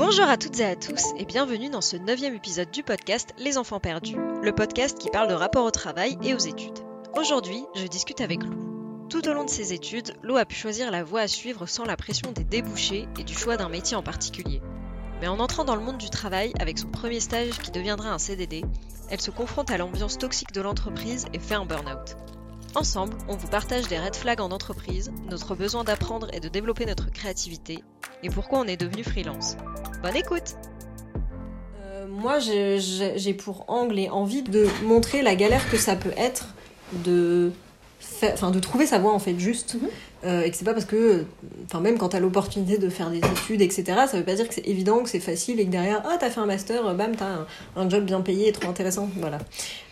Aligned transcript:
Bonjour 0.00 0.30
à 0.30 0.38
toutes 0.38 0.58
et 0.60 0.64
à 0.64 0.76
tous 0.76 1.08
et 1.18 1.26
bienvenue 1.26 1.68
dans 1.68 1.82
ce 1.82 1.98
neuvième 1.98 2.34
épisode 2.34 2.70
du 2.70 2.82
podcast 2.82 3.34
Les 3.36 3.58
enfants 3.58 3.80
perdus, 3.80 4.16
le 4.16 4.50
podcast 4.50 4.96
qui 4.96 5.10
parle 5.10 5.28
de 5.28 5.34
rapport 5.34 5.66
au 5.66 5.70
travail 5.70 6.16
et 6.22 6.32
aux 6.32 6.38
études. 6.38 6.78
Aujourd'hui, 7.18 7.62
je 7.74 7.86
discute 7.86 8.22
avec 8.22 8.42
Lou. 8.42 9.06
Tout 9.10 9.28
au 9.28 9.34
long 9.34 9.44
de 9.44 9.50
ses 9.50 9.74
études, 9.74 10.14
Lou 10.22 10.38
a 10.38 10.46
pu 10.46 10.56
choisir 10.56 10.90
la 10.90 11.04
voie 11.04 11.20
à 11.20 11.28
suivre 11.28 11.66
sans 11.66 11.84
la 11.84 11.98
pression 11.98 12.32
des 12.32 12.44
débouchés 12.44 13.08
et 13.18 13.24
du 13.24 13.34
choix 13.34 13.58
d'un 13.58 13.68
métier 13.68 13.94
en 13.94 14.02
particulier. 14.02 14.62
Mais 15.20 15.28
en 15.28 15.38
entrant 15.38 15.66
dans 15.66 15.76
le 15.76 15.84
monde 15.84 15.98
du 15.98 16.08
travail 16.08 16.54
avec 16.58 16.78
son 16.78 16.88
premier 16.88 17.20
stage 17.20 17.58
qui 17.58 17.70
deviendra 17.70 18.08
un 18.08 18.18
CDD, 18.18 18.64
elle 19.10 19.20
se 19.20 19.30
confronte 19.30 19.70
à 19.70 19.76
l'ambiance 19.76 20.16
toxique 20.16 20.52
de 20.52 20.62
l'entreprise 20.62 21.26
et 21.34 21.38
fait 21.38 21.56
un 21.56 21.66
burn-out. 21.66 22.16
Ensemble, 22.74 23.18
on 23.28 23.36
vous 23.36 23.48
partage 23.48 23.88
des 23.88 23.98
red 23.98 24.16
flags 24.16 24.40
en 24.40 24.50
entreprise, 24.50 25.12
notre 25.28 25.54
besoin 25.54 25.84
d'apprendre 25.84 26.28
et 26.32 26.40
de 26.40 26.48
développer 26.48 26.86
notre 26.86 27.10
créativité, 27.10 27.84
et 28.22 28.30
pourquoi 28.30 28.60
on 28.60 28.64
est 28.64 28.78
devenu 28.78 29.04
freelance. 29.04 29.56
Bonne 30.02 30.16
écoute 30.16 30.54
Euh, 31.82 32.06
moi, 32.08 32.38
j'ai- 32.38 33.34
pour 33.34 33.64
angle 33.68 33.98
et 33.98 34.08
envie 34.08 34.42
de 34.42 34.66
montrer 34.84 35.22
la 35.22 35.34
galère 35.34 35.68
que 35.70 35.76
ça 35.76 35.96
peut 35.96 36.12
être 36.16 36.48
de, 36.92 37.52
enfin, 38.22 38.50
de 38.50 38.58
trouver 38.60 38.86
sa 38.86 38.98
voie 38.98 39.12
en 39.12 39.18
fait 39.18 39.38
juste. 39.38 39.76
Euh, 40.24 40.42
et 40.42 40.50
que 40.50 40.56
c'est 40.56 40.64
pas 40.64 40.74
parce 40.74 40.84
que, 40.84 41.24
enfin, 41.64 41.80
même 41.80 41.96
quand 41.98 42.10
t'as 42.10 42.20
l'opportunité 42.20 42.76
de 42.78 42.88
faire 42.90 43.10
des 43.10 43.18
études, 43.18 43.62
etc., 43.62 43.84
ça 44.06 44.18
veut 44.18 44.24
pas 44.24 44.34
dire 44.34 44.46
que 44.48 44.54
c'est 44.54 44.66
évident, 44.66 45.02
que 45.02 45.08
c'est 45.08 45.20
facile 45.20 45.60
et 45.60 45.64
que 45.66 45.70
derrière, 45.70 46.02
ah, 46.04 46.16
t'as 46.18 46.28
fait 46.30 46.40
un 46.40 46.46
master, 46.46 46.94
bam, 46.94 47.16
t'as 47.16 47.26
un, 47.26 47.46
un 47.76 47.88
job 47.88 48.04
bien 48.04 48.20
payé 48.20 48.48
et 48.48 48.52
trop 48.52 48.68
intéressant. 48.68 49.08
Voilà. 49.16 49.38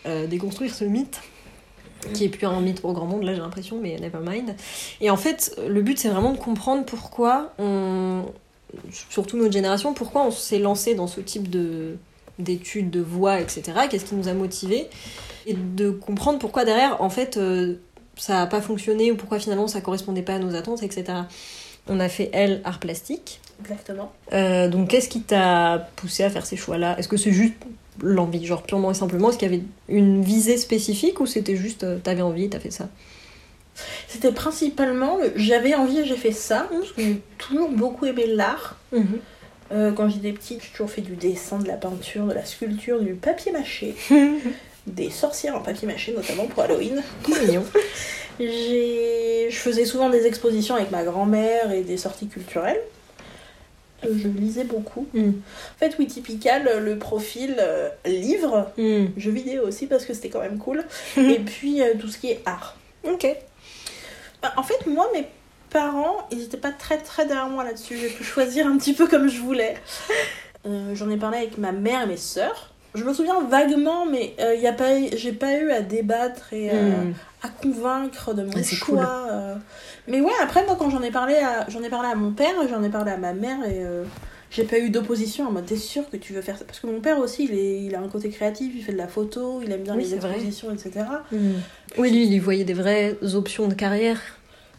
Euh, 0.05 0.27
déconstruire 0.27 0.73
ce 0.73 0.85
mythe 0.85 1.19
qui 2.13 2.23
est 2.25 2.29
plus 2.29 2.45
un 2.47 2.61
mythe 2.61 2.79
pour 2.81 2.93
grand 2.93 3.05
monde, 3.07 3.23
là 3.23 3.33
j'ai 3.33 3.41
l'impression, 3.41 3.77
mais 3.81 3.97
never 3.99 4.19
mind. 4.23 4.55
Et 5.01 5.09
en 5.09 5.17
fait, 5.17 5.59
le 5.67 5.81
but 5.81 5.99
c'est 5.99 6.07
vraiment 6.09 6.31
de 6.31 6.37
comprendre 6.37 6.85
pourquoi 6.85 7.51
on, 7.59 8.21
surtout 9.09 9.37
notre 9.37 9.53
génération, 9.53 9.93
pourquoi 9.93 10.25
on 10.25 10.31
s'est 10.31 10.59
lancé 10.59 10.95
dans 10.95 11.07
ce 11.07 11.21
type 11.21 11.49
de 11.49 11.97
d'études, 12.39 12.89
de 12.89 13.01
voix, 13.01 13.41
etc. 13.41 13.63
Qu'est-ce 13.89 14.05
qui 14.05 14.15
nous 14.15 14.29
a 14.29 14.33
motivés 14.33 14.87
Et 15.45 15.53
de 15.53 15.89
comprendre 15.89 16.39
pourquoi 16.39 16.63
derrière, 16.63 17.01
en 17.01 17.09
fait, 17.09 17.35
euh, 17.35 17.75
ça 18.15 18.33
n'a 18.33 18.47
pas 18.47 18.61
fonctionné 18.61 19.11
ou 19.11 19.15
pourquoi 19.15 19.39
finalement 19.39 19.67
ça 19.67 19.81
correspondait 19.81 20.21
pas 20.21 20.35
à 20.35 20.39
nos 20.39 20.55
attentes, 20.55 20.83
etc. 20.83 21.05
On 21.87 21.99
a 21.99 22.09
fait, 22.09 22.29
elle, 22.33 22.61
art 22.63 22.79
plastique. 22.79 23.41
Exactement. 23.61 24.11
Euh, 24.33 24.69
donc 24.69 24.89
qu'est-ce 24.89 25.09
qui 25.09 25.21
t'a 25.21 25.89
poussé 25.95 26.23
à 26.23 26.29
faire 26.29 26.45
ces 26.45 26.55
choix-là? 26.55 26.97
Est-ce 26.97 27.07
que 27.07 27.17
c'est 27.17 27.31
juste 27.31 27.55
l'envie, 28.01 28.45
genre 28.45 28.63
purement 28.63 28.91
et 28.91 28.93
simplement 28.93 29.29
Est-ce 29.29 29.37
qu'il 29.37 29.51
y 29.51 29.53
avait 29.53 29.63
une 29.89 30.21
visée 30.21 30.57
spécifique 30.57 31.19
ou 31.19 31.25
c'était 31.25 31.55
juste 31.55 31.83
euh, 31.83 31.97
t'avais 31.97 32.21
envie 32.21 32.49
t'as 32.49 32.59
fait 32.59 32.71
ça? 32.71 32.87
C'était 34.07 34.31
principalement 34.31 35.17
le 35.17 35.31
j'avais 35.35 35.75
envie 35.75 35.99
et 35.99 36.05
j'ai 36.05 36.15
fait 36.15 36.31
ça, 36.31 36.67
parce 36.69 36.91
que 36.91 37.01
j'ai 37.01 37.21
toujours 37.37 37.69
beaucoup 37.69 38.05
aimé 38.05 38.25
l'art. 38.27 38.77
Euh, 39.71 39.91
quand 39.91 40.09
j'étais 40.09 40.31
petite, 40.31 40.61
j'ai 40.63 40.69
toujours 40.71 40.89
fait 40.89 41.01
du 41.01 41.15
dessin, 41.15 41.59
de 41.59 41.67
la 41.67 41.75
peinture, 41.75 42.25
de 42.25 42.33
la 42.33 42.43
sculpture, 42.43 42.99
du 43.01 43.13
papier 43.13 43.51
mâché, 43.51 43.95
des 44.87 45.09
sorcières 45.11 45.55
en 45.55 45.61
papier 45.61 45.87
mâché, 45.87 46.11
notamment 46.13 46.45
pour 46.45 46.63
Halloween. 46.63 47.03
Mignon. 47.27 47.63
Je 48.39 49.49
faisais 49.51 49.85
souvent 49.85 50.09
des 50.09 50.25
expositions 50.25 50.75
avec 50.75 50.91
ma 50.91 51.03
grand-mère 51.03 51.71
et 51.71 51.81
des 51.81 51.97
sorties 51.97 52.27
culturelles. 52.27 52.79
Euh, 54.05 54.09
Je 54.17 54.27
lisais 54.29 54.63
beaucoup. 54.63 55.07
Mm. 55.13 55.29
En 55.29 55.77
fait, 55.77 55.95
oui, 55.99 56.07
typical, 56.07 56.79
le 56.81 56.97
profil 56.97 57.57
euh, 57.59 57.89
livre, 58.05 58.71
Hmm. 58.77 59.07
jeux 59.17 59.31
vidéo 59.31 59.63
aussi 59.67 59.87
parce 59.87 60.05
que 60.05 60.13
c'était 60.13 60.29
quand 60.29 60.39
même 60.39 60.57
cool, 60.57 60.85
et 61.17 61.39
puis 61.39 61.81
euh, 61.81 61.95
tout 61.99 62.07
ce 62.07 62.17
qui 62.17 62.31
est 62.31 62.41
art. 62.45 62.77
Ok. 63.03 63.27
Bah, 64.41 64.53
En 64.57 64.63
fait, 64.63 64.85
moi, 64.87 65.07
mes 65.13 65.27
parents, 65.69 66.27
ils 66.31 66.41
étaient 66.43 66.57
pas 66.57 66.71
très 66.71 66.97
très 66.97 67.25
derrière 67.25 67.47
moi 67.49 67.63
là-dessus. 67.63 67.97
J'ai 67.97 68.09
pu 68.09 68.23
choisir 68.23 68.67
un 68.67 68.77
petit 68.77 68.93
peu 68.93 69.07
comme 69.07 69.27
je 69.29 69.39
voulais. 69.39 69.75
Euh, 70.65 70.93
J'en 70.95 71.09
ai 71.09 71.17
parlé 71.17 71.37
avec 71.39 71.57
ma 71.57 71.71
mère 71.71 72.03
et 72.03 72.07
mes 72.07 72.17
sœurs. 72.17 72.73
Je 72.95 73.03
me 73.03 73.13
souviens 73.13 73.39
vaguement, 73.41 74.05
mais 74.07 74.33
euh, 74.39 74.55
y 74.55 74.65
a 74.65 74.73
pas, 74.73 74.97
eu- 74.97 75.09
j'ai 75.15 75.31
pas 75.31 75.53
eu 75.57 75.69
à 75.71 75.81
débattre 75.81 76.51
et 76.53 76.71
euh, 76.71 77.03
Hmm. 77.03 77.13
à 77.43 77.49
convaincre 77.49 78.33
de 78.33 78.43
mon 78.43 78.51
Ah, 78.57 78.63
choix. 78.63 79.27
euh. 79.29 79.55
Mais 80.07 80.21
ouais, 80.21 80.31
après 80.41 80.65
moi, 80.65 80.75
quand 80.77 80.89
j'en 80.89 81.03
ai 81.03 81.11
parlé 81.11 81.35
à, 81.35 81.69
j'en 81.69 81.83
ai 81.83 81.89
parlé 81.89 82.09
à 82.09 82.15
mon 82.15 82.31
père, 82.31 82.55
j'en 82.67 82.81
ai 82.81 82.89
parlé 82.89 83.11
à 83.11 83.17
ma 83.17 83.33
mère 83.33 83.63
et 83.63 83.83
j'ai 84.51 84.63
pas 84.63 84.79
eu 84.79 84.89
d'opposition 84.89 85.47
en 85.47 85.51
mode 85.51 85.65
t'es 85.65 85.75
sûr 85.75 86.09
que 86.09 86.17
tu 86.17 86.33
veux 86.33 86.41
faire 86.41 86.57
ça? 86.57 86.65
Parce 86.65 86.79
que 86.79 86.87
mon 86.87 86.99
père 87.01 87.19
aussi, 87.19 87.45
il, 87.45 87.53
est, 87.57 87.81
il 87.83 87.93
a 87.95 87.99
un 87.99 88.07
côté 88.07 88.29
créatif, 88.29 88.71
il 88.75 88.83
fait 88.83 88.93
de 88.93 88.97
la 88.97 89.07
photo, 89.07 89.61
il 89.63 89.71
aime 89.71 89.83
bien 89.83 89.95
Oui, 89.95 90.05
les 90.09 90.17
vrai. 90.17 90.31
expositions, 90.31 90.71
etc. 90.71 91.05
Hmm. 91.31 91.37
Oui, 91.97 92.09
lui, 92.11 92.23
il 92.25 92.33
y 92.33 92.39
voyait 92.39 92.63
des 92.63 92.73
vraies 92.73 93.15
options 93.35 93.67
de 93.67 93.73
carrière. 93.75 94.19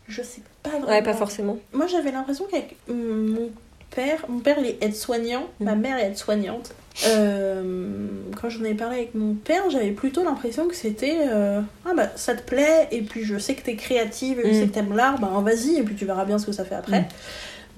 Je 0.09 0.22
sais 0.22 0.42
pas 0.62 0.70
vraiment. 0.70 0.88
Ouais, 0.88 1.03
pas 1.03 1.14
forcément. 1.14 1.59
Moi, 1.72 1.86
j'avais 1.86 2.10
l'impression 2.10 2.47
qu'avec 2.50 2.76
mon 2.88 3.50
père, 3.94 4.25
mon 4.28 4.41
père 4.41 4.56
il 4.59 4.66
est 4.66 4.78
aide-soignant, 4.82 5.48
ma 5.60 5.75
mère 5.76 5.98
est 5.98 6.06
aide-soignante. 6.09 6.72
Euh, 7.06 8.06
quand 8.41 8.48
j'en 8.50 8.64
ai 8.64 8.75
parlé 8.75 8.97
avec 8.97 9.14
mon 9.14 9.34
père, 9.34 9.69
j'avais 9.70 9.92
plutôt 9.92 10.25
l'impression 10.25 10.66
que 10.69 10.75
c'était 10.75 11.19
euh, 11.28 11.60
ah 11.86 11.91
bah 11.97 12.10
ça 12.16 12.34
te 12.34 12.42
plaît 12.42 12.88
et 12.91 13.03
puis 13.03 13.25
je 13.25 13.38
sais 13.38 13.54
que 13.54 13.62
t'es 13.62 13.76
créative 13.76 14.41
et 14.41 14.53
je 14.53 14.59
Mm. 14.59 14.60
sais 14.60 14.66
que 14.69 14.75
t'aimes 14.75 14.97
l'art, 14.97 15.19
bah 15.20 15.30
vas-y 15.44 15.76
et 15.78 15.82
puis 15.82 15.94
tu 15.94 16.04
verras 16.04 16.25
bien 16.25 16.38
ce 16.38 16.47
que 16.47 16.53
ça 16.53 16.64
fait 16.64 16.75
après. 16.75 17.06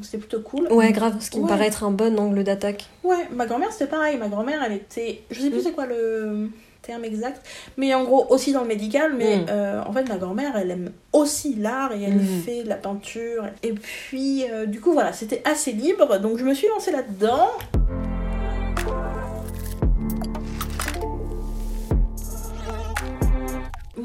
Donc 0.02 0.06
c'était 0.06 0.18
plutôt 0.18 0.40
cool. 0.40 0.66
Ouais, 0.72 0.90
grave, 0.90 1.14
ce 1.20 1.30
qui 1.30 1.38
me 1.38 1.46
paraît 1.46 1.68
être 1.68 1.84
un 1.84 1.92
bon 1.92 2.18
angle 2.18 2.42
d'attaque. 2.42 2.86
Ouais, 3.04 3.28
ma 3.30 3.46
grand-mère 3.46 3.70
c'était 3.70 3.86
pareil. 3.86 4.16
Ma 4.18 4.26
grand-mère 4.26 4.60
elle 4.66 4.72
était, 4.72 5.22
je 5.30 5.40
sais 5.40 5.48
plus 5.50 5.60
Mm. 5.60 5.62
c'est 5.62 5.70
quoi 5.72 5.86
le 5.86 6.48
terme 6.82 7.04
exact, 7.04 7.46
mais 7.76 7.94
en 7.94 8.02
gros 8.02 8.26
aussi 8.30 8.52
dans 8.52 8.62
le 8.62 8.66
médical. 8.66 9.14
Mais 9.16 9.36
Mm. 9.36 9.46
euh, 9.50 9.80
en 9.86 9.92
fait 9.92 10.08
ma 10.08 10.16
grand-mère 10.16 10.56
elle 10.56 10.72
aime 10.72 10.90
aussi 11.12 11.54
l'art 11.54 11.92
et 11.92 12.02
elle 12.02 12.16
Mm. 12.16 12.42
fait 12.44 12.64
de 12.64 12.68
la 12.68 12.74
peinture. 12.74 13.44
Et 13.62 13.74
puis 13.74 14.44
euh, 14.50 14.66
du 14.66 14.80
coup 14.80 14.92
voilà, 14.92 15.12
c'était 15.12 15.40
assez 15.44 15.70
libre, 15.70 16.19
donc 16.19 16.36
je 16.36 16.44
me 16.44 16.52
suis 16.52 16.66
lancée 16.66 16.90
là-dedans. 16.90 17.46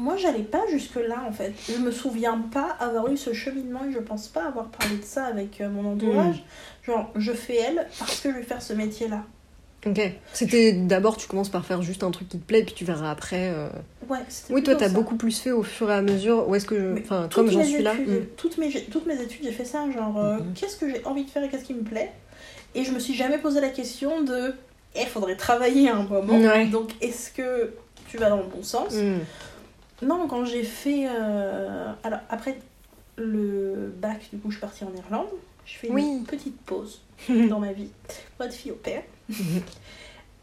Moi, 0.08 0.16
j'allais 0.16 0.42
pas 0.42 0.62
jusque-là 0.70 1.22
en 1.28 1.32
fait. 1.32 1.52
Je 1.68 1.76
me 1.76 1.90
souviens 1.90 2.38
pas 2.50 2.70
avoir 2.80 3.12
eu 3.12 3.18
ce 3.18 3.34
cheminement 3.34 3.80
et 3.86 3.92
je 3.92 3.98
pense 3.98 4.26
pas 4.28 4.44
avoir 4.46 4.68
parlé 4.68 4.96
de 4.96 5.04
ça 5.04 5.26
avec 5.26 5.60
euh, 5.60 5.68
mon 5.68 5.92
entourage. 5.92 6.42
Genre, 6.86 7.10
je 7.14 7.32
fais 7.32 7.56
elle 7.56 7.86
parce 7.98 8.18
que 8.20 8.30
je 8.30 8.36
vais 8.36 8.42
faire 8.42 8.62
ce 8.62 8.72
métier-là. 8.72 9.22
Ok. 9.86 10.00
C'était 10.32 10.72
d'abord, 10.72 11.18
tu 11.18 11.28
commences 11.28 11.50
par 11.50 11.66
faire 11.66 11.82
juste 11.82 12.02
un 12.04 12.10
truc 12.10 12.26
qui 12.30 12.38
te 12.38 12.44
plaît, 12.46 12.62
puis 12.62 12.72
tu 12.74 12.86
verras 12.86 13.10
après. 13.10 13.52
euh. 13.54 13.68
Ouais, 14.08 14.20
Oui, 14.48 14.62
toi, 14.62 14.76
t'as 14.76 14.88
beaucoup 14.88 15.16
plus 15.16 15.38
fait 15.38 15.50
au 15.52 15.62
fur 15.62 15.90
et 15.90 15.94
à 15.94 16.00
mesure. 16.00 16.48
Où 16.48 16.54
est-ce 16.54 16.64
que 16.64 16.74
je. 16.80 16.86
Mais 16.86 17.02
Enfin, 17.04 17.28
comme 17.34 17.50
j'en 17.50 17.62
suis 17.62 17.82
là. 17.82 17.92
hmm. 17.92 18.24
toutes, 18.38 18.56
mes, 18.56 18.70
toutes 18.90 19.04
mes 19.06 19.20
études, 19.20 19.44
j'ai 19.44 19.52
fait 19.52 19.66
ça, 19.66 19.84
genre, 19.94 20.18
euh, 20.18 20.36
Mhm. 20.38 20.54
qu'est-ce 20.54 20.78
que 20.78 20.88
j'ai 20.88 21.04
envie 21.04 21.24
de 21.24 21.30
faire 21.30 21.44
et 21.44 21.50
qu'est-ce 21.50 21.64
qui 21.64 21.74
me 21.74 21.82
plaît? 21.82 22.12
Et 22.74 22.82
je 22.82 22.92
me 22.92 22.98
suis 22.98 23.14
jamais 23.14 23.36
posé 23.36 23.60
la 23.60 23.68
question 23.68 24.22
de, 24.22 24.54
il 24.98 25.06
faudrait 25.06 25.36
travailler 25.36 25.90
à 25.90 25.96
un 25.96 26.04
moment, 26.04 26.38
Ouais. 26.38 26.64
donc 26.66 26.92
est-ce 27.02 27.30
que 27.30 27.74
tu 28.08 28.16
vas 28.16 28.30
dans 28.30 28.38
le 28.38 28.44
bon 28.44 28.62
sens? 28.62 28.94
Hmm. 28.94 29.18
Non, 30.02 30.26
quand 30.28 30.44
j'ai 30.44 30.62
fait... 30.64 31.06
euh, 31.08 31.92
Alors, 32.02 32.20
après 32.30 32.58
le 33.16 33.92
bac, 33.96 34.28
du 34.32 34.38
coup, 34.38 34.50
je 34.50 34.56
suis 34.56 34.60
partie 34.60 34.84
en 34.84 34.94
Irlande. 34.94 35.26
Je 35.66 35.74
fais 35.74 35.90
Oui. 35.90 36.02
une 36.02 36.24
petite 36.24 36.58
pause 36.62 37.00
dans 37.28 37.58
ma 37.60 37.72
vie 37.72 37.90
pour 38.36 38.46
être 38.46 38.54
fille 38.54 38.70
au 38.72 38.76
père. 38.76 39.02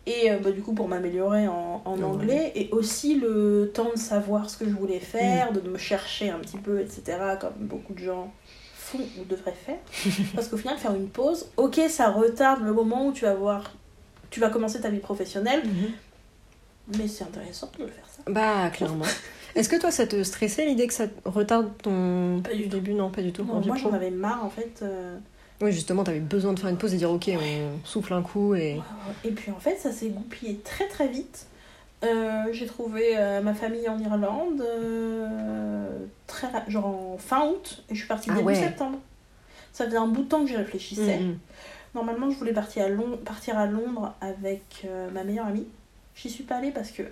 Et 0.07 0.29
euh, 0.29 0.37
bah, 0.37 0.51
du 0.51 0.61
coup, 0.61 0.73
pour 0.73 0.87
m'améliorer 0.87 1.47
en, 1.47 1.81
anglais, 1.85 2.51
et 2.53 2.69
aussi 2.71 3.15
le 3.15 3.71
temps 3.73 3.89
de 3.91 3.97
savoir 3.97 4.51
ce 4.51 4.57
que 4.57 4.65
je 4.65 4.69
voulais 4.75 4.99
faire, 4.99 5.51
de 5.51 5.61
me 5.61 5.79
chercher 5.79 6.29
un 6.29 6.37
petit 6.37 6.57
peu, 6.57 6.79
etc., 6.79 7.17
comme 7.41 7.53
beaucoup 7.61 7.93
de 7.93 7.99
gens 7.99 8.31
font 8.75 8.99
ou 9.19 9.23
devraient 9.25 9.55
faire. 9.65 9.79
Parce 10.35 10.47
qu'au 10.47 10.57
final, 10.57 10.77
faire 10.77 10.93
une 10.93 11.07
pause, 11.09 11.47
ok, 11.57 11.81
ça 11.89 12.11
retarde 12.11 12.61
le 12.63 12.71
moment 12.71 13.07
où 13.07 13.13
tu 13.13 13.25
vas 13.25 13.33
voir, 13.33 13.71
tu 14.29 14.39
vas 14.39 14.49
commencer 14.49 14.79
ta 14.79 14.89
vie 14.89 14.99
professionnelle, 14.99 15.63
Mhm. 15.65 15.91
mais 16.99 17.07
c'est 17.07 17.23
intéressant 17.23 17.71
de 17.79 17.85
le 17.85 17.89
faire 17.89 18.05
ça. 18.07 18.21
Bah, 18.27 18.69
clairement. 18.69 19.05
Est-ce 19.55 19.69
que 19.69 19.77
toi, 19.79 19.89
ça 19.91 20.05
te 20.05 20.21
stressait 20.23 20.65
l'idée 20.65 20.85
que 20.87 20.93
ça 20.93 21.05
retarde 21.23 21.71
ton 21.81 22.41
Pas 22.43 22.53
du 22.53 22.63
tout. 22.63 22.69
début 22.69 22.93
Non, 22.93 23.09
pas 23.09 23.21
du 23.21 23.31
tout. 23.31 23.43
Non, 23.43 23.61
moi, 23.65 23.75
j'en 23.77 23.91
avais 23.93 24.11
marre, 24.11 24.43
en 24.43 24.49
fait. 24.49 24.79
euh, 24.81 25.17
Oui, 25.61 25.71
justement, 25.71 26.03
t'avais 26.03 26.19
besoin 26.19 26.53
de 26.53 26.59
faire 26.59 26.69
une 26.69 26.77
pause 26.77 26.93
et 26.93 26.97
dire 26.97 27.09
ok, 27.11 27.29
on 27.33 27.85
souffle 27.87 28.13
un 28.13 28.21
coup 28.21 28.53
et. 28.55 28.81
Et 29.23 29.31
puis 29.31 29.51
en 29.51 29.59
fait, 29.59 29.77
ça 29.77 29.91
s'est 29.91 30.09
goupillé 30.09 30.59
très 30.63 30.87
très 30.87 31.07
vite. 31.07 31.45
Euh, 32.03 32.43
j'ai 32.51 32.65
trouvé 32.67 33.17
euh, 33.17 33.41
ma 33.41 33.53
famille 33.53 33.87
en 33.87 33.97
Irlande, 33.97 34.61
très, 36.27 36.47
genre 36.67 36.85
en 37.13 37.17
fin 37.17 37.47
août, 37.47 37.83
et 37.89 37.95
je 37.95 37.99
suis 37.99 38.07
partie 38.07 38.29
Ah 38.31 38.35
début 38.35 38.47
ouais. 38.47 38.55
septembre. 38.55 38.99
Ça 39.71 39.85
faisait 39.85 39.97
un 39.97 40.07
bout 40.07 40.23
de 40.23 40.27
temps 40.29 40.41
que 40.43 40.47
j'y 40.49 40.57
réfléchissais. 40.57 41.17
Hmm, 41.19 41.31
hmm. 41.31 41.37
Normalement, 41.95 42.29
je 42.29 42.37
voulais 42.37 42.53
partir 42.53 42.85
à, 42.85 42.89
partir 43.23 43.57
à 43.57 43.65
Londres 43.67 44.13
avec 44.21 44.85
ma 45.13 45.23
meilleure 45.23 45.47
amie. 45.47 45.65
J'y 46.15 46.29
suis 46.29 46.43
pas 46.43 46.55
allée 46.57 46.71
parce 46.71 46.91
que 46.91 47.03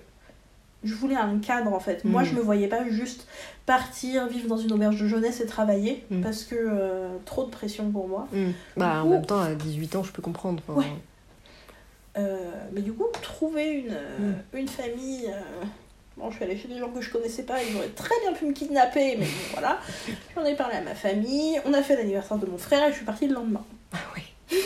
je 0.84 0.94
voulais 0.94 1.16
un 1.16 1.40
cadre 1.40 1.74
en 1.74 1.80
fait. 1.80 2.04
Moi, 2.06 2.22
Mm. 2.22 2.26
je 2.26 2.34
me 2.36 2.42
voyais 2.42 2.68
pas 2.68 2.88
juste 2.90 3.28
partir, 3.66 4.28
vivre 4.28 4.48
dans 4.48 4.58
une 4.58 4.72
auberge 4.74 5.00
de 5.00 5.08
jeunesse 5.08 5.40
et 5.42 5.46
travailler 5.46 6.04
Mm. 6.12 6.22
parce 6.22 6.44
que 6.44 6.56
euh, 6.58 7.10
trop 7.26 7.46
de 7.46 7.50
pression 7.50 7.90
pour 7.92 8.08
moi. 8.08 8.28
Hmm. 8.34 8.52
Bah, 8.78 9.04
en 9.04 9.08
même 9.10 9.26
temps, 9.26 9.40
à 9.42 9.54
18 9.56 9.96
ans, 9.96 10.04
je 10.04 10.12
peux 10.12 10.22
comprendre. 10.22 10.62
enfin, 10.68 10.80
Ouais. 10.80 10.86
Euh, 12.18 12.38
mais 12.74 12.82
du 12.82 12.94
coup, 12.94 13.06
trouver 13.22 13.72
une, 13.72 13.98
une 14.60 14.68
famille. 14.68 15.26
euh, 15.28 15.66
Bon, 16.16 16.30
je 16.30 16.36
suis 16.36 16.46
allée 16.46 16.56
chez 16.58 16.68
des 16.68 16.78
gens 16.78 16.90
que 16.90 17.02
je 17.02 17.10
connaissais 17.10 17.42
pas, 17.42 17.56
ils 17.64 17.76
auraient 17.76 17.88
très 17.88 18.14
bien 18.22 18.34
pu 18.34 18.46
me 18.46 18.52
kidnapper, 18.54 19.16
mais 19.18 19.26
bon, 19.26 19.32
voilà. 19.54 19.80
J'en 20.36 20.46
ai 20.46 20.54
parlé 20.56 20.76
à 20.76 20.82
ma 20.82 20.94
famille, 20.94 21.60
on 21.66 21.74
a 21.74 21.82
fait 21.82 21.96
l'anniversaire 21.96 22.38
de 22.38 22.46
mon 22.46 22.60
frère 22.60 22.88
et 22.88 22.92
je 22.92 22.98
suis 22.98 23.06
partie 23.06 23.26
le 23.28 23.34
lendemain. 23.34 23.66
Ah 23.94 23.98
oui. 24.16 24.22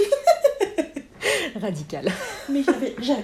Radical. 1.62 2.10
Mais 2.50 2.62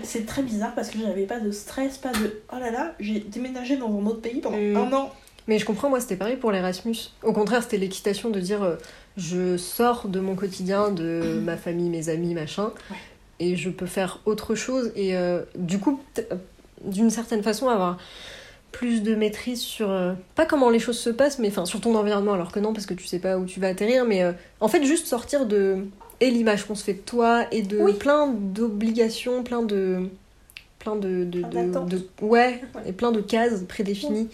c'est 0.04 0.26
très 0.26 0.42
bizarre 0.42 0.74
parce 0.76 0.90
que 0.90 0.98
j'avais 1.00 1.26
pas 1.26 1.40
de 1.40 1.52
stress, 1.52 1.98
pas 1.98 2.12
de 2.12 2.42
oh 2.54 2.60
là 2.60 2.72
là, 2.72 2.94
j'ai 3.00 3.20
déménagé 3.20 3.78
dans 3.78 3.88
un 3.88 4.06
autre 4.06 4.22
pays 4.22 4.40
pendant 4.42 4.58
Mm. 4.58 4.76
un 4.78 4.94
an. 4.94 5.12
Mais 5.48 5.60
je 5.60 5.66
comprends, 5.66 5.90
moi 5.90 6.00
c'était 6.00 6.16
pareil 6.16 6.38
pour 6.38 6.52
l'Erasmus. 6.52 6.96
Au 7.22 7.34
contraire, 7.34 7.62
c'était 7.64 7.78
l'excitation 7.78 8.30
de 8.30 8.40
dire 8.40 8.64
euh, 8.64 8.76
je 9.18 9.58
sors 9.58 10.08
de 10.08 10.20
mon 10.20 10.36
quotidien, 10.36 10.90
de 10.90 11.40
ma 11.44 11.58
famille, 11.58 11.90
mes 11.90 12.10
amis, 12.10 12.34
machin, 12.34 12.72
Ouais. 12.90 12.98
et 13.40 13.56
je 13.56 13.70
peux 13.70 13.86
faire 13.86 14.20
autre 14.26 14.56
chose. 14.56 14.92
Et 14.96 15.18
euh, 15.18 15.42
du 15.56 15.80
coup, 15.80 16.00
euh, 16.20 16.36
d'une 16.86 17.10
certaine 17.10 17.44
façon, 17.44 17.68
avoir 17.70 17.98
plus 18.72 19.04
de 19.04 19.14
maîtrise 19.16 19.62
sur 19.62 19.92
euh, 19.92 20.14
pas 20.36 20.46
comment 20.46 20.70
les 20.70 20.80
choses 20.80 20.98
se 20.98 21.10
passent, 21.12 21.38
mais 21.40 21.50
enfin 21.50 21.66
sur 21.66 21.80
ton 21.82 21.94
environnement, 21.96 22.34
alors 22.34 22.52
que 22.52 22.60
non, 22.60 22.74
parce 22.74 22.86
que 22.88 22.94
tu 22.96 23.06
sais 23.06 23.20
pas 23.20 23.38
où 23.38 23.46
tu 23.46 23.60
vas 23.60 23.68
atterrir, 23.68 24.06
mais 24.06 24.24
euh, 24.24 24.32
en 24.62 24.68
fait, 24.68 24.84
juste 24.84 25.08
sortir 25.08 25.46
de. 25.46 25.86
Et 26.24 26.32
l'image 26.32 26.66
qu'on 26.66 26.76
se 26.76 26.84
fait 26.84 26.94
de 26.94 27.00
toi, 27.00 27.46
et 27.52 27.62
de 27.62 27.78
Oui. 27.80 27.94
plein 27.94 28.28
d'obligations, 28.28 29.44
plein 29.44 29.62
de. 29.62 30.10
plein 30.80 30.96
de. 30.96 31.24
de, 31.26 31.40
Plein 31.42 31.50
de- 31.64 31.68
d'attentes. 31.72 31.90
de- 31.90 32.08
ouais, 32.22 32.62
Ouais. 32.76 32.82
et 32.88 32.94
plein 32.94 33.12
de 33.12 33.22
cases 33.22 33.62
prédéfinies. 33.68 34.30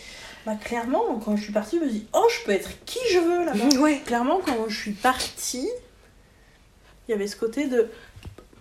Bah 0.46 0.56
clairement, 0.64 1.20
quand 1.24 1.36
je 1.36 1.44
suis 1.44 1.54
partie, 1.54 1.78
je 1.80 1.86
me 1.86 1.90
dis 1.90 2.06
oh 2.14 2.26
je 2.40 2.46
peux 2.46 2.52
être 2.52 2.72
qui 2.86 3.00
je 3.12 3.20
veux 3.20 3.46
là-bas. 3.46 3.78
Ouais. 3.82 4.02
Clairement, 4.06 4.40
quand 4.46 4.68
je 4.70 4.78
suis 4.80 4.92
partie, 4.92 5.70
il 7.08 7.12
y 7.12 7.14
avait 7.14 7.28
ce 7.28 7.36
côté 7.36 7.68
de 7.68 7.88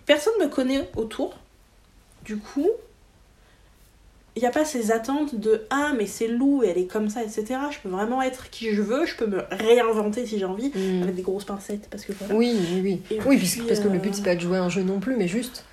personne 0.05 0.33
me 0.39 0.47
connaît 0.47 0.89
autour. 0.95 1.35
Du 2.25 2.37
coup, 2.37 2.67
il 4.35 4.41
n'y 4.41 4.47
a 4.47 4.51
pas 4.51 4.63
ces 4.65 4.91
attentes 4.91 5.35
de 5.35 5.63
ah 5.69 5.91
mais 5.97 6.05
c'est 6.05 6.27
Lou 6.27 6.63
et 6.63 6.67
elle 6.67 6.77
est 6.77 6.85
comme 6.85 7.09
ça, 7.09 7.23
etc. 7.23 7.45
Je 7.71 7.79
peux 7.83 7.89
vraiment 7.89 8.21
être 8.21 8.49
qui 8.49 8.71
je 8.73 8.81
veux, 8.81 9.05
je 9.05 9.15
peux 9.15 9.27
me 9.27 9.41
réinventer 9.51 10.25
si 10.25 10.39
j'ai 10.39 10.45
envie, 10.45 10.69
Mm. 10.75 11.03
avec 11.03 11.15
des 11.15 11.21
grosses 11.21 11.45
pincettes 11.45 11.87
parce 11.89 12.05
que 12.05 12.13
voilà. 12.13 12.35
Oui, 12.35 12.55
oui, 12.73 12.81
oui. 12.83 13.01
Et 13.15 13.19
oui, 13.25 13.37
puis, 13.37 13.61
parce 13.67 13.79
que 13.79 13.87
le 13.87 13.99
but, 13.99 14.09
euh, 14.09 14.13
c'est 14.13 14.23
pas 14.23 14.35
de 14.35 14.41
jouer 14.41 14.57
à 14.57 14.63
un 14.63 14.69
jeu 14.69 14.83
non 14.83 14.99
plus, 14.99 15.15
mais 15.17 15.27
juste. 15.27 15.65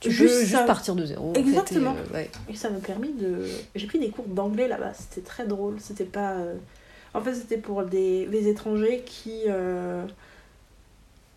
Tu 0.00 0.10
Juste 0.12 0.32
peux 0.34 0.40
juste 0.42 0.52
ça. 0.52 0.62
partir 0.62 0.94
de 0.94 1.04
zéro. 1.04 1.30
en 1.30 1.34
fait, 1.34 1.40
et, 1.40 1.42
Exactement. 1.42 1.96
euh, 2.12 2.14
ouais. 2.14 2.30
Et 2.48 2.54
ça 2.54 2.70
m'a 2.70 2.78
permis 2.78 3.12
de. 3.12 3.42
J'ai 3.74 3.86
pris 3.88 3.98
des 3.98 4.10
cours 4.10 4.26
d'anglais 4.26 4.68
là-bas, 4.68 4.92
c'était 4.96 5.26
très 5.26 5.44
drôle. 5.46 5.74
C'était 5.80 6.04
pas. 6.04 6.34
euh, 6.34 6.54
En 7.14 7.20
fait, 7.20 7.34
c'était 7.34 7.56
pour 7.56 7.82
des... 7.82 8.26
les 8.26 8.46
étrangers 8.48 9.02
qui 9.04 9.42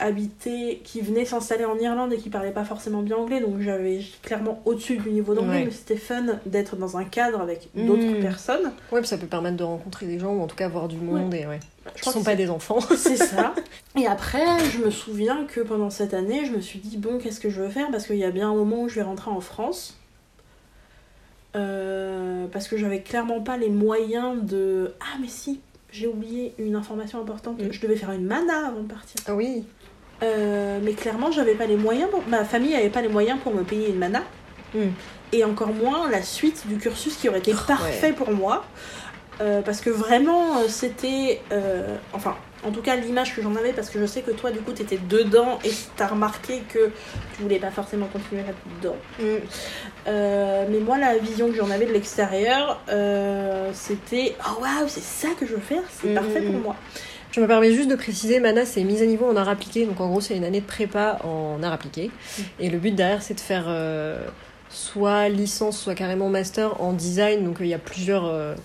habitaient, 0.01 0.81
qui 0.83 0.99
venaient 0.99 1.23
s'installer 1.25 1.63
en 1.63 1.77
Irlande 1.77 2.11
et 2.11 2.17
qui 2.17 2.29
parlaient 2.29 2.51
pas 2.51 2.65
forcément 2.65 3.01
bien 3.01 3.15
anglais. 3.15 3.39
Donc 3.39 3.61
j'avais 3.61 4.01
clairement 4.23 4.61
au-dessus 4.65 4.97
du 4.97 5.11
niveau 5.11 5.33
d'anglais, 5.33 5.59
Ouais. 5.59 5.65
mais 5.65 5.71
c'était 5.71 5.95
fun 5.95 6.25
d'être 6.45 6.75
dans 6.75 6.97
un 6.97 7.05
cadre 7.05 7.39
avec 7.39 7.69
d'autres 7.75 8.17
Mm. 8.17 8.21
personnes. 8.21 8.71
Ouais, 8.91 8.99
puis 8.99 9.07
ça 9.07 9.17
peut 9.17 9.27
permettre 9.27 9.57
de 9.57 9.63
rencontrer 9.63 10.07
des 10.07 10.19
gens, 10.19 10.33
ou 10.33 10.41
en 10.41 10.47
tout 10.47 10.55
cas 10.57 10.67
voir 10.67 10.87
du 10.87 10.97
monde, 10.97 11.33
et 11.33 11.45
ouais. 11.45 11.59
Je 11.95 12.01
crois 12.01 12.13
sont 12.13 12.23
pas 12.23 12.35
des 12.35 12.49
enfants. 12.49 12.79
C'est 12.97 13.15
ça. 13.17 13.53
Et 13.97 14.05
après, 14.07 14.45
je 14.71 14.83
me 14.83 14.91
souviens 14.91 15.45
que 15.45 15.61
pendant 15.61 15.89
cette 15.89 16.13
année, 16.13 16.45
je 16.45 16.51
me 16.51 16.61
suis 16.61 16.79
dit, 16.79 16.97
bon, 16.97 17.17
qu'est-ce 17.17 17.39
que 17.39 17.49
je 17.49 17.61
veux 17.61 17.69
faire? 17.69 17.89
Parce 17.91 18.05
qu'il 18.07 18.17
y 18.17 18.23
a 18.25 18.31
bien 18.31 18.49
un 18.51 18.55
moment 18.55 18.81
où 18.83 18.89
je 18.89 18.95
vais 18.95 19.01
rentrer 19.01 19.31
en 19.31 19.41
France. 19.41 19.97
Euh, 21.55 22.47
parce 22.51 22.67
que 22.67 22.77
j'avais 22.77 23.01
clairement 23.01 23.41
pas 23.41 23.57
les 23.57 23.69
moyens 23.69 24.41
de... 24.43 24.93
Ah, 25.01 25.17
mais 25.19 25.27
si, 25.27 25.59
j'ai 25.91 26.07
oublié 26.07 26.53
une 26.57 26.75
information 26.75 27.19
importante. 27.19 27.61
Mm. 27.61 27.71
Je 27.71 27.81
devais 27.81 27.95
faire 27.97 28.11
une 28.11 28.25
mana 28.25 28.67
avant 28.67 28.81
de 28.81 28.87
partir. 28.87 29.19
Ah 29.27 29.35
oui. 29.35 29.63
Euh, 30.23 30.79
mais 30.83 30.93
clairement, 30.93 31.31
j'avais 31.31 31.55
pas 31.55 31.65
les 31.65 31.77
moyens. 31.77 32.09
Pour... 32.09 32.23
Ma 32.27 32.45
famille 32.45 32.75
avait 32.75 32.89
pas 32.89 33.01
les 33.01 33.09
moyens 33.09 33.39
pour 33.41 33.53
me 33.53 33.63
payer 33.63 33.89
une 33.89 33.97
mana. 33.97 34.23
Mm. 34.73 34.89
Et 35.33 35.43
encore 35.45 35.73
moins 35.73 36.09
la 36.09 36.21
suite 36.21 36.67
du 36.67 36.77
cursus 36.77 37.15
qui 37.15 37.29
aurait 37.29 37.39
été 37.39 37.53
parfait 37.67 38.07
ouais. 38.07 38.13
pour 38.13 38.31
moi. 38.31 38.65
Euh, 39.39 39.61
parce 39.61 39.81
que 39.81 39.89
vraiment, 39.89 40.57
euh, 40.57 40.67
c'était. 40.67 41.41
euh, 41.51 41.95
enfin, 42.13 42.35
en 42.63 42.69
tout 42.69 42.81
cas, 42.81 42.95
l'image 42.95 43.35
que 43.35 43.41
j'en 43.41 43.55
avais, 43.55 43.73
parce 43.73 43.89
que 43.89 43.99
je 43.99 44.05
sais 44.05 44.21
que 44.21 44.29
toi, 44.29 44.51
du 44.51 44.59
coup, 44.59 44.71
t'étais 44.71 44.99
dedans 45.09 45.57
et 45.65 45.71
t'as 45.95 46.07
remarqué 46.07 46.61
que 46.71 46.91
tu 47.35 47.41
voulais 47.41 47.57
pas 47.57 47.71
forcément 47.71 48.05
continuer 48.05 48.43
là-dedans. 48.43 48.97
Mm. 49.19 49.23
Euh, 50.07 50.65
mais 50.69 50.79
moi, 50.79 50.99
la 50.99 51.17
vision 51.17 51.47
que 51.49 51.55
j'en 51.55 51.71
avais 51.71 51.87
de 51.87 51.93
l'extérieur, 51.93 52.79
c'était 53.73 54.35
Oh 54.45 54.61
waouh, 54.61 54.87
c'est 54.87 55.01
ça 55.01 55.29
que 55.39 55.47
je 55.47 55.53
veux 55.55 55.59
faire, 55.61 55.83
c'est 55.89 56.09
Mm, 56.09 56.15
parfait 56.15 56.41
pour 56.41 56.59
moi. 56.59 56.75
Je 57.31 57.39
me 57.39 57.47
permets 57.47 57.71
juste 57.71 57.89
de 57.89 57.95
préciser, 57.95 58.39
Mana, 58.39 58.65
c'est 58.65 58.83
mise 58.83 59.01
à 59.01 59.05
niveau 59.05 59.25
en 59.25 59.35
art 59.35 59.49
appliqué. 59.49 59.85
Donc 59.85 60.01
en 60.01 60.09
gros, 60.09 60.21
c'est 60.21 60.35
une 60.35 60.43
année 60.43 60.61
de 60.61 60.65
prépa 60.65 61.19
en 61.23 61.63
art 61.63 61.73
appliqué. 61.73 62.07
Mm. 62.09 62.41
Et 62.59 62.69
le 62.69 62.77
but 62.77 62.95
derrière, 62.95 63.21
c'est 63.21 63.35
de 63.35 63.39
faire 63.39 63.65
euh, 63.67 64.25
soit 64.69 65.29
licence, 65.29 65.79
soit 65.79 65.95
carrément 65.95 66.29
master 66.29 66.81
en 66.81 66.93
design. 66.93 67.45
Donc 67.45 67.61
euh, 67.61 67.65
il 67.65 67.69
y 67.69 67.73
a 67.73 67.79
plusieurs, 67.79 68.25
euh, 68.25 68.55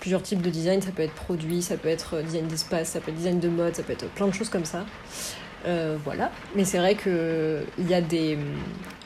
plusieurs 0.00 0.22
types 0.22 0.42
de 0.42 0.50
design. 0.50 0.80
Ça 0.82 0.92
peut 0.92 1.02
être 1.02 1.14
produit, 1.14 1.62
ça 1.62 1.76
peut 1.76 1.88
être 1.88 2.22
design 2.22 2.46
d'espace, 2.46 2.90
ça 2.90 3.00
peut 3.00 3.10
être 3.10 3.16
design 3.16 3.40
de 3.40 3.48
mode, 3.48 3.74
ça 3.74 3.82
peut 3.82 3.92
être 3.92 4.08
plein 4.10 4.28
de 4.28 4.34
choses 4.34 4.48
comme 4.48 4.64
ça. 4.64 4.84
Euh, 5.66 5.96
voilà. 6.04 6.30
Mais 6.56 6.64
c'est 6.64 6.78
vrai 6.78 6.94
que 6.94 7.60
il 7.78 7.88
y 7.88 7.94
a 7.94 8.00
des 8.00 8.38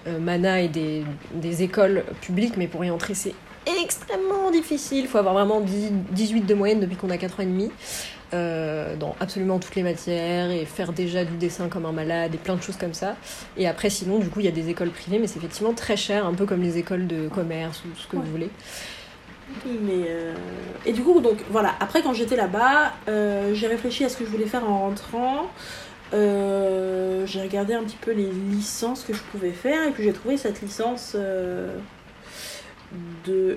euh, 0.07 0.19
Mana 0.19 0.61
et 0.61 0.69
des, 0.69 1.05
des 1.35 1.63
écoles 1.63 2.05
publiques, 2.21 2.57
mais 2.57 2.67
pour 2.67 2.85
y 2.85 2.91
entrer, 2.91 3.15
c'est 3.15 3.35
extrêmement 3.83 4.51
difficile. 4.51 5.01
Il 5.01 5.09
faut 5.09 5.19
avoir 5.19 5.35
vraiment 5.35 5.61
10 5.61 5.93
18 6.13 6.43
de 6.43 6.55
moyenne 6.55 6.81
depuis 6.81 6.97
qu'on 6.97 7.11
a 7.11 7.19
4 7.19 7.41
ans 7.41 7.43
et 7.43 7.47
demi. 7.47 7.71
Euh, 8.35 8.97
dans 8.97 9.15
absolument 9.21 9.59
toutes 9.59 9.75
les 9.77 9.83
matières 9.83 10.51
et 10.51 10.65
faire 10.65 10.93
déjà 10.93 11.25
du 11.25 11.37
dessin 11.37 11.69
comme 11.69 11.87
un 11.87 11.93
malade 11.93 12.35
et 12.35 12.39
plein 12.39 12.57
de 12.57 12.63
choses 12.63 12.77
comme 12.77 12.95
ça. 12.95 13.17
Et 13.57 13.69
après, 13.69 13.89
sinon, 13.91 14.19
du 14.19 14.29
coup, 14.29 14.41
il 14.41 14.47
y 14.47 14.49
a 14.49 14.53
des 14.53 14.69
écoles 14.69 14.91
privées, 14.91 15.19
mais 15.19 15.27
c'est 15.27 15.39
effectivement 15.39 15.73
très 15.73 15.97
cher, 15.97 16.27
un 16.27 16.35
peu 16.35 16.45
comme 16.47 16.63
les 16.63 16.79
écoles 16.79 17.07
de 17.07 17.29
commerce 17.29 17.83
ou 17.85 17.97
ce 17.97 18.07
que 18.07 18.17
Ouais. 18.17 18.23
vous 18.25 18.31
voulez. 18.31 18.51
Mais 19.65 20.05
euh, 20.09 20.35
Et 20.87 20.93
du 20.93 21.03
coup, 21.03 21.21
donc 21.21 21.39
voilà, 21.51 21.75
après 21.79 22.03
quand 22.03 22.13
j'étais 22.13 22.35
là-bas, 22.37 22.93
euh, 23.09 23.55
j'ai 23.55 23.69
réfléchi 23.69 24.05
à 24.05 24.09
ce 24.09 24.17
que 24.17 24.25
je 24.25 24.31
voulais 24.31 24.47
faire 24.47 24.69
en 24.69 24.81
rentrant. 24.81 25.47
Euh, 26.15 27.25
j'ai 27.27 27.43
regardé 27.43 27.75
un 27.75 27.83
petit 27.85 27.97
peu 27.97 28.11
les 28.13 28.27
licences 28.51 29.05
que 29.05 29.13
je 29.15 29.21
pouvais 29.33 29.53
faire 29.53 29.87
et 29.87 29.93
puis 29.93 30.03
j'ai 30.05 30.13
trouvé 30.13 30.37
cette 30.37 30.61
licence 30.63 31.17
de 33.25 33.57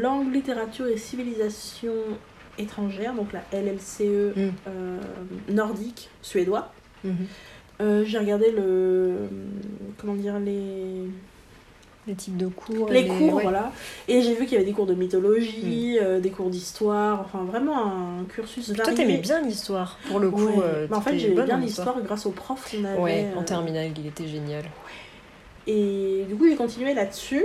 langue, 0.00 0.32
littérature 0.32 0.86
et 0.86 0.96
civilisation 0.96 1.92
étrangère, 2.58 3.14
donc 3.14 3.28
la 3.32 3.42
LLCE 3.52 4.34
Mm. 4.36 4.50
euh, 4.68 4.98
nordique, 5.50 6.08
suédois. 6.22 6.72
Mhm. 7.04 7.14
Euh, 7.80 8.04
j'ai 8.06 8.18
regardé 8.18 8.50
le. 8.52 9.28
Comment 9.98 10.14
dire 10.14 10.38
Les. 10.38 11.08
Les 12.08 12.14
types 12.14 12.36
de 12.36 12.46
cours. 12.46 12.88
les 12.88 13.04
cours, 13.04 13.34
ouais. 13.34 13.42
voilà. 13.42 13.72
Et 14.06 14.22
j'ai 14.22 14.34
vu 14.34 14.44
qu'il 14.44 14.52
y 14.52 14.56
avait 14.56 14.64
des 14.64 14.70
cours 14.72 14.86
de 14.86 14.94
mythologie, 14.94 15.98
Mm. 16.00 16.04
euh, 16.04 16.20
des 16.20 16.30
cours 16.30 16.50
d'histoire, 16.50 17.20
enfin 17.20 17.42
vraiment 17.44 17.76
un 18.20 18.24
cursus 18.28 18.66
Toi, 18.66 18.76
varié. 18.76 18.94
t'aimais 18.94 19.16
bien 19.18 19.42
l'histoire, 19.42 19.98
pour 20.08 20.20
le 20.20 20.30
coup. 20.30 20.46
Ouais. 20.46 20.86
Bah, 20.88 20.98
en 20.98 21.00
fait, 21.00 21.18
j'aimais 21.18 21.42
bien 21.42 21.56
en 21.56 21.60
l'histoire 21.60 22.00
grâce 22.02 22.24
au 22.26 22.30
prof 22.30 22.70
qu'on 22.70 22.84
avait. 22.84 22.98
Ouais, 23.00 23.26
en 23.36 23.40
euh, 23.40 23.44
terminale, 23.44 23.90
il 23.98 24.06
était 24.06 24.28
génial. 24.28 24.62
Et 25.66 26.24
du 26.28 26.36
coup, 26.36 26.46
j'ai 26.48 26.54
continué 26.54 26.94
là-dessus. 26.94 27.44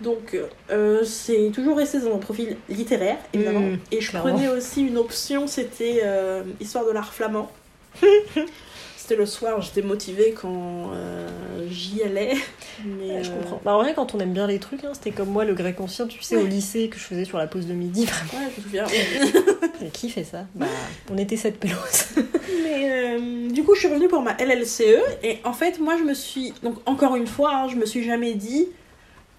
Donc, 0.00 0.36
euh, 0.70 1.04
c'est 1.04 1.50
toujours 1.52 1.76
resté 1.76 2.00
dans 2.00 2.10
mon 2.10 2.18
profil 2.18 2.56
littéraire, 2.68 3.18
évidemment. 3.34 3.60
Mm, 3.60 3.78
et 3.92 4.00
je 4.00 4.10
clairement. 4.10 4.32
prenais 4.32 4.48
aussi 4.48 4.82
une 4.82 4.96
option, 4.96 5.46
c'était 5.46 6.00
euh, 6.04 6.42
histoire 6.58 6.86
de 6.86 6.90
l'art 6.90 7.12
flamand. 7.12 7.50
c'était 8.96 9.16
le 9.16 9.26
soir, 9.26 9.60
j'étais 9.60 9.82
motivée 9.82 10.32
quand 10.40 10.92
euh, 10.94 11.28
j'y 11.70 12.02
allais. 12.02 12.34
Mais, 12.84 13.22
je 13.22 13.30
comprends. 13.30 13.60
Bah, 13.62 13.74
en 13.74 13.82
vrai, 13.82 13.92
quand 13.94 14.14
on 14.14 14.20
aime 14.20 14.32
bien 14.32 14.46
les 14.46 14.58
trucs, 14.58 14.84
hein, 14.84 14.92
c'était 14.94 15.10
comme 15.10 15.28
moi 15.28 15.44
le 15.44 15.52
grec 15.52 15.78
ancien, 15.80 16.06
tu 16.06 16.22
sais, 16.22 16.36
au 16.36 16.46
lycée 16.46 16.88
que 16.88 16.98
je 16.98 17.04
faisais 17.04 17.26
sur 17.26 17.36
la 17.36 17.46
pause 17.46 17.66
de 17.66 17.74
midi. 17.74 18.06
Vraiment, 18.06 18.46
Ouais, 18.46 18.52
je 18.56 18.60
me 18.60 18.64
souviens. 18.64 18.86
Qui 19.92 20.08
fait 20.08 20.24
ça? 20.24 20.46
Bah, 20.54 20.66
on 21.10 21.18
était 21.18 21.36
sept 21.36 21.58
pélos. 21.58 22.14
Mais 22.64 23.18
du 23.50 23.64
coup, 23.64 23.74
je 23.74 23.80
suis 23.80 23.88
revenue 23.88 24.08
pour 24.08 24.22
ma 24.22 24.34
LLCE 24.34 24.82
et 25.22 25.40
en 25.44 25.52
fait, 25.52 25.78
moi, 25.78 25.96
je 25.98 26.04
me 26.04 26.14
suis 26.14 26.54
donc 26.62 26.76
encore 26.86 27.16
une 27.16 27.26
fois, 27.26 27.54
hein, 27.54 27.68
je 27.68 27.76
me 27.76 27.84
suis 27.84 28.02
jamais 28.02 28.32
dit 28.34 28.68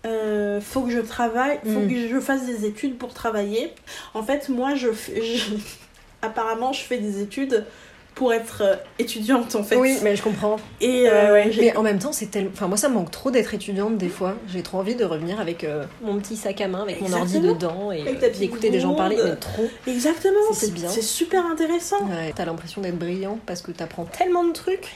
euh, 0.06 0.60
faut 0.62 0.82
que 0.82 0.92
je 0.92 1.00
travaille, 1.00 1.60
faut 1.64 1.80
Mm. 1.82 1.88
que 1.90 2.08
je 2.08 2.20
fasse 2.20 2.46
des 2.46 2.66
études 2.66 2.98
pour 2.98 3.14
travailler. 3.14 3.72
En 4.14 4.24
fait, 4.24 4.50
moi, 4.50 4.76
je, 4.76 4.92
fais- 4.92 5.22
je- 5.22 5.54
apparemment, 6.22 6.74
je 6.74 6.82
fais 6.82 6.98
des 6.98 7.22
études 7.22 7.66
pour 8.14 8.34
être 8.34 8.62
euh, 8.62 8.76
étudiante 9.00 9.56
en 9.56 9.64
fait. 9.64 9.78
Oui, 9.78 9.98
mais 10.04 10.18
je 10.18 10.22
comprends. 10.22 10.58
Et 10.82 11.06
euh, 11.08 11.46
Mais 11.58 11.76
en 11.78 11.82
même 11.82 11.98
temps, 11.98 12.12
c'est 12.12 12.26
tellement. 12.30 12.50
Enfin, 12.54 12.68
moi, 12.68 12.76
ça 12.76 12.90
me 12.90 12.96
manque 12.96 13.10
trop 13.10 13.32
d'être 13.32 13.54
étudiante 13.54 13.98
des 13.98 14.10
fois. 14.10 14.36
J'ai 14.50 14.62
trop 14.64 14.80
envie 14.80 14.96
de 14.96 15.06
revenir 15.06 15.40
avec 15.40 15.64
euh, 15.64 15.86
mon 16.04 16.18
petit 16.20 16.36
sac 16.36 16.60
à 16.60 16.68
main, 16.68 16.82
avec 16.82 17.00
mon 17.00 17.14
ordi 17.14 17.40
dedans 17.40 17.92
et 17.94 18.04
euh, 18.06 18.30
d'écouter 18.38 18.70
des 18.70 18.82
gens 18.82 18.96
parler. 18.96 19.18
Mais 19.24 19.36
trop. 19.38 19.64
exactement, 19.88 20.34
C'est 20.52 20.74
bien. 20.74 20.90
c'est 20.90 21.02
super 21.02 21.46
intéressant. 21.46 22.02
Ouais, 22.08 22.34
T'as 22.36 22.44
l'impression 22.46 22.82
d'être 22.82 23.00
brillant 23.00 23.40
parce 23.46 23.62
que 23.62 23.72
t'apprends 23.72 24.06
tellement 24.06 24.44
de 24.44 24.52
trucs. 24.52 24.90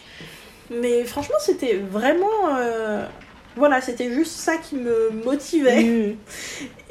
Mais 0.70 1.04
franchement, 1.06 1.38
c'était 1.40 1.76
vraiment 1.76 2.28
voilà, 3.56 3.82
c'était 3.82 4.12
juste 4.12 4.34
ça 4.34 4.58
qui 4.58 4.76
me 4.76 5.10
motivait. 5.24 5.84
Mm. 5.84 6.16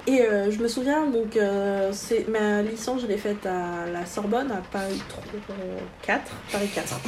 Et 0.07 0.21
euh, 0.21 0.51
je 0.51 0.59
me 0.59 0.69
souviens, 0.69 1.07
donc, 1.07 1.37
euh, 1.37 1.91
c'est 1.93 2.29
ma 2.29 2.61
licence, 2.61 3.01
je 3.01 3.07
l'ai 3.07 3.17
faite 3.17 3.47
à 3.47 3.91
la 3.91 4.05
Sorbonne, 4.05 4.51
à 4.51 4.61
Paris 4.71 5.03
4, 6.03 6.23
Paris 6.53 6.69
4. 6.75 7.01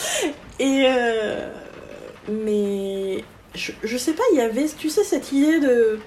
Et, 0.58 0.84
euh, 0.88 1.48
mais, 2.28 3.22
je, 3.54 3.70
je 3.84 3.96
sais 3.96 4.14
pas, 4.14 4.24
il 4.32 4.38
y 4.38 4.40
avait, 4.40 4.66
tu 4.66 4.90
sais, 4.90 5.04
cette 5.04 5.30
idée 5.30 5.60
de, 5.60 6.00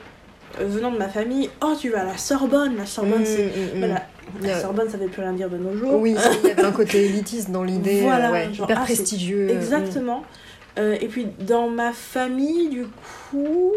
venant 0.59 0.91
de 0.91 0.97
ma 0.97 1.07
famille, 1.07 1.49
oh, 1.61 1.75
tu 1.79 1.89
vas 1.89 2.01
à 2.01 2.05
la 2.05 2.17
Sorbonne, 2.17 2.75
la 2.75 2.85
Sorbonne, 2.85 3.25
c'est... 3.25 3.45
Mm, 3.45 3.47
mm, 3.47 3.75
mm. 3.75 3.79
Voilà, 3.79 4.07
la. 4.41 4.61
Sorbonne, 4.61 4.89
ça 4.89 4.97
veut 4.97 5.07
plus 5.07 5.21
rien 5.21 5.33
dire 5.33 5.49
de 5.49 5.57
nos 5.57 5.77
jours. 5.77 6.01
Oui, 6.01 6.15
il 6.43 6.49
y 6.49 6.51
avait 6.51 6.65
un 6.65 6.71
côté 6.73 7.05
élitiste 7.05 7.51
dans 7.51 7.63
l'idée, 7.63 8.01
Voilà, 8.01 8.31
ouais, 8.31 8.53
genre, 8.53 8.65
hyper 8.65 8.79
ah, 8.81 8.85
c'est- 8.85 8.95
prestigieux. 8.95 9.49
Exactement. 9.49 10.23
Euh, 10.79 10.97
et 10.99 11.07
puis 11.07 11.27
dans 11.39 11.69
ma 11.69 11.91
famille, 11.93 12.69
du 12.69 12.85
coup, 13.31 13.71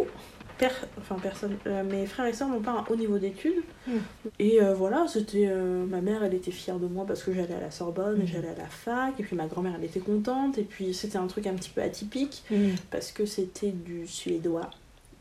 per- 0.58 0.68
enfin 0.98 1.16
personne, 1.22 1.56
euh, 1.66 1.84
mes 1.84 2.06
frères 2.06 2.26
et 2.26 2.32
sœurs 2.32 2.48
n'ont 2.48 2.60
pas 2.62 2.70
un 2.72 2.84
haut 2.88 2.96
niveau 2.96 3.18
d'études. 3.18 3.62
Mm. 3.86 3.92
Et 4.38 4.62
euh, 4.62 4.72
voilà, 4.74 5.06
c'était 5.08 5.46
ma 5.46 6.00
mère, 6.00 6.24
elle 6.24 6.34
était 6.34 6.50
fière 6.50 6.78
de 6.78 6.86
moi 6.86 7.04
parce 7.06 7.22
que 7.22 7.32
j'allais 7.34 7.54
à 7.54 7.60
la 7.60 7.70
Sorbonne, 7.70 8.20
et 8.20 8.24
Mm. 8.24 8.28
j'allais 8.28 8.48
à 8.48 8.58
la 8.58 8.66
fac. 8.66 9.14
Et 9.20 9.22
puis 9.22 9.36
ma 9.36 9.46
grand-mère, 9.46 9.74
elle 9.78 9.84
était 9.84 10.00
contente. 10.00 10.56
Et 10.58 10.62
puis 10.64 10.94
c'était 10.94 11.18
un 11.18 11.26
truc 11.26 11.46
un 11.46 11.54
petit 11.54 11.70
peu 11.70 11.82
atypique 11.82 12.44
parce 12.90 13.12
que 13.12 13.26
c'était 13.26 13.72
du 13.72 14.06
suédois. 14.06 14.70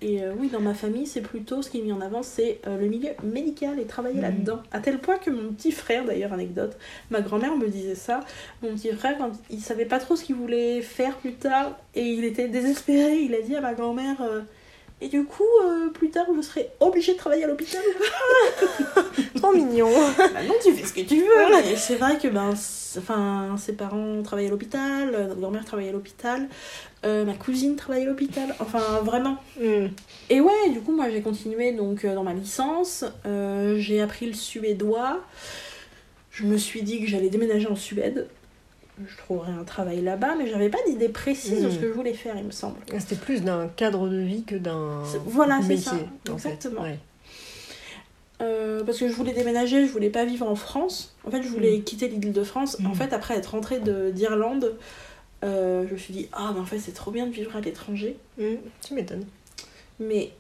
Et 0.08 0.22
euh, 0.22 0.34
oui, 0.38 0.50
dans 0.50 0.60
ma 0.60 0.76
famille, 0.76 1.08
c'est 1.08 1.22
plutôt 1.22 1.64
ce 1.64 1.70
qui 1.72 1.80
est 1.80 1.82
mis 1.82 1.92
en 1.92 2.00
avant, 2.00 2.22
c'est 2.22 2.60
euh, 2.68 2.78
le 2.80 2.86
milieu 2.86 3.10
médical 3.24 3.80
et 3.80 3.86
travailler 3.86 4.18
Mhm. 4.18 4.22
là-dedans. 4.22 4.60
À 4.72 4.80
tel 4.80 5.00
point 5.00 5.18
que 5.18 5.32
mon 5.32 5.52
petit 5.52 5.72
frère, 5.72 6.06
d'ailleurs, 6.06 6.32
anecdote, 6.32 6.78
ma 7.10 7.22
grand-mère 7.22 7.56
me 7.58 7.68
disait 7.68 7.96
ça. 7.96 8.20
Mon 8.62 8.76
petit 8.76 8.92
frère, 8.92 9.18
quand 9.18 9.32
il 9.50 9.62
savait 9.62 9.86
pas 9.86 9.98
trop 9.98 10.16
ce 10.16 10.24
qu'il 10.24 10.36
voulait 10.36 10.82
faire 10.82 11.16
plus 11.18 11.34
tard, 11.34 11.76
et 11.96 12.04
il 12.04 12.24
était 12.24 12.48
désespéré, 12.48 13.16
il 13.18 13.34
a 13.34 13.42
dit 13.42 13.56
à 13.56 13.62
ma 13.62 13.74
grand-mère 13.74 14.22
euh, 14.22 14.42
Et 15.02 15.08
du 15.08 15.24
coup, 15.26 15.44
plus 15.96 16.10
tard, 16.12 16.26
je 16.36 16.42
serai 16.42 16.70
obligée 16.80 17.14
de 17.14 17.18
travailler 17.18 17.44
à 17.46 17.48
l'hôpital 17.48 17.82
Trop 19.36 19.54
mignon. 19.54 19.90
Bah 20.18 20.44
non, 20.48 20.54
tu 20.64 20.72
fais 20.74 20.86
ce 20.86 20.94
que 20.94 21.02
tu 21.02 21.18
veux. 21.18 21.76
C'est 21.78 21.96
vrai 21.96 22.18
que 22.18 22.28
ben, 22.28 22.52
enfin, 22.98 23.56
ses 23.58 23.74
parents 23.74 24.22
travaillaient 24.24 24.48
à 24.48 24.52
l'hôpital, 24.52 25.12
notre 25.12 25.40
grand-mère 25.40 25.66
travaillait 25.66 25.90
à 25.90 25.94
l'hôpital, 25.94 26.48
euh, 27.06 27.24
ma 27.26 27.34
cousine 27.34 27.76
travaillait 27.76 28.06
à 28.06 28.10
l'hôpital. 28.10 28.56
Enfin, 28.60 28.80
vraiment. 29.04 29.38
Mm. 29.60 29.88
Et 30.30 30.42
ouais, 30.42 30.70
du 30.74 30.80
coup, 30.82 30.96
moi 30.96 31.10
j'ai 31.10 31.22
continué 31.22 31.72
donc 31.74 32.04
euh, 32.06 32.16
dans 32.16 32.24
ma 32.24 32.34
licence. 32.34 33.06
Euh, 33.26 33.78
j'ai 33.78 34.02
appris 34.02 34.26
le 34.28 34.34
suédois. 34.34 35.22
Je 36.32 36.44
me 36.46 36.58
suis 36.58 36.82
dit 36.82 37.00
que 37.00 37.08
j'allais 37.08 37.30
déménager 37.30 37.68
en 37.68 37.76
Suède. 37.76 38.28
Je 39.06 39.18
trouverais 39.18 39.52
un 39.52 39.64
travail 39.66 40.02
là-bas, 40.02 40.36
mais 40.38 40.48
j'avais 40.50 40.70
pas 40.70 40.78
d'idée 40.88 41.10
précise 41.10 41.62
de 41.64 41.70
ce 41.70 41.78
que 41.80 41.88
je 41.88 41.92
voulais 41.94 42.14
faire, 42.14 42.36
il 42.38 42.46
me 42.46 42.52
semble. 42.52 42.78
C'était 42.98 43.16
plus 43.18 43.42
d'un 43.44 43.68
cadre 43.68 44.08
de 44.08 44.18
vie 44.20 44.44
que 44.44 44.56
d'un 44.56 45.04
C'est- 45.06 45.20
voilà, 45.26 45.60
c'est 45.62 45.68
métier. 45.68 45.84
ça, 45.84 45.96
en 46.32 46.38
fait. 46.38 46.48
exactement. 46.50 46.82
Ouais. 46.84 46.98
Euh, 48.42 48.84
parce 48.84 48.98
que 49.00 49.08
je 49.08 49.14
voulais 49.14 49.34
déménager, 49.34 49.86
je 49.86 49.92
voulais 49.92 50.10
pas 50.10 50.26
vivre 50.26 50.48
en 50.50 50.56
France. 50.56 51.16
En 51.26 51.32
fait, 51.32 51.42
je 51.42 51.48
voulais 51.48 51.78
Mm. 51.78 51.84
quitter 51.84 52.08
l'île 52.10 52.34
de 52.34 52.44
France. 52.44 52.78
En 52.86 52.94
fait, 52.94 53.14
après 53.14 53.36
être 53.36 53.48
rentrée 53.52 53.80
de- 53.80 54.12
d'Irlande, 54.12 54.74
euh, 55.44 55.86
je 55.88 55.94
me 55.94 55.98
suis 55.98 56.14
dit, 56.14 56.30
ah, 56.34 56.52
mais 56.54 56.60
en 56.60 56.66
fait, 56.66 56.80
c'est 56.80 56.94
trop 56.94 57.12
bien 57.12 57.28
de 57.28 57.32
vivre 57.32 57.56
à 57.56 57.62
l'étranger. 57.62 58.18
Mm. 58.38 58.56
Tu 58.86 58.94
m'étonnes. 58.94 59.26
Mais 60.00 60.32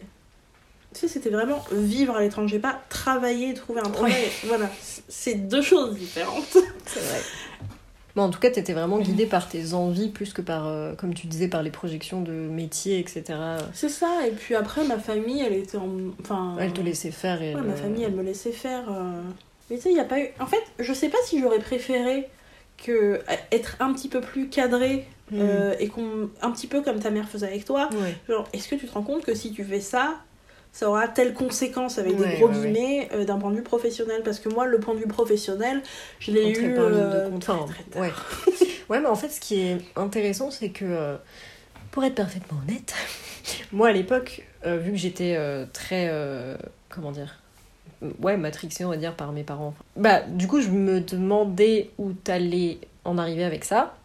tu 0.93 1.01
sais, 1.01 1.07
c'était 1.07 1.29
vraiment 1.29 1.63
vivre 1.71 2.15
à 2.15 2.21
l'étranger, 2.21 2.59
pas 2.59 2.81
travailler, 2.89 3.53
trouver 3.53 3.81
un 3.81 3.89
travail. 3.89 4.13
Voilà, 4.45 4.69
c'est 5.07 5.35
deux 5.35 5.61
choses 5.61 5.95
différentes. 5.97 6.57
C'est 6.85 6.99
vrai. 7.01 7.21
Bon, 8.15 8.21
en 8.23 8.29
tout 8.29 8.39
cas, 8.39 8.49
t'étais 8.49 8.71
vraiment 8.71 8.99
guidée 8.99 9.25
par 9.25 9.49
tes 9.49 9.73
envies 9.73 10.07
plus 10.07 10.31
que 10.31 10.41
par, 10.41 10.67
euh, 10.67 10.93
comme 10.95 11.13
tu 11.13 11.27
disais, 11.27 11.49
par 11.49 11.63
les 11.63 11.69
projections 11.69 12.21
de 12.21 12.31
métier, 12.31 12.97
etc. 12.99 13.23
C'est 13.73 13.89
ça, 13.89 14.25
et 14.25 14.31
puis 14.31 14.55
après, 14.55 14.85
ma 14.85 14.99
famille, 14.99 15.41
elle 15.41 15.51
était 15.51 15.77
en. 15.77 15.89
Enfin. 16.21 16.55
Elle 16.57 16.71
te 16.71 16.79
laissait 16.79 17.11
faire 17.11 17.41
et 17.41 17.53
Ouais, 17.53 17.59
elle, 17.59 17.67
ma 17.67 17.73
euh, 17.73 17.75
famille, 17.75 18.03
elle 18.03 18.13
me 18.15 18.23
laissait 18.23 18.53
faire. 18.53 18.89
euh. 18.89 19.21
Mais 19.69 19.75
tu 19.75 19.81
sais, 19.83 19.89
il 19.89 19.95
n'y 19.95 19.99
a 19.99 20.05
pas 20.05 20.21
eu. 20.21 20.27
En 20.39 20.45
fait, 20.45 20.63
je 20.79 20.93
sais 20.93 21.09
pas 21.09 21.17
si 21.25 21.41
j'aurais 21.41 21.59
préféré 21.59 22.29
que 22.77 23.21
être 23.51 23.77
un 23.79 23.93
petit 23.93 24.09
peu 24.09 24.21
plus 24.21 24.49
cadré 24.49 25.07
mm. 25.31 25.39
euh, 25.39 25.75
et 25.79 25.87
qu'on. 25.87 26.29
Un 26.41 26.51
petit 26.51 26.67
peu 26.67 26.81
comme 26.81 26.99
ta 26.99 27.09
mère 27.09 27.27
faisait 27.29 27.47
avec 27.47 27.65
toi. 27.65 27.89
Ouais. 27.93 28.15
Genre, 28.29 28.47
est-ce 28.53 28.67
que 28.67 28.75
tu 28.75 28.87
te 28.87 28.93
rends 28.93 29.03
compte 29.03 29.23
que 29.23 29.33
si 29.35 29.51
tu 29.51 29.63
fais 29.63 29.79
ça, 29.79 30.15
ça 30.71 30.89
aura 30.89 31.07
telle 31.07 31.33
conséquence 31.33 31.97
avec 31.97 32.19
Ouais, 32.19 32.27
des 32.27 32.35
gros 32.35 32.47
ouais, 32.49 32.53
guillemets 32.53 33.09
euh, 33.13 33.23
d'un 33.25 33.37
point 33.37 33.51
de 33.51 33.55
vue 33.55 33.63
professionnel? 33.63 34.21
Parce 34.23 34.39
que 34.39 34.49
moi, 34.49 34.65
le 34.65 34.79
point 34.79 34.93
de 34.93 34.99
vue 34.99 35.07
professionnel, 35.07 35.81
je 36.19 36.31
l'ai 36.31 36.49
eu 36.51 36.73
par 36.75 36.89
de 36.89 36.95
euh, 36.95 37.29
compte. 37.29 37.41
très, 37.41 37.53
Enfin, 37.53 37.65
très 37.65 37.83
tard. 37.83 38.01
ouais. 38.01 38.11
ouais, 38.89 38.99
mais 38.99 39.07
en 39.07 39.15
fait, 39.15 39.29
ce 39.29 39.39
qui 39.39 39.61
est 39.61 39.77
intéressant, 39.95 40.51
c'est 40.51 40.69
que, 40.69 40.83
euh, 40.85 41.15
pour 41.91 42.03
être 42.03 42.15
parfaitement 42.15 42.59
honnête, 42.67 42.93
moi 43.71 43.87
à 43.87 43.91
l'époque, 43.93 44.45
euh, 44.65 44.77
vu 44.77 44.91
que 44.91 44.97
j'étais 44.97 45.35
euh, 45.37 45.65
très. 45.71 46.07
euh, 46.11 46.57
comment 46.89 47.11
dire 47.11 47.39
Ouais, 48.21 48.37
matrixée, 48.37 48.85
on 48.85 48.89
va 48.89 48.97
dire, 48.97 49.13
par 49.15 49.31
mes 49.31 49.43
parents. 49.43 49.73
Bah, 49.95 50.21
du 50.21 50.47
coup, 50.47 50.61
je 50.61 50.69
me 50.69 51.01
demandais 51.01 51.89
où 51.97 52.11
t'allais 52.13 52.79
en 53.03 53.17
arriver 53.17 53.43
avec 53.43 53.63
ça, 53.65 53.95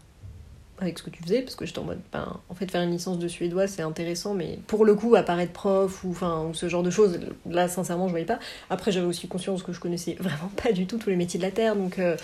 avec 0.81 0.99
ce 0.99 1.03
que 1.03 1.11
tu 1.11 1.23
faisais, 1.23 1.43
parce 1.43 1.55
que 1.57 1.67
j'étais 1.67 1.79
en 1.79 1.85
mode, 1.85 2.01
ben, 2.13 2.37
en 2.49 2.55
fait, 2.55 2.71
faire 2.71 2.81
une 2.83 2.91
licence 2.91 3.19
de 3.19 3.29
suédois, 3.29 3.67
c'est 3.67 3.83
intéressant, 3.83 4.33
mais 4.33 4.59
pour 4.67 4.85
le 4.87 4.95
coup, 4.95 5.15
apparaître 5.15 5.53
prof 5.53 6.05
ou, 6.05 6.11
enfin, 6.11 6.47
ou 6.49 6.55
ce 6.55 6.69
genre 6.71 6.83
de 6.83 6.91
choses, 6.91 7.21
là, 7.49 7.69
sincèrement, 7.69 8.07
je 8.07 8.13
voyais 8.13 8.25
pas. 8.27 8.39
Après, 8.71 8.91
j'avais 8.91 9.07
aussi 9.07 9.29
conscience 9.29 9.63
que 9.63 9.73
je 9.73 9.81
connaissais 9.81 10.17
vraiment 10.21 10.51
pas 10.63 10.73
du 10.73 10.87
tout 10.87 10.97
tous 10.97 11.11
les 11.11 11.17
métiers 11.17 11.39
de 11.39 11.45
la 11.45 11.51
Terre, 11.51 11.77
donc. 11.77 11.99
euh, 11.99 12.17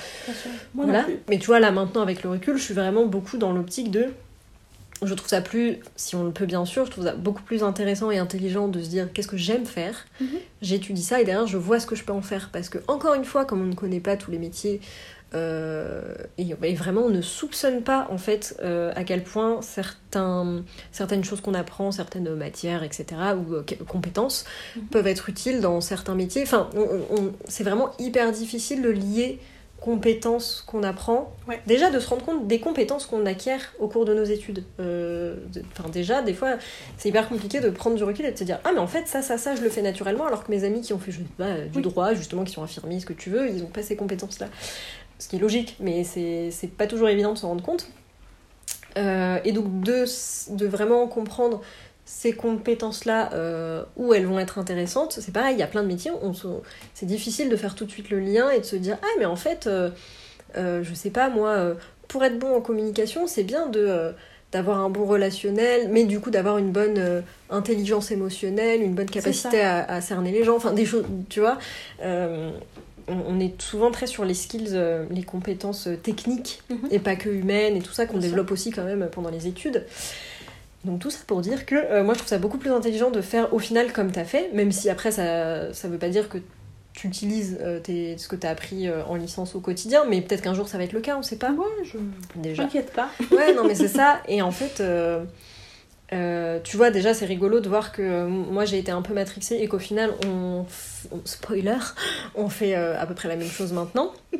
voilà. 0.74 1.04
Mais 1.28 1.38
tu 1.38 1.46
vois, 1.46 1.60
là 1.60 1.70
maintenant, 1.70 2.00
avec 2.02 2.22
le 2.22 2.30
recul, 2.30 2.56
je 2.56 2.62
suis 2.62 2.74
vraiment 2.74 3.04
beaucoup 3.06 3.36
dans 3.36 3.52
l'optique 3.52 3.90
de. 3.90 4.06
Je 5.04 5.12
trouve 5.14 5.28
ça 5.28 5.40
plus, 5.42 5.78
si 5.94 6.16
on 6.16 6.24
le 6.24 6.30
peut 6.30 6.46
bien 6.46 6.64
sûr, 6.64 6.86
je 6.86 6.90
trouve 6.90 7.04
ça 7.04 7.14
beaucoup 7.14 7.42
plus 7.42 7.62
intéressant 7.62 8.10
et 8.10 8.18
intelligent 8.18 8.66
de 8.68 8.80
se 8.82 8.88
dire 8.88 9.12
qu'est-ce 9.12 9.28
que 9.28 9.36
j'aime 9.36 9.66
faire. 9.66 10.06
Mhm. 10.20 10.28
J'étudie 10.62 11.02
ça 11.02 11.20
et 11.20 11.24
derrière 11.24 11.46
je 11.46 11.58
vois 11.58 11.80
ce 11.80 11.86
que 11.86 11.94
je 11.96 12.02
peux 12.04 12.14
en 12.14 12.22
faire. 12.22 12.48
Parce 12.52 12.68
que, 12.70 12.78
encore 12.88 13.14
une 13.14 13.24
fois, 13.26 13.44
comme 13.44 13.60
on 13.62 13.66
ne 13.66 13.74
connaît 13.74 14.00
pas 14.00 14.16
tous 14.16 14.30
les 14.30 14.38
métiers, 14.38 14.80
euh, 15.34 16.14
et, 16.38 16.46
et 16.62 16.74
vraiment 16.74 17.02
on 17.02 17.10
ne 17.10 17.20
soupçonne 17.20 17.82
pas 17.82 18.06
en 18.10 18.16
fait 18.16 18.56
euh, 18.62 18.92
à 18.94 19.02
quel 19.02 19.24
point 19.24 19.60
certains, 19.60 20.62
certaines 20.92 21.24
choses 21.24 21.40
qu'on 21.40 21.52
apprend, 21.54 21.90
certaines 21.90 22.32
matières, 22.34 22.82
etc., 22.84 23.04
ou 23.36 23.54
euh, 23.54 23.64
compétences 23.88 24.44
Mhm. 24.76 24.82
peuvent 24.86 25.06
être 25.08 25.28
utiles 25.28 25.60
dans 25.60 25.80
certains 25.80 26.14
métiers. 26.14 26.42
Enfin, 26.42 26.70
c'est 27.48 27.64
vraiment 27.64 27.90
hyper 27.98 28.30
difficile 28.32 28.82
de 28.82 28.88
lier 28.90 29.40
compétences 29.86 30.64
qu'on 30.66 30.82
apprend. 30.82 31.32
Ouais. 31.46 31.60
Déjà 31.68 31.90
de 31.90 32.00
se 32.00 32.08
rendre 32.08 32.24
compte 32.24 32.46
des 32.48 32.58
compétences 32.58 33.06
qu'on 33.06 33.24
acquiert 33.24 33.72
au 33.78 33.86
cours 33.86 34.04
de 34.04 34.12
nos 34.12 34.24
études. 34.24 34.64
Euh, 34.80 35.36
Enfin 35.78 35.88
déjà, 35.88 36.22
des 36.22 36.34
fois, 36.34 36.56
c'est 36.98 37.08
hyper 37.08 37.28
compliqué 37.28 37.60
de 37.60 37.70
prendre 37.70 37.94
du 37.96 38.02
recul 38.02 38.24
et 38.26 38.32
de 38.32 38.36
se 38.36 38.42
dire 38.44 38.58
ah 38.64 38.70
mais 38.74 38.80
en 38.80 38.88
fait 38.88 39.06
ça 39.06 39.22
ça 39.22 39.38
ça 39.38 39.54
je 39.54 39.62
le 39.62 39.70
fais 39.70 39.82
naturellement 39.82 40.26
alors 40.26 40.42
que 40.44 40.50
mes 40.50 40.64
amis 40.64 40.80
qui 40.82 40.92
ont 40.92 40.98
fait 40.98 41.12
je 41.12 41.18
sais 41.18 41.24
pas, 41.38 41.54
du 41.60 41.76
Oui. 41.78 41.82
droit 41.82 42.12
justement 42.14 42.42
qui 42.44 42.52
sont 42.52 42.64
infirmiers 42.64 42.98
ce 43.00 43.06
que 43.06 43.12
tu 43.12 43.30
veux 43.30 43.48
ils 43.48 43.62
ont 43.62 43.68
pas 43.68 43.82
ces 43.82 43.94
compétences 43.96 44.40
là. 44.40 44.48
Ce 45.20 45.28
qui 45.28 45.36
est 45.36 45.38
logique 45.38 45.76
mais 45.80 46.02
c'est 46.04 46.50
pas 46.76 46.88
toujours 46.88 47.08
évident 47.08 47.32
de 47.32 47.38
s'en 47.38 47.48
rendre 47.48 47.62
compte. 47.64 47.88
Euh, 48.98 49.38
et 49.44 49.52
donc 49.52 49.82
de, 49.82 50.04
de 50.56 50.66
vraiment 50.66 51.06
comprendre 51.06 51.60
ces 52.08 52.32
compétences-là, 52.32 53.30
euh, 53.34 53.82
où 53.96 54.14
elles 54.14 54.26
vont 54.26 54.38
être 54.38 54.58
intéressantes, 54.58 55.18
c'est 55.20 55.32
pareil, 55.32 55.56
il 55.56 55.58
y 55.58 55.62
a 55.62 55.66
plein 55.66 55.82
de 55.82 55.88
métiers, 55.88 56.12
on 56.22 56.32
se- 56.32 56.46
c'est 56.94 57.04
difficile 57.06 57.48
de 57.50 57.56
faire 57.56 57.74
tout 57.74 57.84
de 57.84 57.90
suite 57.90 58.08
le 58.10 58.20
lien 58.20 58.48
et 58.50 58.60
de 58.60 58.64
se 58.64 58.76
dire, 58.76 58.96
ah 59.02 59.06
mais 59.18 59.24
en 59.26 59.36
fait, 59.36 59.66
euh, 59.66 59.90
euh, 60.56 60.82
je 60.84 60.94
sais 60.94 61.10
pas 61.10 61.28
moi, 61.28 61.50
euh, 61.50 61.74
pour 62.08 62.24
être 62.24 62.38
bon 62.38 62.54
en 62.56 62.60
communication, 62.60 63.26
c'est 63.26 63.42
bien 63.44 63.66
de... 63.66 63.80
euh, 63.80 64.12
d'avoir 64.52 64.78
un 64.78 64.88
bon 64.88 65.04
relationnel, 65.04 65.88
mais 65.90 66.04
du 66.04 66.20
coup 66.20 66.30
d'avoir 66.30 66.56
une 66.56 66.70
bonne 66.70 66.98
euh, 66.98 67.20
intelligence 67.50 68.12
émotionnelle, 68.12 68.80
une 68.80 68.94
bonne 68.94 69.10
capacité 69.10 69.60
à, 69.60 69.84
à 69.84 70.00
cerner 70.00 70.30
les 70.30 70.44
gens, 70.44 70.54
enfin 70.54 70.72
des 70.72 70.86
choses, 70.86 71.04
tu 71.28 71.40
vois. 71.40 71.58
euh, 72.02 72.52
on, 73.08 73.14
on 73.34 73.40
est 73.40 73.60
souvent 73.60 73.90
très 73.90 74.06
sur 74.06 74.24
les 74.24 74.34
skills, 74.34 74.70
euh, 74.72 75.04
les 75.10 75.24
compétences 75.24 75.88
techniques 76.04 76.62
Mhm. 76.70 76.78
et 76.92 77.00
pas 77.00 77.16
que 77.16 77.28
humaines 77.28 77.76
et 77.76 77.80
tout 77.82 77.92
ça 77.92 78.06
qu'on 78.06 78.18
développe 78.18 78.50
aussi 78.52 78.70
quand 78.70 78.84
même 78.84 79.08
pendant 79.10 79.30
les 79.30 79.48
études. 79.48 79.84
Donc 80.84 81.00
tout 81.00 81.10
ça 81.10 81.18
pour 81.26 81.40
dire 81.40 81.66
que 81.66 81.74
euh, 81.74 82.04
moi 82.04 82.14
je 82.14 82.18
trouve 82.18 82.28
ça 82.28 82.38
beaucoup 82.38 82.58
plus 82.58 82.70
intelligent 82.70 83.10
de 83.10 83.20
faire 83.20 83.52
au 83.52 83.58
final 83.58 83.92
comme 83.92 84.12
t'as 84.12 84.24
fait, 84.24 84.50
même 84.52 84.70
si 84.72 84.88
après 84.90 85.10
ça 85.10 85.72
ça 85.74 85.88
veut 85.88 85.98
pas 85.98 86.08
dire 86.08 86.28
que 86.28 86.38
tu 86.92 87.08
utilises 87.08 87.58
euh, 87.60 87.80
tes- 87.80 88.16
ce 88.18 88.28
que 88.28 88.36
t'as 88.36 88.50
appris 88.50 88.88
euh, 88.88 89.04
en 89.04 89.16
licence 89.16 89.54
au 89.54 89.60
quotidien, 89.60 90.04
mais 90.08 90.20
peut-être 90.22 90.42
qu'un 90.42 90.54
jour 90.54 90.68
ça 90.68 90.78
va 90.78 90.84
être 90.84 90.92
le 90.92 91.00
cas, 91.00 91.16
on 91.18 91.22
sait 91.22 91.36
pas. 91.36 91.50
Ouais, 91.50 91.66
je 91.84 91.98
Déjà. 92.36 92.62
m'inquiète 92.62 92.92
pas. 92.92 93.08
Ouais, 93.32 93.52
non, 93.54 93.64
mais 93.64 93.74
c'est 93.74 93.88
ça. 93.88 94.22
Et 94.28 94.40
en 94.42 94.50
fait, 94.52 94.80
tu 96.62 96.76
vois, 96.76 96.90
déjà, 96.90 97.12
c'est 97.14 97.26
rigolo 97.26 97.60
de 97.60 97.68
voir 97.68 97.92
que 97.92 98.26
moi 98.26 98.64
j'ai 98.64 98.78
été 98.78 98.92
un 98.92 99.02
peu 99.02 99.12
matrixée 99.12 99.56
et 99.56 99.66
qu'au 99.68 99.78
final, 99.80 100.12
on, 100.26 100.62
f- 100.64 101.08
spoiler, 101.24 101.76
on 102.34 102.48
fait 102.48 102.74
à 102.74 103.04
peu 103.06 103.14
près 103.14 103.28
la 103.28 103.36
même 103.36 103.48
chose 103.50 103.72
maintenant. 103.72 104.12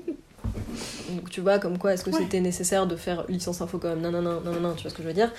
Donc 1.10 1.30
tu 1.30 1.40
vois, 1.40 1.58
comme 1.58 1.78
quoi, 1.78 1.92
est-ce 1.94 2.04
que 2.04 2.10
Ouais. 2.10 2.18
c'était 2.22 2.40
nécessaire 2.40 2.86
de 2.86 2.96
faire 2.96 3.24
licence 3.28 3.60
info 3.60 3.78
comme 3.78 4.00
non, 4.00 4.10
non, 4.10 4.22
non, 4.22 4.40
non, 4.40 4.60
non, 4.60 4.74
tu 4.74 4.82
vois 4.82 4.90
ce 4.90 4.94
que 4.96 5.02
je 5.02 5.08
veux 5.08 5.14
dire? 5.14 5.32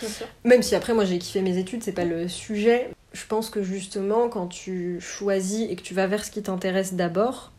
Même 0.46 0.62
si 0.64 0.76
après, 0.76 0.94
moi 0.94 1.06
j'ai 1.06 1.18
kiffé 1.20 1.42
mes 1.42 1.58
études, 1.58 1.84
c'est 1.84 1.92
pas 1.92 2.06
le 2.06 2.28
sujet. 2.28 2.90
Je 3.14 3.26
pense 3.26 3.50
que 3.50 3.64
justement, 3.64 4.30
quand 4.30 4.48
tu 4.48 5.00
choisis 5.02 5.70
et 5.70 5.76
que 5.76 5.82
tu 5.82 5.94
vas 5.94 6.08
vers 6.08 6.24
ce 6.24 6.32
qui 6.32 6.42
t'intéresse 6.44 6.94
d'abord, 6.94 7.52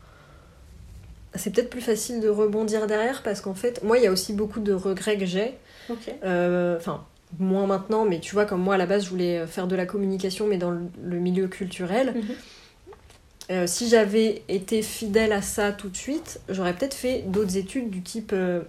c'est 1.35 1.51
peut-être 1.53 1.71
plus 1.71 1.81
facile 1.81 2.21
de 2.21 2.29
rebondir 2.29 2.87
derrière 2.87 3.23
parce 3.23 3.41
qu'en 3.41 3.55
fait, 3.55 3.83
moi 3.85 3.99
il 3.99 4.05
y 4.05 4.07
a 4.07 4.13
aussi 4.13 4.33
beaucoup 4.33 4.61
de 4.61 4.73
regrets 4.73 5.19
que 5.19 5.27
j'ai. 5.27 5.55
Euh, 6.25 6.77
Enfin, 6.79 7.05
moins 7.39 7.67
maintenant, 7.67 8.05
mais 8.05 8.21
tu 8.21 8.35
vois, 8.35 8.47
comme 8.47 8.61
moi 8.63 8.75
à 8.75 8.79
la 8.79 8.87
base, 8.87 9.05
je 9.05 9.11
voulais 9.11 9.47
faire 9.47 9.67
de 9.67 9.77
la 9.77 9.85
communication, 9.87 10.47
mais 10.47 10.57
dans 10.57 10.71
le, 10.71 10.81
le 11.03 11.19
milieu 11.19 11.47
culturel. 11.49 12.15
Mhm. 12.17 12.23
Euh, 13.51 13.67
si 13.67 13.89
j'avais 13.89 14.43
été 14.49 14.83
fidèle 14.83 15.33
à 15.33 15.41
ça 15.41 15.73
tout 15.73 15.89
de 15.89 15.97
suite, 15.97 16.39
j'aurais 16.51 16.75
peut-être 16.75 16.93
fait 16.93 17.23
d'autres 17.27 17.57
études 17.57 17.89
du 17.89 18.03
type 18.03 18.33
euh, 18.35 18.61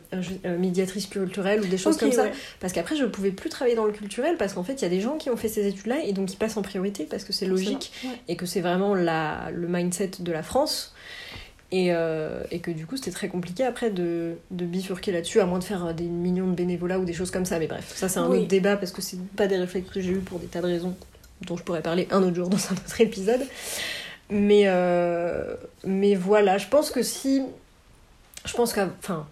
euh, 0.45 0.57
médiatrice 0.57 1.07
culturelle 1.07 1.59
ou 1.61 1.65
des 1.67 1.77
choses 1.77 1.97
comme 1.97 2.13
ça. 2.13 2.23
ouais. 2.23 2.31
Parce 2.61 2.71
qu'après, 2.71 2.95
je 2.95 3.03
pouvais 3.03 3.31
plus 3.31 3.49
travailler 3.49 3.75
dans 3.75 3.83
le 3.85 3.91
culturel 3.91 4.37
parce 4.37 4.53
qu'en 4.53 4.63
fait, 4.63 4.75
il 4.75 4.83
y 4.83 4.85
a 4.85 4.89
des 4.89 5.01
gens 5.01 5.17
qui 5.17 5.29
ont 5.29 5.35
fait 5.35 5.49
ces 5.49 5.67
études-là 5.67 5.97
et 6.05 6.13
donc 6.13 6.31
ils 6.31 6.37
passent 6.37 6.55
en 6.55 6.61
priorité 6.61 7.03
parce 7.03 7.25
que 7.25 7.33
c'est 7.33 7.45
logique. 7.45 7.91
Ouais. 8.05 8.11
et 8.29 8.35
que 8.37 8.45
c'est 8.45 8.61
vraiment 8.61 8.95
la, 8.95 9.49
le 9.53 9.67
mindset 9.67 10.11
de 10.21 10.31
la 10.31 10.43
France. 10.43 10.93
Et, 11.71 11.89
et 12.49 12.59
que 12.61 12.71
du 12.71 12.87
coup, 12.87 12.97
c'était 12.97 13.11
très 13.11 13.27
compliqué 13.27 13.63
après 13.63 13.91
de, 13.91 14.37
de 14.49 14.65
bifurquer 14.65 15.11
là-dessus, 15.11 15.39
à 15.39 15.45
moins 15.45 15.59
de 15.59 15.63
faire 15.63 15.93
des 15.93 16.05
millions 16.05 16.47
de 16.47 16.55
bénévolats 16.55 16.97
ou 16.97 17.05
des 17.05 17.13
choses 17.13 17.29
comme 17.29 17.45
ça. 17.45 17.59
Mais 17.59 17.67
bref, 17.67 17.91
ça, 17.95 18.09
c'est 18.09 18.17
un 18.19 18.27
Oui. 18.27 18.39
autre 18.39 18.47
débat 18.47 18.75
parce 18.75 18.91
que 18.91 19.03
c'est 19.03 19.19
pas 19.35 19.45
des 19.45 19.57
réflexes 19.57 19.91
que 19.91 20.01
j'ai 20.01 20.09
eu 20.13 20.17
pour 20.19 20.39
des 20.39 20.47
tas 20.47 20.61
de 20.61 20.65
raisons 20.65 20.95
dont 21.45 21.55
je 21.57 21.61
pourrais 21.63 21.83
parler 21.83 22.07
un 22.09 22.23
autre 22.23 22.35
jour 22.35 22.49
dans 22.49 22.57
un 22.57 22.73
autre 22.73 23.01
épisode. 23.01 23.41
Mais, 24.29 24.63
euh, 24.65 25.55
mais 25.83 26.15
voilà, 26.15 26.57
je 26.57 26.67
pense 26.67 26.91
que 26.91 27.01
si. 27.03 27.43
Je 28.45 28.53
pense 28.53 28.73
qu'à. 28.73 28.87
Enfin. 28.99 29.27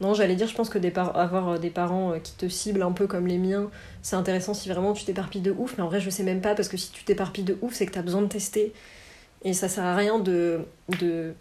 Non, 0.00 0.14
j'allais 0.14 0.34
dire, 0.34 0.46
je 0.48 0.54
pense 0.54 0.70
que 0.70 0.78
des 0.78 0.90
par- 0.90 1.14
avoir 1.16 1.58
des 1.58 1.68
parents 1.68 2.12
euh, 2.12 2.18
qui 2.18 2.32
te 2.32 2.48
ciblent 2.48 2.82
un 2.82 2.92
peu 2.92 3.06
comme 3.06 3.26
les 3.26 3.36
miens, 3.36 3.70
c'est 4.00 4.16
intéressant 4.16 4.54
si 4.54 4.68
vraiment 4.70 4.94
tu 4.94 5.04
t'éparpilles 5.04 5.42
de 5.42 5.52
ouf. 5.52 5.74
Mais 5.76 5.82
en 5.84 5.88
vrai, 5.88 6.00
je 6.00 6.08
sais 6.08 6.22
même 6.22 6.40
pas, 6.40 6.54
parce 6.54 6.68
que 6.68 6.78
si 6.78 6.90
tu 6.90 7.04
t'éparpilles 7.04 7.44
de 7.44 7.58
ouf, 7.60 7.74
c'est 7.74 7.84
que 7.86 7.92
t'as 7.92 8.02
besoin 8.02 8.22
de 8.22 8.26
tester. 8.26 8.72
Et 9.44 9.52
ça 9.52 9.68
sert 9.68 9.84
à 9.84 9.94
rien 9.94 10.18
de. 10.18 10.60
de 11.00 11.34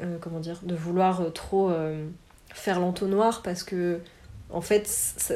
euh, 0.00 0.16
comment 0.20 0.38
dire 0.38 0.60
De 0.62 0.76
vouloir 0.76 1.20
euh, 1.22 1.30
trop 1.30 1.70
euh, 1.70 2.06
faire 2.54 2.80
l'entonnoir, 2.80 3.42
parce 3.42 3.64
que. 3.64 3.98
En 4.50 4.60
fait, 4.62 4.86
ça, 4.86 5.34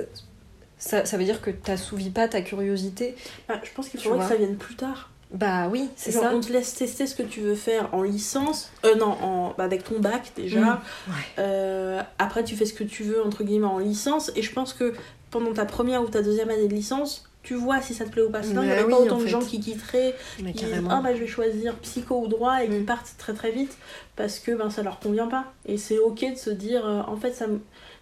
ça, 0.79 1.05
ça 1.05 1.17
veut 1.19 1.25
dire 1.25 1.43
que 1.43 1.51
t'assouvis 1.51 2.11
pas 2.11 2.29
ta 2.29 2.41
curiosité. 2.43 3.15
Bah, 3.47 3.61
je 3.63 3.71
pense 3.73 3.89
qu'il 3.89 4.01
faudrait 4.01 4.21
que 4.21 4.25
ça 4.31 4.37
vienne 4.37 4.57
plus 4.57 4.75
tard. 4.77 5.11
Bah 5.33 5.69
oui, 5.71 5.89
c'est 5.97 6.13
ça. 6.13 6.31
On 6.35 6.41
te 6.41 6.53
laisse 6.53 6.75
tester 6.75 7.07
ce 7.07 7.15
que 7.15 7.23
tu 7.23 7.41
veux 7.41 7.55
faire 7.55 7.89
en 7.95 8.03
licence. 8.03 8.71
Euh, 8.85 8.95
non, 8.97 9.17
en, 9.23 9.55
bah, 9.57 9.65
avec 9.65 9.85
ton 9.85 9.99
bac 9.99 10.33
déjà. 10.37 10.61
Mm. 10.61 10.81
Ouais. 11.09 11.15
Euh, 11.39 12.03
après, 12.19 12.45
tu 12.45 12.55
fais 12.57 12.67
ce 12.67 12.75
que 12.75 12.85
tu 12.85 13.03
veux, 13.05 13.25
entre 13.25 13.43
guillemets, 13.45 13.67
en 13.67 13.79
licence. 13.79 14.31
Et 14.37 14.43
je 14.43 14.53
pense 14.53 14.73
que 14.75 14.93
pendant 15.31 15.53
ta 15.55 15.65
première 15.65 16.03
ou 16.03 16.07
ta 16.09 16.21
deuxième 16.23 16.51
année 16.51 16.69
de 16.69 16.75
licence, 16.75 17.25
tu 17.43 17.55
vois 17.55 17.81
si 17.81 17.95
ça 17.95 18.05
te 18.05 18.11
plaît 18.11 18.23
ou 18.23 18.31
pas. 18.31 18.43
Sinon, 18.43 18.63
il 18.63 18.67
n'y 18.69 18.71
Bah 18.71 18.83
aurait 18.83 18.85
oui, 18.85 18.91
pas 18.93 18.99
autant 19.01 19.19
de 19.19 19.27
gens 19.27 19.41
qui 19.41 19.59
quitteraient, 19.59 20.15
Mais 20.43 20.53
qui 20.53 20.61
disent 20.65 20.69
carrément. 20.69 20.91
Ah 20.93 21.01
bah 21.03 21.15
je 21.15 21.21
vais 21.21 21.27
choisir 21.27 21.75
psycho 21.77 22.21
ou 22.21 22.29
droit 22.29 22.63
et 22.63 22.69
qui 22.69 22.77
Mm. 22.77 22.85
partent 22.85 23.15
très 23.19 23.33
très 23.33 23.51
vite 23.51 23.77
parce 24.15 24.39
que 24.39 24.53
ben, 24.53 24.71
ça 24.71 24.83
leur 24.83 25.01
convient 25.01 25.27
pas. 25.27 25.47
Et 25.67 25.77
c'est 25.79 25.99
ok 25.99 26.25
de 26.35 26.39
se 26.39 26.51
dire 26.51 26.87
euh, 26.87 27.01
En 27.09 27.17
fait, 27.17 27.33
ça 27.33 27.47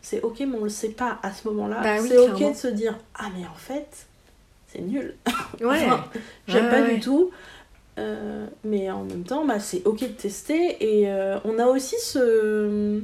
c'est 0.02 0.20
ok, 0.22 0.40
mais 0.40 0.58
on 0.60 0.64
le 0.64 0.68
sait 0.70 0.88
pas 0.90 1.18
à 1.22 1.32
ce 1.32 1.46
moment-là. 1.49 1.80
Bah 1.82 1.96
oui, 2.02 2.08
c'est 2.08 2.18
ok 2.18 2.50
de 2.52 2.56
se 2.56 2.66
dire 2.68 2.99
Ah, 3.14 3.26
mais 3.38 3.46
en 3.46 3.56
fait, 3.56 4.08
c'est 4.72 4.80
nul. 4.80 5.14
Ouais. 5.60 5.84
Enfin, 5.86 6.04
J'aime 6.48 6.64
Ouais, 6.66 6.70
pas 6.70 6.82
ouais. 6.82 6.94
du 6.94 7.00
tout. 7.00 7.30
Euh, 7.98 8.46
mais 8.64 8.90
en 8.90 9.04
même 9.04 9.24
temps, 9.24 9.44
bah, 9.44 9.60
c'est 9.60 9.86
ok 9.86 10.00
de 10.00 10.06
tester. 10.06 10.76
Et 10.80 11.10
euh, 11.10 11.38
on 11.44 11.58
a 11.58 11.66
aussi 11.66 11.96
ce. 12.00 13.00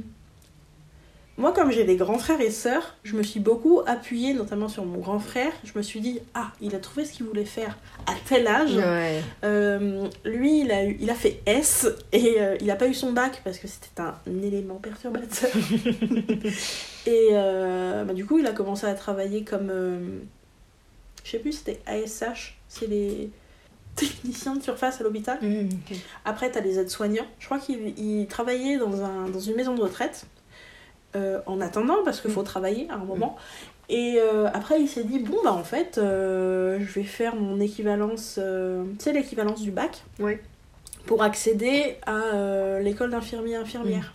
Moi, 1.39 1.51
comme 1.51 1.71
j'ai 1.71 1.83
des 1.83 1.97
grands 1.97 2.17
frères 2.17 2.41
et 2.41 2.49
sœurs, 2.49 2.95
je 3.03 3.15
me 3.15 3.21
suis 3.21 3.39
beaucoup 3.39 3.81
appuyée, 3.85 4.33
notamment 4.33 4.67
sur 4.69 4.85
mon 4.85 4.97
grand 4.97 5.19
frère. 5.19 5.51
Je 5.63 5.71
me 5.77 5.83
suis 5.83 5.99
dit, 5.99 6.19
ah, 6.33 6.47
il 6.61 6.73
a 6.73 6.79
trouvé 6.79 7.05
ce 7.05 7.11
qu'il 7.13 7.27
voulait 7.27 7.45
faire 7.45 7.77
à 8.07 8.13
tel 8.27 8.47
âge. 8.47 8.73
Ouais. 8.75 9.21
Euh, 9.43 10.07
lui, 10.25 10.61
il 10.61 10.71
a, 10.71 10.83
eu, 10.85 10.97
il 10.99 11.11
a 11.11 11.13
fait 11.13 11.41
S 11.45 11.87
et 12.11 12.37
euh, 12.41 12.57
il 12.59 12.65
n'a 12.65 12.75
pas 12.75 12.87
eu 12.87 12.95
son 12.95 13.11
bac 13.11 13.41
parce 13.43 13.59
que 13.59 13.67
c'était 13.67 14.01
un 14.01 14.15
élément 14.41 14.77
perturbateur. 14.77 15.51
et 17.05 17.29
euh, 17.33 18.03
bah, 18.03 18.13
du 18.13 18.25
coup, 18.25 18.39
il 18.39 18.47
a 18.47 18.51
commencé 18.51 18.87
à 18.87 18.95
travailler 18.95 19.43
comme. 19.43 19.71
Je 21.27 21.33
sais 21.33 21.39
plus, 21.39 21.51
c'était 21.51 21.81
ASH, 21.85 22.57
c'est 22.69 22.87
les 22.87 23.29
techniciens 23.97 24.55
de 24.55 24.63
surface 24.63 25.01
à 25.01 25.03
l'hôpital. 25.03 25.37
Mm. 25.41 25.67
Après, 26.23 26.49
t'as 26.49 26.61
les 26.61 26.79
aides-soignants. 26.79 27.25
Je 27.39 27.45
crois 27.47 27.59
qu'il 27.59 27.99
il 27.99 28.27
travaillait 28.27 28.77
dans, 28.77 29.03
un, 29.03 29.27
dans 29.27 29.39
une 29.39 29.55
maison 29.55 29.75
de 29.75 29.81
retraite 29.81 30.25
euh, 31.17 31.41
en 31.45 31.59
attendant 31.59 31.97
parce 32.05 32.21
qu'il 32.21 32.31
faut 32.31 32.43
travailler 32.43 32.89
à 32.89 32.93
un 32.93 33.03
moment. 33.03 33.35
Et 33.89 34.19
euh, 34.19 34.47
après, 34.53 34.79
il 34.79 34.87
s'est 34.87 35.03
dit 35.03 35.19
bon, 35.19 35.35
bah 35.43 35.51
en 35.51 35.65
fait, 35.65 35.97
euh, 35.97 36.79
je 36.79 36.93
vais 36.93 37.03
faire 37.03 37.35
mon 37.35 37.59
équivalence, 37.59 38.39
tu 38.39 39.03
sais, 39.03 39.11
l'équivalence 39.11 39.61
du 39.61 39.71
bac 39.71 40.03
pour 41.05 41.23
accéder 41.23 41.97
à 42.05 42.79
l'école 42.79 43.09
d'infirmier 43.09 43.57
infirmière. 43.57 44.13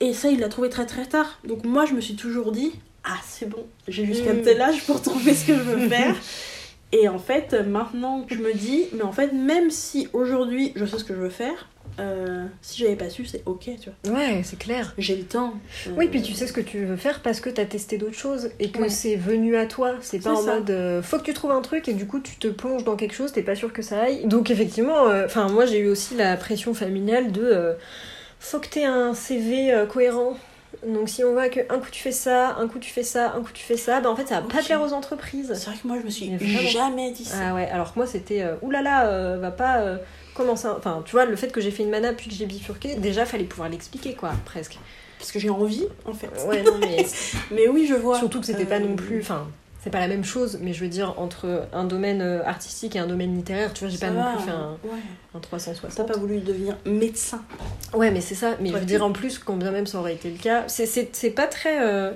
Et 0.00 0.14
ça, 0.14 0.30
il 0.30 0.40
l'a 0.40 0.48
trouvé 0.48 0.70
très 0.70 0.86
très 0.86 1.04
tard. 1.04 1.38
Donc 1.44 1.64
moi, 1.64 1.84
je 1.84 1.92
me 1.92 2.00
suis 2.00 2.16
toujours 2.16 2.52
dit 2.52 2.72
ah, 3.06 3.18
c'est 3.26 3.48
bon, 3.48 3.64
j'ai 3.88 4.04
jusqu'à 4.04 4.32
Mm. 4.34 4.42
tel 4.42 4.60
âge 4.60 4.82
pour 4.84 5.00
trouver 5.00 5.32
ce 5.34 5.46
que 5.46 5.54
je 5.54 5.60
veux 5.62 5.88
faire. 5.88 6.14
Et 6.92 7.08
en 7.08 7.18
fait, 7.18 7.52
maintenant, 7.66 8.24
je 8.30 8.36
me 8.36 8.52
dis, 8.54 8.84
mais 8.92 9.02
en 9.02 9.10
fait, 9.12 9.32
même 9.32 9.70
si 9.70 10.08
aujourd'hui 10.12 10.72
je 10.76 10.84
sais 10.86 10.98
ce 10.98 11.04
que 11.04 11.14
je 11.14 11.18
veux 11.18 11.30
faire, 11.30 11.68
euh, 11.98 12.46
si 12.62 12.78
j'avais 12.82 12.94
pas 12.94 13.10
su, 13.10 13.24
c'est 13.26 13.42
ok, 13.44 13.70
tu 13.80 13.90
vois. 14.04 14.16
Ouais, 14.18 14.42
c'est 14.44 14.58
clair. 14.58 14.94
J'ai 14.96 15.16
le 15.16 15.24
temps. 15.24 15.54
Euh, 15.88 15.90
Oui, 15.96 16.06
puis 16.08 16.22
tu 16.22 16.32
sais 16.32 16.46
ce 16.46 16.52
que 16.52 16.60
tu 16.60 16.84
veux 16.84 16.96
faire 16.96 17.20
parce 17.22 17.40
que 17.40 17.50
t'as 17.50 17.64
testé 17.64 17.98
d'autres 17.98 18.16
choses 18.16 18.50
et 18.60 18.70
que 18.70 18.82
Ouais. 18.82 18.88
c'est 18.88 19.16
venu 19.16 19.56
à 19.56 19.66
toi. 19.66 19.94
C'est 20.00 20.22
pas 20.22 20.30
en 20.32 20.36
ça. 20.42 20.54
mode 20.54 20.70
euh, 20.70 21.02
faut 21.02 21.18
que 21.18 21.24
tu 21.24 21.34
trouves 21.34 21.50
un 21.50 21.60
truc 21.60 21.88
et 21.88 21.92
du 21.92 22.06
coup 22.06 22.20
tu 22.20 22.36
te 22.36 22.48
plonges 22.48 22.84
dans 22.84 22.94
quelque 22.96 23.14
chose, 23.14 23.32
t'es 23.32 23.42
pas 23.42 23.56
sûr 23.56 23.72
que 23.72 23.82
ça 23.82 24.02
aille. 24.02 24.24
Donc 24.26 24.50
effectivement, 24.50 25.08
euh, 25.08 25.26
enfin 25.26 25.48
moi 25.48 25.66
j'ai 25.66 25.78
eu 25.80 25.88
aussi 25.88 26.14
la 26.14 26.36
pression 26.36 26.72
familiale 26.72 27.32
de 27.32 27.42
euh, 27.42 27.72
faut 28.38 28.60
que 28.60 28.68
t'aies 28.68 28.84
un 28.84 29.12
CV 29.12 29.72
euh, 29.72 29.86
cohérent. 29.86 30.36
Donc 30.86 31.08
si 31.08 31.22
on 31.24 31.32
voit 31.32 31.48
que 31.48 31.60
un 31.72 31.78
coup 31.78 31.90
tu 31.90 32.00
fais 32.02 32.12
ça, 32.12 32.56
un 32.58 32.66
coup 32.68 32.78
tu 32.78 32.90
fais 32.90 33.02
ça, 33.02 33.32
un 33.36 33.40
coup 33.42 33.52
tu 33.52 33.62
fais 33.64 33.76
ça, 33.76 34.00
bah 34.00 34.10
en 34.10 34.16
fait 34.16 34.26
ça 34.26 34.40
va 34.40 34.48
pas 34.48 34.62
plaire 34.62 34.82
aux 34.82 34.92
entreprises. 34.92 35.52
C'est 35.54 35.70
vrai 35.70 35.78
que 35.80 35.86
moi, 35.86 35.96
je 36.00 36.04
me 36.04 36.10
suis 36.10 36.30
jamais 36.68 37.10
dit 37.12 37.24
ça. 37.24 37.36
Ah 37.50 37.54
ouais, 37.54 37.68
alors 37.70 37.92
que 37.94 37.98
moi 37.98 38.06
c'était 38.06 38.42
euh, 38.42 38.54
oulala, 38.62 39.06
euh, 39.08 39.38
va 39.40 39.50
pas 39.50 39.78
euh, 39.78 39.96
commencer. 40.34 40.68
Enfin, 40.68 41.02
tu 41.04 41.12
vois, 41.12 41.24
le 41.24 41.36
fait 41.36 41.48
que 41.52 41.60
j'ai 41.60 41.70
fait 41.70 41.82
une 41.82 41.90
mana 41.90 42.12
puis 42.12 42.28
que 42.28 42.34
j'ai 42.34 42.46
bifurqué, 42.46 42.96
déjà 42.96 43.24
fallait 43.26 43.44
pouvoir 43.44 43.68
l'expliquer 43.68 44.14
quoi, 44.14 44.32
presque. 44.44 44.78
Parce 45.18 45.32
que 45.32 45.38
j'ai 45.38 45.48
envie, 45.48 45.86
en 46.04 46.12
fait. 46.12 46.28
Ouais, 46.46 46.62
non, 46.62 46.76
mais 46.78 47.06
Mais 47.50 47.68
oui, 47.68 47.86
je 47.88 47.94
vois. 47.94 48.18
Surtout 48.18 48.40
que 48.40 48.46
c'était 48.46 48.66
pas 48.66 48.76
Euh, 48.76 48.80
non 48.80 48.96
plus. 48.96 49.20
Enfin, 49.22 49.48
c'est 49.86 49.90
pas 49.92 50.00
la 50.00 50.08
même 50.08 50.24
chose, 50.24 50.58
mais 50.60 50.72
je 50.72 50.80
veux 50.82 50.88
dire, 50.90 51.14
entre 51.16 51.68
un 51.72 51.84
domaine 51.84 52.20
euh, 52.20 52.44
artistique 52.44 52.96
et 52.96 52.98
un 52.98 53.06
domaine 53.06 53.36
littéraire, 53.36 53.72
tu 53.72 53.84
vois, 53.84 53.88
j'ai 53.88 53.98
pas 53.98 54.10
non 54.10 54.34
plus 54.34 54.44
fait 54.44 54.50
un, 54.50 54.70
Ouais. 54.82 54.98
un 55.32 55.38
T'as 55.38 55.46
360. 55.46 56.06
pas 56.08 56.18
voulu 56.18 56.38
devenir 56.40 56.76
médecin. 56.84 57.40
Ouais, 57.94 58.10
mais 58.10 58.20
c'est 58.20 58.34
ça. 58.34 58.56
Mais 58.60 58.70
je 58.70 58.74
veux 58.78 58.84
dire, 58.84 59.04
en 59.04 59.12
plus, 59.12 59.38
quand 59.38 59.54
bien 59.54 59.70
même 59.70 59.86
ça 59.86 59.98
aurait 60.00 60.14
été 60.14 60.28
le 60.28 60.38
cas, 60.38 60.64
c'est- 60.66 60.86
c'est 60.86 61.10
c'est 61.14 61.30
pas 61.30 61.46
très 61.46 61.80
euh, 61.86 62.10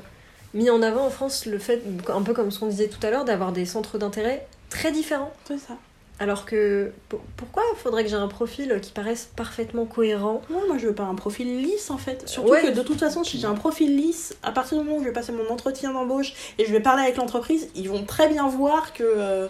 mis 0.52 0.68
en 0.68 0.82
avant 0.82 1.06
en 1.06 1.10
France 1.10 1.46
le 1.46 1.58
fait, 1.60 1.80
un 2.08 2.22
peu 2.22 2.34
comme 2.34 2.50
ce 2.50 2.58
qu'on 2.58 2.66
disait 2.66 2.88
tout 2.88 3.06
à 3.06 3.10
l'heure, 3.10 3.24
d'avoir 3.24 3.52
des 3.52 3.64
centres 3.66 3.98
d'intérêt 3.98 4.48
très 4.68 4.90
différents. 4.90 5.32
C'est 5.46 5.58
ça. 5.58 5.74
Alors 6.22 6.44
que 6.44 6.92
pour- 7.08 7.20
pourquoi 7.38 7.62
faudrait 7.76 8.04
que 8.04 8.10
j'ai 8.10 8.14
un 8.16 8.28
profil 8.28 8.78
qui 8.82 8.92
paraisse 8.92 9.30
parfaitement 9.34 9.86
cohérent? 9.86 10.42
Ouais, 10.50 10.60
moi 10.68 10.76
je 10.78 10.86
veux 10.86 10.94
pas 10.94 11.04
un 11.04 11.14
profil 11.14 11.62
lisse 11.62 11.90
en 11.90 11.96
fait. 11.96 12.28
Surtout 12.28 12.50
Ouais. 12.50 12.60
que 12.60 12.68
de 12.76 12.82
toute 12.82 13.00
façon, 13.00 13.24
si 13.24 13.40
j'ai 13.40 13.46
un 13.46 13.54
profil 13.54 13.96
lisse, 13.96 14.36
à 14.42 14.52
partir 14.52 14.78
du 14.78 14.84
moment 14.84 14.98
où 14.98 15.00
je 15.00 15.06
vais 15.08 15.14
passer 15.14 15.32
mon 15.32 15.48
entretien 15.48 15.92
d'embauche 15.94 16.34
et 16.58 16.66
je 16.66 16.72
vais 16.72 16.80
parler 16.80 17.02
avec 17.04 17.16
l'entreprise, 17.16 17.68
ils 17.74 17.88
vont 17.88 18.04
très 18.04 18.28
bien 18.28 18.46
voir 18.48 18.92
que 18.92 19.02
euh, 19.02 19.48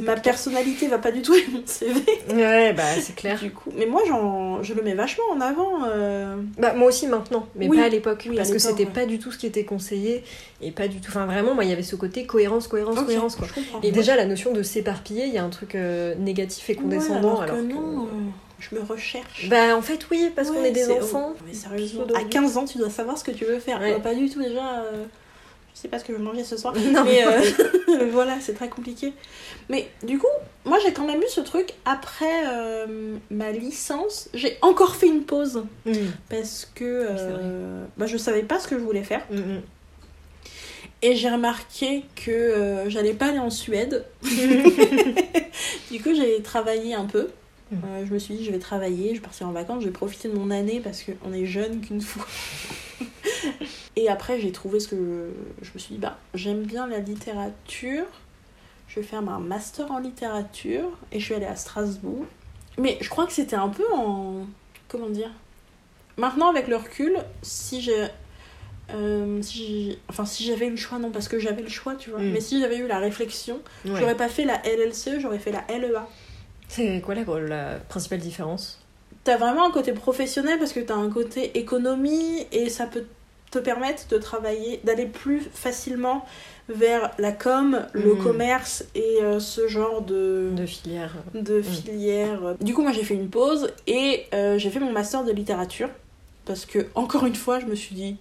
ma 0.00 0.12
le 0.14 0.16
cas. 0.16 0.22
personnalité 0.30 0.86
va 0.88 0.96
pas 0.96 1.10
du 1.12 1.20
tout 1.20 1.32
avec 1.34 1.52
mon 1.52 1.60
CV. 1.66 2.00
Ouais, 2.32 2.72
bah 2.72 2.82
c'est 2.98 3.14
clair. 3.14 3.38
Du 3.38 3.50
coup, 3.50 3.70
mais 3.76 3.84
moi 3.84 4.00
j'en, 4.08 4.62
je 4.62 4.72
le 4.72 4.80
mets 4.82 4.94
vachement 4.94 5.24
en 5.32 5.40
avant. 5.42 5.84
euh. 5.86 6.36
Bah, 6.56 6.72
moi 6.74 6.88
aussi 6.88 7.06
maintenant, 7.06 7.46
mais 7.56 7.68
Oui. 7.68 7.76
pas 7.76 7.84
à 7.84 7.88
l'époque, 7.90 8.24
Oui, 8.30 8.36
à 8.36 8.38
parce 8.38 8.50
que 8.50 8.58
c'était 8.58 8.84
ouais. 8.86 8.90
pas 8.90 9.04
du 9.04 9.18
tout 9.18 9.30
ce 9.32 9.36
qui 9.38 9.46
était 9.46 9.64
conseillé, 9.64 10.24
et 10.62 10.70
pas 10.70 10.88
du 10.88 11.00
tout. 11.00 11.08
Enfin, 11.10 11.26
vraiment, 11.26 11.54
moi, 11.54 11.64
il 11.64 11.70
y 11.70 11.72
avait 11.74 11.82
ce 11.82 11.96
côté 11.96 12.24
cohérence, 12.24 12.68
cohérence, 12.68 13.00
cohérence, 13.00 13.36
quoi. 13.36 13.48
Et 13.82 13.90
déjà, 13.90 14.16
la 14.16 14.24
notion 14.24 14.52
de 14.52 14.62
s'éparpiller, 14.62 15.24
il 15.26 15.34
y 15.34 15.38
a 15.38 15.44
un 15.44 15.50
truc 15.50 15.74
euh, 15.74 16.14
négatif 16.14 16.70
et 16.70 16.74
Ouais, 16.76 16.78
condescendant, 16.82 17.40
alors, 17.40 17.42
alors, 17.42 17.56
que 17.56 17.62
non, 17.62 18.04
euh, 18.04 18.08
je 18.60 18.74
me 18.76 18.80
recherche. 18.82 19.48
Bah, 19.50 19.76
en 19.76 19.82
fait, 19.82 20.06
oui, 20.10 20.30
parce 20.34 20.50
qu'on 20.50 20.60
Ouais, 20.62 20.68
est 20.68 20.72
des 20.72 20.84
c'est- 20.84 20.98
enfants. 21.00 21.34
Mais 21.46 21.52
sérieusement, 21.52 22.04
à 22.14 22.22
15 22.24 22.56
ans, 22.56 22.64
tu 22.64 22.78
dois 22.78 22.90
savoir 22.90 23.18
ce 23.18 23.24
que 23.24 23.32
tu 23.32 23.44
veux 23.44 23.58
faire. 23.58 23.80
Ouais. 23.80 23.98
Pas 24.00 24.14
du 24.14 24.30
tout 24.30 24.40
déjà. 24.40 24.82
euh, 24.84 25.04
Je 25.74 25.80
sais 25.80 25.88
pas 25.88 25.98
ce 25.98 26.04
que 26.04 26.12
je 26.12 26.18
vais 26.18 26.24
manger 26.24 26.44
ce 26.44 26.56
soir. 26.56 26.74
Non, 26.92 27.04
Mais 27.04 27.24
euh, 27.26 28.08
voilà, 28.12 28.40
c'est 28.40 28.54
très 28.54 28.68
compliqué. 28.68 29.12
Mais 29.68 29.88
du 30.02 30.18
coup, 30.18 30.26
moi 30.64 30.78
j'ai 30.84 30.92
quand 30.92 31.06
même 31.06 31.20
eu 31.22 31.28
ce 31.28 31.40
truc 31.40 31.72
après 31.84 32.46
euh, 32.46 33.16
ma 33.30 33.50
licence. 33.52 34.28
J'ai 34.34 34.58
encore 34.62 34.96
fait 34.96 35.06
une 35.08 35.24
pause 35.24 35.64
Mm, 35.86 35.92
parce 36.28 36.68
que 36.74 36.84
euh, 36.84 37.84
bah, 37.96 38.06
je 38.06 38.16
savais 38.16 38.42
pas 38.42 38.58
ce 38.60 38.68
que 38.68 38.78
je 38.78 38.84
voulais 38.84 39.02
faire. 39.04 39.22
mm, 39.30 39.36
mm. 39.36 39.60
Et 41.04 41.16
j'ai 41.16 41.28
remarqué 41.30 42.04
que 42.14 42.30
euh, 42.30 42.88
j'allais 42.88 43.12
pas 43.14 43.26
aller 43.30 43.40
en 43.40 43.50
Suède. 43.50 44.04
du 44.22 46.00
coup, 46.00 46.14
j'ai 46.14 46.40
travaillé 46.42 46.94
un 46.94 47.06
peu. 47.06 47.28
Euh, 47.72 48.04
je 48.06 48.12
me 48.12 48.18
suis 48.20 48.34
dit, 48.34 48.44
je 48.44 48.52
vais 48.52 48.58
travailler, 48.60 49.08
je 49.08 49.14
vais 49.14 49.20
partir 49.20 49.48
en 49.48 49.52
vacances, 49.52 49.80
je 49.80 49.86
vais 49.86 49.92
profiter 49.92 50.28
de 50.28 50.34
mon 50.38 50.50
année 50.50 50.80
parce 50.84 51.02
qu'on 51.02 51.32
est 51.32 51.46
jeune 51.46 51.80
qu'une 51.80 52.00
fois. 52.02 52.24
et 53.96 54.08
après, 54.08 54.40
j'ai 54.40 54.52
trouvé 54.52 54.80
ce 54.80 54.88
que 54.88 54.96
je, 54.96 55.64
je 55.66 55.70
me 55.74 55.78
suis 55.78 55.94
dit, 55.94 56.00
bah, 56.00 56.18
j'aime 56.34 56.62
bien 56.62 56.86
la 56.86 56.98
littérature. 56.98 58.04
Je 58.88 59.00
vais 59.00 59.06
faire 59.06 59.20
un 59.20 59.38
master 59.40 59.90
en 59.90 59.98
littérature 59.98 60.90
et 61.12 61.18
je 61.20 61.24
suis 61.24 61.34
allée 61.34 61.46
à 61.46 61.56
Strasbourg. 61.56 62.26
Mais 62.78 62.98
je 63.00 63.08
crois 63.08 63.26
que 63.26 63.32
c'était 63.32 63.56
un 63.56 63.68
peu 63.68 63.84
en. 63.94 64.46
Comment 64.88 65.08
dire? 65.08 65.30
Maintenant, 66.18 66.48
avec 66.50 66.68
le 66.68 66.76
recul, 66.76 67.16
si 67.40 67.80
j'ai. 67.80 68.06
euh, 68.90 69.40
si 69.40 69.98
enfin, 70.10 70.26
si 70.26 70.44
j'avais 70.44 70.66
eu 70.66 70.70
le 70.70 70.76
choix, 70.76 70.98
non, 70.98 71.10
parce 71.10 71.28
que 71.28 71.38
j'avais 71.38 71.62
le 71.62 71.70
choix, 71.70 71.94
tu 71.94 72.10
vois. 72.10 72.20
Mm. 72.20 72.32
Mais 72.32 72.40
si 72.40 72.60
j'avais 72.60 72.76
eu 72.76 72.86
la 72.86 72.98
réflexion, 72.98 73.60
Ouais. 73.86 73.92
j'aurais 73.98 74.16
pas 74.16 74.28
fait 74.28 74.44
la 74.44 74.60
LLCE, 74.64 75.20
j'aurais 75.20 75.38
fait 75.38 75.52
la 75.52 75.64
LEA. 75.68 76.06
C'est 76.68 77.00
quoi 77.02 77.14
la, 77.14 77.24
la 77.24 77.78
principale 77.88 78.18
différence? 78.20 78.78
T'as 79.24 79.36
vraiment 79.38 79.66
un 79.68 79.70
côté 79.70 79.92
professionnel 79.92 80.58
parce 80.58 80.72
que 80.72 80.80
t'as 80.80 80.96
un 80.96 81.08
côté 81.10 81.56
économie 81.58 82.46
et 82.52 82.68
ça 82.68 82.86
peut 82.86 83.04
te 83.52 83.58
permettent 83.58 84.08
de 84.10 84.18
travailler, 84.18 84.80
d'aller 84.82 85.06
plus 85.06 85.40
facilement 85.54 86.24
vers 86.68 87.10
la 87.18 87.32
com, 87.32 87.84
le 87.92 88.14
Mhm. 88.14 88.22
commerce 88.22 88.84
et 88.94 89.18
euh, 89.22 89.38
ce 89.40 89.68
genre 89.68 90.00
de, 90.02 90.50
De 90.56 90.66
filière. 90.66 91.12
de 91.34 91.60
filière. 91.62 92.56
Du 92.60 92.72
coup, 92.74 92.82
moi 92.82 92.92
j'ai 92.92 93.04
fait 93.04 93.14
une 93.14 93.28
pause 93.28 93.70
et 93.86 94.24
euh, 94.34 94.58
j'ai 94.58 94.70
fait 94.70 94.80
mon 94.80 94.90
master 94.92 95.24
de 95.24 95.32
littérature 95.32 95.90
parce 96.44 96.64
que, 96.66 96.86
encore 96.94 97.26
une 97.26 97.34
fois, 97.36 97.60
je 97.60 97.66
me 97.66 97.74
suis 97.76 97.94
dit. 97.94 98.16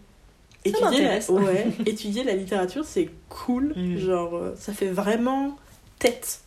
Étudier 0.64 1.02
la, 1.04 1.18
ouais, 1.32 1.68
étudier 1.88 2.24
la 2.24 2.34
littérature, 2.36 2.86
c'est 2.86 3.10
cool. 3.30 3.74
Mhm. 3.76 3.98
Genre, 3.98 4.36
euh, 4.36 4.54
ça 4.58 4.74
fait 4.74 4.90
vraiment 4.90 5.58
tête. 5.98 6.42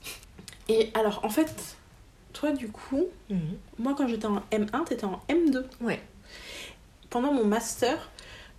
Et 0.68 0.90
alors, 0.94 1.20
en 1.24 1.30
fait, 1.30 1.52
toi, 2.32 2.52
du 2.52 2.68
coup, 2.68 3.06
moi, 3.78 3.94
quand 3.96 4.06
j'étais 4.08 4.26
en 4.26 4.42
M1, 4.52 4.84
t'étais 4.84 5.04
en 5.04 5.20
M2. 5.28 5.64
Ouais. 5.80 6.00
Pendant 7.10 7.32
mon 7.32 7.44
master, 7.44 8.10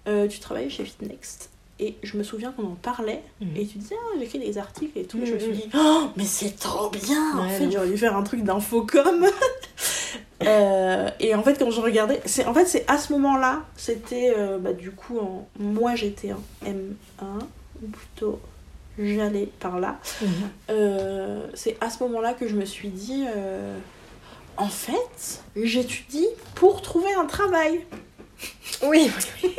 euh, 0.07 0.27
tu 0.27 0.39
travaillais 0.39 0.69
chez 0.69 0.85
Fitnext. 0.85 1.49
Et 1.77 1.95
je 2.03 2.15
me 2.17 2.23
souviens 2.23 2.53
qu'on 2.53 2.63
en 2.67 2.75
parlait. 2.81 3.21
Mhm. 3.41 3.49
Et 3.57 3.65
tu 3.65 3.77
disais, 3.79 3.95
ah, 3.99 4.15
j'écris 4.17 4.39
des 4.39 4.57
articles 4.57 4.97
et 4.97 5.03
tout. 5.03 5.19
Je 5.25 5.31
me 5.33 5.35
Mhm. 5.35 5.41
suis 5.41 5.51
dit, 5.51 5.69
oh, 5.75 6.03
mais 6.15 6.23
c'est 6.23 6.57
trop 6.57 6.89
bien 6.89 7.37
En 7.37 7.49
fait, 7.49 7.69
j'aurais 7.69 7.89
dû 7.89 7.97
faire 7.97 8.15
un 8.15 8.23
truc 8.23 8.43
d'infocom. 8.43 9.25
Euh, 10.45 11.09
et 11.21 11.33
en 11.33 11.41
fait, 11.43 11.57
quand 11.57 11.71
je 11.71 11.79
regardais, 11.79 12.21
c'est 12.25 12.45
en 12.45 12.53
fait, 12.53 12.65
c'est 12.65 12.83
à 12.89 12.97
ce 12.97 13.13
moment-là, 13.13 13.63
c'était 13.77 14.33
euh, 14.37 14.57
bah, 14.59 14.73
du 14.73 14.91
coup, 14.91 15.17
en, 15.17 15.47
moi 15.57 15.95
j'étais 15.95 16.33
en 16.33 16.41
M1, 16.63 17.39
ou 17.81 17.87
plutôt 17.87 18.39
j'allais 18.99 19.47
par 19.59 19.79
là. 19.79 19.97
Mhm. 20.21 20.27
Euh, 20.71 21.47
c'est 21.53 21.77
à 21.81 21.89
ce 21.89 22.03
moment-là 22.03 22.33
que 22.33 22.47
je 22.49 22.55
me 22.55 22.65
suis 22.65 22.89
dit, 22.89 23.23
en 24.57 24.67
fait, 24.67 25.41
j'étudie 25.55 26.27
pour 26.55 26.81
trouver 26.81 27.13
un 27.13 27.25
travail. 27.25 27.81
Oui. 28.83 29.09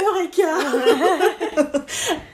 Eureka 0.00 0.44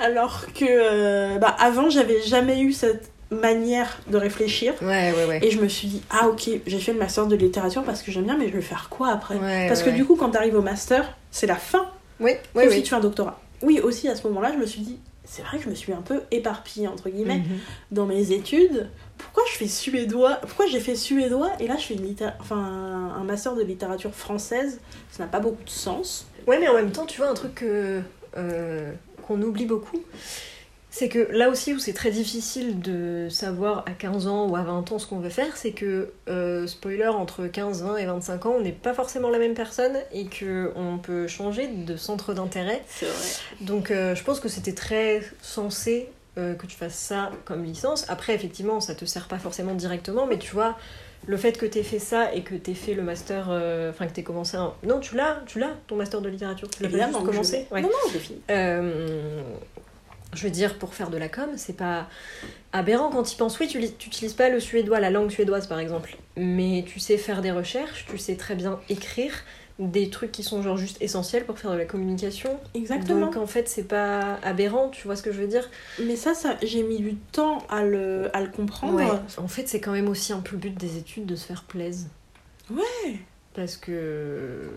Alors 0.00 0.46
que 0.54 0.64
euh, 0.68 1.38
bah, 1.38 1.56
avant, 1.58 1.88
j'avais 1.90 2.22
jamais 2.22 2.60
eu 2.60 2.72
cette 2.72 3.10
manière 3.30 3.98
de 4.06 4.16
réfléchir. 4.16 4.74
Ouais, 4.82 5.12
ouais, 5.16 5.24
ouais. 5.24 5.40
Et 5.42 5.50
je 5.50 5.60
me 5.60 5.68
suis 5.68 5.88
dit, 5.88 6.02
ah 6.10 6.28
ok, 6.28 6.48
j'ai 6.66 6.78
fait 6.78 6.92
le 6.92 6.98
master 6.98 7.26
de 7.26 7.36
littérature 7.36 7.82
parce 7.82 8.02
que 8.02 8.12
j'aime 8.12 8.24
bien, 8.24 8.36
mais 8.36 8.48
je 8.48 8.52
vais 8.52 8.60
faire 8.62 8.88
quoi 8.90 9.08
après? 9.08 9.36
Parce 9.68 9.82
que 9.82 9.90
du 9.90 10.04
coup, 10.04 10.14
quand 10.16 10.30
t'arrives 10.30 10.54
au 10.56 10.62
master, 10.62 11.16
c'est 11.30 11.46
la 11.46 11.56
fin. 11.56 11.88
Oui, 12.20 12.32
oui, 12.54 12.64
si 12.70 12.82
tu 12.82 12.90
fais 12.90 12.96
un 12.96 13.00
doctorat. 13.00 13.40
Oui, 13.62 13.80
aussi 13.80 14.08
à 14.08 14.14
ce 14.14 14.26
moment-là, 14.28 14.52
je 14.52 14.58
me 14.58 14.66
suis 14.66 14.82
dit, 14.82 14.98
c'est 15.24 15.42
vrai 15.42 15.56
que 15.58 15.64
je 15.64 15.70
me 15.70 15.74
suis 15.74 15.92
un 15.92 16.02
peu 16.02 16.20
éparpillée, 16.30 16.86
entre 16.86 17.08
guillemets, 17.08 17.38
Mhm. 17.38 17.58
dans 17.92 18.06
mes 18.06 18.30
études. 18.32 18.88
Pourquoi 19.34 19.50
je 19.52 19.56
fais 19.58 19.66
suédois 19.66 20.36
Pourquoi 20.42 20.66
j'ai 20.68 20.78
fait 20.78 20.94
suédois 20.94 21.50
et 21.58 21.66
là 21.66 21.76
je 21.76 21.86
fais 21.86 21.94
une 21.94 22.06
litté- 22.06 22.28
enfin, 22.40 22.56
un 22.56 23.24
master 23.24 23.56
de 23.56 23.62
littérature 23.62 24.14
française 24.14 24.78
Ça 25.10 25.24
n'a 25.24 25.28
pas 25.28 25.40
beaucoup 25.40 25.64
de 25.64 25.68
sens. 25.70 26.26
Ouais, 26.46 26.58
mais 26.60 26.68
en 26.68 26.74
même 26.74 26.92
temps, 26.92 27.04
tu 27.04 27.18
vois, 27.18 27.28
un 27.30 27.34
truc 27.34 27.56
que, 27.56 28.00
euh, 28.36 28.92
qu'on 29.26 29.42
oublie 29.42 29.64
beaucoup, 29.66 30.00
c'est 30.90 31.08
que 31.08 31.26
là 31.32 31.48
aussi 31.48 31.72
où 31.74 31.80
c'est 31.80 31.94
très 31.94 32.12
difficile 32.12 32.78
de 32.80 33.26
savoir 33.28 33.82
à 33.88 33.90
15 33.90 34.28
ans 34.28 34.46
ou 34.48 34.54
à 34.54 34.62
20 34.62 34.92
ans 34.92 34.98
ce 35.00 35.06
qu'on 35.08 35.18
veut 35.18 35.30
faire, 35.30 35.56
c'est 35.56 35.72
que, 35.72 36.10
euh, 36.28 36.68
spoiler, 36.68 37.08
entre 37.08 37.46
15, 37.48 37.82
20 37.82 37.96
et 37.96 38.06
25 38.06 38.46
ans, 38.46 38.54
on 38.58 38.60
n'est 38.60 38.70
pas 38.70 38.94
forcément 38.94 39.30
la 39.30 39.38
même 39.40 39.54
personne 39.54 39.96
et 40.12 40.26
que 40.26 40.70
on 40.76 40.98
peut 40.98 41.26
changer 41.26 41.66
de 41.66 41.96
centre 41.96 42.34
d'intérêt. 42.34 42.84
C'est 42.86 43.06
vrai. 43.06 43.28
Donc 43.62 43.90
euh, 43.90 44.14
je 44.14 44.22
pense 44.22 44.38
que 44.38 44.48
c'était 44.48 44.74
très 44.74 45.22
sensé 45.42 46.08
euh, 46.36 46.54
que 46.54 46.66
tu 46.66 46.76
fasses 46.76 46.96
ça 46.96 47.30
comme 47.44 47.64
licence. 47.64 48.06
Après, 48.08 48.34
effectivement, 48.34 48.80
ça 48.80 48.94
te 48.94 49.04
sert 49.04 49.28
pas 49.28 49.38
forcément 49.38 49.74
directement, 49.74 50.26
mais 50.26 50.38
tu 50.38 50.52
vois, 50.52 50.76
le 51.26 51.36
fait 51.36 51.56
que 51.56 51.66
t'aies 51.66 51.82
fait 51.82 51.98
ça 51.98 52.34
et 52.34 52.42
que 52.42 52.54
t'aies 52.54 52.74
fait 52.74 52.94
le 52.94 53.02
master, 53.02 53.46
euh, 53.48 53.90
enfin 53.90 54.06
que 54.06 54.12
t'aies 54.12 54.22
commencé 54.22 54.56
un... 54.56 54.72
Non, 54.82 55.00
tu 55.00 55.16
l'as, 55.16 55.42
tu 55.46 55.58
l'as, 55.58 55.70
ton 55.86 55.96
master 55.96 56.20
de 56.20 56.28
littérature, 56.28 56.68
tu 56.68 56.82
l'as 56.82 56.88
pas 56.88 56.98
juste 56.98 57.18
je 57.20 57.24
commencé. 57.24 57.66
Ouais. 57.70 57.82
Non, 57.82 57.88
non, 57.88 58.18
fini. 58.18 58.40
Euh, 58.50 59.42
je 60.32 60.42
veux 60.42 60.50
dire, 60.50 60.78
pour 60.78 60.94
faire 60.94 61.10
de 61.10 61.16
la 61.16 61.28
com, 61.28 61.50
c'est 61.56 61.76
pas 61.76 62.08
aberrant 62.72 63.10
quand 63.10 63.22
tu 63.22 63.36
penses. 63.36 63.58
Oui, 63.60 63.68
tu 63.68 63.78
n'utilises 63.78 64.34
pas 64.34 64.48
le 64.48 64.60
suédois, 64.60 65.00
la 65.00 65.10
langue 65.10 65.30
suédoise 65.30 65.66
par 65.68 65.78
exemple, 65.78 66.16
mais 66.36 66.84
tu 66.86 66.98
sais 66.98 67.16
faire 67.16 67.40
des 67.40 67.52
recherches, 67.52 68.06
tu 68.10 68.18
sais 68.18 68.36
très 68.36 68.56
bien 68.56 68.80
écrire 68.88 69.32
des 69.80 70.08
trucs 70.08 70.30
qui 70.30 70.44
sont 70.44 70.62
genre 70.62 70.76
juste 70.76 70.98
essentiels 71.02 71.44
pour 71.44 71.58
faire 71.58 71.72
de 71.72 71.76
la 71.76 71.84
communication. 71.84 72.58
Exactement. 72.74 73.20
Donc 73.26 73.36
en 73.36 73.46
fait, 73.46 73.68
c'est 73.68 73.82
pas 73.88 74.38
aberrant, 74.44 74.88
tu 74.88 75.06
vois 75.06 75.16
ce 75.16 75.22
que 75.22 75.32
je 75.32 75.40
veux 75.40 75.48
dire 75.48 75.68
Mais 76.00 76.14
ça, 76.16 76.32
ça 76.34 76.56
j'ai 76.62 76.82
mis 76.84 76.98
du 76.98 77.16
temps 77.16 77.58
à 77.68 77.82
le, 77.82 78.30
à 78.36 78.40
le 78.40 78.48
comprendre. 78.48 78.94
Ouais. 78.94 79.06
En 79.36 79.48
fait, 79.48 79.66
c'est 79.68 79.80
quand 79.80 79.90
même 79.92 80.08
aussi 80.08 80.32
un 80.32 80.40
peu 80.40 80.52
le 80.52 80.58
but 80.58 80.74
des 80.78 80.96
études 80.96 81.26
de 81.26 81.34
se 81.34 81.44
faire 81.46 81.64
plaisir. 81.64 82.06
Ouais. 82.70 83.18
Parce 83.54 83.76
que, 83.76 84.68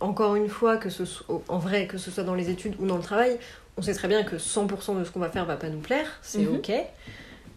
encore 0.00 0.36
une 0.36 0.48
fois, 0.48 0.76
que 0.78 0.88
ce 0.90 1.04
soit, 1.04 1.42
en 1.48 1.58
vrai, 1.58 1.86
que 1.86 1.98
ce 1.98 2.10
soit 2.10 2.24
dans 2.24 2.34
les 2.34 2.48
études 2.50 2.76
ou 2.80 2.86
dans 2.86 2.96
le 2.96 3.02
travail, 3.02 3.38
on 3.76 3.82
sait 3.82 3.94
très 3.94 4.08
bien 4.08 4.22
que 4.24 4.36
100% 4.36 4.98
de 4.98 5.04
ce 5.04 5.10
qu'on 5.10 5.20
va 5.20 5.28
faire 5.30 5.44
va 5.44 5.56
pas 5.56 5.68
nous 5.68 5.80
plaire, 5.80 6.06
c'est 6.22 6.38
Mhm. 6.40 6.56
ok. 6.56 6.72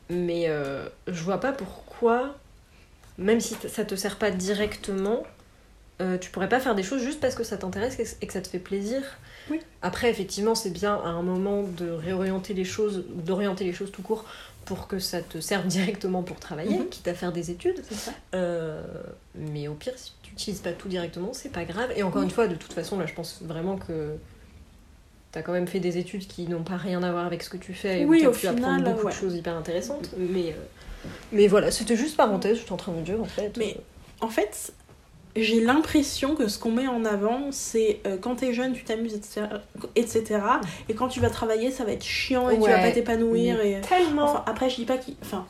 Mais 0.09 0.45
euh, 0.47 0.85
je 1.07 1.23
vois 1.23 1.39
pas 1.39 1.53
pourquoi, 1.53 2.35
même 3.17 3.39
si 3.39 3.55
ça 3.69 3.85
te 3.85 3.95
sert 3.95 4.17
pas 4.17 4.31
directement, 4.31 5.23
euh, 6.01 6.17
tu 6.17 6.29
pourrais 6.31 6.49
pas 6.49 6.59
faire 6.59 6.75
des 6.75 6.83
choses 6.83 7.01
juste 7.01 7.19
parce 7.19 7.35
que 7.35 7.43
ça 7.43 7.57
t'intéresse 7.57 7.97
et 8.21 8.25
que- 8.27 8.33
ça 8.33 8.41
te 8.41 8.47
fait 8.47 8.59
plaisir. 8.59 9.01
Oui. 9.49 9.59
Après, 9.81 10.09
effectivement, 10.09 10.55
c'est 10.55 10.69
bien 10.71 10.95
à 10.95 11.07
un 11.09 11.21
moment 11.21 11.63
de 11.63 11.89
réorienter 11.89 12.53
les 12.53 12.63
choses, 12.65 13.05
d'orienter 13.09 13.63
les 13.65 13.73
choses 13.73 13.91
tout 13.91 14.01
court 14.01 14.25
pour 14.65 14.87
que 14.87 14.97
ça 14.99 15.21
te 15.21 15.39
serve 15.41 15.67
directement 15.67 16.23
pour 16.23 16.39
travailler, 16.39 16.79
Mhm. 16.79 16.87
quitte 16.89 17.07
à 17.07 17.13
faire 17.13 17.31
des 17.31 17.51
études. 17.51 17.83
Ça. 17.91 18.11
Euh, 18.33 18.81
mais 19.35 19.67
au 19.67 19.73
pire, 19.73 19.93
si 19.97 20.13
tu 20.23 20.31
n'utilises 20.31 20.61
pas 20.61 20.71
tout 20.71 20.87
directement, 20.87 21.33
c'est 21.33 21.51
pas 21.51 21.65
grave. 21.65 21.91
Et 21.95 22.03
encore 22.03 22.19
Oui. 22.21 22.27
une 22.27 22.31
fois, 22.33 22.47
de 22.47 22.55
toute 22.55 22.73
façon, 22.73 22.97
là, 22.97 23.05
je 23.05 23.13
pense 23.13 23.39
vraiment 23.41 23.75
que 23.77 24.15
t'as 25.31 25.41
quand 25.41 25.51
même 25.51 25.67
fait 25.67 25.79
des 25.79 25.97
études 25.97 26.25
qui 26.27 26.47
n'ont 26.47 26.63
pas 26.63 26.77
rien 26.77 27.01
à 27.03 27.11
voir 27.11 27.25
avec 27.25 27.43
ce 27.43 27.49
que 27.49 27.57
tu 27.57 27.73
fais. 27.73 28.01
Et 28.01 28.05
Oui, 28.05 28.23
où 28.25 28.29
au 28.29 28.31
pu 28.31 28.47
apprendre 28.47 28.77
final, 28.77 28.93
beaucoup 28.93 29.07
ouais. 29.07 29.11
de 29.13 29.17
choses 29.17 29.35
hyper 29.35 29.55
intéressantes. 29.55 30.09
Mais, 30.17 30.51
euh, 30.53 31.07
mais 31.31 31.47
voilà, 31.47 31.69
c'était 31.71 31.95
juste 31.97 32.15
parenthèse, 32.15 32.57
je 32.59 32.63
suis 32.63 32.71
en 32.73 32.77
train 32.77 32.93
de 32.93 33.01
dire, 33.01 33.19
en 33.21 33.25
fait. 33.25 33.55
Mais- 33.57 33.75
euh, 33.77 33.81
En 34.21 34.29
fait, 34.29 34.71
j'ai 35.35 35.61
l'impression 35.61 36.35
que 36.35 36.47
ce 36.47 36.59
qu'on 36.59 36.71
met 36.71 36.87
en 36.87 37.05
avant, 37.05 37.47
c'est 37.51 37.99
euh, 38.05 38.17
quand 38.21 38.35
t'es 38.35 38.53
jeune, 38.53 38.73
tu 38.73 38.83
t'amuses, 38.83 39.15
etc., 39.15 39.47
etc. 39.95 40.23
Et 40.89 40.93
quand 40.93 41.07
tu 41.07 41.19
vas 41.19 41.29
travailler, 41.29 41.71
ça 41.71 41.83
va 41.85 41.91
être 41.91 42.03
chiant 42.03 42.49
et 42.49 42.55
tu 42.55 42.61
vas 42.61 42.75
Ouais. 42.77 42.81
pas 42.81 42.91
t'épanouir. 42.91 43.59
Et... 43.61 43.81
tellement. 43.81 44.23
Enfin, 44.25 44.43
après, 44.45 44.69
je 44.69 44.75
dis 44.75 44.85
pas 44.85 44.97
qu'il. 44.97 45.15
Enfin, 45.23 45.45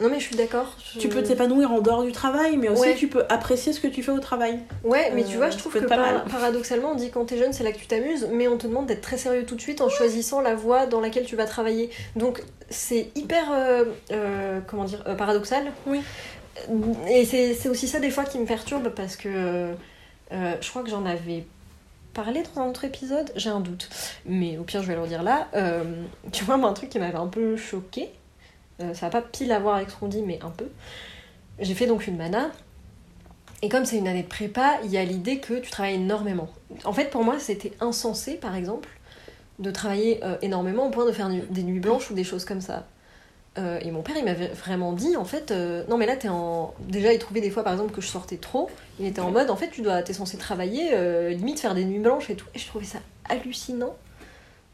non, 0.00 0.08
mais 0.08 0.18
je 0.18 0.24
suis 0.24 0.36
d'accord. 0.36 0.74
je- 0.94 0.98
tu 0.98 1.08
peux 1.08 1.22
t'épanouir 1.22 1.70
en 1.72 1.80
dehors 1.80 2.02
du 2.02 2.10
travail, 2.12 2.56
mais 2.56 2.68
aussi 2.70 2.80
Ouais. 2.80 2.94
tu 2.96 3.06
peux 3.08 3.24
apprécier 3.28 3.72
ce 3.74 3.80
que 3.80 3.86
tu 3.86 4.02
fais 4.02 4.12
au 4.12 4.18
travail. 4.18 4.58
Ouais, 4.82 5.12
mais 5.14 5.22
Euh, 5.22 5.26
tu 5.28 5.36
vois, 5.36 5.50
je 5.50 5.58
trouve 5.58 5.74
que 5.74 5.78
pas 5.80 5.96
par- 5.96 6.24
paradoxalement, 6.24 6.92
on 6.92 6.94
dit 6.94 7.10
quand 7.10 7.26
t'es 7.26 7.36
jeune, 7.36 7.52
c'est 7.52 7.62
là 7.64 7.70
que 7.72 7.78
tu 7.78 7.86
t'amuses, 7.86 8.26
mais 8.32 8.48
on 8.48 8.56
te 8.56 8.66
demande 8.66 8.86
d'être 8.86 9.02
très 9.02 9.18
sérieux 9.18 9.44
tout 9.44 9.54
de 9.56 9.60
suite 9.60 9.80
en 9.82 9.88
choisissant 9.90 10.40
la 10.40 10.54
voie 10.54 10.86
dans 10.86 11.00
laquelle 11.00 11.26
tu 11.26 11.36
vas 11.36 11.44
travailler. 11.44 11.90
Donc 12.16 12.42
c'est 12.70 13.10
hyper, 13.14 13.44
euh, 13.52 13.84
euh, 14.12 14.60
comment 14.66 14.84
dire, 14.84 15.04
euh, 15.06 15.14
paradoxal. 15.14 15.70
Oui. 15.86 16.00
Et 17.08 17.24
c'est 17.24 17.68
aussi 17.68 17.88
ça 17.88 18.00
des 18.00 18.10
fois 18.10 18.24
qui 18.24 18.38
me 18.38 18.46
perturbe 18.46 18.90
parce 18.90 19.16
que 19.16 19.74
euh, 20.32 20.56
je 20.60 20.68
crois 20.70 20.82
que 20.82 20.90
j'en 20.90 21.06
avais 21.06 21.44
parlé 22.14 22.42
dans 22.54 22.62
un 22.62 22.68
autre 22.68 22.84
épisode, 22.84 23.30
j'ai 23.36 23.50
un 23.50 23.60
doute, 23.60 23.88
mais 24.26 24.58
au 24.58 24.62
pire 24.62 24.82
je 24.82 24.88
vais 24.88 24.94
le 24.94 25.02
redire 25.02 25.22
là. 25.22 25.48
Euh, 25.54 25.84
tu 26.32 26.44
vois, 26.44 26.56
moi 26.56 26.68
un 26.68 26.72
truc 26.72 26.90
qui 26.90 26.98
m'avait 26.98 27.18
un 27.18 27.26
peu 27.26 27.56
choqué, 27.56 28.10
euh, 28.80 28.94
ça 28.94 29.06
n'a 29.06 29.10
pas 29.10 29.22
pile 29.22 29.52
à 29.52 29.58
voir 29.58 29.76
avec 29.76 29.88
dit, 30.02 30.22
mais 30.22 30.38
un 30.42 30.50
peu. 30.50 30.68
J'ai 31.58 31.74
fait 31.74 31.86
donc 31.86 32.06
une 32.06 32.16
mana. 32.16 32.50
Et 33.62 33.68
comme 33.68 33.84
c'est 33.84 33.98
une 33.98 34.08
année 34.08 34.22
de 34.22 34.28
prépa, 34.28 34.78
il 34.84 34.90
y 34.90 34.96
a 34.96 35.04
l'idée 35.04 35.38
que 35.38 35.54
tu 35.54 35.70
travailles 35.70 35.96
énormément. 35.96 36.48
En 36.84 36.94
fait, 36.94 37.10
pour 37.10 37.24
moi, 37.24 37.38
c'était 37.38 37.72
insensé, 37.80 38.36
par 38.36 38.54
exemple, 38.54 38.88
de 39.58 39.70
travailler 39.70 40.18
énormément 40.40 40.86
au 40.86 40.90
point 40.90 41.04
de 41.04 41.12
faire 41.12 41.28
des 41.28 41.62
nuits 41.62 41.80
blanches 41.80 42.10
ou 42.10 42.14
des 42.14 42.24
choses 42.24 42.46
comme 42.46 42.62
ça. 42.62 42.86
Euh, 43.58 43.80
et 43.80 43.90
mon 43.90 44.02
père, 44.02 44.16
il 44.16 44.24
m'avait 44.24 44.48
vraiment 44.48 44.92
dit, 44.92 45.16
en 45.16 45.24
fait, 45.24 45.50
euh, 45.50 45.82
non 45.88 45.96
mais 45.98 46.06
là, 46.06 46.16
t'es 46.16 46.28
en... 46.28 46.72
Déjà, 46.80 47.12
il 47.12 47.18
trouvait 47.18 47.40
des 47.40 47.50
fois, 47.50 47.64
par 47.64 47.72
exemple, 47.72 47.92
que 47.92 48.00
je 48.00 48.06
sortais 48.06 48.36
trop. 48.36 48.70
Il 49.00 49.06
était 49.06 49.20
en 49.20 49.30
mode, 49.30 49.50
en 49.50 49.56
fait, 49.56 49.70
tu 49.70 49.82
dois, 49.82 50.02
t'es 50.02 50.12
censé 50.12 50.36
travailler, 50.36 50.90
euh, 50.92 51.30
limite 51.30 51.58
faire 51.58 51.74
des 51.74 51.84
nuits 51.84 51.98
blanches 51.98 52.30
et 52.30 52.36
tout. 52.36 52.46
Et 52.54 52.58
je 52.58 52.66
trouvais 52.66 52.84
ça 52.84 52.98
hallucinant 53.28 53.94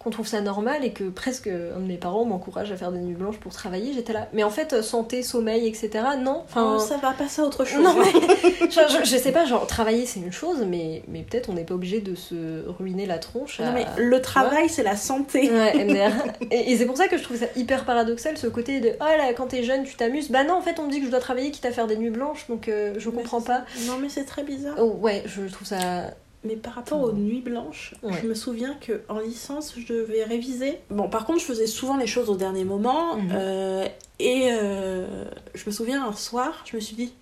qu'on 0.06 0.10
trouve 0.12 0.28
ça 0.28 0.40
normal 0.40 0.84
et 0.84 0.92
que 0.92 1.02
presque 1.08 1.48
un 1.48 1.80
de 1.80 1.84
mes 1.86 1.96
parents 1.96 2.24
m'encourage 2.24 2.70
à 2.70 2.76
faire 2.76 2.92
des 2.92 3.00
nuits 3.00 3.16
blanches 3.16 3.38
pour 3.38 3.52
travailler. 3.52 3.92
J'étais 3.92 4.12
là. 4.12 4.28
Mais 4.32 4.44
en 4.44 4.50
fait, 4.50 4.72
euh, 4.72 4.80
santé, 4.80 5.24
sommeil, 5.24 5.66
etc., 5.66 5.90
non. 6.20 6.42
Enfin, 6.44 6.76
Oh, 6.76 6.78
ça 6.78 6.96
va 6.98 7.12
passer 7.12 7.42
à 7.42 7.44
autre 7.44 7.64
chose. 7.64 7.82
non, 7.82 7.92
mais 7.98 8.12
genre, 8.70 8.88
je, 8.88 9.04
je 9.10 9.16
sais 9.16 9.32
pas, 9.32 9.46
genre 9.46 9.66
travailler 9.66 10.06
c'est 10.06 10.20
une 10.20 10.30
chose, 10.30 10.64
mais, 10.64 11.02
mais 11.08 11.22
peut-être 11.22 11.50
on 11.50 11.54
n'est 11.54 11.64
pas 11.64 11.74
obligé 11.74 12.00
de 12.00 12.14
se 12.14 12.68
ruiner 12.68 13.04
la 13.04 13.18
tronche. 13.18 13.58
Non, 13.58 13.66
à- 13.66 13.72
mais 13.72 13.84
le 13.96 14.22
travail, 14.22 14.68
c'est 14.68 14.84
la 14.84 14.94
santé. 14.94 15.50
Ouais. 15.50 15.72
Et, 16.52 16.70
et 16.70 16.76
c'est 16.76 16.86
pour 16.86 16.96
ça 16.96 17.08
que 17.08 17.18
je 17.18 17.24
trouve 17.24 17.36
ça 17.38 17.46
hyper 17.56 17.84
paradoxal 17.84 18.38
ce 18.38 18.46
côté 18.46 18.78
de 18.78 18.90
oh 19.00 19.04
là, 19.04 19.32
quand 19.36 19.48
t'es 19.48 19.64
jeune, 19.64 19.82
tu 19.82 19.96
t'amuses. 19.96 20.30
Bah 20.30 20.44
non, 20.44 20.54
en 20.54 20.60
fait, 20.62 20.78
on 20.78 20.84
me 20.86 20.90
dit 20.92 21.00
que 21.00 21.06
je 21.06 21.10
dois 21.10 21.18
travailler 21.18 21.50
quitte 21.50 21.66
à 21.66 21.72
faire 21.72 21.88
des 21.88 21.96
nuits 21.96 22.10
blanches, 22.10 22.46
donc 22.48 22.68
euh, 22.68 22.94
je 22.96 23.10
Mais 23.10 23.16
comprends 23.16 23.40
pas. 23.40 23.64
Non, 23.88 23.94
mais 24.00 24.08
c'est 24.08 24.24
très 24.24 24.44
bizarre. 24.44 24.76
Oh, 24.78 24.96
ouais, 25.00 25.24
je 25.26 25.42
trouve 25.52 25.66
ça. 25.66 26.12
Mais 26.46 26.56
par 26.56 26.74
rapport 26.74 27.00
aux 27.00 27.12
nuits 27.12 27.40
blanches, 27.40 27.94
Ouais. 28.02 28.12
je 28.22 28.26
me 28.28 28.34
souviens 28.34 28.74
que 28.80 29.02
en 29.08 29.18
licence, 29.18 29.74
je 29.76 29.92
devais 29.92 30.24
réviser. 30.24 30.78
Bon, 30.90 31.08
par 31.08 31.24
contre, 31.26 31.40
je 31.40 31.44
faisais 31.44 31.66
souvent 31.66 31.96
les 31.96 32.06
choses 32.06 32.30
au 32.30 32.36
dernier 32.36 32.64
moment. 32.64 33.16
Mhm. 33.16 33.30
euh, 33.34 33.86
et 34.18 34.48
euh, 34.50 35.06
je 35.54 35.62
me 35.66 35.70
souviens 35.70 36.06
un 36.06 36.12
soir, 36.12 36.64
je 36.70 36.76
me 36.76 36.80
suis 36.80 36.96
dit 36.96 37.12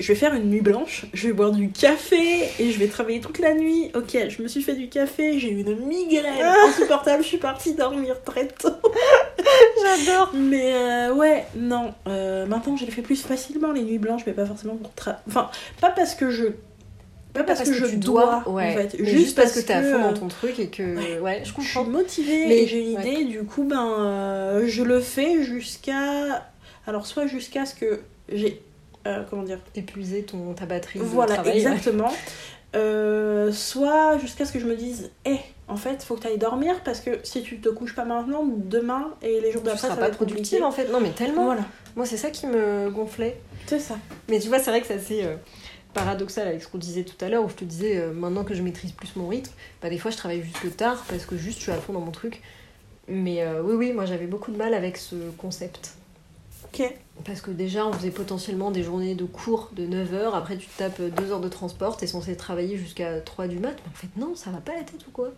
je 0.00 0.06
vais 0.12 0.14
faire 0.14 0.32
une 0.32 0.48
nuit 0.48 0.60
blanche, 0.60 1.06
je 1.12 1.26
vais 1.26 1.32
boire 1.32 1.50
du 1.50 1.70
café 1.72 2.44
et 2.60 2.70
je 2.70 2.78
vais 2.78 2.86
travailler 2.86 3.20
toute 3.20 3.40
la 3.40 3.52
nuit. 3.52 3.90
Ok, 3.96 4.16
je 4.28 4.40
me 4.42 4.46
suis 4.46 4.62
fait 4.62 4.76
du 4.76 4.88
café, 4.88 5.40
j'ai 5.40 5.50
eu 5.50 5.60
une 5.62 5.74
migraine 5.74 6.40
insupportable, 6.68 7.24
je 7.24 7.28
suis 7.28 7.38
partie 7.38 7.74
dormir 7.74 8.22
très 8.22 8.46
tôt. 8.46 8.68
J'adore. 9.82 10.30
Mais 10.34 10.72
euh, 10.74 11.14
ouais, 11.14 11.46
non. 11.56 11.94
euh, 12.06 12.46
maintenant, 12.46 12.76
je 12.76 12.84
les 12.84 12.92
fais 12.92 13.02
plus 13.02 13.20
facilement 13.22 13.72
les 13.72 13.82
nuits 13.82 13.98
blanches, 13.98 14.22
mais 14.24 14.34
pas 14.34 14.46
forcément 14.46 14.76
pour 14.76 14.92
tra- 14.92 15.16
Enfin, 15.26 15.50
pas 15.80 15.90
parce 15.90 16.14
que 16.14 16.30
je. 16.30 16.44
Pas 17.44 17.54
parce, 17.54 17.62
que, 17.68 17.72
je 17.72 17.86
tu 17.86 17.96
dois, 17.96 18.42
ouais. 18.46 18.70
en 18.72 18.76
fait. 18.76 18.96
Mais 18.98 19.06
juste, 19.06 19.36
parce, 19.36 19.52
que 19.52 19.60
t'es 19.60 19.72
à 19.72 19.82
fond 19.82 19.94
euh, 19.94 20.02
dans 20.12 20.14
ton 20.14 20.28
truc 20.28 20.58
et 20.58 20.68
que. 20.68 21.20
Ouais, 21.20 21.40
je 21.44 21.48
je 21.50 21.60
suis 21.62 21.74
comprends. 21.74 21.90
motivée 21.90 22.46
Mais- 22.48 22.58
et 22.62 22.66
j'ai 22.66 22.90
une 22.90 22.96
ouais. 22.98 23.12
idée, 23.12 23.24
du 23.24 23.42
coup, 23.44 23.64
ben, 23.64 23.86
euh, 23.98 24.64
je 24.66 24.82
le 24.82 25.00
fais 25.00 25.42
jusqu'à. 25.42 26.48
Alors, 26.86 27.06
soit 27.06 27.26
jusqu'à 27.26 27.66
ce 27.66 27.74
que 27.74 28.00
j'ai. 28.32 28.62
euh, 29.06 29.22
comment 29.28 29.42
dire 29.42 29.58
Épuiser 29.74 30.22
ton, 30.22 30.54
ta 30.54 30.66
batterie. 30.66 30.98
de 30.98 31.04
Voilà, 31.04 31.34
travail, 31.34 31.52
ouais. 31.52 31.58
exactement. 31.60 32.12
Euh, 32.76 33.50
soit 33.50 34.18
jusqu'à 34.18 34.44
ce 34.44 34.52
que 34.52 34.58
je 34.60 34.66
me 34.66 34.76
dise, 34.76 35.10
hé, 35.24 35.38
en 35.68 35.76
fait, 35.76 36.02
faut 36.02 36.16
que 36.16 36.20
tu 36.20 36.26
ailles 36.26 36.36
dormir 36.38 36.74
parce 36.84 37.00
que 37.00 37.10
si 37.22 37.42
tu 37.42 37.58
te 37.60 37.68
couches 37.70 37.94
pas 37.94 38.04
maintenant, 38.04 38.44
demain 38.46 39.14
et 39.22 39.40
les 39.40 39.52
jours 39.52 39.62
d'après, 39.62 39.80
ça 39.88 39.94
va 39.94 39.96
pas 39.96 40.08
être 40.08 40.16
productive 40.16 40.58
compliqué. 40.60 40.62
en 40.62 40.70
fait. 40.70 40.92
Non, 40.92 41.00
mais 41.00 41.10
tellement. 41.10 41.44
Voilà, 41.46 41.62
Moi, 41.96 42.04
c'est 42.04 42.18
ça 42.18 42.30
qui 42.30 42.46
me 42.46 42.90
gonflait. 42.90 43.40
c'est 43.66 43.78
ça. 43.78 43.96
Mais 44.28 44.38
tu 44.38 44.48
vois, 44.48 44.58
c'est 44.58 44.70
vrai 44.70 44.80
que 44.82 44.86
c'est 44.86 44.94
assez 44.94 45.24
euh, 45.24 45.36
paradoxal 45.94 46.46
avec 46.48 46.62
ce 46.62 46.68
qu'on 46.68 46.78
disait 46.78 47.04
tout 47.04 47.22
à 47.24 47.28
l'heure, 47.28 47.44
où 47.44 47.48
je 47.48 47.54
te 47.54 47.64
disais, 47.64 47.96
euh, 47.98 48.12
maintenant 48.12 48.44
que 48.44 48.54
je 48.54 48.62
maîtrise 48.62 48.92
plus 48.92 49.16
mon 49.16 49.28
rythme, 49.28 49.52
bah, 49.82 49.90
des 49.90 49.98
fois 49.98 50.10
je 50.10 50.16
travaille 50.16 50.42
jusque 50.42 50.76
tard 50.76 51.04
parce 51.08 51.26
que 51.26 51.36
juste 51.36 51.58
je 51.58 51.62
suis 51.64 51.72
à 51.72 51.76
fond 51.76 51.92
dans 51.92 52.00
mon 52.00 52.10
truc. 52.12 52.42
Mais 53.08 53.42
euh, 53.42 53.62
oui, 53.62 53.74
oui, 53.74 53.92
moi 53.92 54.04
j'avais 54.04 54.26
beaucoup 54.26 54.50
de 54.50 54.56
mal 54.56 54.74
avec 54.74 54.96
ce 54.98 55.16
concept. 55.38 55.94
Ok. 56.64 56.82
Parce 57.24 57.40
que 57.40 57.50
déjà, 57.50 57.86
on 57.86 57.92
faisait 57.92 58.10
potentiellement 58.10 58.70
des 58.70 58.82
journées 58.82 59.14
de 59.14 59.24
cours 59.24 59.70
de 59.72 59.86
9h, 59.86 60.34
après 60.34 60.56
tu 60.58 60.66
te 60.68 60.78
tapes 60.78 61.00
2 61.00 61.32
heures 61.32 61.40
de 61.40 61.48
transport, 61.48 61.96
t'es 61.96 62.06
censé 62.06 62.36
travailler 62.36 62.76
jusqu'à 62.76 63.20
3 63.20 63.48
du 63.48 63.58
mat, 63.58 63.74
mais 63.84 63.90
en 63.90 63.94
fait 63.94 64.08
non, 64.20 64.36
ça 64.36 64.50
va 64.50 64.58
pas 64.58 64.74
la 64.74 64.82
tête 64.82 65.04
ou 65.08 65.10
quoi? 65.10 65.30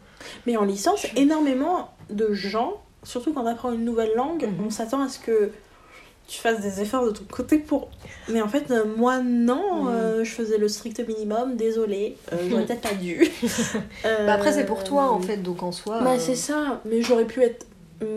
Mais 0.47 0.57
en 0.57 0.65
licence, 0.65 1.07
énormément 1.17 1.91
de 2.11 2.33
gens, 2.35 2.83
surtout 3.05 3.33
quand 3.33 3.45
tu 3.45 3.49
apprends 3.49 3.73
une 3.73 3.85
nouvelle 3.85 4.13
langue, 4.17 4.43
Mhm. 4.47 4.67
on 4.67 4.71
s'attend 4.71 5.01
à 5.03 5.09
ce 5.09 5.21
que 5.21 5.53
tu 6.31 6.39
fasses 6.41 6.61
des 6.61 6.81
efforts 6.81 7.05
de 7.07 7.11
ton 7.11 7.25
côté 7.31 7.59
pour. 7.59 7.89
Mais 8.29 8.41
en 8.41 8.49
fait, 8.49 8.71
euh, 8.71 8.85
moi, 8.97 9.19
non, 9.19 9.85
Mhm. 9.85 9.89
euh, 9.89 10.25
je 10.25 10.31
faisais 10.31 10.59
le 10.59 10.69
strict 10.69 11.01
minimum, 11.07 11.57
désolée, 11.57 12.17
euh, 12.33 12.37
j'aurais 12.49 12.65
peut-être 12.67 12.83
pas 12.83 12.95
dû. 12.95 13.29
Bah 14.05 14.35
après 14.35 14.53
c'est 14.53 14.65
pour 14.67 14.85
toi 14.85 15.11
en 15.11 15.19
Euh, 15.19 15.23
fait, 15.23 15.39
donc 15.39 15.63
en 15.63 15.73
soi... 15.73 16.01
Bah, 16.03 16.13
euh, 16.13 16.19
c'est 16.19 16.37
ça, 16.37 16.81
mais 16.85 17.03
j'aurais 17.03 17.25
pu 17.27 17.43
être 17.43 17.67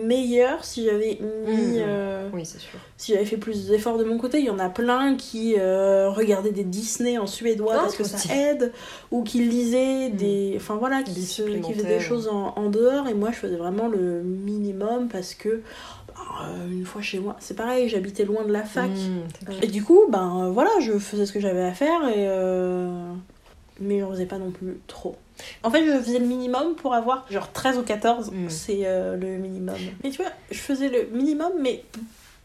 meilleure 0.05 0.63
si 0.63 0.85
j'avais 0.85 1.17
mis. 1.45 1.79
Euh, 1.79 2.29
Oui, 2.31 2.45
c'est 2.45 2.59
sûr. 2.59 2.79
si 2.95 3.11
j'avais 3.13 3.25
fait 3.25 3.35
plus 3.35 3.67
d'efforts 3.67 3.97
de 3.97 4.05
mon 4.05 4.17
côté. 4.17 4.39
Il 4.39 4.45
y 4.45 4.49
en 4.49 4.59
a 4.59 4.69
plein 4.69 5.15
qui 5.15 5.55
euh, 5.59 6.09
regardaient 6.09 6.51
des 6.53 6.63
Disney 6.63 7.17
en 7.17 7.27
suédois 7.27 7.73
Ah, 7.75 7.79
parce 7.81 7.95
que 7.97 8.05
ça 8.05 8.33
aide, 8.33 8.71
ou 9.11 9.23
qui 9.23 9.39
lisaient 9.39 10.09
Mm. 10.09 10.15
des. 10.15 10.53
Enfin 10.55 10.75
voilà, 10.75 11.03
qui, 11.03 11.21
se- 11.23 11.41
qui 11.41 11.73
faisaient 11.73 11.87
des 11.97 11.99
choses 11.99 12.29
en, 12.29 12.53
en 12.55 12.69
dehors. 12.69 13.07
Et 13.09 13.13
moi, 13.13 13.31
je 13.33 13.37
faisais 13.37 13.57
vraiment 13.57 13.87
le 13.89 14.21
minimum 14.23 15.09
parce 15.11 15.33
que, 15.35 15.49
euh, 15.49 15.61
une 16.69 16.85
fois 16.85 17.01
chez 17.01 17.19
moi, 17.19 17.35
c'est 17.39 17.55
pareil, 17.55 17.89
j'habitais 17.89 18.25
loin 18.25 18.43
de 18.45 18.51
la 18.51 18.63
fac. 18.63 18.89
Mmh, 18.89 19.45
clair. 19.45 19.63
Et 19.63 19.67
du 19.67 19.83
coup, 19.83 20.01
ben 20.09 20.43
euh, 20.45 20.49
voilà, 20.51 20.69
je 20.81 20.97
faisais 20.99 21.25
ce 21.25 21.31
que 21.33 21.39
j'avais 21.39 21.63
à 21.63 21.73
faire 21.73 22.07
et. 22.09 22.27
euh, 22.27 23.11
Mais 23.79 23.99
j'en 23.99 24.09
faisais 24.11 24.25
pas 24.25 24.37
non 24.37 24.51
plus 24.51 24.77
trop. 24.87 25.15
En 25.63 25.71
fait, 25.71 25.85
je 25.85 25.99
faisais 25.99 26.19
le 26.19 26.25
minimum 26.27 26.75
pour 26.75 26.93
avoir 26.93 27.25
genre 27.31 27.51
13 27.51 27.77
ou 27.79 27.83
14, 27.83 28.31
Mm. 28.31 28.49
c'est 28.49 28.81
euh, 28.83 29.15
le 29.17 29.37
minimum. 29.37 29.75
Mais 30.03 30.09
tu 30.11 30.21
vois, 30.21 30.31
je 30.51 30.59
faisais 30.59 30.89
le 30.89 31.07
minimum, 31.11 31.51
mais 31.59 31.83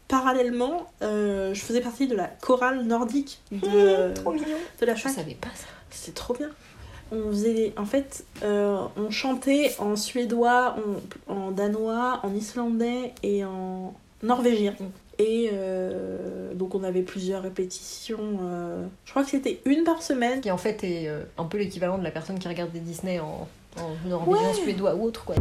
parallèlement, 0.07 0.91
euh, 1.03 1.53
je 1.53 1.61
faisais 1.61 1.81
partie 1.81 2.07
de 2.07 2.15
la 2.15 2.25
chorale 2.27 2.83
nordique 2.83 3.39
de, 3.51 4.11
Trop 4.13 4.31
mignon. 4.33 4.57
de 4.81 4.85
la 4.85 4.95
Je 4.95 5.03
fac. 5.03 5.11
savais 5.13 5.35
pas 5.39 5.49
ça. 5.53 5.67
C'était 5.91 6.13
trop 6.13 6.33
bien. 6.33 6.49
On 7.11 7.29
faisait, 7.31 7.73
en 7.77 7.85
fait, 7.85 8.23
euh, 8.43 8.77
on 8.97 9.09
chantait 9.09 9.75
en 9.79 9.95
suédois, 9.95 10.75
en, 11.27 11.33
en 11.33 11.51
danois, 11.51 12.19
en 12.23 12.33
islandais 12.35 13.13
et 13.23 13.43
en 13.45 13.93
norvégien. 14.21 14.75
Mm. 14.79 14.83
Et 15.21 15.49
euh, 15.51 16.53
donc 16.53 16.75
on 16.75 16.83
avait 16.83 17.01
plusieurs 17.01 17.41
répétitions. 17.41 18.39
euh, 18.41 18.85
je 19.03 19.11
crois 19.11 19.23
que 19.23 19.29
c'était 19.31 19.59
une 19.65 19.83
par 19.83 20.01
semaine. 20.01 20.39
Qui 20.39 20.49
en 20.51 20.57
fait 20.57 20.81
est 20.83 21.09
un 21.37 21.43
peu 21.45 21.57
l'équivalent 21.57 21.97
de 21.97 22.03
la 22.03 22.11
personne 22.11 22.39
qui 22.39 22.47
regarde 22.47 22.71
des 22.71 22.79
Disney 22.79 23.19
en, 23.19 23.47
en 23.77 24.07
norvégien, 24.07 24.47
Ouais. 24.47 24.53
suédois 24.53 24.95
ou 24.95 25.03
autre 25.03 25.25
quoi. 25.25 25.35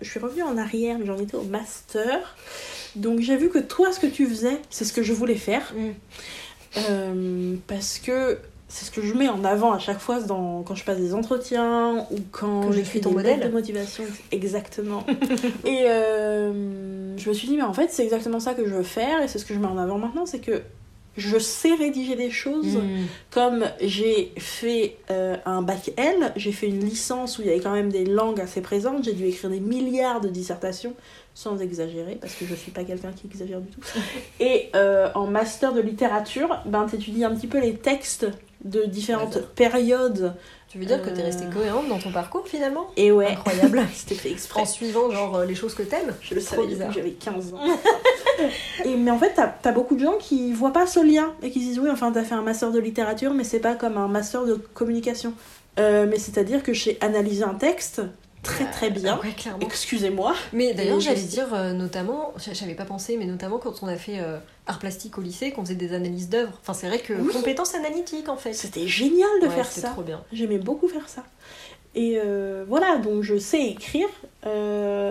Je 0.00 0.08
suis 0.08 0.18
revenue 0.20 0.42
en 0.42 0.56
arrière, 0.56 0.98
mais 0.98 1.06
j'en 1.06 1.18
étais 1.18 1.36
au 1.36 1.42
master. 1.42 2.34
Donc 2.96 3.20
j'ai 3.20 3.36
vu 3.36 3.48
que 3.48 3.58
toi, 3.58 3.92
ce 3.92 4.00
que 4.00 4.06
tu 4.06 4.26
faisais, 4.26 4.58
c'est 4.70 4.84
ce 4.84 4.92
que 4.92 5.02
je 5.02 5.12
voulais 5.12 5.36
faire. 5.36 5.72
Euh, 6.76 7.56
parce 7.66 7.98
que 7.98 8.38
c'est 8.68 8.84
ce 8.84 8.90
que 8.92 9.02
je 9.02 9.14
mets 9.14 9.28
en 9.28 9.44
avant 9.44 9.72
à 9.72 9.80
chaque 9.80 9.98
fois 9.98 10.20
dans, 10.20 10.62
quand 10.62 10.76
je 10.76 10.84
passe 10.84 10.98
des 10.98 11.12
entretiens 11.12 12.06
ou 12.10 12.18
quand 12.30 12.70
j'écris 12.70 13.00
ton 13.00 13.10
des 13.10 13.16
modèle. 13.16 13.40
de 13.40 13.48
motivation. 13.48 14.04
Exactement. 14.30 15.04
et 15.64 15.86
euh, 15.88 17.16
je 17.16 17.28
me 17.28 17.34
suis 17.34 17.48
dit, 17.48 17.56
mais 17.56 17.62
en 17.62 17.72
fait, 17.72 17.90
c'est 17.90 18.04
exactement 18.04 18.38
ça 18.38 18.54
que 18.54 18.64
je 18.64 18.74
veux 18.74 18.84
faire 18.84 19.22
et 19.22 19.28
c'est 19.28 19.38
ce 19.38 19.44
que 19.44 19.54
je 19.54 19.58
mets 19.58 19.66
en 19.66 19.78
avant 19.78 19.98
maintenant 19.98 20.24
c'est 20.24 20.38
que 20.38 20.62
je 21.20 21.38
sais 21.38 21.74
rédiger 21.74 22.16
des 22.16 22.30
choses. 22.30 22.76
Mmh. 22.76 23.06
Comme 23.30 23.64
j'ai 23.80 24.32
fait 24.38 24.96
euh, 25.10 25.36
un 25.44 25.62
bac 25.62 25.92
L, 25.96 26.32
j'ai 26.36 26.52
fait 26.52 26.66
une 26.66 26.80
licence 26.80 27.38
où 27.38 27.42
il 27.42 27.48
y 27.48 27.50
avait 27.50 27.60
quand 27.60 27.72
même 27.72 27.90
des 27.90 28.04
langues 28.04 28.40
assez 28.40 28.60
présentes, 28.60 29.04
j'ai 29.04 29.12
dû 29.12 29.26
écrire 29.26 29.50
des 29.50 29.60
milliards 29.60 30.20
de 30.20 30.28
dissertations, 30.28 30.94
sans 31.34 31.60
exagérer, 31.60 32.16
parce 32.20 32.34
que 32.34 32.44
je 32.44 32.54
suis 32.54 32.72
pas 32.72 32.84
quelqu'un 32.84 33.12
qui 33.12 33.26
exagère 33.26 33.60
du 33.60 33.68
tout. 33.68 33.80
Et 34.40 34.70
euh, 34.74 35.08
en 35.14 35.26
master 35.26 35.72
de 35.72 35.80
littérature, 35.80 36.60
ben, 36.66 36.86
tu 36.88 36.96
étudies 36.96 37.24
un 37.24 37.34
petit 37.34 37.46
peu 37.46 37.60
les 37.60 37.74
textes 37.74 38.26
de 38.64 38.84
différentes 38.84 39.34
D'accord. 39.34 40.34
Tu 40.70 40.78
veux 40.78 40.84
dire 40.84 41.02
que 41.02 41.10
t'es 41.10 41.22
restée 41.22 41.46
Euh. 41.46 41.50
cohérente 41.52 41.88
dans 41.88 41.98
ton 41.98 42.12
parcours 42.12 42.46
finalement? 42.46 42.86
Et 42.96 43.10
ouais, 43.10 43.32
Incroyable. 43.32 43.82
c'était 43.92 44.14
fait 44.14 44.30
exprès. 44.30 44.60
En 44.60 44.64
suivant 44.64 45.10
genre 45.10 45.36
euh, 45.38 45.44
les 45.44 45.56
choses 45.56 45.74
que 45.74 45.82
t'aimes 45.82 46.14
Je 46.22 46.34
le 46.34 46.40
savais 46.40 46.62
depuis 46.62 46.74
bizarre. 46.74 46.88
que 46.88 46.94
j'avais 46.94 47.10
15 47.10 47.54
ans. 47.54 47.58
et, 48.84 48.94
mais 48.96 49.10
en 49.10 49.18
fait, 49.18 49.32
t'as 49.34 49.52
as 49.68 49.72
beaucoup 49.72 49.96
de 49.96 50.00
gens 50.04 50.16
qui 50.18 50.52
voient 50.52 50.72
pas 50.72 50.86
ce 50.86 51.00
lien 51.00 51.34
et 51.42 51.50
qui 51.50 51.60
se 51.60 51.64
disent 51.66 51.78
oui, 51.80 51.90
enfin, 51.90 52.12
t'as 52.12 52.22
fait 52.22 52.34
un 52.36 52.42
master 52.42 52.70
de 52.70 52.78
littérature, 52.78 53.34
mais 53.34 53.42
c'est 53.44 53.58
pas 53.58 53.74
comme 53.74 53.96
un 53.96 54.06
master 54.08 54.44
de 54.44 54.54
communication. 54.54 55.34
Euh, 55.80 56.06
mais 56.08 56.18
c'est-à-dire 56.18 56.62
que 56.62 56.72
j'ai 56.72 56.98
analysé 57.00 57.42
un 57.42 57.54
texte 57.54 58.02
très 58.42 58.70
très 58.70 58.90
bien. 58.90 59.18
Ouais. 59.22 59.34
Excusez-moi. 59.60 60.34
Mais 60.52 60.74
d'ailleurs, 60.74 61.00
j'allais 61.00 61.20
dire 61.22 61.52
euh, 61.52 61.72
notamment, 61.72 62.32
j'avais 62.52 62.74
pas 62.74 62.84
pensé, 62.84 63.16
mais 63.16 63.26
notamment 63.26 63.58
quand 63.58 63.82
on 63.82 63.86
a 63.88 63.96
fait 63.96 64.18
euh, 64.20 64.38
art 64.66 64.78
plastique 64.78 65.18
au 65.18 65.20
lycée, 65.20 65.50
qu'on 65.52 65.62
faisait 65.62 65.74
des 65.74 65.92
analyses 65.94 66.28
d'œuvres. 66.28 66.52
Enfin, 66.62 66.72
c'est 66.74 66.88
vrai 66.88 66.98
que 67.00 67.12
Oui. 67.12 67.32
compétences 67.32 67.74
analytiques 67.74 68.28
en 68.28 68.36
fait. 68.36 68.52
C'était 68.52 68.86
génial 68.86 69.28
de 69.42 69.46
Ouais, 69.46 69.54
faire 69.54 69.66
ça. 69.70 69.88
trop 69.90 70.02
bien. 70.02 70.22
J'aimais 70.32 70.58
beaucoup 70.58 70.88
faire 70.88 71.08
ça. 71.08 71.24
Et 71.94 72.20
euh, 72.24 72.64
voilà, 72.68 72.98
donc 72.98 73.22
je 73.22 73.36
sais 73.36 73.62
écrire, 73.66 74.08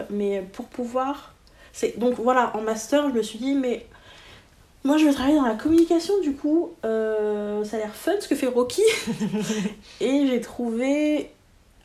mais 0.09 0.41
pour 0.53 0.65
pouvoir. 0.67 1.33
c'est 1.73 1.99
Donc 1.99 2.15
voilà, 2.15 2.55
en 2.55 2.61
master, 2.61 3.09
je 3.09 3.13
me 3.13 3.21
suis 3.21 3.37
dit, 3.39 3.53
mais 3.53 3.85
moi 4.85 4.97
je 4.97 5.05
veux 5.05 5.13
travailler 5.13 5.35
dans 5.35 5.45
la 5.45 5.55
communication, 5.55 6.13
du 6.21 6.33
coup, 6.33 6.71
euh, 6.85 7.63
ça 7.65 7.75
a 7.75 7.79
l'air 7.79 7.93
fun 7.93 8.13
ce 8.21 8.27
que 8.29 8.35
fait 8.35 8.47
Rocky. 8.47 8.81
Et 10.01 10.25
j'ai 10.27 10.39
trouvé, 10.41 11.31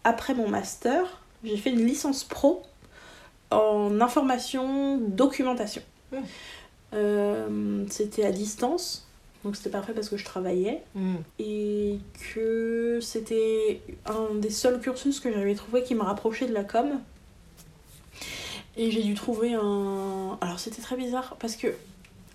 après 0.05 0.33
mon 0.35 0.49
master, 0.49 1.21
j'ai 1.45 1.57
fait 1.57 1.71
une 1.71 1.87
licence 1.87 2.25
pro 2.25 2.63
en 3.51 4.01
information 4.01 4.99
documentation. 4.99 5.83
Mm. 6.13 6.17
Euh, 6.95 7.85
c'était 7.91 8.25
à 8.25 8.33
distance, 8.33 9.07
donc 9.45 9.57
c'était 9.57 9.71
parfait 9.71 9.93
parce 9.93 10.09
que 10.09 10.17
je 10.17 10.25
travaillais 10.25 10.83
Mmh. 10.95 11.15
et 11.39 11.99
que 12.35 12.99
c'était 13.03 13.81
un 14.07 14.35
des 14.37 14.51
seuls 14.51 14.81
cursus 14.81 15.21
que 15.21 15.33
j'avais 15.33 15.55
trouvé 15.55 15.83
qui 15.83 15.95
me 15.95 16.03
rapprochait 16.03 16.47
de 16.47 16.55
la 16.55 16.65
com. 16.65 17.01
Et 18.77 18.91
j'ai 18.91 19.03
dû 19.03 19.15
trouver 19.15 19.55
un... 19.55 20.39
Alors 20.41 20.59
c'était 20.59 20.83
très 20.83 20.97
bizarre 20.97 21.37
parce 21.39 21.57
que 21.57 21.69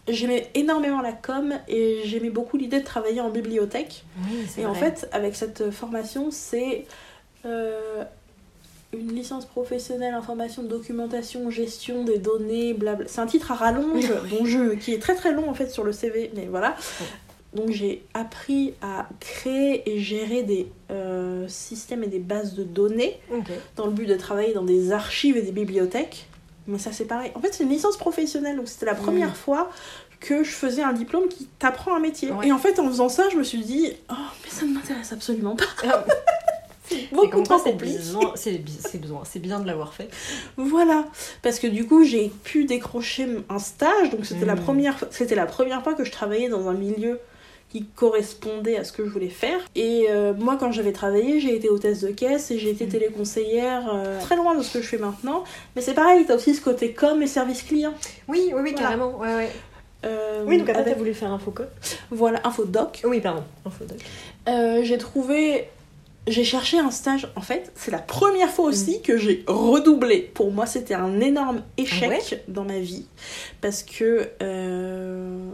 j'aimais 0.07 0.49
énormément 0.53 1.01
la 1.01 1.13
com 1.13 1.53
et 1.67 2.01
j'aimais 2.05 2.29
beaucoup 2.29 2.57
l'idée 2.57 2.79
de 2.79 2.85
travailler 2.85 3.21
en 3.21 3.29
bibliothèque. 3.29 4.05
Oui, 4.23 4.45
Et 4.57 4.65
en 4.65 4.73
fait, 4.73 5.09
avec 5.11 5.35
cette 5.35 5.71
formation, 5.71 6.31
c'est 6.31 6.85
euh, 7.45 8.03
une 8.93 9.13
licence 9.13 9.45
professionnelle 9.45 10.13
information, 10.13 10.63
documentation, 10.63 11.49
gestion 11.49 12.03
des 12.03 12.17
données, 12.17 12.73
blabla. 12.73 13.07
C'est 13.07 13.21
un 13.21 13.27
titre 13.27 13.51
à 13.51 13.55
rallonge 13.55 14.11
dont 14.29 14.45
je, 14.45 14.73
qui 14.75 14.93
est 14.93 14.99
très 14.99 15.15
très 15.15 15.31
long 15.31 15.49
en 15.49 15.53
fait 15.53 15.69
sur 15.69 15.83
le 15.83 15.91
CV, 15.91 16.31
mais 16.35 16.47
voilà. 16.47 16.75
Donc 17.53 17.69
j'ai 17.71 18.03
appris 18.13 18.73
à 18.81 19.07
créer 19.19 19.89
et 19.89 19.99
gérer 19.99 20.43
des 20.43 20.71
euh, 20.91 21.47
systèmes 21.47 22.03
et 22.03 22.07
des 22.07 22.19
bases 22.19 22.53
de 22.53 22.63
données 22.63 23.19
dans 23.75 23.85
le 23.85 23.91
but 23.91 24.05
de 24.05 24.15
travailler 24.15 24.53
dans 24.53 24.63
des 24.63 24.91
archives 24.91 25.37
et 25.37 25.41
des 25.41 25.51
bibliothèques. 25.51 26.27
Mais 26.67 26.77
ça 26.77 26.91
c'est 26.91 27.05
pareil. 27.05 27.31
En 27.35 27.39
fait 27.39 27.53
c'est 27.53 27.63
une 27.63 27.69
licence 27.69 27.97
professionnelle, 27.97 28.57
donc 28.57 28.67
c'était 28.67 28.85
la 28.85 28.95
première 28.95 29.35
fois 29.35 29.69
que 30.19 30.43
je 30.43 30.51
faisais 30.51 30.83
un 30.83 30.93
diplôme 30.93 31.29
qui 31.29 31.45
t'apprend 31.59 31.95
un 31.95 31.99
métier. 31.99 32.31
Ouais. 32.31 32.47
Et 32.47 32.51
en 32.51 32.57
fait 32.57 32.79
en 32.79 32.87
faisant 32.87 33.09
ça 33.09 33.29
je 33.29 33.37
me 33.37 33.43
suis 33.43 33.61
dit, 33.61 33.93
oh 34.11 34.15
mais 34.43 34.49
ça 34.49 34.65
ne 34.65 34.73
m'intéresse 34.73 35.11
absolument 35.11 35.55
pas. 35.55 35.65
beaucoup 37.11 37.41
trop 37.43 37.57
c'est 37.63 37.73
besoin, 37.73 39.23
c'est 39.25 39.39
bien 39.39 39.59
de 39.59 39.67
l'avoir 39.67 39.93
fait. 39.93 40.09
Voilà, 40.57 41.05
parce 41.41 41.59
que 41.59 41.67
du 41.67 41.85
coup 41.85 42.03
j'ai 42.03 42.29
pu 42.43 42.65
décrocher 42.65 43.27
un 43.49 43.59
stage, 43.59 44.09
donc 44.11 44.25
c'était 44.25 44.45
la 44.45 44.55
Mm. 44.55 44.59
première, 44.61 44.97
c'était 45.11 45.35
la 45.35 45.45
première 45.45 45.83
fois 45.83 45.93
que 45.93 46.03
je 46.03 46.11
travaillais 46.11 46.49
dans 46.49 46.67
un 46.67 46.73
milieu 46.73 47.19
qui 47.69 47.85
correspondait 47.85 48.77
à 48.77 48.83
ce 48.83 48.91
que 48.91 49.05
je 49.05 49.09
voulais 49.11 49.29
faire. 49.29 49.59
Et 49.75 50.07
euh, 50.09 50.33
moi 50.33 50.57
quand 50.59 50.71
j'avais 50.71 50.91
travaillé, 50.91 51.39
j'ai 51.39 51.55
été 51.55 51.69
hôtesse 51.69 52.01
de 52.01 52.09
caisse 52.09 52.49
et 52.49 52.57
j'ai 52.57 52.71
été 52.71 52.85
Mm. 52.85 52.89
téléconseillère, 52.89 53.91
euh, 53.93 54.19
très 54.21 54.35
loin 54.35 54.55
de 54.55 54.63
ce 54.63 54.73
que 54.73 54.81
je 54.81 54.87
fais 54.87 54.97
maintenant. 54.97 55.43
Mais 55.75 55.81
c'est 55.83 55.93
pareil, 55.93 56.25
t'as 56.27 56.35
aussi 56.35 56.55
ce 56.55 56.61
côté 56.61 56.93
com 56.93 57.21
et 57.21 57.27
service 57.27 57.61
client. 57.61 57.93
Oui, 58.27 58.39
oui, 58.47 58.53
oui, 58.55 58.71
Voilà. 58.71 58.71
carrément. 58.77 59.17
Ouais, 59.19 59.35
ouais. 59.35 59.49
Euh, 60.05 60.45
Oui, 60.47 60.57
donc 60.57 60.69
après, 60.69 60.81
avec- 60.81 60.93
t'as 60.93 60.97
voulu 60.99 61.13
faire 61.13 61.31
Infocop 61.31 61.67
voilà, 62.09 62.39
infodoc. 62.45 63.01
Oui, 63.03 63.19
pardon, 63.19 63.43
Infodoc. 63.65 63.97
J'ai 64.83 64.97
trouvé. 64.97 65.67
J'ai 66.29 66.43
cherché 66.43 66.79
un 66.79 66.91
stage. 66.91 67.27
En 67.35 67.41
fait, 67.41 67.71
c'est 67.75 67.91
la 67.91 67.99
première 67.99 68.49
fois 68.49 68.65
aussi 68.65 69.01
que 69.01 69.17
j'ai 69.17 69.43
redoublé. 69.47 70.21
Pour 70.33 70.51
moi, 70.51 70.65
c'était 70.65 70.93
un 70.93 71.19
énorme 71.19 71.63
échec 71.77 72.09
Mm. 72.09 72.13
Ah 72.13 72.17
ouais 72.35 72.43
dans 72.47 72.63
ma 72.63 72.79
vie. 72.79 73.05
Parce 73.61 73.83
que. 73.83 74.29
euh, 74.41 75.49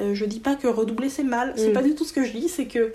euh, 0.00 0.14
je 0.14 0.24
dis 0.24 0.40
pas 0.40 0.54
que 0.54 0.66
redoubler 0.68 1.08
c'est 1.10 1.24
mal. 1.24 1.52
C'est 1.56 1.70
Mm. 1.70 1.72
pas 1.74 1.82
du 1.82 1.94
tout 1.94 2.04
ce 2.04 2.12
que 2.12 2.24
je 2.24 2.32
dis. 2.32 2.48
C'est 2.48 2.66
que. 2.66 2.92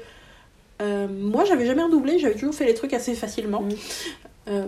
euh, 0.82 1.08
moi, 1.08 1.46
j'avais 1.46 1.66
jamais 1.66 1.84
redoublé. 1.84 2.20
J'avais 2.20 2.36
toujours 2.36 2.56
fait 2.56 2.66
les 2.66 2.74
trucs 2.74 2.94
assez 2.94 3.14
facilement. 3.16 3.62
Mm. 3.62 3.70
Euh, 4.48 4.68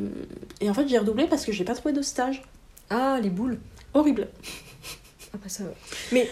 et 0.61 0.69
en 0.69 0.73
fait, 0.73 0.87
j'ai 0.87 0.97
redoublé 0.97 1.27
parce 1.27 1.45
que 1.45 1.51
j'ai 1.51 1.63
pas 1.63 1.75
trouvé 1.75 1.93
de 1.93 2.01
stage. 2.01 2.41
Ah, 2.89 3.19
les 3.21 3.29
boules. 3.29 3.57
Horrible. 3.93 4.27
Ah, 5.33 5.37
bah 5.43 5.49
ça 5.49 5.63
va. 5.63 5.69
Mais 6.11 6.27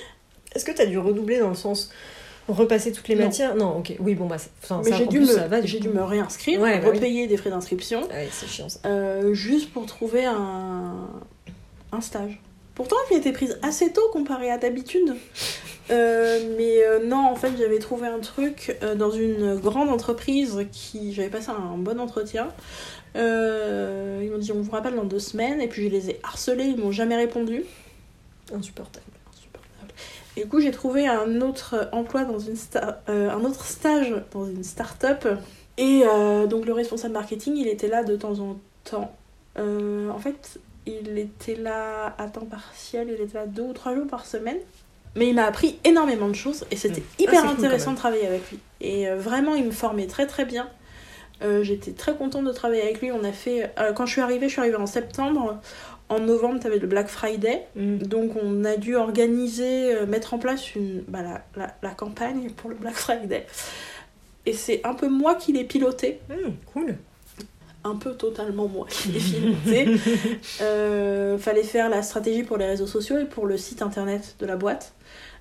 est-ce 0.53 0.63
que 0.65 0.71
t'as 0.71 0.85
dû 0.85 0.97
redoubler 0.97 1.39
dans 1.39 1.49
le 1.49 1.55
sens 1.55 1.91
repasser 2.47 2.91
toutes 2.91 3.07
les 3.07 3.15
Non. 3.15 3.25
matières 3.25 3.55
Non, 3.55 3.77
ok. 3.79 3.93
Oui, 3.99 4.15
bon, 4.15 4.27
bah, 4.27 4.37
enfin, 4.63 4.81
Mais 4.83 4.91
ça, 4.91 4.97
j'ai 4.97 5.07
dû, 5.07 5.19
me, 5.21 5.25
ça 5.25 5.47
va, 5.47 5.61
du 5.61 5.67
j'ai 5.67 5.77
coup. 5.79 5.87
dû 5.87 5.89
me 5.93 6.03
réinscrire, 6.03 6.59
Ouais, 6.61 6.79
bah 6.79 6.87
oui. 6.89 6.95
repayer 6.97 7.27
des 7.27 7.37
frais 7.37 7.49
d'inscription. 7.49 8.01
Ah 8.11 8.15
ouais, 8.15 8.29
c'est 8.31 8.47
chiant 8.47 8.69
ça. 8.69 8.79
Euh, 8.85 9.33
juste 9.33 9.71
pour 9.71 9.85
trouver 9.85 10.25
un, 10.25 11.07
un 11.91 12.01
stage. 12.01 12.39
Pourtant, 12.75 12.97
j'ai 13.09 13.17
été 13.17 13.31
prise 13.31 13.57
assez 13.63 13.93
tôt 13.93 14.09
comparé 14.11 14.51
à 14.51 14.57
d'habitude. 14.57 15.15
Euh, 15.91 16.39
mais 16.57 16.83
euh, 16.83 17.05
non, 17.05 17.25
en 17.29 17.35
fait, 17.35 17.51
j'avais 17.57 17.79
trouvé 17.79 18.07
un 18.07 18.19
truc 18.19 18.75
euh, 18.83 18.95
dans 18.95 19.11
une 19.11 19.55
grande 19.55 19.89
entreprise 19.89 20.65
qui. 20.71 21.13
J'avais 21.13 21.29
passé 21.29 21.51
un 21.51 21.77
bon 21.77 21.99
entretien. 21.99 22.49
Ils 23.15 24.29
m'ont 24.29 24.37
dit 24.39 24.51
on 24.51 24.59
vous 24.61 24.71
rappelle 24.71 24.95
dans 24.95 25.05
deux 25.05 25.19
semaines. 25.19 25.61
Et 25.61 25.67
puis 25.69 25.83
je 25.85 25.89
les 25.89 26.09
ai 26.09 26.19
harcelés, 26.23 26.65
ils 26.65 26.77
m'ont 26.77 26.91
jamais 26.91 27.15
répondu. 27.15 27.63
Insupportable. 28.53 29.05
Et 30.37 30.41
du 30.43 30.47
coup, 30.49 30.59
j'ai 30.59 30.71
trouvé 30.71 31.07
un 31.07 31.41
autre 31.41 31.89
emploi 31.91 32.23
dans 32.25 32.39
une 32.39 32.55
sta- 32.55 32.95
euh, 33.09 33.29
un 33.29 33.43
autre 33.43 33.65
stage 33.65 34.13
dans 34.31 34.45
une 34.45 34.63
start-up. 34.63 35.27
Et 35.77 36.03
euh, 36.05 36.45
donc, 36.45 36.65
le 36.65 36.73
responsable 36.73 37.13
marketing, 37.13 37.55
il 37.57 37.67
était 37.67 37.87
là 37.87 38.03
de 38.03 38.15
temps 38.15 38.39
en 38.39 38.57
temps. 38.83 39.13
Euh, 39.57 40.09
en 40.09 40.19
fait, 40.19 40.59
il 40.85 41.17
était 41.17 41.55
là 41.55 42.13
à 42.17 42.27
temps 42.27 42.45
partiel, 42.45 43.07
il 43.09 43.21
était 43.21 43.37
là 43.37 43.45
deux 43.47 43.63
ou 43.63 43.73
trois 43.73 43.95
jours 43.95 44.07
par 44.07 44.25
semaine. 44.25 44.57
Mais 45.17 45.27
il 45.29 45.35
m'a 45.35 45.45
appris 45.45 45.79
énormément 45.85 46.27
de 46.27 46.33
choses 46.35 46.65
et 46.71 46.75
c'était 46.75 46.99
Mm. 47.01 47.05
Ah, 47.19 47.21
hyper 47.23 47.39
intéressant 47.49 47.91
de 47.93 47.97
travailler 47.97 48.27
avec 48.27 48.51
lui. 48.51 48.59
Et 48.81 49.07
euh, 49.07 49.15
vraiment, 49.17 49.55
il 49.55 49.63
me 49.63 49.71
formait 49.71 50.07
très 50.07 50.27
très 50.27 50.43
bien. 50.43 50.67
Euh, 51.41 51.63
J'étais 51.63 51.91
très 51.91 52.15
contente 52.15 52.43
de 52.45 52.51
travailler 52.51 52.81
avec 52.81 52.99
lui. 53.01 53.11
On 53.13 53.23
a 53.23 53.31
fait. 53.31 53.71
euh, 53.79 53.93
quand 53.93 54.05
je 54.05 54.11
suis 54.11 54.21
arrivée, 54.21 54.47
je 54.47 54.51
suis 54.53 54.59
arrivée 54.61 54.75
en 54.75 54.85
septembre. 54.85 55.57
En 56.07 56.19
novembre, 56.19 56.59
tu 56.59 56.67
avais 56.67 56.77
le 56.79 56.87
Black 56.87 57.07
Friday. 57.07 57.65
Mm. 57.75 57.97
Donc 57.97 58.31
on 58.41 58.63
a 58.63 58.77
dû 58.77 58.95
organiser, 58.95 59.95
euh, 59.95 60.05
mettre 60.05 60.33
en 60.33 60.37
place 60.39 60.75
une, 60.75 61.01
bah, 61.07 61.19
la, 61.23 61.41
la- 61.55 61.73
la 61.81 61.89
campagne 61.91 62.49
pour 62.51 62.69
le 62.69 62.75
Black 62.75 62.93
Friday. 62.95 63.45
Et 64.45 64.53
c'est 64.53 64.81
un 64.83 64.93
peu 64.93 65.07
moi 65.09 65.33
qui 65.35 65.51
l'ai 65.53 65.63
piloté, 65.63 66.19
Mm, 66.29 66.51
cool. 66.73 66.95
un 67.83 67.95
peu 67.95 68.13
totalement 68.13 68.67
moi 68.67 68.85
qui 68.89 69.09
l'ai 69.09 69.19
piloté. 69.19 69.95
Euh, 70.61 71.37
fallait 71.37 71.63
faire 71.63 71.89
la 71.89 72.01
stratégie 72.03 72.43
pour 72.43 72.57
les 72.57 72.65
réseaux 72.65 72.87
sociaux 72.87 73.17
et 73.17 73.25
pour 73.25 73.45
le 73.47 73.57
site 73.57 73.81
internet 73.81 74.35
de 74.39 74.45
la 74.45 74.55
boîte. 74.55 74.93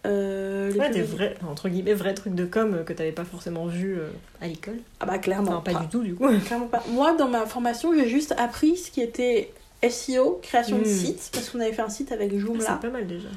Euh, 0.06 0.70
les 0.70 0.78
Ouais, 0.78 0.90
des 0.90 1.02
vrais, 1.02 1.34
entre 1.48 1.68
guillemets, 1.68 1.94
vrais 1.94 2.12
trucs 2.14 2.34
de 2.34 2.44
com 2.44 2.82
que 2.84 2.92
t'avais 2.92 3.12
pas 3.12 3.24
forcément 3.24 3.66
vu 3.66 3.98
euh, 3.98 4.08
à 4.42 4.46
l'école. 4.48 4.78
Ah 5.00 5.06
bah 5.06 5.18
clairement 5.18 5.52
Enfin, 5.52 5.60
pas 5.60 5.72
pas. 5.72 5.80
du 5.80 5.88
tout, 5.88 6.02
du 6.02 6.14
coup. 6.14 6.26
Clairement 6.44 6.66
pas. 6.66 6.82
Moi, 6.90 7.14
dans 7.16 7.28
ma 7.28 7.46
formation, 7.46 7.94
j'ai 7.94 8.08
juste 8.08 8.34
appris 8.38 8.76
ce 8.76 8.90
qui 8.90 9.00
était 9.00 9.50
SEO, 9.90 10.38
création 10.42 10.78
de 10.78 10.82
Mm. 10.84 10.86
site, 10.86 11.30
parce 11.32 11.50
qu'on 11.50 11.60
avait 11.60 11.72
fait 11.72 11.82
un 11.82 11.88
site 11.88 12.12
avec 12.12 12.30
Ah, 12.34 12.38
Joomla. 12.38 12.64
C'est 12.66 12.80
pas 12.80 12.90
mal 12.92 13.06
déjà. 13.06 13.28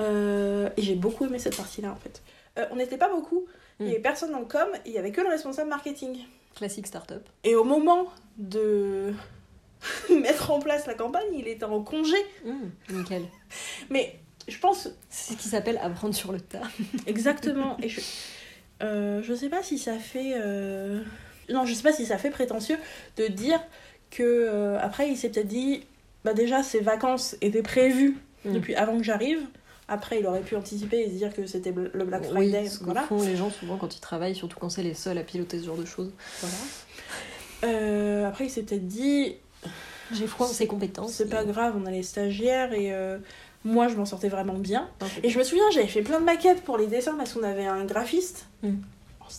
Euh, 0.00 0.68
et 0.76 0.82
j'ai 0.82 0.94
beaucoup 0.94 1.24
aimé 1.26 1.38
cette 1.38 1.56
partie-là 1.56 1.90
en 1.92 1.96
fait. 1.96 2.22
Euh, 2.58 2.66
on 2.72 2.76
n'était 2.76 2.96
pas 2.98 3.08
beaucoup, 3.08 3.46
il 3.80 3.86
y 3.86 3.88
Mm. 3.88 3.92
avait 3.92 4.00
personne 4.02 4.32
dans 4.32 4.40
le 4.40 4.44
com, 4.46 4.68
il 4.86 4.92
y 4.92 4.98
avait 4.98 5.12
que 5.12 5.20
le 5.20 5.28
responsable 5.28 5.68
marketing. 5.70 6.18
Classique 6.56 6.86
start-up. 6.86 7.26
Et 7.44 7.54
au 7.54 7.64
moment 7.64 8.06
de 8.38 9.12
mettre 10.10 10.50
en 10.50 10.60
place 10.60 10.86
la 10.86 10.94
campagne, 10.94 11.26
il 11.36 11.46
était 11.48 11.64
en 11.64 11.82
congé. 11.82 12.16
Mm, 12.44 12.96
nickel. 12.96 13.22
Mais 13.90 14.18
je 14.48 14.58
pense 14.58 14.88
C'est 15.10 15.34
ce 15.34 15.38
qui 15.38 15.48
s'appelle 15.48 15.78
apprendre 15.82 16.14
sur 16.14 16.32
le 16.32 16.40
tas. 16.40 16.62
exactement. 17.06 17.76
et 17.82 17.88
je, 17.88 18.00
euh, 18.82 19.22
je 19.22 19.34
sais 19.34 19.48
pas 19.48 19.62
si 19.62 19.78
ça 19.78 19.98
fait. 19.98 20.34
euh, 20.36 21.02
Non, 21.50 21.64
je 21.66 21.74
sais 21.74 21.82
pas 21.82 21.92
si 21.92 22.06
ça 22.06 22.18
fait 22.18 22.30
prétentieux 22.30 22.78
de 23.16 23.26
dire 23.26 23.60
que 24.10 24.76
après 24.80 25.08
il 25.08 25.16
s'est 25.16 25.28
peut-être 25.28 25.48
dit 25.48 25.84
bah 26.24 26.32
déjà 26.34 26.62
ses 26.62 26.80
vacances 26.80 27.36
étaient 27.40 27.62
prévues 27.62 28.16
Mm. 28.44 28.52
depuis 28.52 28.74
avant 28.74 28.98
que 28.98 29.02
j'arrive. 29.04 29.40
Après, 29.88 30.18
il 30.20 30.26
aurait 30.26 30.40
pu 30.40 30.54
anticiper 30.54 30.98
et 31.00 31.06
se 31.08 31.14
dire 31.14 31.32
que 31.32 31.46
c'était 31.46 31.72
le 31.72 32.04
Black 32.04 32.22
Oui, 32.24 32.50
Friday. 32.50 32.68
ce 32.68 32.78
que 32.80 32.84
voilà. 32.84 33.02
font 33.02 33.22
les 33.22 33.36
gens 33.36 33.50
souvent 33.50 33.76
quand 33.78 33.96
ils 33.96 34.00
travaillent, 34.00 34.34
surtout 34.34 34.58
quand 34.58 34.68
c'est 34.68 34.82
les 34.82 34.92
seuls 34.94 35.16
à 35.18 35.22
piloter 35.22 35.58
ce 35.60 35.64
genre 35.66 35.76
de 35.78 35.84
choses. 35.86 36.10
Voilà. 36.40 36.54
Euh, 37.64 38.26
après, 38.28 38.44
il 38.46 38.50
s'est 38.50 38.62
peut-être 38.62 38.86
dit 38.86 39.36
J'ai 40.12 40.26
froid 40.26 40.46
en 40.46 40.50
ses 40.50 40.66
compétences. 40.66 41.12
c'est 41.12 41.28
pas 41.28 41.44
grave, 41.44 41.74
on 41.82 41.86
a 41.86 41.90
les 41.90 42.02
stagiaires 42.02 42.72
et 42.74 42.92
euh, 42.92 43.18
moi 43.64 43.88
je 43.88 43.94
m'en 43.96 44.04
sortais 44.04 44.28
vraiment 44.28 44.54
bien. 44.54 44.88
Et 45.22 45.30
je 45.30 45.38
me 45.38 45.44
souviens, 45.44 45.64
j'avais 45.72 45.86
fait 45.86 46.02
plein 46.02 46.20
de 46.20 46.24
maquettes 46.26 46.62
pour 46.62 46.76
les 46.76 46.86
dessins 46.86 47.14
parce 47.16 47.32
qu'on 47.32 47.42
avait 47.42 47.66
un 47.66 47.84
graphiste. 47.84 48.46
Mm. 48.62 48.72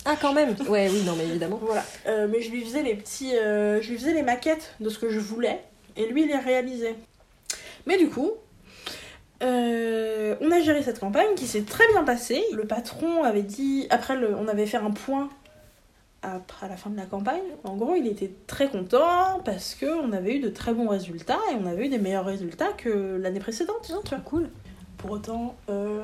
Ah, 0.06 0.16
quand 0.20 0.34
même 0.34 0.56
Ouais, 0.68 0.90
oui, 0.92 1.04
non, 1.06 1.16
mais 1.16 1.26
évidemment. 1.26 1.60
Voilà. 1.62 1.86
Euh, 2.08 2.28
mais 2.30 2.42
je 2.42 2.50
lui 2.50 2.64
faisais 2.66 2.82
les 2.82 2.96
petits. 2.96 3.36
euh, 3.38 3.82
je 3.84 3.92
lui 3.92 3.98
faisais 4.00 4.14
les 4.14 4.24
maquettes 4.24 4.74
de 4.80 4.90
ce 4.90 4.98
que 4.98 5.10
je 5.10 5.20
voulais 5.20 5.62
et 5.98 6.06
lui 6.08 6.24
il 6.24 6.28
les 6.30 6.38
réalisait. 6.38 6.96
Mais 7.86 7.98
du 7.98 8.10
coup. 8.10 8.32
euh, 9.44 10.36
on 10.42 10.50
a 10.52 10.60
géré 10.62 10.82
cette 10.82 11.00
campagne 11.00 11.36
qui 11.36 11.46
s'est 11.48 11.64
très 11.64 11.88
bien 11.90 12.04
passée. 12.04 12.44
Le 12.54 12.66
patron 12.66 13.24
avait 13.24 13.44
dit, 13.44 13.86
après 13.90 14.16
le, 14.16 14.36
on 14.36 14.48
avait 14.48 14.66
fait 14.66 14.78
un 14.78 14.92
point 14.92 15.30
après 16.24 16.66
à 16.66 16.70
la 16.70 16.78
fin 16.78 16.90
de 16.90 16.98
la 16.98 17.06
campagne. 17.06 17.44
En 17.64 17.76
gros, 17.76 17.96
il 17.96 18.08
était 18.08 18.32
très 18.48 18.70
content 18.70 19.40
parce 19.46 19.76
que 19.76 19.86
on 19.86 20.12
avait 20.14 20.38
eu 20.38 20.40
de 20.40 20.50
très 20.50 20.74
bons 20.74 20.88
résultats 20.88 21.40
et 21.52 21.56
on 21.62 21.68
avait 21.68 21.86
eu 21.86 21.90
des 21.90 22.00
meilleurs 22.00 22.26
résultats 22.26 22.72
que 22.76 23.18
l'année 23.22 23.40
précédente. 23.40 23.78
tu 23.84 23.92
vois. 23.92 24.20
Cool. 24.26 24.50
Pour 24.98 25.12
autant, 25.12 25.56
euh, 25.70 26.02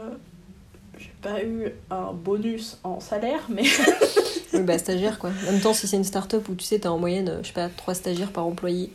j'ai 1.00 1.14
pas 1.24 1.44
eu 1.44 1.72
un 1.90 2.14
bonus 2.14 2.78
en 2.84 3.00
salaire, 3.00 3.48
mais 3.50 3.64
Oui, 4.54 4.62
bah, 4.62 4.78
stagiaire, 4.78 5.20
quoi. 5.20 5.32
En 5.48 5.52
même 5.52 5.62
temps, 5.62 5.74
si 5.74 5.88
c'est 5.88 5.98
une 5.98 6.04
start-up 6.04 6.48
où 6.50 6.56
tu 6.56 6.66
sais, 6.66 6.80
t'as 6.80 6.90
en 6.90 6.98
moyenne, 7.00 7.30
euh, 7.30 7.40
je 7.42 7.48
sais 7.48 7.54
pas, 7.54 7.70
3 7.70 7.94
stagiaires 7.94 8.32
par 8.32 8.46
employé, 8.46 8.92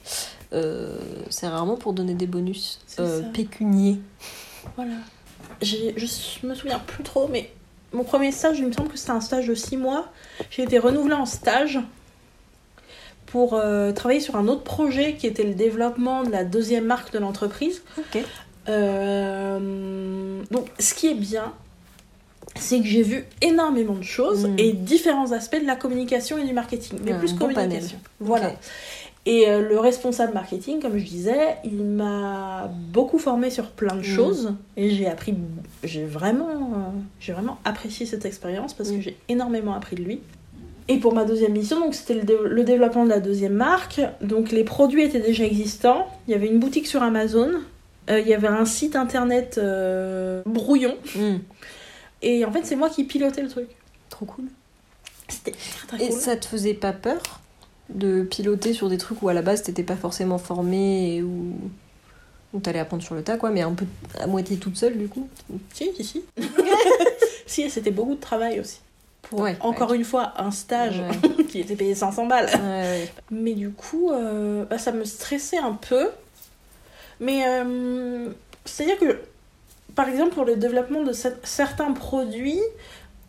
euh, 0.52 0.96
c'est 1.30 1.48
rarement 1.48 1.76
pour 1.76 1.92
donner 1.92 2.14
des 2.14 2.26
bonus 2.26 2.80
euh, 2.98 3.22
pécuniers. 3.32 3.98
Voilà. 4.76 4.94
Je 5.62 6.46
me 6.46 6.54
souviens 6.54 6.78
plus 6.78 7.02
trop, 7.02 7.28
mais 7.28 7.50
mon 7.92 8.04
premier 8.04 8.32
stage, 8.32 8.58
il 8.58 8.66
me 8.66 8.72
semble 8.72 8.88
que 8.88 8.98
c'était 8.98 9.12
un 9.12 9.20
stage 9.20 9.46
de 9.46 9.54
6 9.54 9.76
mois. 9.76 10.08
J'ai 10.50 10.62
été 10.62 10.78
renouvelée 10.78 11.14
en 11.14 11.26
stage 11.26 11.80
pour 13.26 13.54
euh, 13.54 13.92
travailler 13.92 14.20
sur 14.20 14.36
un 14.36 14.48
autre 14.48 14.62
projet 14.62 15.14
qui 15.14 15.26
était 15.26 15.42
le 15.42 15.54
développement 15.54 16.22
de 16.22 16.30
la 16.30 16.44
deuxième 16.44 16.84
marque 16.84 17.12
de 17.12 17.18
l'entreprise. 17.18 17.82
Ok. 17.98 18.22
Donc, 20.50 20.68
ce 20.78 20.94
qui 20.94 21.08
est 21.08 21.14
bien, 21.14 21.52
c'est 22.58 22.80
que 22.80 22.86
j'ai 22.86 23.02
vu 23.02 23.24
énormément 23.42 23.94
de 23.94 24.02
choses 24.02 24.46
Mm. 24.46 24.54
et 24.58 24.72
différents 24.72 25.32
aspects 25.32 25.60
de 25.60 25.66
la 25.66 25.76
communication 25.76 26.38
et 26.38 26.44
du 26.44 26.52
marketing, 26.52 26.98
mais 27.04 27.12
plus 27.18 27.32
communication. 27.34 27.98
Voilà. 28.20 28.52
Et 29.28 29.48
euh, 29.48 29.68
le 29.68 29.78
responsable 29.80 30.34
marketing, 30.34 30.80
comme 30.80 30.96
je 30.98 31.04
disais, 31.04 31.56
il 31.64 31.82
m'a 31.82 32.70
beaucoup 32.92 33.18
formé 33.18 33.50
sur 33.50 33.70
plein 33.70 33.96
de 33.96 34.00
Mm. 34.00 34.04
choses 34.04 34.54
et 34.76 34.90
j'ai 34.90 35.08
appris, 35.08 35.34
j'ai 35.82 36.04
vraiment, 36.04 36.48
euh, 36.50 36.90
j'ai 37.18 37.32
vraiment 37.32 37.58
apprécié 37.64 38.06
cette 38.06 38.24
expérience 38.24 38.72
parce 38.72 38.90
que 38.90 38.96
Mm. 38.96 39.02
j'ai 39.02 39.16
énormément 39.28 39.74
appris 39.74 39.96
de 39.96 40.02
lui. 40.02 40.20
Et 40.88 40.98
pour 40.98 41.12
ma 41.12 41.24
deuxième 41.24 41.50
mission, 41.52 41.80
donc 41.80 41.94
c'était 41.96 42.14
le, 42.14 42.22
dé- 42.22 42.38
le 42.44 42.62
développement 42.62 43.02
de 43.04 43.10
la 43.10 43.18
deuxième 43.18 43.54
marque. 43.54 44.00
Donc 44.20 44.52
les 44.52 44.62
produits 44.62 45.02
étaient 45.02 45.18
déjà 45.18 45.42
existants. 45.42 46.06
Il 46.28 46.30
y 46.30 46.34
avait 46.34 46.46
une 46.46 46.60
boutique 46.60 46.86
sur 46.86 47.02
Amazon. 47.02 47.50
Euh, 48.08 48.20
il 48.20 48.28
y 48.28 48.34
avait 48.34 48.46
un 48.46 48.64
site 48.64 48.94
internet 48.94 49.58
brouillon. 50.46 50.94
Et 52.22 52.44
en 52.44 52.52
fait, 52.52 52.64
c'est 52.64 52.76
moi 52.76 52.90
qui 52.90 53.04
pilotais 53.04 53.42
le 53.42 53.48
truc. 53.48 53.68
Trop 54.08 54.26
cool. 54.26 54.46
C'était 55.28 55.52
très 55.52 55.86
très 55.86 56.04
Et 56.04 56.08
cool. 56.10 56.20
ça 56.20 56.36
te 56.36 56.46
faisait 56.46 56.74
pas 56.74 56.92
peur 56.92 57.20
de 57.88 58.22
piloter 58.22 58.72
sur 58.72 58.88
des 58.88 58.98
trucs 58.98 59.22
où 59.22 59.28
à 59.28 59.34
la 59.34 59.42
base 59.42 59.62
t'étais 59.62 59.82
pas 59.82 59.96
forcément 59.96 60.38
formée 60.38 61.16
et 61.16 61.22
où, 61.22 61.54
où 62.52 62.60
t'allais 62.60 62.78
apprendre 62.80 63.02
sur 63.02 63.14
le 63.14 63.22
tas, 63.22 63.36
quoi, 63.36 63.50
mais 63.50 63.62
un 63.62 63.72
peu 63.74 63.86
à 64.18 64.26
moitié 64.26 64.56
toute 64.56 64.76
seule 64.76 64.96
du 64.98 65.08
coup? 65.08 65.28
Si, 65.72 65.90
si, 65.96 66.04
si. 66.04 66.24
si, 67.46 67.70
c'était 67.70 67.90
beaucoup 67.92 68.14
de 68.14 68.20
travail 68.20 68.58
aussi. 68.60 68.80
pour 69.22 69.40
Ouais, 69.40 69.56
encore 69.60 69.92
une 69.92 70.04
fois 70.04 70.32
un 70.38 70.50
stage 70.50 71.02
qui 71.48 71.60
était 71.60 71.76
payé 71.76 71.94
500 71.94 72.26
balles. 72.26 72.50
Mais 73.30 73.54
du 73.54 73.70
coup, 73.70 74.10
euh, 74.10 74.64
bah, 74.64 74.78
ça 74.78 74.90
me 74.92 75.04
stressait 75.04 75.58
un 75.58 75.72
peu. 75.74 76.08
Mais 77.20 77.46
euh, 77.46 78.30
c'est-à-dire 78.64 78.98
que, 78.98 79.20
par 79.96 80.08
exemple, 80.08 80.34
pour 80.34 80.44
le 80.44 80.54
développement 80.54 81.02
de 81.02 81.12
cer- 81.12 81.34
certains 81.42 81.92
produits, 81.92 82.60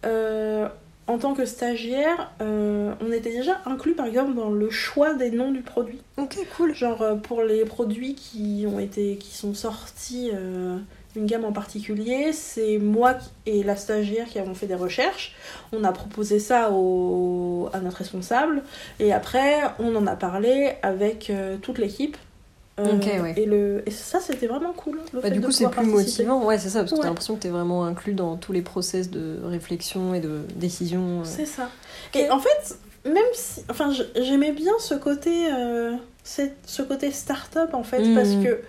euh, 0.06 0.68
en 1.08 1.18
tant 1.18 1.34
que 1.34 1.46
stagiaire, 1.46 2.32
euh, 2.42 2.94
on 3.02 3.12
était 3.12 3.32
déjà 3.32 3.62
inclus, 3.66 3.94
par 3.94 4.06
exemple, 4.06 4.34
dans 4.36 4.50
le 4.50 4.70
choix 4.70 5.14
des 5.14 5.32
noms 5.32 5.52
du 5.52 5.62
produit. 5.62 6.02
Ok, 6.18 6.38
cool. 6.56 6.76
Genre 6.76 7.02
euh, 7.02 7.16
pour 7.16 7.42
les 7.42 7.64
produits 7.66 8.14
qui 8.14 8.66
ont 8.72 8.78
été 8.80 9.16
qui 9.16 9.34
sont 9.34 9.54
sortis 9.54 10.30
euh, 10.34 10.78
d'une 11.16 11.26
gamme 11.26 11.46
en 11.46 11.54
particulier, 11.54 12.34
c'est 12.34 12.78
moi 12.78 13.16
et 13.46 13.64
la 13.64 13.78
stagiaire 13.78 14.28
qui 14.28 14.38
avons 14.38 14.54
fait 14.54 14.68
des 14.68 14.76
recherches. 14.76 15.34
On 15.72 15.86
a 15.86 15.94
proposé 15.94 16.40
ça 16.40 16.72
au, 16.74 17.70
à 17.72 17.80
notre 17.80 17.98
responsable 17.98 18.62
et 19.00 19.14
après 19.14 19.62
on 19.80 19.96
en 19.96 20.06
a 20.06 20.16
parlé 20.18 20.74
avec 20.84 21.32
toute 21.62 21.78
l'équipe. 21.80 22.18
Euh, 22.80 23.22
ouais. 23.24 23.34
et, 23.38 23.46
le, 23.48 23.82
et 23.88 23.92
ça 23.92 24.20
c'était 24.20 24.46
vraiment 24.48 24.72
cool. 24.74 25.00
le 25.12 25.20
Bah, 25.20 25.28
fait 25.28 25.32
du 25.32 25.42
coup, 25.42 25.52
c'est 25.52 25.66
plus 25.66 25.76
participer. 25.90 25.98
motivant. 26.26 26.46
Ouais, 26.46 26.60
c'est 26.60 26.70
ça, 26.70 26.80
parce 26.82 26.92
que 26.92 26.98
Ouais. 26.98 27.02
t'as 27.02 27.08
l'impression 27.08 27.36
que 27.36 27.42
t'es 27.42 27.50
vraiment 27.50 27.86
inclus 27.86 28.14
dans 28.14 28.36
tous 28.38 28.52
les 28.52 28.62
process 28.62 29.10
de 29.10 29.40
réflexion 29.44 30.14
et 30.14 30.20
de 30.20 30.42
décision. 30.56 31.22
euh. 31.22 31.24
C'est 31.24 31.46
ça. 31.48 31.70
Et 32.14 32.30
en 32.30 32.38
fait, 32.40 32.78
même 33.06 33.18
si. 33.34 33.62
Enfin, 33.70 33.92
j'aimais 34.16 34.52
bien 34.52 34.74
ce 34.80 34.94
côté. 34.94 35.52
euh, 35.52 35.94
ce 36.24 36.82
côté 36.84 37.10
start-up 37.12 37.74
en 37.74 37.84
fait, 37.84 38.04
parce 38.14 38.32
que 38.44 38.60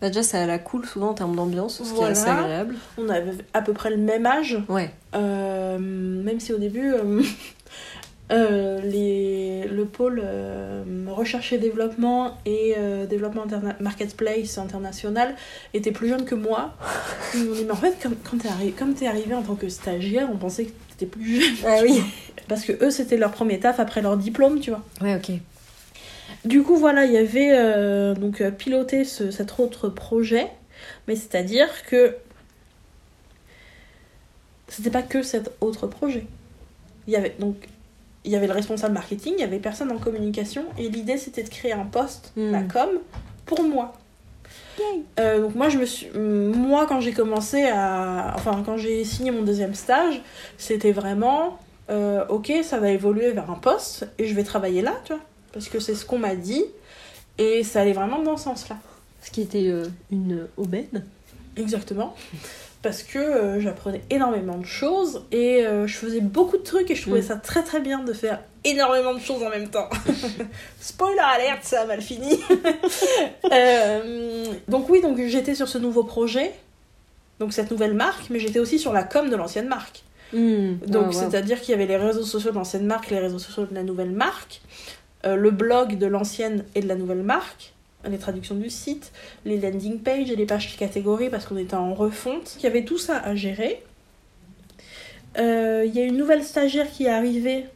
Bah, 0.00 0.06
déjà, 0.08 0.22
ça 0.22 0.40
a 0.42 0.46
la 0.46 0.58
cool 0.58 0.86
souvent 0.86 1.10
en 1.10 1.14
termes 1.14 1.36
d'ambiance, 1.36 1.82
ce 1.82 1.92
qui 1.92 2.00
est 2.00 2.04
assez 2.04 2.28
agréable. 2.30 2.76
on 2.96 3.08
avait 3.10 3.32
à 3.52 3.60
peu 3.60 3.72
près 3.74 3.90
le 3.90 3.96
même 3.98 4.24
âge. 4.24 4.56
Ouais. 4.68 4.90
Euh, 5.14 5.78
même 5.78 6.40
si 6.40 6.52
au 6.54 6.58
début, 6.58 6.94
euh, 6.94 7.20
euh, 8.30 8.80
les, 8.82 9.64
le 9.66 9.84
pôle 9.84 10.20
euh, 10.24 10.82
recherche 11.08 11.52
et 11.52 11.58
développement 11.58 12.38
et 12.46 12.74
euh, 12.78 13.06
développement 13.06 13.44
interna- 13.46 13.76
marketplace 13.80 14.56
international 14.58 15.34
était 15.74 15.90
plus 15.92 16.08
jeune 16.08 16.24
que 16.24 16.34
moi. 16.34 16.74
Ils 17.34 17.44
m'ont 17.44 17.54
dit, 17.54 17.64
mais 17.64 17.72
en 17.72 17.76
fait, 17.76 17.96
quand, 18.02 18.10
quand 18.28 18.38
t'es 18.38 18.48
arri- 18.48 18.72
comme 18.72 18.94
t'es 18.94 19.06
arrivé 19.06 19.34
en 19.34 19.42
tant 19.42 19.54
que 19.56 19.68
stagiaire, 19.68 20.28
on 20.32 20.36
pensait 20.36 20.66
que 20.66 20.70
t'étais 20.90 21.06
plus 21.06 21.40
jeune. 21.40 21.56
Ah 21.66 21.78
oui. 21.82 22.02
Parce 22.48 22.64
que 22.64 22.72
eux, 22.84 22.90
c'était 22.90 23.16
leur 23.16 23.32
premier 23.32 23.58
taf 23.60 23.80
après 23.80 24.02
leur 24.02 24.16
diplôme, 24.16 24.60
tu 24.60 24.70
vois. 24.70 24.82
Ouais, 25.00 25.16
ok. 25.16 25.32
Du 26.44 26.62
coup, 26.62 26.76
voilà, 26.76 27.04
il 27.04 27.12
y 27.12 27.16
avait 27.18 28.14
donc 28.14 28.42
piloté 28.52 29.04
ce, 29.04 29.30
cet 29.30 29.58
autre 29.60 29.88
projet, 29.88 30.46
mais 31.06 31.14
c'est-à-dire 31.16 31.68
que 31.86 32.16
c'était 34.68 34.90
pas 34.90 35.02
que 35.02 35.22
cet 35.22 35.50
autre 35.60 35.86
projet. 35.86 36.26
Il 37.06 37.12
y 37.12 37.16
avait 37.16 37.34
donc 37.38 37.56
il 38.24 38.30
y 38.32 38.36
avait 38.36 38.46
le 38.46 38.52
responsable 38.52 38.94
marketing, 38.94 39.34
il 39.36 39.40
y 39.40 39.44
avait 39.44 39.58
personne 39.60 39.90
en 39.90 39.98
communication, 39.98 40.64
et 40.78 40.88
l'idée 40.88 41.16
c'était 41.16 41.42
de 41.42 41.48
créer 41.48 41.72
un 41.72 41.84
poste, 41.86 42.32
Hmm. 42.36 42.50
la 42.52 42.62
com, 42.62 42.88
pour 43.46 43.62
moi. 43.62 43.92
Euh, 45.18 45.40
donc 45.42 45.54
moi 45.54 45.68
je 45.68 45.76
me 45.78 45.84
suis 45.84 46.08
moi 46.16 46.86
quand 46.86 47.00
j'ai 47.00 47.12
commencé 47.12 47.64
à 47.64 48.32
enfin 48.34 48.62
quand 48.64 48.78
j'ai 48.78 49.04
signé 49.04 49.30
mon 49.30 49.42
deuxième 49.42 49.74
stage 49.74 50.22
c'était 50.56 50.92
vraiment 50.92 51.58
euh, 51.90 52.24
ok 52.28 52.50
ça 52.62 52.78
va 52.78 52.88
évoluer 52.90 53.30
vers 53.32 53.50
un 53.50 53.56
poste 53.56 54.08
et 54.18 54.24
je 54.26 54.34
vais 54.34 54.42
travailler 54.42 54.80
là 54.80 54.94
tu 55.04 55.12
vois 55.12 55.22
parce 55.52 55.68
que 55.68 55.80
c'est 55.80 55.94
ce 55.94 56.06
qu'on 56.06 56.18
m'a 56.18 56.34
dit 56.34 56.64
et 57.36 57.62
ça 57.62 57.82
allait 57.82 57.92
vraiment 57.92 58.22
dans 58.22 58.38
ce 58.38 58.44
sens 58.44 58.68
là 58.70 58.78
Ce 59.22 59.30
qui 59.30 59.42
était 59.42 59.68
euh, 59.68 59.84
une 60.10 60.46
aubaine. 60.56 61.04
exactement 61.56 62.14
parce 62.82 63.02
que 63.02 63.18
euh, 63.18 63.60
j'apprenais 63.60 64.00
énormément 64.08 64.56
de 64.56 64.64
choses 64.64 65.24
et 65.32 65.66
euh, 65.66 65.86
je 65.86 65.96
faisais 65.96 66.20
beaucoup 66.20 66.56
de 66.56 66.62
trucs 66.62 66.90
et 66.90 66.94
je 66.94 67.02
trouvais 67.02 67.20
Mm. 67.20 67.24
ça 67.24 67.36
très 67.36 67.62
très 67.62 67.80
bien 67.80 68.02
de 68.02 68.12
faire 68.12 68.40
énormément 68.64 69.14
de 69.14 69.20
choses 69.20 69.42
en 69.42 69.50
même 69.50 69.68
temps. 69.68 69.88
Spoiler 70.80 71.18
alerte, 71.18 71.64
ça 71.64 71.82
a 71.82 71.86
mal 71.86 72.00
fini. 72.00 72.40
Euh, 73.52 74.44
donc 74.68 74.88
oui, 74.88 75.00
donc 75.00 75.18
j'étais 75.26 75.56
sur 75.56 75.66
ce 75.66 75.76
nouveau 75.76 76.04
projet, 76.04 76.52
donc 77.40 77.52
cette 77.52 77.70
nouvelle 77.70 77.94
marque, 77.94 78.30
mais 78.30 78.38
j'étais 78.38 78.60
aussi 78.60 78.78
sur 78.78 78.92
la 78.92 79.02
com 79.02 79.28
de 79.28 79.34
l'ancienne 79.34 79.66
marque. 79.66 80.04
Hmm. 80.32 80.74
Donc 80.86 81.06
wow. 81.06 81.12
c'est-à-dire 81.12 81.60
qu'il 81.60 81.72
y 81.72 81.74
avait 81.74 81.86
les 81.86 81.96
réseaux 81.96 82.22
sociaux 82.22 82.50
de 82.50 82.56
l'ancienne 82.56 82.86
marque, 82.86 83.10
les 83.10 83.18
réseaux 83.18 83.40
sociaux 83.40 83.64
de 83.64 83.74
la 83.74 83.82
nouvelle 83.82 84.12
marque, 84.12 84.60
le 85.24 85.50
blog 85.50 85.98
de 85.98 86.06
l'ancienne 86.06 86.64
et 86.76 86.80
de 86.80 86.86
la 86.86 86.94
nouvelle 86.94 87.22
marque, 87.22 87.72
les 88.08 88.18
traductions 88.18 88.54
du 88.54 88.70
site, 88.70 89.12
les 89.44 89.58
landing 89.58 89.98
pages 89.98 90.30
et 90.30 90.36
les 90.36 90.46
pages 90.46 90.76
catégories 90.76 91.28
parce 91.28 91.46
qu'on 91.46 91.56
était 91.56 91.74
en 91.74 91.94
refonte. 91.94 92.56
Il 92.58 92.62
y 92.64 92.66
avait 92.66 92.84
tout 92.84 92.98
ça 92.98 93.18
à 93.18 93.34
gérer. 93.34 93.82
Euh, 95.38 95.84
Il 95.86 95.94
y 95.94 96.00
a 96.00 96.04
une 96.04 96.16
nouvelle 96.16 96.44
stagiaire 96.44 96.90
qui 96.90 97.04
est 97.04 97.10
arrivée 97.10 97.66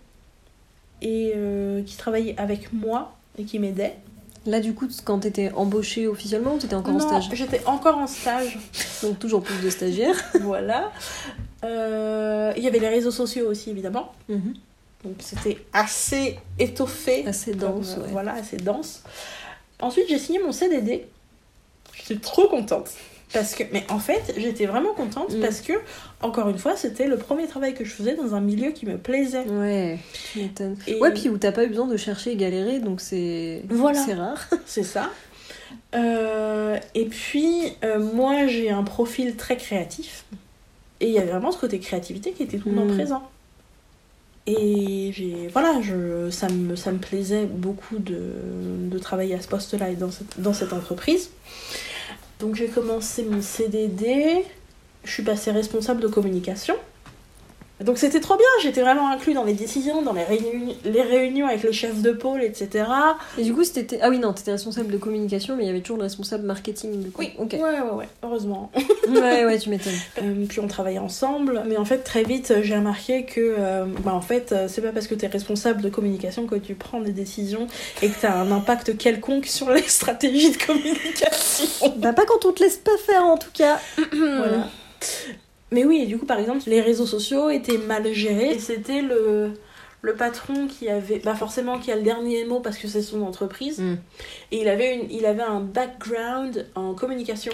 et 1.02 1.32
euh, 1.36 1.82
qui 1.82 1.96
travaillait 1.96 2.34
avec 2.38 2.72
moi 2.72 3.14
et 3.38 3.44
qui 3.44 3.58
m'aidait. 3.58 3.96
Là, 4.46 4.60
du 4.60 4.74
coup, 4.74 4.86
quand 5.04 5.20
t'étais 5.20 5.50
embauché 5.52 6.06
officiellement 6.06 6.54
ou 6.54 6.58
t'étais 6.58 6.74
encore 6.74 6.94
en 6.94 7.00
stage 7.00 7.30
j'étais 7.32 7.64
encore 7.64 7.96
en 7.96 8.06
stage. 8.06 8.58
Donc, 9.02 9.18
toujours 9.18 9.42
plus 9.42 9.62
de 9.62 9.70
stagiaires. 9.70 10.22
voilà. 10.42 10.92
Euh, 11.64 12.52
Il 12.56 12.62
y 12.62 12.66
avait 12.66 12.78
les 12.78 12.88
réseaux 12.88 13.10
sociaux 13.10 13.48
aussi, 13.48 13.70
évidemment. 13.70 14.12
Mhm. 14.28 14.54
Donc 15.04 15.16
c'était 15.18 15.58
assez 15.74 16.38
étoffé. 16.58 17.26
Assez 17.26 17.54
dense, 17.54 17.94
Comme, 17.94 18.02
ouais. 18.04 18.08
Voilà, 18.10 18.32
assez 18.34 18.56
dense. 18.56 19.02
Ensuite, 19.80 20.06
j'ai 20.08 20.18
signé 20.18 20.38
mon 20.38 20.52
CDD. 20.52 21.06
J'étais 21.94 22.20
trop 22.20 22.48
contente. 22.48 22.90
Parce 23.32 23.54
que, 23.56 23.64
mais 23.72 23.84
en 23.90 23.98
fait, 23.98 24.34
j'étais 24.36 24.66
vraiment 24.66 24.92
contente 24.94 25.32
Mm. 25.34 25.40
parce 25.40 25.60
que, 25.60 25.72
encore 26.22 26.48
une 26.48 26.58
fois, 26.58 26.76
c'était 26.76 27.06
le 27.08 27.16
premier 27.16 27.46
travail 27.48 27.74
que 27.74 27.84
je 27.84 27.90
faisais 27.92 28.14
dans 28.14 28.34
un 28.36 28.40
milieu 28.40 28.70
qui 28.70 28.86
me 28.86 28.96
plaisait. 28.96 29.44
Ouais, 29.48 29.98
tu 30.32 30.38
m'étonnes. 30.40 30.76
Et 30.86 31.00
Ouais, 31.00 31.12
puis 31.12 31.28
où 31.28 31.36
t'as 31.38 31.50
pas 31.50 31.64
eu 31.64 31.68
besoin 31.68 31.86
de 31.88 31.96
chercher 31.96 32.32
et 32.32 32.36
galérer, 32.36 32.78
donc 32.78 33.00
c'est 33.00 33.62
Voilà. 33.68 33.98
c'est 34.04 34.14
rare. 34.14 34.48
c'est 34.66 34.84
ça. 34.84 35.10
Euh, 35.94 36.78
et 36.94 37.06
puis, 37.06 37.72
euh, 37.84 37.98
moi, 37.98 38.46
j'ai 38.46 38.70
un 38.70 38.84
profil 38.84 39.34
très 39.36 39.56
créatif. 39.56 40.24
Et 41.00 41.06
il 41.08 41.12
y 41.12 41.18
avait 41.18 41.30
vraiment 41.32 41.50
ce 41.50 41.58
côté 41.58 41.80
créativité 41.80 42.32
qui 42.32 42.44
était 42.44 42.58
tout 42.58 42.70
le 42.70 42.76
temps 42.76 42.84
Mm. 42.84 42.94
présent. 42.94 43.30
Et 44.46 45.48
voilà, 45.52 45.80
je, 45.80 46.28
ça, 46.30 46.48
me, 46.48 46.76
ça 46.76 46.92
plaisait 46.92 47.46
beaucoup 47.46 47.98
de, 47.98 48.32
de 48.90 48.98
travailler 48.98 49.34
à 49.34 49.40
ce 49.40 49.48
poste-là 49.48 49.90
et 49.90 49.96
dans 49.96 50.10
cette, 50.10 50.38
dans 50.40 50.52
cette 50.52 50.72
entreprise. 50.72 51.30
Donc 52.40 52.54
j'ai 52.54 52.68
commencé 52.68 53.22
mon 53.24 53.40
CDD, 53.40 54.44
je 55.04 55.10
suis 55.10 55.22
passée 55.22 55.50
responsable 55.50 56.00
de 56.00 56.08
communication. 56.08 56.74
Donc 57.80 57.98
c'était 57.98 58.20
trop 58.20 58.36
bien, 58.36 58.46
j'étais 58.62 58.82
vraiment 58.82 59.10
inclus 59.10 59.34
dans 59.34 59.42
les 59.42 59.52
décisions, 59.52 60.00
dans 60.02 60.12
les 60.12 60.22
réunions, 60.22 60.74
les 60.84 61.02
réunions 61.02 61.48
avec 61.48 61.64
les 61.64 61.72
chefs 61.72 62.02
de 62.02 62.12
pôle, 62.12 62.42
etc. 62.42 62.84
Et 63.36 63.42
du 63.42 63.52
coup, 63.52 63.64
c'était. 63.64 63.98
Ah 64.00 64.10
oui, 64.10 64.20
non, 64.20 64.32
t'étais 64.32 64.52
responsable 64.52 64.92
de 64.92 64.96
communication, 64.96 65.56
mais 65.56 65.64
il 65.64 65.66
y 65.66 65.70
avait 65.70 65.80
toujours 65.80 65.96
le 65.96 66.04
responsable 66.04 66.44
marketing, 66.46 67.02
du 67.02 67.10
coup. 67.10 67.22
ok. 67.22 67.52
Ouais, 67.52 67.60
ouais, 67.60 67.90
ouais, 67.92 68.08
heureusement. 68.22 68.70
Ouais, 69.08 69.44
ouais, 69.44 69.58
tu 69.58 69.70
m'étonnes. 69.70 69.92
Euh, 70.22 70.44
puis 70.48 70.60
on 70.60 70.68
travaillait 70.68 70.98
ensemble, 70.98 71.62
mais 71.66 71.76
en 71.76 71.84
fait 71.84 71.98
très 71.98 72.22
vite 72.22 72.54
j'ai 72.62 72.76
remarqué 72.76 73.24
que 73.24 73.40
euh, 73.58 73.84
bah, 74.04 74.12
en 74.14 74.20
fait 74.20 74.54
c'est 74.68 74.80
pas 74.80 74.92
parce 74.92 75.08
que 75.08 75.14
tu 75.14 75.24
es 75.24 75.28
responsable 75.28 75.82
de 75.82 75.88
communication 75.88 76.46
que 76.46 76.54
tu 76.54 76.74
prends 76.74 77.00
des 77.00 77.10
décisions 77.12 77.66
et 78.00 78.08
que 78.08 78.20
tu 78.20 78.26
as 78.26 78.36
un 78.36 78.52
impact 78.52 78.96
quelconque 78.96 79.46
sur 79.46 79.70
les 79.70 79.82
stratégies 79.88 80.52
de 80.52 80.64
communication. 80.64 81.94
Bah, 81.96 82.12
pas 82.12 82.24
quand 82.26 82.44
on 82.44 82.52
te 82.52 82.62
laisse 82.62 82.76
pas 82.76 82.96
faire, 82.98 83.24
en 83.24 83.36
tout 83.36 83.50
cas. 83.52 83.80
voilà. 84.12 84.68
Mais 85.74 85.84
oui, 85.84 86.02
et 86.02 86.06
du 86.06 86.16
coup 86.18 86.26
par 86.26 86.38
exemple 86.38 86.62
les 86.66 86.80
réseaux 86.80 87.06
sociaux 87.06 87.50
étaient 87.50 87.78
mal 87.78 88.10
gérés 88.12 88.52
et 88.52 88.58
c'était 88.58 89.02
le 89.02 89.52
le 90.02 90.14
patron 90.14 90.66
qui 90.66 90.88
avait 90.88 91.18
bah 91.18 91.34
forcément 91.34 91.78
qui 91.78 91.90
a 91.90 91.96
le 91.96 92.02
dernier 92.02 92.44
mot 92.44 92.60
parce 92.60 92.76
que 92.78 92.88
c'est 92.88 93.02
son 93.02 93.22
entreprise 93.22 93.80
Mm. 93.80 93.96
et 94.52 94.60
il 94.62 94.68
avait 94.68 94.94
une 94.96 95.10
il 95.10 95.24
avait 95.26 95.42
un 95.42 95.60
background 95.60 96.66
en 96.74 96.94
communication. 96.94 97.52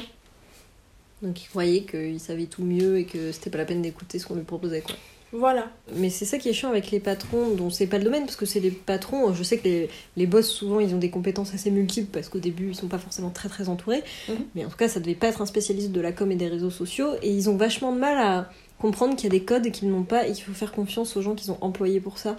Donc, 1.23 1.43
il 1.43 1.49
croyait 1.49 1.83
qu'il 1.83 2.19
savait 2.19 2.47
tout 2.47 2.65
mieux 2.65 2.99
et 2.99 3.05
que 3.05 3.31
c'était 3.33 3.51
pas 3.51 3.59
la 3.59 3.67
peine 3.67 3.83
d'écouter 3.83 4.19
ce 4.19 4.27
qu'on 4.27 4.37
lui 4.37 4.43
proposait, 4.45 4.81
quoi. 4.81 4.97
Voilà. 5.33 5.71
Mais 5.95 6.11
c'est 6.11 6.25
ça 6.25 6.39
qui 6.39 6.49
est 6.49 6.53
chiant 6.53 6.71
avec 6.71 6.91
les 6.91 6.99
patrons 6.99 7.51
dont 7.51 7.71
c'est 7.71 7.87
pas 7.87 7.99
le 7.99 8.05
domaine, 8.05 8.25
parce 8.25 8.37
que 8.37 8.47
c'est 8.47 8.59
les 8.59 8.71
patrons, 8.73 9.33
je 9.33 9.43
sais 9.45 9.59
que 9.59 9.65
les, 9.65 9.89
les 10.17 10.27
boss 10.27 10.49
souvent 10.51 10.81
ils 10.81 10.93
ont 10.95 10.99
des 10.99 11.11
compétences 11.11 11.55
assez 11.55 11.71
multiples 11.71 12.09
parce 12.13 12.29
qu'au 12.29 12.41
début 12.41 12.71
ils 12.71 12.75
sont 12.75 12.89
pas 12.89 12.99
forcément 12.99 13.31
très 13.31 13.49
très 13.49 13.69
entourés, 13.69 14.03
Mhm. 14.29 14.37
mais 14.57 14.65
en 14.65 14.69
tout 14.69 14.77
cas 14.77 14.89
ça 14.89 14.99
devait 14.99 15.15
pas 15.15 15.29
être 15.29 15.41
un 15.41 15.47
spécialiste 15.47 15.93
de 15.93 16.01
la 16.01 16.11
com 16.13 16.33
et 16.33 16.37
des 16.37 16.49
réseaux 16.49 16.71
sociaux, 16.71 17.11
et 17.23 17.31
ils 17.31 17.49
ont 17.49 17.57
vachement 17.57 17.93
de 17.93 17.99
mal 17.99 18.19
à 18.19 18.51
comprendre 18.81 19.15
qu'il 19.15 19.25
y 19.25 19.27
a 19.29 19.39
des 19.39 19.45
codes 19.45 19.71
qu'ils 19.71 19.91
n'ont 19.91 20.03
pas 20.05 20.27
et 20.27 20.33
qu'il 20.33 20.43
faut 20.43 20.53
faire 20.53 20.73
confiance 20.73 21.17
aux 21.17 21.23
gens 21.23 21.35
qu'ils 21.37 21.53
ont 21.53 21.59
employés 21.61 22.01
pour 22.01 22.19
ça. 22.19 22.37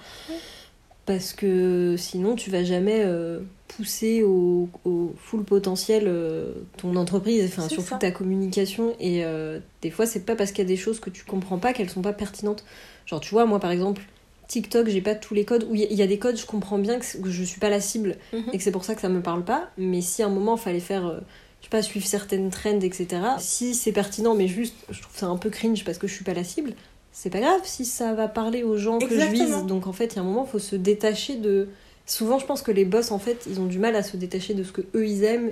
Parce 1.14 1.34
que 1.34 1.96
sinon 1.98 2.36
tu 2.36 2.50
vas 2.52 2.64
jamais 2.64 3.02
euh, 3.04 3.40
pousser 3.68 4.24
au, 4.24 4.70
au 4.86 5.14
full 5.18 5.44
potentiel 5.44 6.06
euh, 6.08 6.54
ton 6.78 6.96
entreprise, 6.96 7.46
enfin 7.46 7.68
surtout 7.68 7.90
ça. 7.90 7.98
ta 7.98 8.12
communication. 8.12 8.96
Et 9.00 9.26
euh, 9.26 9.60
des 9.82 9.90
fois, 9.92 10.06
c'est 10.06 10.26
pas 10.26 10.36
parce 10.38 10.52
qu'il 10.52 10.64
y 10.64 10.68
a 10.68 10.70
des 10.70 10.78
choses 10.78 11.00
que 11.02 11.10
tu 11.10 11.26
comprends 11.26 11.58
pas 11.58 11.74
qu'elles 11.74 11.90
sont 11.90 12.02
pas 12.02 12.14
pertinentes. 12.14 12.64
Genre, 13.06 13.20
tu 13.20 13.32
vois, 13.32 13.46
moi 13.46 13.60
par 13.60 13.72
exemple, 13.72 14.02
TikTok, 14.48 14.88
j'ai 14.88 15.02
pas 15.02 15.16
tous 15.16 15.34
les 15.34 15.44
codes. 15.44 15.66
Où 15.70 15.76
il 15.76 15.82
y 15.94 16.02
a- 16.02 16.08
des 16.08 16.18
codes, 16.20 16.38
je 16.38 16.46
comprends 16.46 16.78
bien 16.78 16.98
que, 17.00 17.06
je 17.30 17.44
suis 17.44 17.60
pas 17.60 17.70
la 17.70 17.82
cible 17.82 18.16
Mhm. 18.32 18.44
et 18.54 18.58
que 18.58 18.64
c'est 18.64 18.72
pour 18.72 18.86
ça 18.86 18.96
que 18.96 19.02
ça 19.02 19.10
me 19.10 19.22
parle 19.22 19.44
pas. 19.44 19.70
Mais 19.78 20.00
si 20.02 20.24
à 20.24 20.28
un 20.28 20.30
moment, 20.30 20.56
fallait 20.56 20.80
faire. 20.80 21.22
je 21.60 21.66
sais 21.66 21.70
pas, 21.70 21.82
suivre 21.84 22.08
certaines 22.08 22.50
trends, 22.50 22.80
etc. 22.82 23.08
Si 23.38 23.76
c'est 23.76 23.92
pertinent, 23.92 24.34
mais 24.34 24.48
juste, 24.48 24.76
je 24.90 25.00
trouve 25.02 25.16
ça 25.16 25.28
un 25.28 25.38
peu 25.38 25.50
cringe 25.52 25.84
parce 25.84 25.98
que 26.00 26.08
je 26.08 26.14
suis 26.16 26.24
pas 26.24 26.34
la 26.34 26.44
cible, 26.44 26.74
c'est 27.12 27.30
pas 27.30 27.40
grave 27.40 27.62
si 27.64 27.86
ça 27.86 28.14
va 28.14 28.28
parler 28.28 28.64
aux 28.64 28.78
gens 28.78 29.00
que 29.00 29.10
je 29.10 29.26
vise. 29.28 29.66
Donc 29.66 29.88
en 29.88 29.94
fait, 29.94 30.14
il 30.14 30.16
y 30.16 30.20
a 30.20 30.22
un 30.22 30.26
moment, 30.26 30.46
il 30.48 30.52
faut 30.52 30.60
se 30.60 30.76
détacher 30.76 31.36
de. 31.36 31.70
Souvent, 32.06 32.40
je 32.40 32.46
pense 32.46 32.62
que 32.62 32.72
les 32.72 32.86
boss, 32.86 33.12
en 33.12 33.20
fait, 33.20 33.46
ils 33.50 33.60
ont 33.60 33.66
du 33.66 33.80
mal 33.80 33.96
à 33.96 34.04
se 34.04 34.18
détacher 34.18 34.54
de 34.54 34.64
ce 34.64 34.72
que 34.72 34.82
eux 34.96 35.08
ils 35.08 35.24
aiment 35.24 35.52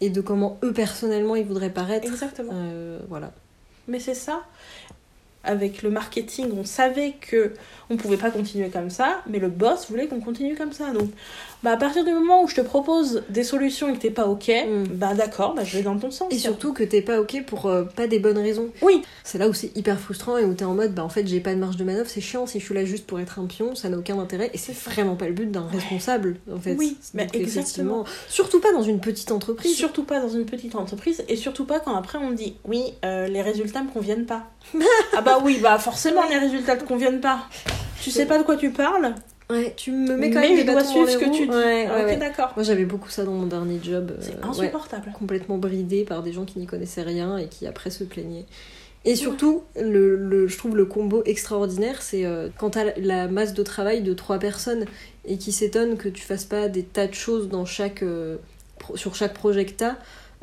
et 0.00 0.10
de 0.10 0.20
comment 0.20 0.58
eux 0.62 0.72
personnellement 0.72 1.36
ils 1.36 1.44
voudraient 1.44 1.72
paraître. 1.72 2.06
Exactement. 2.06 2.52
Euh, 2.54 2.98
voilà. 3.08 3.32
Mais 3.88 4.00
c'est 4.00 4.14
ça. 4.14 4.42
Avec 5.46 5.82
le 5.82 5.90
marketing, 5.90 6.48
on 6.58 6.64
savait 6.64 7.14
que 7.20 7.52
on 7.88 7.96
pouvait 7.96 8.16
pas 8.16 8.30
continuer 8.32 8.68
comme 8.68 8.90
ça, 8.90 9.22
mais 9.28 9.38
le 9.38 9.48
boss 9.48 9.86
voulait 9.88 10.08
qu'on 10.08 10.20
continue 10.20 10.56
comme 10.56 10.72
ça. 10.72 10.90
Donc, 10.90 11.08
bah, 11.62 11.70
à 11.72 11.76
partir 11.76 12.04
du 12.04 12.12
moment 12.12 12.42
où 12.42 12.48
je 12.48 12.56
te 12.56 12.60
propose 12.60 13.22
des 13.30 13.44
solutions 13.44 13.88
et 13.88 13.92
que 13.92 13.98
t'es 13.98 14.10
pas 14.10 14.26
ok, 14.26 14.48
Mm. 14.48 14.84
bah 14.94 15.14
d'accord, 15.14 15.54
bah, 15.54 15.62
je 15.64 15.76
vais 15.76 15.82
dans 15.84 15.96
ton 15.96 16.10
sens. 16.10 16.32
Et 16.32 16.38
surtout 16.38 16.72
que 16.72 16.82
t'es 16.82 17.00
pas 17.00 17.20
ok 17.20 17.44
pour 17.46 17.66
euh, 17.66 17.84
pas 17.84 18.06
des 18.08 18.18
bonnes 18.18 18.38
raisons. 18.38 18.70
Oui. 18.82 19.02
C'est 19.22 19.38
là 19.38 19.48
où 19.48 19.54
c'est 19.54 19.76
hyper 19.76 20.00
frustrant 20.00 20.36
et 20.36 20.44
où 20.44 20.52
t'es 20.54 20.64
en 20.64 20.74
mode, 20.74 20.94
bah 20.94 21.04
en 21.04 21.08
fait 21.08 21.26
j'ai 21.28 21.38
pas 21.40 21.54
de 21.54 21.60
marge 21.60 21.76
de 21.76 21.84
manœuvre, 21.84 22.08
c'est 22.08 22.20
chiant 22.20 22.46
si 22.46 22.58
je 22.58 22.64
suis 22.64 22.74
là 22.74 22.84
juste 22.84 23.06
pour 23.06 23.20
être 23.20 23.38
un 23.38 23.46
pion, 23.46 23.74
ça 23.76 23.88
n'a 23.88 23.98
aucun 23.98 24.18
intérêt 24.18 24.50
et 24.52 24.58
c'est 24.58 24.76
vraiment 24.76 25.14
pas 25.14 25.26
le 25.28 25.32
but 25.34 25.50
d'un 25.50 25.66
responsable 25.66 26.36
en 26.52 26.58
fait. 26.58 26.74
Oui, 26.76 26.96
mais 27.14 27.26
exactement. 27.32 28.04
surtout 28.28 28.60
pas 28.60 28.72
dans 28.72 28.82
une 28.82 29.00
petite 29.00 29.30
entreprise. 29.30 29.74
Surtout 29.76 30.04
pas 30.04 30.20
dans 30.20 30.28
une 30.28 30.44
petite 30.44 30.74
entreprise 30.74 31.22
et 31.28 31.36
surtout 31.36 31.64
pas 31.64 31.78
quand 31.80 31.94
après 31.94 32.18
on 32.18 32.30
me 32.30 32.34
dit 32.34 32.56
oui, 32.64 32.82
euh, 33.04 33.28
les 33.28 33.42
résultats 33.42 33.82
me 33.82 33.90
conviennent 33.90 34.26
pas. 34.26 34.44
Ah 35.16 35.20
bah 35.20 35.38
oui, 35.42 35.58
bah 35.62 35.78
forcément 35.78 36.22
les 36.28 36.38
résultats 36.38 36.76
te 36.76 36.84
conviennent 36.84 37.20
pas. 37.20 37.46
Tu 38.02 38.10
sais 38.10 38.26
pas 38.26 38.38
de 38.38 38.42
quoi 38.44 38.56
tu 38.56 38.70
parles, 38.70 39.14
Ouais, 39.48 39.72
tu 39.76 39.92
me 39.92 40.16
mets 40.16 40.30
quand 40.30 40.40
mais 40.40 40.48
même 40.48 40.58
je 40.58 40.62
des 40.64 40.72
dois 40.72 40.82
suivre 40.82 41.08
ce 41.08 41.18
que 41.18 41.24
tu 41.26 41.44
dis. 41.46 41.48
Ouais, 41.50 41.56
ouais, 41.56 41.88
ok, 41.88 42.06
ouais. 42.06 42.16
d'accord. 42.16 42.52
Moi 42.56 42.64
j'avais 42.64 42.84
beaucoup 42.84 43.08
ça 43.10 43.24
dans 43.24 43.30
mon 43.32 43.46
dernier 43.46 43.78
job. 43.82 44.10
euh, 44.12 44.16
C'est 44.20 44.44
insupportable. 44.44 45.12
complètement 45.16 45.56
bridé 45.58 46.04
par 46.04 46.22
des 46.22 46.32
gens 46.32 46.44
qui 46.44 46.58
n'y 46.58 46.66
connaissaient 46.66 47.02
rien 47.02 47.38
et 47.38 47.46
qui 47.46 47.66
après 47.66 47.90
se 47.90 48.02
plaignaient. 48.04 48.46
Et 49.04 49.14
surtout, 49.14 49.62
le, 49.80 50.16
le- 50.16 50.48
je 50.48 50.58
trouve 50.58 50.76
le 50.76 50.84
combo 50.84 51.22
extraordinaire, 51.26 52.02
c'est 52.02 52.24
euh, 52.24 52.48
quand 52.58 52.70
t'as 52.70 52.86
la 52.96 53.28
masse 53.28 53.54
de 53.54 53.62
travail 53.62 54.00
de 54.02 54.12
trois 54.14 54.40
personnes 54.40 54.84
et 55.24 55.38
qui 55.38 55.52
s'étonnent 55.52 55.96
que 55.96 56.08
tu 56.08 56.22
fasses 56.24 56.44
pas 56.44 56.66
des 56.66 56.82
tas 56.82 57.06
de 57.06 57.14
choses 57.14 57.48
dans 57.48 57.64
chaque, 57.64 58.02
euh, 58.02 58.36
pro- 58.80 58.96
sur 58.96 59.14
chaque 59.14 59.32
projet 59.34 59.64
que 59.64 59.74
t'as, 59.74 59.94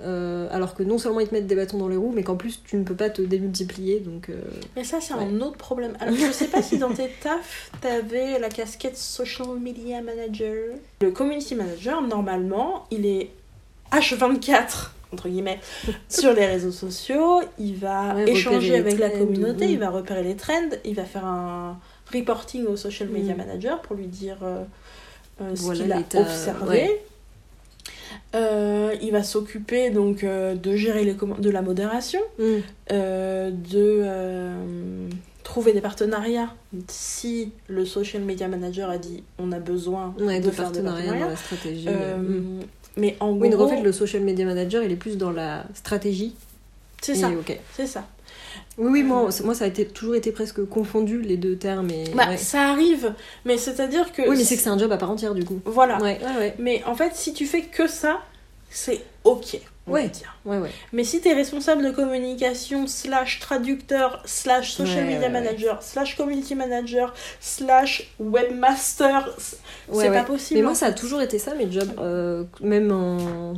euh, 0.01 0.47
alors 0.51 0.73
que 0.75 0.83
non 0.83 0.97
seulement 0.97 1.19
ils 1.19 1.27
te 1.27 1.33
mettent 1.35 1.47
des 1.47 1.55
bâtons 1.55 1.77
dans 1.77 1.87
les 1.87 1.95
roues, 1.95 2.11
mais 2.15 2.23
qu'en 2.23 2.35
plus 2.35 2.61
tu 2.63 2.75
ne 2.77 2.83
peux 2.83 2.95
pas 2.95 3.09
te 3.09 3.21
démultiplier. 3.21 3.99
Donc, 3.99 4.29
euh, 4.29 4.41
Mais 4.75 4.83
ça, 4.83 4.99
c'est 4.99 5.13
Ouais. 5.13 5.23
un 5.23 5.39
autre 5.41 5.57
problème. 5.57 5.93
Alors, 5.99 6.15
je 6.15 6.31
sais 6.31 6.47
pas 6.47 6.61
si 6.61 6.77
dans 6.77 6.91
tes 6.93 7.09
tafs, 7.21 7.69
t'avais 7.81 8.39
la 8.39 8.49
casquette 8.49 8.97
social 8.97 9.47
media 9.61 10.01
manager. 10.01 10.75
Le 11.01 11.11
community 11.11 11.55
manager, 11.55 12.01
normalement, 12.01 12.85
il 12.91 13.05
est 13.05 13.29
H24, 13.91 14.91
entre 15.13 15.29
guillemets, 15.29 15.59
sur 16.09 16.33
les 16.33 16.45
réseaux 16.47 16.71
sociaux. 16.71 17.41
Il 17.59 17.75
va 17.75 18.15
Ouais, 18.15 18.31
échanger 18.31 18.75
avec 18.77 18.97
la 18.97 19.09
communauté, 19.09 19.67
mm. 19.67 19.71
il 19.71 19.79
va 19.79 19.89
repérer 19.89 20.23
les 20.23 20.35
trends, 20.35 20.69
il 20.83 20.95
va 20.95 21.05
faire 21.05 21.25
un 21.25 21.77
reporting 22.13 22.65
au 22.65 22.75
social 22.75 23.09
media 23.09 23.33
Mm. 23.33 23.37
manager 23.37 23.81
pour 23.81 23.95
lui 23.95 24.07
dire 24.07 24.37
euh, 24.43 24.63
ce 25.55 25.61
Voilà 25.61 26.01
qu'il 26.01 26.17
a 26.17 26.21
observé. 26.21 26.67
ouais. 26.69 27.03
Euh, 28.35 28.95
il 29.01 29.11
va 29.11 29.23
s'occuper 29.23 29.89
donc 29.89 30.23
euh, 30.23 30.55
de 30.55 30.75
gérer 30.75 31.03
les 31.03 31.13
de 31.13 31.49
la 31.49 31.61
modération 31.61 32.19
mm. 32.39 32.43
euh, 32.91 33.51
de 33.51 35.09
trouver 35.43 35.73
des 35.73 35.81
partenariats. 35.81 36.53
Si 36.87 37.51
le 37.67 37.85
social 37.85 38.23
media 38.23 38.47
manager 38.47 38.89
a 38.89 38.97
dit 38.97 39.23
on 39.37 39.51
a 39.51 39.59
besoin 39.59 40.13
ouais, 40.19 40.39
de, 40.39 40.45
de 40.45 40.51
faire 40.51 40.71
des 40.71 40.81
partenariat 40.81 41.05
dans 41.05 41.19
partenariats. 41.19 41.29
la 41.29 41.35
stratégie. 41.35 41.89
Mm. 41.89 42.59
Mais 42.95 43.17
en 43.19 43.31
Oui, 43.33 43.49
donc 43.49 43.59
gros, 43.59 43.65
en 43.65 43.69
fait, 43.69 43.81
le 43.81 43.91
social 43.91 44.21
media 44.21 44.45
manager, 44.45 44.83
il 44.83 44.91
est 44.91 44.95
plus 44.97 45.17
dans 45.17 45.31
la 45.31 45.65
stratégie. 45.73 46.35
c'est 47.01 47.15
ça, 47.15 47.29
ok. 47.29 47.59
c'est 47.73 47.87
ça. 47.87 48.07
Oui, 48.77 48.89
oui, 48.91 49.03
moi, 49.03 49.29
moi 49.43 49.53
ça 49.55 49.65
a 49.65 49.67
été, 49.67 49.85
toujours 49.85 50.15
été 50.15 50.31
presque 50.31 50.63
confondu, 50.65 51.21
les 51.21 51.37
deux 51.37 51.55
termes. 51.55 51.89
Et, 51.91 52.05
Bah, 52.15 52.29
ouais. 52.29 52.37
ça 52.37 52.69
arrive, 52.69 53.13
mais 53.45 53.57
c'est-à-dire 53.57 54.11
que 54.11 54.21
Oui, 54.23 54.35
mais 54.37 54.43
c'est 54.43 54.55
que 54.55 54.61
c'est 54.61 54.69
un 54.69 54.77
job 54.77 54.91
à 54.91 54.97
part 54.97 55.11
entière, 55.11 55.33
du 55.33 55.43
coup. 55.45 55.59
voilà. 55.65 55.97
Ouais, 56.01 56.19
ouais, 56.23 56.37
ouais. 56.37 56.55
Mais 56.59 56.83
en 56.85 56.95
fait, 56.95 57.15
si 57.15 57.33
tu 57.33 57.45
fais 57.45 57.61
que 57.61 57.87
ça, 57.87 58.19
c'est 58.69 59.01
ok. 59.23 59.59
On 59.85 59.91
Ouais. 59.91 60.03
va 60.03 60.07
dire. 60.07 60.37
ouais, 60.45 60.57
ouais. 60.59 60.71
Mais 60.93 61.03
si 61.03 61.19
tu 61.19 61.27
es 61.27 61.33
responsable 61.33 61.83
de 61.83 61.91
communication, 61.91 62.87
slash 62.87 63.39
traducteur, 63.41 64.23
slash 64.25 64.71
social 64.71 65.05
media 65.05 65.27
manager, 65.27 65.83
slash 65.83 66.15
community 66.15 66.55
manager, 66.55 67.13
slash 67.41 68.09
webmaster, 68.17 69.35
c'est 69.91 70.09
pas 70.09 70.23
possible. 70.23 70.59
Mais 70.59 70.63
moi, 70.63 70.71
hein. 70.71 70.75
ça 70.75 70.85
a 70.87 70.91
toujours 70.93 71.21
été 71.21 71.37
ça, 71.37 71.53
mes 71.55 71.69
jobs. 71.71 71.91
euh, 71.99 72.45
même, 72.61 72.91
en... 72.91 73.53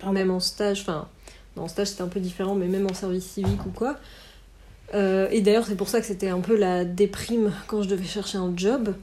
Pardon. 0.00 0.12
même 0.14 0.30
en 0.30 0.40
stage, 0.40 0.80
enfin, 0.80 1.08
en 1.58 1.68
stage 1.68 1.88
c'était 1.88 2.02
un 2.02 2.08
peu 2.08 2.20
différent, 2.20 2.54
mais 2.54 2.66
même 2.66 2.86
en 2.90 2.94
service 2.94 3.26
civique 3.26 3.64
ou 3.66 3.70
quoi. 3.70 3.96
Euh, 4.94 5.28
et 5.30 5.40
d'ailleurs, 5.40 5.66
c'est 5.66 5.74
pour 5.76 5.88
ça 5.88 6.00
que 6.00 6.06
c'était 6.06 6.28
un 6.28 6.40
peu 6.40 6.56
la 6.56 6.84
déprime 6.84 7.52
quand 7.66 7.82
je 7.82 7.88
devais 7.88 8.04
chercher 8.04 8.38
un 8.38 8.52
job. 8.56 8.94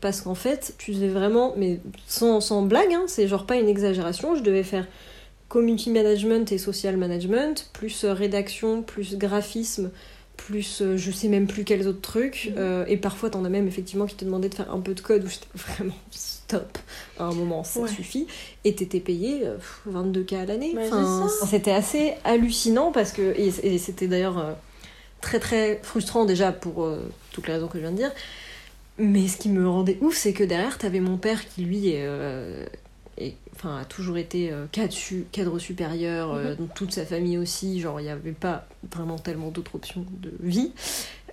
Parce 0.00 0.20
qu'en 0.20 0.34
fait, 0.34 0.74
tu 0.78 0.92
devais 0.92 1.08
vraiment, 1.08 1.54
mais 1.56 1.78
sans, 2.08 2.40
sans 2.40 2.62
blague, 2.62 2.92
hein, 2.92 3.04
c'est 3.06 3.28
genre 3.28 3.46
pas 3.46 3.54
une 3.56 3.68
exagération, 3.68 4.34
je 4.34 4.42
devais 4.42 4.64
faire 4.64 4.86
community 5.48 5.90
management 5.90 6.50
et 6.50 6.58
social 6.58 6.96
management, 6.96 7.70
plus 7.72 8.04
euh, 8.04 8.12
rédaction, 8.12 8.82
plus 8.82 9.16
graphisme, 9.16 9.90
plus 10.36 10.80
euh, 10.82 10.96
je 10.96 11.10
sais 11.12 11.28
même 11.28 11.46
plus 11.46 11.62
quels 11.62 11.86
autres 11.86 12.00
trucs. 12.00 12.48
Mhm. 12.50 12.54
Euh, 12.58 12.84
et 12.88 12.96
parfois, 12.96 13.30
t'en 13.30 13.44
as 13.44 13.48
même 13.48 13.68
effectivement 13.68 14.06
qui 14.06 14.16
te 14.16 14.24
demandaient 14.24 14.48
de 14.48 14.54
faire 14.56 14.72
un 14.74 14.80
peu 14.80 14.94
de 14.94 15.00
code 15.00 15.24
où 15.24 15.28
j'étais 15.28 15.46
vraiment 15.54 15.94
stop. 16.10 16.78
À 17.18 17.24
un 17.24 17.32
moment, 17.32 17.62
ça 17.62 17.80
Ouais. 17.80 17.88
suffit. 17.88 18.26
Et 18.64 18.74
t'étais 18.74 18.98
payé 18.98 19.42
euh, 19.44 19.56
pff, 19.56 19.82
22K 19.88 20.34
à 20.36 20.46
l'année. 20.46 20.74
Enfin, 20.78 21.28
ça. 21.28 21.46
c'était 21.46 21.70
assez 21.72 22.14
hallucinant 22.24 22.90
parce 22.90 23.12
que. 23.12 23.38
Et, 23.38 23.78
c'était 23.78 24.08
d'ailleurs 24.08 24.56
très 25.22 25.40
très 25.40 25.80
frustrant 25.82 26.26
déjà 26.26 26.52
pour 26.52 26.84
euh, 26.84 27.10
toutes 27.32 27.46
les 27.46 27.54
raisons 27.54 27.68
que 27.68 27.78
je 27.78 27.82
viens 27.82 27.92
de 27.92 27.96
dire. 27.96 28.12
Mais 28.98 29.26
ce 29.26 29.38
qui 29.38 29.48
me 29.48 29.66
rendait 29.66 29.96
ouf, 30.02 30.14
c'est 30.14 30.34
que 30.34 30.44
derrière, 30.44 30.76
t'avais 30.76 31.00
mon 31.00 31.16
père 31.16 31.48
qui, 31.48 31.62
lui, 31.64 31.88
est, 31.88 32.02
euh, 32.04 32.66
est- 33.16 33.36
enfin, 33.54 33.78
a 33.78 33.84
toujours 33.86 34.18
été 34.18 34.52
euh, 34.52 34.66
cadre, 34.70 34.92
cadre 35.32 35.58
supérieur, 35.58 36.32
euh, 36.32 36.50
Mhm. 36.50 36.56
dans 36.56 36.66
toute 36.74 36.92
sa 36.92 37.06
famille 37.06 37.38
aussi. 37.38 37.80
Genre, 37.80 37.98
il 38.00 38.04
n'y 38.04 38.10
avait 38.10 38.32
pas 38.32 38.66
vraiment 38.94 39.18
tellement 39.18 39.48
d'autres 39.48 39.74
options 39.76 40.04
de 40.20 40.30
vie. 40.42 40.72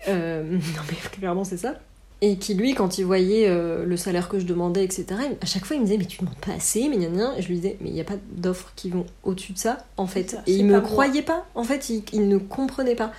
Euh, 0.07 0.43
non, 0.51 0.81
mais 0.89 0.95
clairement, 1.11 1.43
c'est 1.43 1.57
ça. 1.57 1.75
Et 2.21 2.37
qui, 2.37 2.53
lui, 2.53 2.73
quand 2.73 2.97
il 2.97 3.05
voyait 3.05 3.47
le 3.49 3.95
salaire 3.97 4.27
que 4.27 4.39
je 4.39 4.45
demandais, 4.45 4.83
etc., 4.83 5.05
à 5.41 5.45
chaque 5.45 5.63
fois, 5.65 5.77
il 5.77 5.79
me 5.79 5.85
disait 5.85 5.97
Mais 5.97 6.03
tu 6.05 6.17
demandes 6.19 6.35
pas 6.35 6.51
assez, 6.53 6.89
mais 6.89 6.97
gna 6.97 7.07
gna. 7.07 7.37
Et 7.37 7.41
je 7.41 7.47
lui 7.47 7.55
disais 7.55 7.77
Mais 7.79 7.87
il 7.89 7.93
n'y 7.93 8.01
a 8.01 8.05
pas 8.05 8.17
d'offres 8.33 8.73
qui 8.75 8.89
vont 8.89 9.05
au-dessus 9.23 9.53
de 9.53 9.57
ça, 9.57 9.77
en 9.95 10.05
fait. 10.05 10.31
Ça, 10.31 10.43
Et 10.45 10.53
il 10.55 10.59
pas 10.59 10.63
me 10.75 10.79
moi. 10.79 10.81
croyait 10.81 11.21
pas. 11.21 11.45
En 11.55 11.63
fait, 11.63 11.89
il, 11.89 12.03
il 12.11 12.27
ne 12.27 12.37
comprenait 12.37 12.95
pas. 12.95 13.13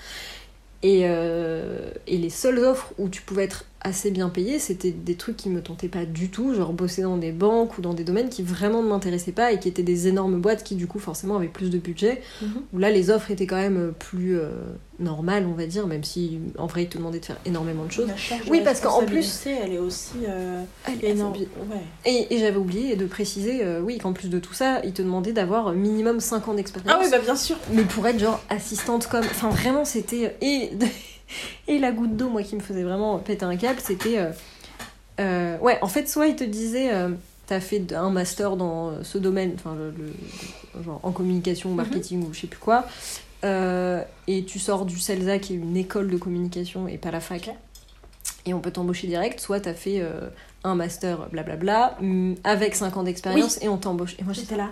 Et, 0.82 1.02
euh, 1.04 1.90
et 2.06 2.16
les 2.16 2.30
seules 2.30 2.58
offres 2.60 2.92
où 2.98 3.08
tu 3.08 3.22
pouvais 3.22 3.44
être 3.44 3.64
assez 3.82 4.10
bien 4.10 4.28
payé, 4.28 4.58
c'était 4.58 4.90
des 4.90 5.14
trucs 5.14 5.36
qui 5.36 5.48
me 5.48 5.62
tentaient 5.62 5.88
pas 5.88 6.04
du 6.04 6.28
tout, 6.28 6.54
genre 6.54 6.72
bosser 6.72 7.02
dans 7.02 7.16
des 7.16 7.32
banques 7.32 7.78
ou 7.78 7.80
dans 7.82 7.94
des 7.94 8.04
domaines 8.04 8.28
qui 8.28 8.42
vraiment 8.42 8.82
ne 8.82 8.88
m'intéressaient 8.88 9.32
pas 9.32 9.52
et 9.52 9.58
qui 9.58 9.68
étaient 9.68 9.82
des 9.82 10.06
énormes 10.08 10.40
boîtes 10.40 10.62
qui 10.64 10.74
du 10.74 10.86
coup 10.86 10.98
forcément 10.98 11.36
avaient 11.36 11.48
plus 11.48 11.70
de 11.70 11.78
budget, 11.78 12.20
Mhm. 12.42 12.48
où 12.74 12.78
là 12.78 12.90
les 12.90 13.10
offres 13.10 13.30
étaient 13.30 13.46
quand 13.46 13.56
même 13.56 13.92
plus 13.98 14.38
euh, 14.38 14.50
normales 14.98 15.46
on 15.50 15.54
va 15.54 15.66
dire, 15.66 15.86
même 15.86 16.04
si 16.04 16.38
en 16.58 16.66
vrai 16.66 16.82
ils 16.82 16.88
te 16.88 16.98
demandaient 16.98 17.20
de 17.20 17.24
faire 17.24 17.38
énormément 17.46 17.84
de 17.84 17.92
choses. 17.92 18.08
De 18.08 18.50
Oui, 18.50 18.60
parce 18.64 18.80
qu'en 18.80 19.02
plus- 19.04 19.46
elle 19.46 19.72
est 19.72 19.78
aussi 19.78 20.12
euh, 20.28 20.62
Elle 20.86 21.04
est 21.04 21.10
énorme. 21.12 21.32
Ouais. 21.38 21.46
Et, 22.04 22.34
et 22.34 22.38
j'avais 22.38 22.58
oublié 22.58 22.96
de 22.96 23.06
préciser, 23.06 23.60
euh, 23.64 23.80
oui, 23.80 23.96
qu'en 23.98 24.12
plus 24.12 24.28
de 24.28 24.38
tout 24.38 24.52
ça, 24.54 24.80
ils 24.84 24.92
te 24.92 25.00
demandaient 25.02 25.32
d'avoir 25.32 25.72
minimum 25.72 26.20
5 26.20 26.48
ans 26.48 26.54
d'expérience. 26.54 26.92
Ah 26.94 27.00
oui, 27.02 27.08
bah 27.10 27.18
bien 27.18 27.36
sûr. 27.36 27.56
mais 27.72 27.82
pour 27.84 28.06
être 28.06 28.18
genre 28.18 28.40
assistante 28.50 29.06
comme 29.06 29.24
enfin 29.24 29.48
vraiment 29.48 29.84
c'était 29.84 30.36
et 30.42 30.70
et 31.68 31.78
la 31.78 31.92
goutte 31.92 32.16
d'eau 32.16 32.28
moi 32.28 32.42
qui 32.42 32.56
me 32.56 32.60
faisait 32.60 32.82
vraiment 32.82 33.18
péter 33.18 33.44
un 33.44 33.56
câble 33.56 33.80
c'était 33.82 34.18
euh, 34.18 34.30
euh, 35.20 35.58
ouais 35.58 35.78
en 35.82 35.88
fait 35.88 36.08
soit 36.08 36.26
il 36.26 36.36
te 36.36 36.44
disait 36.44 36.92
euh, 36.92 37.10
t'as 37.46 37.60
fait 37.60 37.92
un 37.92 38.10
master 38.10 38.56
dans 38.56 39.02
ce 39.02 39.18
domaine 39.18 39.52
enfin 39.54 39.74
le, 39.74 39.90
le- 39.90 40.82
genre 40.84 41.00
en 41.02 41.12
communication 41.12 41.70
marketing 41.74 42.24
ou 42.28 42.32
je 42.32 42.40
sais 42.40 42.46
plus 42.46 42.60
quoi 42.60 42.86
et 43.42 44.44
tu 44.44 44.58
sors 44.58 44.84
du 44.84 44.98
CELSA 44.98 45.38
qui 45.38 45.54
est 45.54 45.56
une 45.56 45.76
école 45.76 46.08
de 46.10 46.16
communication 46.16 46.86
et 46.88 46.98
pas 46.98 47.10
la 47.10 47.20
fac 47.20 47.50
et 48.46 48.54
on 48.54 48.60
peut 48.60 48.70
t'embaucher 48.70 49.06
direct 49.06 49.40
soit 49.40 49.60
t'as 49.60 49.74
fait 49.74 50.02
un 50.62 50.74
master 50.74 51.28
blablabla 51.30 51.96
hum, 52.00 52.34
avec 52.44 52.74
5 52.76 52.96
ans 52.98 53.02
d'expérience 53.02 53.58
et 53.62 53.68
on 53.68 53.78
t'embauche. 53.78 54.14
Et 54.18 54.24
moi 54.24 54.34
j'étais 54.34 54.56
là 54.58 54.70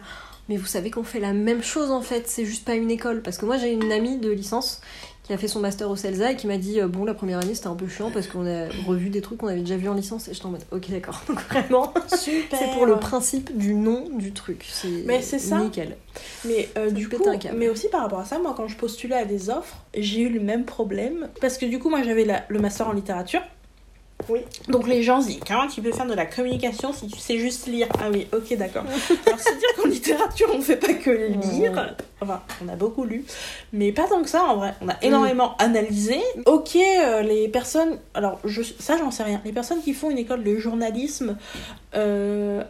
mais 0.50 0.56
vous 0.56 0.66
savez 0.66 0.90
qu'on 0.90 1.02
fait 1.02 1.20
la 1.20 1.32
même 1.34 1.62
chose 1.62 1.90
en 1.90 2.00
fait, 2.00 2.26
c'est 2.26 2.46
juste 2.46 2.64
pas 2.64 2.74
une 2.74 2.90
école. 2.90 3.20
Parce 3.20 3.36
que 3.36 3.44
moi 3.44 3.59
j'ai 3.59 3.70
une 3.70 3.92
amie 3.92 4.16
de 4.16 4.30
licence 4.30 4.80
qui 5.28 5.34
a 5.34 5.36
fait 5.36 5.46
son 5.46 5.60
master 5.60 5.90
au 5.90 5.94
CELSA 5.94 6.32
et 6.32 6.36
qui 6.36 6.46
m'a 6.46 6.56
dit 6.56 6.80
euh, 6.80 6.88
Bon, 6.88 7.04
la 7.04 7.12
première 7.12 7.38
année 7.38 7.54
c'était 7.54 7.68
un 7.68 7.74
peu 7.74 7.86
chiant 7.86 8.10
parce 8.10 8.26
qu'on 8.26 8.46
a 8.46 8.68
revu 8.86 9.10
des 9.10 9.20
trucs 9.20 9.38
qu'on 9.38 9.48
avait 9.48 9.60
déjà 9.60 9.76
vu 9.76 9.86
en 9.86 9.92
licence 9.94 10.26
et 10.26 10.32
j'étais 10.32 10.46
en 10.46 10.50
mode 10.50 10.64
Ok, 10.72 10.90
d'accord. 10.90 11.22
Donc 11.28 11.38
vraiment, 11.50 11.92
Super. 12.16 12.58
c'est 12.58 12.72
pour 12.72 12.86
le 12.86 12.96
principe 12.96 13.56
du 13.56 13.74
nom 13.74 14.08
du 14.10 14.32
truc. 14.32 14.64
Mais 15.04 15.20
c'est 15.20 15.38
ça. 15.38 15.60
Nickel. 15.60 15.98
Mais 16.46 16.70
euh, 16.78 16.90
du 16.90 17.10
coup, 17.10 17.22
mais 17.54 17.68
aussi 17.68 17.88
par 17.88 18.00
rapport 18.00 18.20
à 18.20 18.24
ça, 18.24 18.38
moi 18.38 18.54
quand 18.56 18.68
je 18.68 18.76
postulais 18.76 19.16
à 19.16 19.26
des 19.26 19.50
offres, 19.50 19.84
j'ai 19.94 20.22
eu 20.22 20.30
le 20.30 20.40
même 20.40 20.64
problème. 20.64 21.28
Parce 21.42 21.58
que 21.58 21.66
du 21.66 21.78
coup, 21.78 21.90
moi 21.90 22.02
j'avais 22.02 22.26
le 22.48 22.58
master 22.58 22.88
en 22.88 22.92
littérature. 22.92 23.42
Oui. 24.28 24.40
Donc 24.68 24.86
les 24.88 25.02
gens 25.02 25.22
se 25.22 25.28
disent 25.28 25.40
comment 25.46 25.68
tu 25.68 25.80
peux 25.80 25.92
faire 25.92 26.06
de 26.06 26.14
la 26.14 26.26
communication 26.26 26.92
si 26.92 27.06
tu 27.06 27.18
sais 27.18 27.38
juste 27.38 27.66
lire? 27.66 27.88
Ah 28.00 28.10
oui, 28.12 28.26
ok, 28.32 28.56
d'accord. 28.56 28.84
Alors 29.26 29.38
c'est 29.38 29.56
dire 29.58 29.68
qu'en 29.76 29.88
littérature 29.88 30.48
on 30.52 30.58
ne 30.58 30.62
fait 30.62 30.76
pas 30.76 30.92
que 30.94 31.10
lire. 31.10 31.96
Enfin, 32.20 32.42
on 32.62 32.68
a 32.68 32.76
beaucoup 32.76 33.04
lu, 33.04 33.24
mais 33.72 33.92
pas 33.92 34.06
tant 34.08 34.22
que 34.22 34.28
ça 34.28 34.42
en 34.42 34.56
vrai. 34.56 34.74
On 34.80 34.88
a 34.88 34.96
énormément 35.02 35.56
analysé. 35.58 36.20
Ok, 36.46 36.76
euh, 36.76 37.22
les 37.22 37.48
personnes, 37.48 37.98
alors 38.14 38.40
je, 38.44 38.62
ça 38.62 38.98
j'en 38.98 39.10
sais 39.10 39.22
rien. 39.22 39.40
Les 39.44 39.52
personnes 39.52 39.80
qui 39.80 39.94
font 39.94 40.10
une 40.10 40.18
école 40.18 40.42
de 40.42 40.56
journalisme 40.58 41.36
euh, 41.94 42.62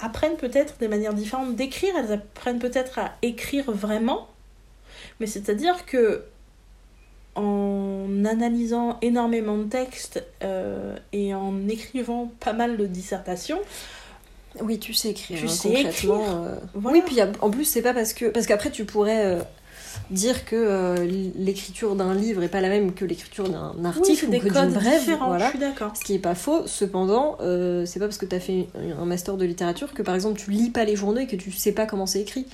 apprennent 0.00 0.36
peut-être 0.36 0.74
des 0.80 0.88
manières 0.88 1.14
différentes 1.14 1.54
d'écrire. 1.54 1.94
Elles 1.96 2.12
apprennent 2.12 2.58
peut-être 2.58 2.98
à 2.98 3.12
écrire 3.22 3.70
vraiment, 3.70 4.26
mais 5.20 5.26
c'est-à-dire 5.26 5.86
que 5.86 6.24
en 7.36 8.24
analysant 8.24 8.98
énormément 9.02 9.56
de 9.58 9.64
textes 9.64 10.24
euh, 10.42 10.96
et 11.12 11.34
en 11.34 11.68
écrivant 11.68 12.32
pas 12.40 12.52
mal 12.52 12.76
de 12.76 12.86
dissertations. 12.86 13.58
Oui, 14.62 14.78
tu 14.78 14.94
sais 14.94 15.10
écrire. 15.10 15.38
Tu 15.38 15.44
hein, 15.44 15.48
sais 15.48 15.68
concrètement, 15.68 16.20
écrire. 16.22 16.36
euh. 16.36 16.54
Voilà. 16.74 16.98
Oui, 16.98 17.02
puis 17.06 17.18
en 17.40 17.50
plus, 17.50 17.64
c'est 17.64 17.82
pas 17.82 17.92
parce 17.92 18.14
que. 18.14 18.26
Parce 18.26 18.46
qu'après, 18.46 18.70
tu 18.70 18.86
pourrais 18.86 19.26
euh, 19.26 19.38
dire 20.10 20.46
que 20.46 20.56
euh, 20.56 21.06
l'écriture 21.36 21.94
d'un 21.94 22.14
livre 22.14 22.42
est 22.42 22.48
pas 22.48 22.62
la 22.62 22.70
même 22.70 22.94
que 22.94 23.04
l'écriture 23.04 23.50
d'un 23.50 23.74
Oui, 23.78 23.86
article 23.86 24.16
c'est 24.18 24.26
ou 24.28 24.30
d'une 24.30 24.72
brève. 24.72 24.98
différents, 25.00 25.28
Voilà. 25.28 25.44
je 25.46 25.50
suis 25.50 25.58
d'accord. 25.58 25.92
Ce 25.94 26.02
qui 26.02 26.14
est 26.14 26.18
pas 26.18 26.34
faux, 26.34 26.66
cependant, 26.66 27.36
euh, 27.42 27.84
c'est 27.84 27.98
pas 27.98 28.06
parce 28.06 28.16
que 28.16 28.24
tu 28.24 28.34
as 28.34 28.40
fait 28.40 28.68
un 28.98 29.04
master 29.04 29.36
de 29.36 29.44
littérature 29.44 29.92
que 29.92 30.02
par 30.02 30.14
exemple 30.14 30.40
tu 30.40 30.50
lis 30.50 30.70
pas 30.70 30.84
les 30.84 30.96
journaux 30.96 31.20
et 31.20 31.26
que 31.26 31.36
tu 31.36 31.50
sais 31.52 31.72
pas 31.72 31.84
comment 31.84 32.06
c'est 32.06 32.20
écrit. 32.22 32.46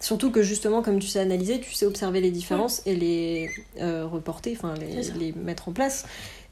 Surtout 0.00 0.30
que 0.30 0.42
justement, 0.42 0.80
comme 0.82 1.00
tu 1.00 1.08
sais 1.08 1.18
analyser, 1.18 1.58
tu 1.60 1.72
sais 1.74 1.84
observer 1.86 2.20
les 2.20 2.30
différences 2.30 2.82
et 2.86 2.94
les 2.94 3.50
euh, 3.80 4.06
reporter, 4.06 4.52
enfin 4.56 4.74
les, 5.18 5.32
mettre 5.32 5.68
en 5.68 5.72
place. 5.72 6.04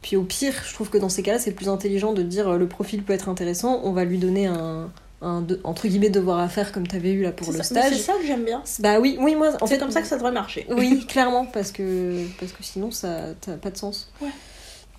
Puis 0.02 0.16
au 0.16 0.22
pire, 0.24 0.52
je 0.66 0.74
trouve 0.74 0.90
que 0.90 0.98
dans 0.98 1.08
ces 1.08 1.22
cas-là, 1.22 1.38
c'est 1.38 1.52
plus 1.52 1.68
intelligent 1.68 2.12
de 2.12 2.22
dire 2.22 2.48
euh, 2.48 2.58
le 2.58 2.66
profil 2.66 3.02
peut 3.04 3.12
être 3.12 3.28
intéressant, 3.28 3.80
on 3.84 3.92
va 3.92 4.04
lui 4.04 4.18
donner 4.18 4.46
un, 4.46 4.90
un 5.22 5.40
de- 5.42 5.60
entre 5.62 5.86
guillemets 5.86 6.10
devoir 6.10 6.40
à 6.40 6.48
faire 6.48 6.72
comme 6.72 6.86
tu 6.88 6.96
avais 6.96 7.12
eu 7.12 7.22
là 7.22 7.30
pour 7.30 7.50
le 7.52 7.58
ça- 7.58 7.62
stage. 7.64 7.92
C'est 7.92 7.98
ça 8.00 8.14
que 8.20 8.26
j'aime 8.26 8.44
bien. 8.44 8.62
Bah 8.80 8.98
oui, 9.00 9.16
oui, 9.20 9.36
moi 9.36 9.52
en 9.60 9.66
C'est 9.66 9.74
fait 9.74 9.80
comme 9.80 9.92
ça 9.92 10.02
que 10.02 10.08
ça 10.08 10.16
devrait 10.16 10.32
marcher. 10.32 10.66
oui, 10.70 11.06
clairement, 11.08 11.46
parce 11.46 11.70
que, 11.70 12.26
parce 12.40 12.50
que 12.52 12.62
sinon 12.64 12.90
ça 12.90 13.28
n'a 13.46 13.56
pas 13.56 13.70
de 13.70 13.76
sens. 13.76 14.10
Ouais. 14.20 14.28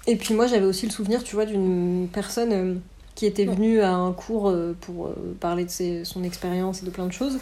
Et 0.08 0.16
puis 0.16 0.34
moi 0.34 0.48
j'avais 0.48 0.66
aussi 0.66 0.86
le 0.86 0.92
souvenir, 0.94 1.22
tu 1.24 1.36
vois, 1.36 1.46
d'une 1.46 2.08
personne 2.12 2.54
euh, 2.54 2.76
qui 3.16 3.26
était 3.26 3.46
Ouais. 3.48 3.54
venue 3.56 3.82
à 3.82 3.92
un 3.94 4.14
cours 4.14 4.54
pour 4.82 5.10
parler 5.42 5.66
de 5.66 5.70
ses- 5.70 6.06
son 6.06 6.24
expérience 6.24 6.82
et 6.82 6.86
de 6.86 6.92
plein 6.92 7.06
de 7.08 7.14
choses, 7.14 7.40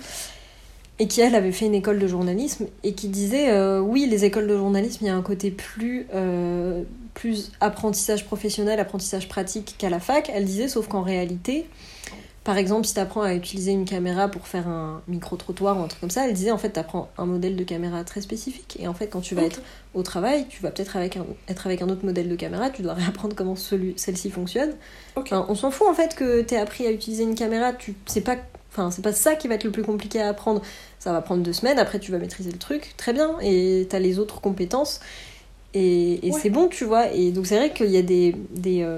et 1.00 1.08
qui 1.08 1.22
elle 1.22 1.36
avait 1.36 1.52
fait 1.52 1.66
une 1.66 1.76
école 1.76 2.00
de 2.00 2.08
journalisme, 2.08 2.68
et 2.84 2.94
qui 2.94 3.08
disait, 3.08 3.50
euh, 3.52 3.80
oui, 3.80 4.08
les 4.10 4.26
écoles 4.26 4.48
de 4.48 4.56
journalisme, 4.56 5.00
il 5.02 5.08
y 5.08 5.10
a 5.10 5.16
un 5.16 5.22
côté 5.22 5.52
plus, 5.52 6.08
euh, 6.14 6.84
plus 7.14 7.52
apprentissage 7.60 8.26
professionnel, 8.26 8.80
apprentissage 8.80 9.28
pratique 9.28 9.76
qu'à 9.78 9.90
la 9.90 10.00
fac, 10.00 10.32
elle 10.34 10.46
disait, 10.46 10.68
sauf 10.68 10.88
qu'en 10.88 11.02
réalité... 11.02 11.66
Par 12.46 12.60
exemple, 12.60 12.86
si 12.86 12.94
tu 12.94 13.00
apprends 13.00 13.24
à 13.24 13.34
utiliser 13.34 13.72
une 13.72 13.86
caméra 13.86 14.28
pour 14.28 14.48
faire 14.48 14.68
un 14.68 15.02
micro-trottoir 15.08 15.80
ou 15.80 15.82
un 15.82 15.88
truc 15.88 16.00
comme 16.00 16.12
ça, 16.12 16.28
elle 16.28 16.34
disait 16.36 16.52
en 16.52 16.60
fait 16.60 16.74
tu 16.74 16.80
apprends 16.80 17.10
un 17.18 17.26
modèle 17.26 17.56
de 17.56 17.64
caméra 17.64 18.04
très 18.04 18.22
spécifique. 18.22 18.78
Et 18.80 18.88
en 18.88 18.94
fait 18.94 19.08
quand 19.08 19.22
tu 19.22 19.34
vas 19.34 19.42
être 19.42 19.64
au 19.96 20.04
travail, 20.04 20.46
tu 20.48 20.62
vas 20.62 20.70
peut-être 20.70 20.96
avec 20.96 21.18
un, 21.18 21.26
être 21.48 21.66
avec 21.66 21.82
un 21.82 21.90
autre 21.90 22.06
modèle 22.06 22.30
de 22.30 22.36
caméra, 22.36 22.70
tu 22.70 22.84
dois 22.84 22.94
réapprendre 22.94 23.36
comment 23.36 23.56
celui, 23.56 23.96
celle-ci 23.98 24.30
fonctionne. 24.30 24.74
Enfin, 25.16 25.48
on 25.50 25.56
s'en 25.56 25.72
fout 25.72 25.88
en 25.90 25.96
fait 25.96 26.14
que 26.14 26.44
tu 26.44 26.56
appris 26.56 26.86
à 26.86 26.92
utiliser 26.92 27.24
une 27.24 27.34
caméra, 27.34 27.74
tu 27.74 27.96
c'est 28.06 28.22
pas 28.22 28.38
enfin 28.76 28.92
c'est 28.92 29.02
pas 29.02 29.14
ça 29.14 29.36
qui 29.36 29.48
va 29.48 29.56
être 29.56 29.64
le 29.64 29.72
plus 29.72 29.84
compliqué 29.84 30.22
à 30.22 30.30
apprendre. 30.30 30.62
Ça 31.00 31.12
va 31.12 31.22
prendre 31.22 31.44
deux 31.44 31.54
semaines, 31.54 31.80
après 31.80 32.00
tu 32.00 32.12
vas 32.12 32.18
maîtriser 32.18 32.52
le 32.52 32.58
truc, 32.58 32.94
très 32.98 33.14
bien 33.14 33.38
et 33.42 33.88
tu 33.90 33.96
as 33.96 34.00
les 34.00 34.20
autres 34.20 34.42
compétences 34.42 35.00
et, 35.74 36.26
et 36.28 36.32
Ouais. 36.32 36.40
c'est 36.42 36.50
bon, 36.50 36.68
tu 36.68 36.86
vois. 36.86 37.12
Et 37.12 37.32
donc 37.32 37.46
c'est 37.48 37.58
vrai 37.58 37.72
qu'il 37.74 37.90
y 37.92 37.98
a 37.98 38.02
des 38.02 38.36
des, 38.52 38.82
euh, 38.84 38.98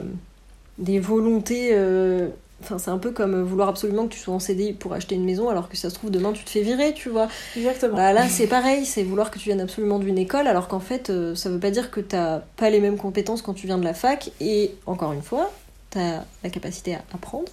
des 0.77 0.99
volontés 0.99 1.69
euh, 1.73 2.29
Enfin, 2.63 2.79
c'est 2.79 2.89
un 2.89 2.97
peu 2.97 3.11
comme 3.11 3.43
vouloir 3.43 3.69
absolument 3.69 4.07
que 4.07 4.13
tu 4.13 4.19
sois 4.19 4.33
en 4.33 4.39
CDI 4.39 4.73
pour 4.73 4.91
acheter 4.93 5.13
une 5.13 5.25
maison 5.25 5.47
alors 5.49 5.69
que 5.69 5.77
ça 5.77 5.91
se 5.91 5.95
trouve 5.95 6.09
demain 6.09 6.33
tu 6.33 6.43
te 6.43 6.49
fais 6.49 6.63
virer, 6.63 6.91
tu 6.95 7.07
vois. 7.09 7.27
Exactement. 7.55 7.95
Bah 7.95 8.13
là, 8.13 8.27
c'est 8.27 8.47
pareil, 8.47 8.83
c'est 8.83 9.03
vouloir 9.03 9.29
que 9.29 9.37
tu 9.37 9.45
viennes 9.49 9.61
absolument 9.61 9.99
d'une 9.99 10.17
école 10.17 10.47
alors 10.47 10.67
qu'en 10.67 10.79
fait, 10.79 11.11
euh, 11.11 11.35
ça 11.35 11.51
veut 11.51 11.59
pas 11.59 11.69
dire 11.69 11.91
que 11.91 11.99
t'as 11.99 12.39
pas 12.55 12.71
les 12.71 12.79
mêmes 12.79 12.97
compétences 12.97 13.43
quand 13.43 13.53
tu 13.53 13.67
viens 13.67 13.77
de 13.77 13.83
la 13.83 13.93
fac 13.93 14.31
et 14.41 14.73
encore 14.87 15.13
une 15.13 15.21
fois, 15.21 15.51
t'as 15.91 16.23
la 16.43 16.49
capacité 16.49 16.95
à 16.95 17.01
apprendre. 17.13 17.51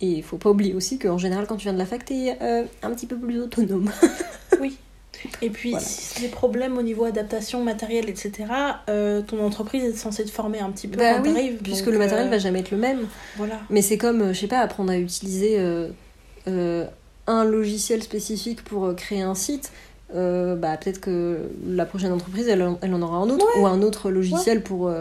Et 0.00 0.06
il 0.06 0.22
faut 0.22 0.38
pas 0.38 0.50
oublier 0.50 0.74
aussi 0.74 0.98
qu'en 0.98 1.18
général, 1.18 1.46
quand 1.46 1.56
tu 1.56 1.64
viens 1.64 1.74
de 1.74 1.78
la 1.78 1.86
fac, 1.86 2.04
t'es 2.04 2.36
euh, 2.40 2.64
un 2.82 2.90
petit 2.90 3.06
peu 3.06 3.16
plus 3.16 3.40
autonome. 3.40 3.90
Et 5.42 5.50
puis, 5.50 5.70
Voilà. 5.70 5.84
si 5.84 6.02
c'est 6.02 6.20
des 6.22 6.28
problèmes 6.28 6.78
au 6.78 6.82
niveau 6.82 7.04
adaptation, 7.04 7.62
matériel, 7.62 8.08
etc., 8.08 8.32
euh, 8.88 9.22
ton 9.22 9.44
entreprise 9.44 9.84
est 9.84 9.96
censée 9.96 10.24
te 10.24 10.30
former 10.30 10.60
un 10.60 10.70
petit 10.70 10.88
peu 10.88 10.98
bah 10.98 11.14
quand 11.14 11.30
oui, 11.30 11.58
puisque 11.62 11.86
donc, 11.86 11.94
le 11.94 11.98
matériel 11.98 12.26
euh, 12.28 12.30
va 12.30 12.38
jamais 12.38 12.60
être 12.60 12.70
le 12.70 12.76
même. 12.76 13.06
Voilà. 13.36 13.60
Mais 13.70 13.82
c'est 13.82 13.98
comme, 13.98 14.22
euh, 14.22 14.32
je 14.32 14.40
sais 14.40 14.46
pas, 14.46 14.60
apprendre 14.60 14.92
à 14.92 14.98
utiliser 14.98 15.56
euh, 15.58 16.84
un 17.26 17.44
logiciel 17.44 18.02
spécifique 18.02 18.62
pour 18.64 18.94
créer 18.96 19.22
un 19.22 19.34
site. 19.34 19.72
Bah, 20.12 20.76
peut-être 20.76 21.00
que 21.00 21.50
la 21.64 21.86
prochaine 21.86 22.12
entreprise, 22.12 22.48
elle, 22.48 22.66
elle 22.82 22.94
en 22.94 23.02
aura 23.02 23.18
un 23.18 23.30
autre, 23.30 23.46
ou 23.60 23.66
un 23.66 23.80
autre 23.80 24.10
logiciel 24.10 24.62
pour 24.62 24.92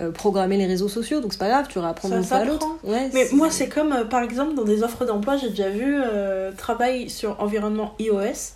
euh, 0.00 0.10
programmer 0.10 0.56
les 0.56 0.66
réseaux 0.66 0.88
sociaux. 0.88 1.20
Donc 1.20 1.32
c'est 1.32 1.38
pas 1.38 1.48
grave, 1.48 1.66
tu 1.68 1.78
vas 1.78 1.88
apprendre 1.88 2.22
Ça 2.24 2.36
à 2.38 2.44
l'autre. 2.44 2.66
Ouais, 2.84 3.10
Mais 3.12 3.28
moi, 3.32 3.50
c'est 3.50 3.68
comme, 3.68 3.92
euh, 3.92 4.04
par 4.04 4.22
exemple, 4.22 4.54
dans 4.54 4.64
des 4.64 4.82
offres 4.82 5.04
d'emploi, 5.04 5.36
j'ai 5.36 5.50
déjà 5.50 5.68
vu 5.68 6.00
euh, 6.02 6.52
travail 6.56 7.10
sur 7.10 7.40
environnement 7.40 7.94
iOS. 7.98 8.54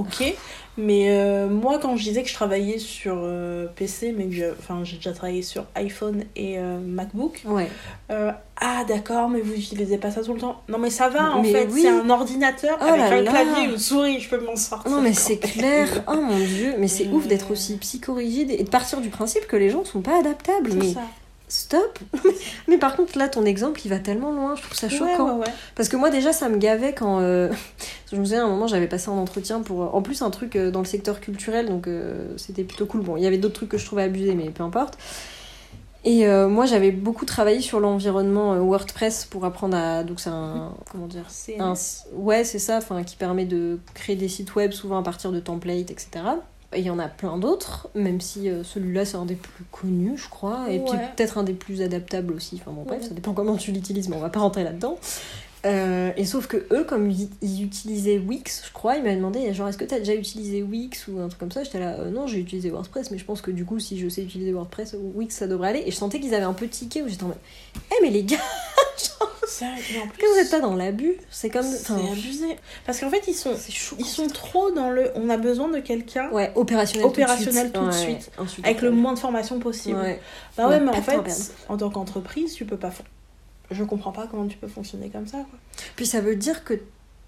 Ok, 0.00 0.34
mais 0.78 1.10
euh, 1.10 1.48
moi, 1.48 1.78
quand 1.80 1.96
je 1.96 2.02
disais 2.04 2.22
que 2.22 2.28
je 2.28 2.34
travaillais 2.34 2.78
sur 2.78 3.14
euh, 3.18 3.66
PC, 3.76 4.14
mais 4.16 4.26
que 4.26 4.52
enfin, 4.58 4.80
j'ai 4.84 4.96
déjà 4.96 5.12
travaillé 5.12 5.42
sur 5.42 5.64
iPhone 5.74 6.24
et 6.36 6.58
euh, 6.58 6.78
MacBook, 6.78 7.42
Ouais. 7.46 7.68
ah 8.60 8.84
d'accord, 8.86 9.28
mais 9.28 9.40
vous 9.40 9.54
utilisez 9.54 9.98
pas 9.98 10.10
ça 10.10 10.22
tout 10.22 10.34
le 10.34 10.40
temps. 10.40 10.62
Non, 10.68 10.78
mais 10.78 10.90
ça 10.90 11.08
va 11.08 11.32
en 11.32 11.42
Mais 11.42 11.52
fait, 11.52 11.68
oui. 11.70 11.82
c'est 11.82 11.88
un 11.88 12.08
ordinateur 12.10 12.78
Oh 12.80 12.84
avec 12.84 12.98
là 12.98 13.06
un 13.16 13.22
là. 13.22 13.30
clavier 13.30 13.62
et 13.64 13.72
une 13.72 13.78
souris, 13.78 14.20
je 14.20 14.28
peux 14.28 14.40
m'en 14.44 14.56
sortir. 14.56 14.90
Non 14.90 15.00
mais 15.00 15.12
c'est 15.12 15.36
clair, 15.38 15.88
oh 16.08 16.14
mon 16.20 16.38
dieu, 16.38 16.74
mais 16.78 16.88
c'est 16.88 17.08
ouf 17.08 17.26
d'être 17.26 17.50
aussi 17.50 17.76
psychorigide 17.76 18.50
et 18.50 18.62
de 18.62 18.68
partir 18.70 19.00
du 19.00 19.08
principe 19.10 19.46
que 19.46 19.56
les 19.56 19.70
gens 19.70 19.84
sont 19.84 20.00
pas 20.02 20.18
adaptables. 20.20 20.72
Mais 20.74 20.92
ça. 20.94 21.02
Stop 21.50 21.98
Mais 22.68 22.78
par 22.78 22.96
contre 22.96 23.18
là 23.18 23.28
ton 23.28 23.44
exemple 23.44 23.80
il 23.84 23.88
va 23.88 23.98
tellement 23.98 24.32
loin, 24.32 24.54
je 24.56 24.62
trouve 24.62 24.76
ça 24.76 24.88
choquant. 24.88 25.34
ouais, 25.38 25.46
ouais. 25.46 25.52
Parce 25.74 25.88
que 25.88 25.96
moi 25.96 26.10
déjà 26.10 26.32
ça 26.32 26.48
me 26.48 26.56
gavait 26.56 26.94
quand... 26.94 27.20
euh, 27.20 27.50
Je 28.12 28.16
me 28.16 28.24
souviens 28.24 28.42
à 28.42 28.46
un 28.46 28.50
moment 28.50 28.66
j'avais 28.66 28.86
passé 28.88 29.08
un 29.10 29.14
entretien 29.14 29.60
pour... 29.60 29.82
euh, 29.82 29.88
En 29.92 30.02
plus 30.02 30.22
un 30.22 30.30
truc 30.30 30.56
euh, 30.56 30.70
dans 30.70 30.80
le 30.80 30.84
secteur 30.86 31.20
culturel 31.20 31.68
donc 31.68 31.86
euh, 31.88 32.28
c'était 32.36 32.64
plutôt 32.64 32.86
cool. 32.86 33.02
Bon 33.02 33.16
il 33.16 33.22
y 33.22 33.26
avait 33.26 33.38
d'autres 33.38 33.54
trucs 33.54 33.68
que 33.68 33.78
je 33.78 33.84
trouvais 33.86 34.02
abusés 34.04 34.34
mais 34.34 34.50
peu 34.50 34.62
importe. 34.62 34.96
Et 36.02 36.26
euh, 36.26 36.48
moi 36.48 36.64
j'avais 36.64 36.92
beaucoup 36.92 37.26
travaillé 37.26 37.60
sur 37.60 37.78
l'environnement 37.78 38.56
WordPress 38.56 39.26
pour 39.26 39.44
apprendre 39.44 39.76
à... 39.76 40.02
Donc 40.02 40.18
c'est 40.18 40.30
un... 40.30 40.72
Comment 40.90 41.06
dire 41.06 41.24
C'est 41.28 41.60
un- 41.60 41.74
ouais, 42.14 42.42
c'est 42.44 42.58
ça, 42.58 42.78
enfin, 42.78 43.02
qui 43.02 43.16
permet 43.16 43.44
de 43.44 43.78
créer 43.92 44.16
des 44.16 44.28
sites 44.28 44.54
web 44.54 44.72
souvent 44.72 44.98
à 44.98 45.02
partir 45.02 45.30
de 45.30 45.40
templates, 45.40 45.90
etc. 45.90 46.08
Il 46.76 46.84
y 46.84 46.90
en 46.90 47.00
a 47.00 47.08
plein 47.08 47.36
d'autres, 47.36 47.88
même 47.96 48.20
si 48.20 48.48
euh, 48.48 48.62
celui-là 48.62 49.04
c'est 49.04 49.16
un 49.16 49.24
des 49.26 49.34
plus 49.34 49.64
connus, 49.72 50.16
je 50.16 50.28
crois, 50.28 50.70
et 50.70 50.78
puis 50.78 50.96
peut-être 51.16 51.36
un 51.38 51.42
des 51.42 51.52
plus 51.52 51.82
adaptables 51.82 52.32
aussi. 52.32 52.60
Enfin 52.60 52.70
bon, 52.70 52.82
bref, 52.84 53.02
Ouais. 53.02 53.08
ça 53.08 53.14
dépend 53.14 53.32
comment 53.32 53.56
tu 53.56 53.72
l'utilises, 53.72 54.08
mais 54.08 54.14
on 54.16 54.20
va 54.20 54.28
pas 54.30 54.38
rentrer 54.40 54.62
là-dedans. 54.62 54.96
Euh, 55.66 56.10
et 56.16 56.24
sauf 56.24 56.46
que 56.46 56.56
eux, 56.72 56.84
comme 56.84 57.10
ils, 57.10 57.28
ils 57.42 57.62
utilisaient 57.64 58.16
Wix, 58.18 58.62
je 58.66 58.72
crois, 58.72 58.96
ils 58.96 59.02
m'avaient 59.02 59.16
demandé 59.16 59.52
genre 59.52 59.68
est-ce 59.68 59.76
que 59.76 59.84
t'as 59.84 59.98
déjà 59.98 60.14
utilisé 60.14 60.62
Wix 60.62 61.06
ou 61.08 61.18
un 61.20 61.28
truc 61.28 61.38
comme 61.38 61.52
ça? 61.52 61.64
J'étais 61.64 61.80
là, 61.80 61.96
euh, 61.98 62.10
non, 62.10 62.26
j'ai 62.26 62.38
utilisé 62.38 62.70
WordPress, 62.70 63.10
mais 63.10 63.18
je 63.18 63.24
pense 63.26 63.42
que 63.42 63.50
du 63.50 63.66
coup, 63.66 63.78
si 63.78 63.98
je 63.98 64.08
sais 64.08 64.22
utiliser 64.22 64.52
WordPress, 64.52 64.96
Wix 65.14 65.34
ça 65.34 65.46
devrait 65.46 65.68
aller. 65.70 65.82
Et 65.84 65.90
je 65.90 65.96
sentais 65.96 66.18
qu'ils 66.18 66.34
avaient 66.34 66.44
un 66.44 66.54
peu 66.54 66.66
tiqué 66.68 67.02
où 67.02 67.08
j'étais 67.08 67.24
en 67.24 67.28
mode, 67.28 67.36
eh 67.90 67.94
mais 68.02 68.08
les 68.10 68.22
gars, 68.22 68.38
Mais 69.66 69.98
en 70.00 70.06
vous 70.06 70.38
êtes 70.38 70.50
pas 70.50 70.60
dans 70.60 70.74
l'abus 70.74 71.14
C'est 71.30 71.50
comme. 71.50 71.62
C'est 71.64 71.92
abusé. 71.92 72.56
Parce 72.86 73.00
qu'en 73.00 73.10
fait, 73.10 73.22
ils 73.28 73.34
sont, 73.34 73.54
ils 73.98 74.04
sont 74.06 74.26
trop 74.28 74.70
dans 74.70 74.90
le. 74.90 75.10
On 75.14 75.28
a 75.30 75.36
besoin 75.36 75.68
de 75.68 75.78
quelqu'un 75.80 76.30
Ouais, 76.30 76.52
opérationnel, 76.54 77.06
Opérationnel 77.06 77.72
tout 77.72 77.80
de 77.80 77.86
Ouais, 77.86 77.92
suite. 77.92 78.30
ensuite, 78.38 78.64
avec 78.64 78.82
le 78.82 78.90
moins 78.90 79.14
de 79.14 79.18
formation 79.18 79.58
possible. 79.58 79.98
Ouais. 79.98 80.20
Bah 80.56 80.68
ouais, 80.68 80.80
mais 80.80 80.90
en 80.90 81.02
fait, 81.02 81.52
en 81.68 81.76
tant 81.76 81.90
qu'entreprise, 81.90 82.54
tu 82.54 82.64
peux 82.64 82.76
pas. 82.76 82.90
Je 83.70 83.84
comprends 83.84 84.12
pas 84.12 84.26
comment 84.30 84.46
tu 84.46 84.56
peux 84.56 84.68
fonctionner 84.68 85.10
comme 85.10 85.26
ça. 85.26 85.38
Quoi. 85.38 85.58
Puis 85.96 86.06
ça 86.06 86.20
veut 86.20 86.36
dire 86.36 86.64
que. 86.64 86.74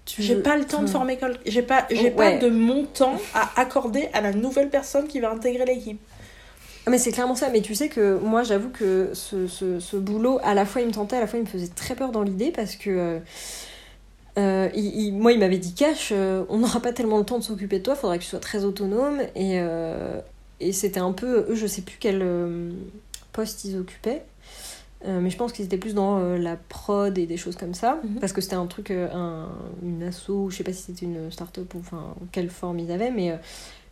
J'ai 0.05 0.35
pas 0.35 0.57
le 0.57 0.65
temps 0.65 0.81
de 0.81 0.87
former 0.89 1.15
quelqu'un. 1.15 1.39
J'ai 1.45 1.61
pas, 1.61 1.85
j'ai 1.89 2.11
Oh, 2.13 2.19
ouais. 2.19 2.37
pas 2.39 2.45
de 2.45 2.49
mon 2.49 2.83
temps 2.83 3.15
à 3.33 3.61
accorder 3.61 4.09
à 4.11 4.19
la 4.19 4.33
nouvelle 4.33 4.69
personne 4.69 5.07
qui 5.07 5.21
va 5.21 5.31
intégrer 5.31 5.63
l'équipe. 5.65 6.01
Ah, 6.85 6.89
mais 6.89 6.97
c'est 6.97 7.11
clairement 7.11 7.35
ça. 7.35 7.49
Mais 7.49 7.61
tu 7.61 7.75
sais 7.75 7.87
que 7.89 8.17
moi, 8.19 8.43
j'avoue 8.43 8.69
que 8.69 9.11
ce, 9.13 9.47
ce, 9.47 9.79
ce 9.79 9.97
boulot, 9.97 10.39
à 10.43 10.53
la 10.53 10.65
fois, 10.65 10.81
il 10.81 10.87
me 10.87 10.93
tentait, 10.93 11.15
à 11.17 11.21
la 11.21 11.27
fois, 11.27 11.39
il 11.39 11.43
me 11.43 11.47
faisait 11.47 11.67
très 11.69 11.95
peur 11.95 12.11
dans 12.11 12.23
l'idée 12.23 12.51
parce 12.51 12.75
que. 12.75 12.89
euh, 12.89 13.19
euh, 14.39 14.69
il- 14.75 14.95
il- 14.99 15.11
moi, 15.13 15.31
il 15.31 15.39
m'avait 15.39 15.59
dit 15.59 15.73
cash, 15.75 16.09
euh, 16.11 16.43
on 16.49 16.57
n'aura 16.57 16.79
pas 16.79 16.91
tellement 16.91 17.19
le 17.19 17.23
temps 17.23 17.37
de 17.37 17.43
s'occuper 17.43 17.77
de 17.79 17.83
toi, 17.83 17.95
faudra 17.95 18.17
que 18.17 18.23
tu 18.23 18.29
sois 18.29 18.39
très 18.39 18.63
autonome. 18.65 19.19
Et, 19.35 19.59
euh, 19.59 20.19
et 20.59 20.71
c'était 20.73 20.99
un 20.99 21.11
peu. 21.11 21.45
Eux, 21.49 21.55
je 21.55 21.67
sais 21.67 21.83
plus 21.83 21.97
quel 21.99 22.25
poste 23.31 23.63
ils 23.65 23.77
occupaient. 23.77 24.23
Mais 25.05 25.29
je 25.29 25.35
pense 25.35 25.51
qu'ils 25.51 25.65
étaient 25.65 25.77
plus 25.77 25.93
dans 25.93 26.17
la 26.37 26.55
prod 26.55 27.17
et 27.17 27.25
des 27.25 27.35
choses 27.35 27.57
comme 27.57 27.73
ça. 27.73 27.99
Mhm. 28.05 28.19
Parce 28.21 28.31
que 28.31 28.39
c'était 28.39 28.55
un 28.55 28.65
truc, 28.67 28.89
un, 28.91 29.49
une 29.83 30.01
asso, 30.03 30.49
je 30.49 30.55
sais 30.55 30.63
pas 30.63 30.71
si 30.71 30.81
c'était 30.83 31.05
une 31.05 31.29
start-up 31.29 31.73
ou 31.75 31.79
enfin, 31.79 32.15
quelle 32.31 32.49
forme 32.49 32.79
ils 32.79 32.91
avaient, 32.91 33.11
mais. 33.11 33.37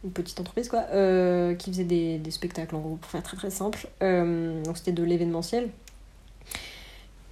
Euh, 0.03 0.07
une 0.07 0.11
petite 0.11 0.39
entreprise 0.39 0.69
quoi, 0.69 0.85
euh, 0.93 1.53
qui 1.55 1.71
faisait 1.71 1.83
des, 1.83 2.17
des 2.17 2.31
spectacles 2.31 2.75
en 2.75 2.79
gros, 2.79 2.95
pour 2.95 3.09
faire 3.09 3.23
très 3.23 3.37
très 3.37 3.49
simple. 3.49 3.87
Euh, 4.01 4.63
donc 4.63 4.77
c'était 4.77 4.91
de 4.91 5.03
l'événementiel. 5.03 5.69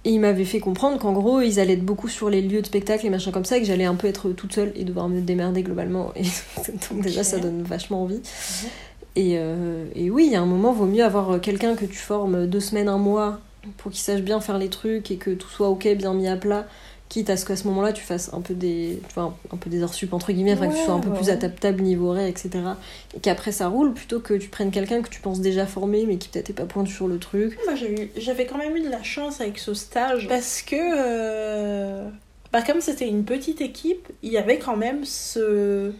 Et 0.04 0.12
il 0.12 0.20
m'avait 0.20 0.46
fait 0.46 0.60
comprendre 0.60 0.98
qu'en 0.98 1.12
gros, 1.12 1.42
ils 1.42 1.60
allaient 1.60 1.74
être 1.74 1.84
beaucoup 1.84 2.08
sur 2.08 2.30
les 2.30 2.40
lieux 2.40 2.62
de 2.62 2.66
spectacle 2.66 3.04
et 3.04 3.10
machin 3.10 3.32
comme 3.32 3.44
ça, 3.44 3.58
et 3.58 3.60
que 3.60 3.66
j'allais 3.66 3.84
un 3.84 3.96
peu 3.96 4.06
être 4.06 4.30
toute 4.30 4.54
seule 4.54 4.72
et 4.74 4.84
devoir 4.84 5.10
me 5.10 5.20
démerder 5.20 5.62
globalement. 5.62 6.12
Et 6.16 6.22
donc 6.90 7.02
déjà, 7.02 7.22
ça 7.22 7.38
donne 7.38 7.62
vachement 7.62 8.04
envie. 8.04 8.22
Et, 9.14 9.34
euh, 9.36 9.84
et 9.94 10.10
oui, 10.10 10.24
il 10.26 10.32
y 10.32 10.36
a 10.36 10.40
un 10.40 10.46
moment, 10.46 10.72
vaut 10.72 10.86
mieux 10.86 11.04
avoir 11.04 11.38
quelqu'un 11.40 11.76
que 11.76 11.84
tu 11.84 11.96
formes 11.96 12.46
deux 12.46 12.60
semaines, 12.60 12.88
un 12.88 12.96
mois, 12.96 13.40
pour 13.76 13.90
qu'il 13.90 14.00
sache 14.00 14.22
bien 14.22 14.40
faire 14.40 14.56
les 14.56 14.70
trucs 14.70 15.10
et 15.10 15.16
que 15.16 15.32
tout 15.32 15.48
soit 15.48 15.68
ok, 15.68 15.86
bien 15.96 16.14
mis 16.14 16.28
à 16.28 16.36
plat, 16.36 16.66
quitte 17.10 17.28
à 17.28 17.36
ce 17.36 17.44
qu'à 17.44 17.56
ce 17.56 17.66
moment-là, 17.66 17.92
tu 17.92 18.02
fasses 18.02 18.32
un 18.32 18.40
peu 18.40 18.54
des, 18.54 19.02
tu 19.08 19.14
vois, 19.14 19.36
un 19.52 19.56
peu 19.56 19.68
des 19.68 19.82
heures 19.82 19.92
sup, 19.92 20.14
entre 20.14 20.32
guillemets, 20.32 20.54
enfin, 20.54 20.68
que 20.68 20.74
tu 20.74 20.82
sois 20.82 20.94
un 20.94 21.00
peu 21.00 21.10
ouais, 21.10 21.16
plus 21.18 21.28
adaptable 21.28 21.82
niveau 21.82 22.10
horaire, 22.10 22.28
etc. 22.28 22.50
Et 23.14 23.20
qu'après 23.20 23.52
ça 23.52 23.68
roule, 23.68 23.92
plutôt 23.92 24.20
que 24.20 24.32
tu 24.32 24.48
prennes 24.48 24.70
quelqu'un 24.70 25.02
que 25.02 25.10
tu 25.10 25.20
penses 25.20 25.40
déjà 25.40 25.66
formé, 25.66 26.06
mais 26.06 26.16
qui 26.16 26.28
peut-être 26.28 26.50
est 26.50 26.54
pas 26.54 26.64
pointu 26.64 26.94
sur 26.94 27.08
le 27.08 27.18
truc. 27.18 27.58
Moi, 27.66 27.74
j'avais 28.16 28.46
quand 28.46 28.58
même 28.58 28.76
eu 28.76 28.80
de 28.80 28.88
la 28.88 29.02
chance 29.02 29.40
avec 29.40 29.58
ce 29.58 29.74
stage 29.74 30.28
parce 30.28 30.62
que, 30.62 30.76
euh, 30.76 32.08
bah, 32.52 32.62
comme 32.62 32.80
c'était 32.80 33.08
une 33.08 33.24
petite 33.24 33.60
équipe, 33.60 34.08
il 34.22 34.30
y 34.30 34.38
avait 34.38 34.58
quand 34.58 34.76
même 34.76 35.04
ce, 35.04 35.92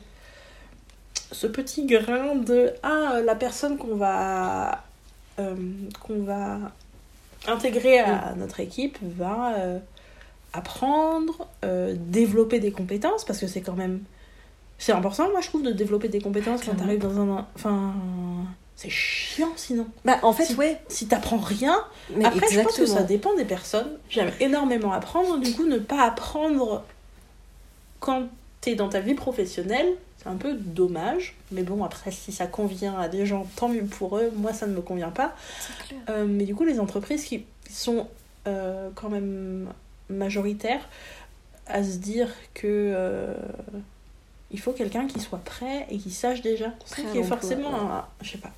ce 1.33 1.47
petit 1.49 1.87
grain 1.87 2.37
de 2.37 2.73
ah 2.85 3.21
la 3.25 3.35
personne 3.35 3.79
qu'on 3.79 3.97
va 3.97 4.85
euh, 5.41 5.55
qu'on 6.01 6.23
va 6.23 6.59
intégrer 7.49 7.99
à 7.99 8.35
notre 8.37 8.61
équipe 8.61 8.99
va 9.03 9.55
euh, 9.59 9.79
apprendre, 10.53 11.47
euh, 11.65 11.95
développer 11.99 12.59
des 12.61 12.73
compétences 12.73 13.25
parce 13.25 13.39
que 13.39 13.47
c'est 13.47 13.61
quand 13.61 13.75
même 13.77 14.01
c'est 14.79 14.93
important 14.93 15.31
moi 15.31 15.41
je 15.43 15.49
trouve 15.49 15.63
de 15.63 15.73
développer 15.73 16.09
des 16.09 16.21
compétences 16.21 16.63
quand 16.65 16.75
t'arrives 16.75 17.01
dans 17.01 17.21
un 17.21 17.47
enfin 17.55 17.95
c'est 18.77 18.89
chiant 18.91 19.53
sinon 19.57 19.87
Bah, 20.07 20.19
en 20.23 20.33
fait, 20.33 20.47
Si- 20.47 20.55
ouais, 20.55 20.81
si 20.89 21.07
t'apprends 21.07 21.37
rien 21.37 21.77
mais 22.17 22.25
après, 22.25 22.47
je 22.51 22.61
pense 22.61 22.77
que 22.77 22.87
ça 22.87 23.03
dépend 23.03 23.35
des 23.35 23.45
personnes. 23.45 23.91
J'aime 24.09 24.33
énormément 24.41 24.93
apprendre, 24.93 25.39
du 25.39 25.53
coup, 25.53 25.67
ne 25.67 25.77
pas 25.79 26.03
apprendre 26.05 26.83
quand 28.01 28.29
t'es 28.63 28.75
dans 28.75 28.89
ta 28.89 29.01
vie 29.01 29.13
professionnelle, 29.15 29.87
c'est 30.17 30.29
un 30.29 30.37
peu 30.37 30.55
dommage. 30.55 31.37
Mais 31.53 31.63
bon, 31.63 31.85
après, 31.85 32.11
si 32.11 32.33
ça 32.33 32.47
convient 32.47 32.99
à 32.99 33.09
des 33.09 33.27
gens, 33.27 33.47
tant 33.57 33.69
mieux 33.69 33.85
pour 33.85 34.17
eux. 34.17 34.31
Moi, 34.35 34.53
ça 34.55 34.67
ne 34.67 34.75
me 34.75 34.81
convient 34.81 35.11
pas. 35.11 35.35
Clair. 35.87 36.01
Euh, 36.09 36.25
mais 36.27 36.45
du 36.45 36.55
coup, 36.55 36.65
les 36.65 36.81
entreprises 36.81 37.25
qui 37.25 37.45
sont 37.71 38.07
euh, 38.47 38.89
quand 38.95 39.11
même 39.11 39.69
majoritaires 40.11 40.89
à 41.67 41.83
se 41.85 41.99
dire 41.99 42.29
que 42.55 42.67
euh, 42.67 43.35
il 44.51 44.61
faut 44.61 44.73
quelqu'un 44.73 45.07
qui 45.07 45.21
soit 45.21 45.43
prêt 45.45 45.87
et 45.91 45.99
qui 45.99 46.11
sache 46.11 46.43
déjà. 46.43 46.71
Prêt 46.91 47.03
ait 47.03 47.07
l'emploi, 47.07 47.25
forcément 47.25 47.71
ouais. 47.71 47.93
un. 47.93 48.05
Je 48.23 48.31
sais 48.33 48.39
pas. 48.39 48.53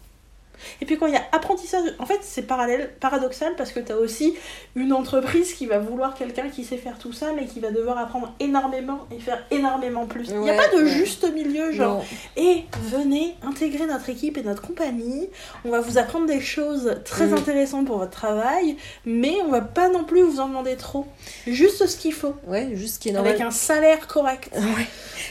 Et 0.81 0.87
puis 0.87 0.97
quand 0.99 1.07
il 1.07 1.15
y 1.15 1.17
a 1.17 1.23
apprentissage, 1.33 1.83
en 1.99 2.07
fait 2.07 2.19
c'est 2.23 2.43
parallèle, 2.43 2.91
paradoxal 3.01 3.55
parce 3.57 3.73
que 3.73 3.81
tu 3.81 3.93
as 3.93 3.97
aussi 3.97 4.35
une 4.77 4.93
entreprise 4.93 5.55
qui 5.55 5.67
va 5.67 5.79
vouloir 5.79 6.15
quelqu'un 6.15 6.49
qui 6.49 6.65
sait 6.65 6.77
faire 6.77 6.99
tout 6.99 7.13
ça 7.13 7.33
mais 7.35 7.47
qui 7.47 7.61
va 7.61 7.71
devoir 7.71 7.99
apprendre 7.99 8.33
énormément 8.41 9.01
et 9.15 9.19
faire 9.19 9.43
énormément 9.51 10.07
plus. 10.07 10.29
Il 10.29 10.39
n'y 10.41 10.51
a 10.51 10.53
Ouais, 10.53 10.59
pas 10.59 10.77
de 10.77 10.83
ouais. 10.83 10.89
juste 10.89 11.31
milieu 11.33 11.73
genre 11.73 11.99
Non. 11.99 12.05
et 12.37 12.65
venez 12.91 13.35
intégrer 13.43 13.87
notre 13.87 14.09
équipe 14.11 14.39
et 14.39 14.43
notre 14.43 14.63
compagnie. 14.63 15.29
On 15.65 15.71
va 15.71 15.81
vous 15.81 15.99
apprendre 15.99 16.27
des 16.27 16.41
choses 16.41 16.97
très 17.05 17.27
Mm. 17.27 17.35
intéressantes 17.35 17.87
pour 17.87 17.99
votre 17.99 18.11
travail, 18.11 18.77
mais 19.05 19.35
on 19.45 19.49
va 19.51 19.61
pas 19.63 19.89
non 19.89 20.05
plus 20.05 20.23
vous 20.23 20.41
en 20.41 20.49
demander 20.49 20.77
trop. 20.77 21.07
Juste 21.47 21.87
ce 21.87 21.97
qu'il 21.97 22.13
faut, 22.13 22.35
Ouais, 22.47 22.71
juste 22.75 22.95
ce 22.95 22.99
qui 23.01 23.09
est 23.09 23.13
normal. 23.13 23.33
avec 23.33 23.43
un 23.45 23.51
salaire 23.51 24.07
correct. 24.07 24.51
Ouais. 24.57 24.87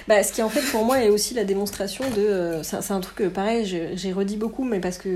Bah, 0.08 0.24
ce 0.24 0.32
qui 0.34 0.42
en 0.42 0.50
fait 0.50 0.62
pour 0.72 0.86
moi 0.86 1.00
est 1.02 1.10
aussi 1.10 1.34
la 1.34 1.44
démonstration 1.44 2.04
de. 2.16 2.22
euh, 2.22 2.64
c'est 2.64 2.92
un 2.92 3.00
truc 3.00 3.16
que 3.16 3.24
pareil, 3.28 3.66
j'ai 3.94 4.14
redit 4.14 4.38
beaucoup, 4.38 4.64
mais 4.64 4.80
parce 4.80 4.98
que 4.98 5.11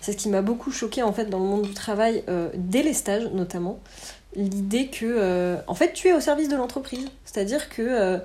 c'est 0.00 0.12
ce 0.12 0.16
qui 0.16 0.28
m'a 0.28 0.42
beaucoup 0.42 0.70
choqué 0.70 1.02
en 1.02 1.12
fait 1.12 1.26
dans 1.26 1.38
le 1.38 1.46
monde 1.46 1.62
du 1.62 1.72
travail, 1.72 2.24
euh, 2.28 2.48
dès 2.54 2.82
les 2.82 2.92
stages 2.94 3.26
notamment. 3.32 3.80
L'idée 4.36 4.88
que, 4.88 5.06
euh, 5.06 5.56
en 5.66 5.74
fait, 5.74 5.92
tu 5.92 6.08
es 6.08 6.12
au 6.12 6.20
service 6.20 6.48
de 6.48 6.56
l'entreprise. 6.56 7.06
C'est-à-dire 7.24 7.68
que 7.68 7.82
euh, 7.82 8.18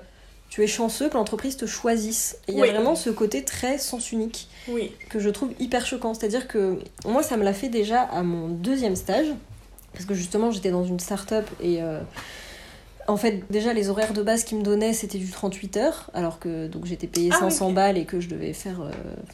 tu 0.48 0.62
es 0.64 0.66
chanceux 0.66 1.08
que 1.08 1.14
l'entreprise 1.14 1.56
te 1.56 1.66
choisisse. 1.66 2.36
Il 2.48 2.56
y 2.56 2.62
a 2.62 2.66
vraiment 2.66 2.96
ce 2.96 3.10
côté 3.10 3.44
très 3.44 3.78
sens 3.78 4.10
unique 4.10 4.48
Oui. 4.68 4.92
que 5.08 5.20
je 5.20 5.30
trouve 5.30 5.50
hyper 5.60 5.86
choquant. 5.86 6.12
C'est-à-dire 6.12 6.48
que 6.48 6.80
moi, 7.06 7.22
ça 7.22 7.36
me 7.36 7.44
l'a 7.44 7.52
fait 7.54 7.68
déjà 7.68 8.02
à 8.02 8.22
mon 8.22 8.48
deuxième 8.48 8.96
stage. 8.96 9.28
Parce 9.92 10.04
que 10.04 10.14
justement, 10.14 10.50
j'étais 10.50 10.70
dans 10.70 10.84
une 10.84 11.00
start-up 11.00 11.48
et. 11.62 11.80
Euh, 13.10 13.12
en 13.12 13.16
fait, 13.16 13.42
déjà, 13.50 13.72
les 13.72 13.90
horaires 13.90 14.12
de 14.12 14.22
base 14.22 14.44
qu'ils 14.44 14.58
me 14.58 14.62
donnaient, 14.62 14.92
c'était 14.92 15.18
du 15.18 15.30
38 15.30 15.76
heures, 15.76 16.10
alors 16.14 16.38
que 16.38 16.66
donc 16.68 16.86
j'étais 16.86 17.06
payée 17.06 17.30
Ah, 17.34 17.38
500 17.40 17.68
ok. 17.68 17.74
balles 17.74 17.98
et 17.98 18.04
que 18.04 18.20
je 18.20 18.28
devais 18.28 18.52
faire 18.52 18.80
euh, 18.80 18.90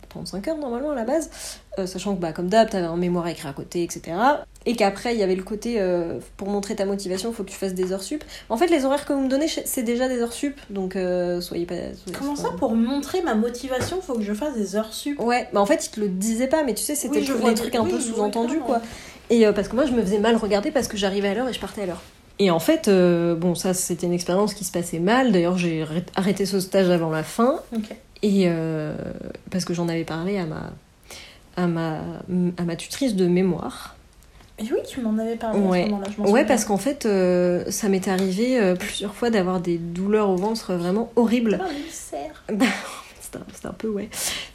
35 0.09 0.49
heures 0.49 0.59
normalement 0.59 0.91
à 0.91 0.95
la 0.95 1.05
base. 1.05 1.31
Euh, 1.79 1.87
sachant 1.87 2.15
que, 2.17 2.21
bah, 2.21 2.33
comme 2.33 2.49
d'hab, 2.49 2.71
t'avais 2.71 2.87
un 2.87 2.97
mémoire 2.97 3.27
à 3.27 3.31
écrire 3.33 3.51
à 3.51 3.53
côté, 3.53 3.83
etc. 3.83 4.17
Et 4.65 4.75
qu'après, 4.75 5.15
il 5.15 5.21
y 5.21 5.23
avait 5.23 5.35
le 5.37 5.43
côté, 5.43 5.77
euh, 5.79 6.19
pour 6.39 6.49
montrer 6.49 6.75
ta 6.75 6.87
motivation, 6.87 7.31
il 7.31 7.35
faut 7.35 7.45
que 7.45 7.51
tu 7.51 7.57
fasses 7.57 7.75
des 7.75 7.93
heures 7.93 8.03
sup. 8.03 8.25
En 8.49 8.57
fait, 8.57 8.69
les 8.69 8.85
horaires 8.87 9.05
que 9.05 9.13
vous 9.13 9.21
me 9.21 9.29
donnez, 9.29 9.47
c'est 9.49 9.83
déjà 9.83 10.09
des 10.09 10.21
heures 10.21 10.33
sup, 10.33 10.59
donc 10.71 10.97
euh, 10.97 11.41
soyez 11.43 11.67
pas. 11.67 11.75
soyez- 11.75 12.17
Comment 12.19 12.35
ça 12.35 12.49
pour 12.59 12.75
montrer 12.75 13.21
ma 13.23 13.35
motivation, 13.35 14.01
faut 14.01 14.15
que 14.15 14.23
je 14.23 14.33
fasse 14.33 14.55
des 14.55 14.75
heures 14.75 14.93
sup? 14.95 15.21
Ouais, 15.21 15.49
bah 15.53 15.61
en 15.61 15.67
fait, 15.67 15.87
ils 15.87 15.91
te 15.91 16.01
le 16.01 16.09
disaient 16.09 16.49
pas, 16.49 16.65
mais 16.65 16.73
tu 16.75 16.83
sais, 16.83 16.95
c'était 16.95 17.19
Oui, 17.21 17.55
trucs 17.55 17.75
un 17.75 17.83
Oui, 17.85 17.91
peu 17.91 18.01
sous-entendus, 18.01 18.61
quoi. 18.61 18.81
Et 19.29 19.47
euh, 19.47 19.53
parce 19.53 19.69
que 19.69 19.75
moi, 19.77 19.85
je 19.87 19.93
me 19.93 20.01
faisais 20.03 20.19
mal 20.19 20.37
regarder 20.37 20.71
parce 20.71 20.89
que 20.89 20.97
j'arrivais 20.97 21.29
à 21.29 21.35
l'heure 21.35 21.49
et 21.49 21.53
je 21.53 21.61
partais 21.61 21.83
à 21.83 21.87
l'heure. 21.87 22.01
Et 22.39 22.51
en 22.51 22.59
fait, 22.59 22.89
euh, 22.89 23.35
bon, 23.35 23.55
ça, 23.55 23.73
c'était 23.75 24.07
une 24.07 24.13
expérience 24.13 24.53
qui 24.55 24.65
se 24.65 24.73
passait 24.73 24.99
mal. 24.99 25.33
D'ailleurs, 25.33 25.57
j'ai 25.57 25.83
arrêt- 25.83 26.05
arrêté 26.17 26.45
ce 26.47 26.61
stage 26.61 26.91
avant 26.91 27.11
la 27.11 27.23
fin. 27.23 27.61
Et 28.23 28.45
euh, 28.47 28.95
parce 29.51 29.65
que 29.65 29.73
j'en 29.75 29.89
avais 29.89 30.05
parlé 30.05 30.39
à 30.39 30.45
ma, 30.47 30.71
à, 31.57 31.67
ma, 31.67 32.01
à 32.59 32.63
ma 32.65 32.77
tutrice 32.77 33.15
de 33.15 33.27
mémoire. 33.27 33.97
Et 34.59 34.63
oui, 34.65 34.79
tu 34.89 35.01
m'en 35.03 35.17
avais 35.19 35.37
parlé 35.37 35.59
à 35.59 35.63
Ouais. 35.63 35.85
ce 35.85 35.91
moment-là, 35.91 36.31
Ouais, 36.31 36.45
parce 36.47 36.65
qu'en 36.65 36.79
fait, 36.79 37.05
euh, 37.07 37.65
ça 37.71 37.89
m'est 37.89 38.09
arrivé 38.09 38.75
plusieurs 38.79 39.15
fois 39.15 39.29
d'avoir 39.31 39.61
des 39.61 39.77
douleurs 39.79 40.31
au 40.31 40.37
ventre 40.37 40.75
vraiment 40.75 41.11
horribles. 41.17 41.59
Ah, 41.63 41.69
ulcère. 41.87 42.43
C'était 43.21 43.39
un, 43.69 43.73
peu, 43.73 43.89
ouais. 43.89 44.09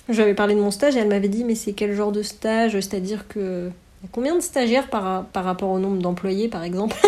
Je 0.10 0.14
lui 0.16 0.22
avais 0.24 0.34
parlé 0.34 0.56
de 0.56 0.60
mon 0.60 0.72
stage 0.72 0.96
et 0.96 1.00
elle 1.00 1.08
m'avait 1.08 1.30
dit, 1.30 1.44
mais 1.44 1.56
c'est 1.56 1.74
quel 1.74 1.94
genre 1.96 2.12
de 2.12 2.24
stage? 2.24 2.74
C'est-à-dire 2.74 3.28
que. 3.28 3.70
il 4.02 4.06
y 4.06 4.08
a 4.08 4.10
Combien 4.12 4.36
de 4.36 4.42
stagiaires 4.42 4.90
par, 4.90 5.26
par 5.26 5.44
rapport 5.46 5.70
au 5.70 5.78
nombre 5.80 6.02
d'employés, 6.02 6.48
par 6.48 6.64
exemple? 6.64 6.96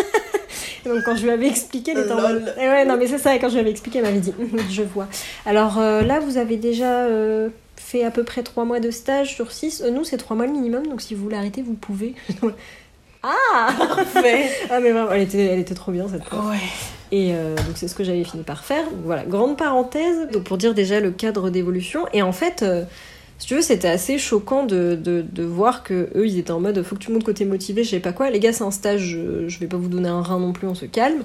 Donc, 0.84 1.02
quand 1.04 1.16
je 1.16 1.22
lui 1.22 1.30
avais 1.30 1.46
expliqué, 1.46 1.92
elle 1.92 2.00
était 2.00 2.12
en 2.12 2.20
mode. 2.20 2.54
Eh 2.56 2.68
ouais, 2.68 2.84
non, 2.84 2.96
mais 2.96 3.06
c'est 3.06 3.18
ça, 3.18 3.34
et 3.34 3.38
quand 3.38 3.48
je 3.48 3.54
lui 3.54 3.60
avais 3.60 3.70
expliqué, 3.70 3.98
elle 3.98 4.04
m'avait 4.04 4.20
dit, 4.20 4.32
je 4.70 4.82
vois. 4.82 5.08
Alors 5.46 5.78
euh, 5.78 6.02
là, 6.02 6.20
vous 6.20 6.36
avez 6.36 6.56
déjà 6.56 7.04
euh, 7.04 7.48
fait 7.76 8.04
à 8.04 8.10
peu 8.10 8.24
près 8.24 8.42
3 8.42 8.64
mois 8.64 8.80
de 8.80 8.90
stage 8.90 9.34
sur 9.34 9.52
6. 9.52 9.84
nous, 9.92 10.04
c'est 10.04 10.16
3 10.16 10.36
mois 10.36 10.46
le 10.46 10.52
minimum, 10.52 10.86
donc 10.86 11.00
si 11.00 11.14
vous 11.14 11.22
voulez 11.22 11.36
arrêter, 11.36 11.62
vous 11.62 11.74
pouvez. 11.74 12.14
ah 13.22 13.68
Parfait. 13.78 14.50
Ah, 14.70 14.80
mais 14.80 14.92
vraiment, 14.92 15.10
elle 15.12 15.22
était, 15.22 15.46
elle 15.46 15.60
était 15.60 15.74
trop 15.74 15.92
bien, 15.92 16.06
cette 16.08 16.24
prof. 16.24 16.44
Ouais. 16.50 16.58
Et 17.12 17.32
euh, 17.32 17.54
donc 17.54 17.76
c'est 17.76 17.86
ce 17.86 17.94
que 17.94 18.04
j'avais 18.04 18.24
fini 18.24 18.42
par 18.42 18.64
faire. 18.64 18.84
Donc, 18.84 19.02
voilà, 19.04 19.24
grande 19.24 19.56
parenthèse 19.56 20.28
donc, 20.32 20.44
pour 20.44 20.58
dire 20.58 20.74
déjà 20.74 21.00
le 21.00 21.10
cadre 21.10 21.50
d'évolution. 21.50 22.06
Et 22.12 22.22
en 22.22 22.32
fait, 22.32 22.62
euh, 22.62 22.84
si 23.38 23.48
tu 23.48 23.54
veux, 23.56 23.62
c'était 23.62 23.88
assez 23.88 24.16
choquant 24.16 24.64
de, 24.64 24.94
de, 25.00 25.24
de 25.28 25.42
voir 25.42 25.82
que 25.82 26.08
eux, 26.14 26.26
ils 26.26 26.38
étaient 26.38 26.52
en 26.52 26.60
mode 26.60 26.82
faut 26.82 26.94
que 26.94 27.00
tu 27.00 27.10
montes 27.12 27.24
côté 27.24 27.44
motivé, 27.44 27.84
je 27.84 27.90
sais 27.90 28.00
pas 28.00 28.12
quoi. 28.12 28.30
Les 28.30 28.38
gars, 28.40 28.52
c'est 28.52 28.64
un 28.64 28.70
stage, 28.70 29.00
je, 29.02 29.48
je 29.48 29.58
vais 29.58 29.66
pas 29.66 29.76
vous 29.76 29.88
donner 29.88 30.08
un 30.08 30.22
rein 30.22 30.38
non 30.38 30.52
plus, 30.52 30.68
on 30.68 30.74
se 30.74 30.86
calme. 30.86 31.22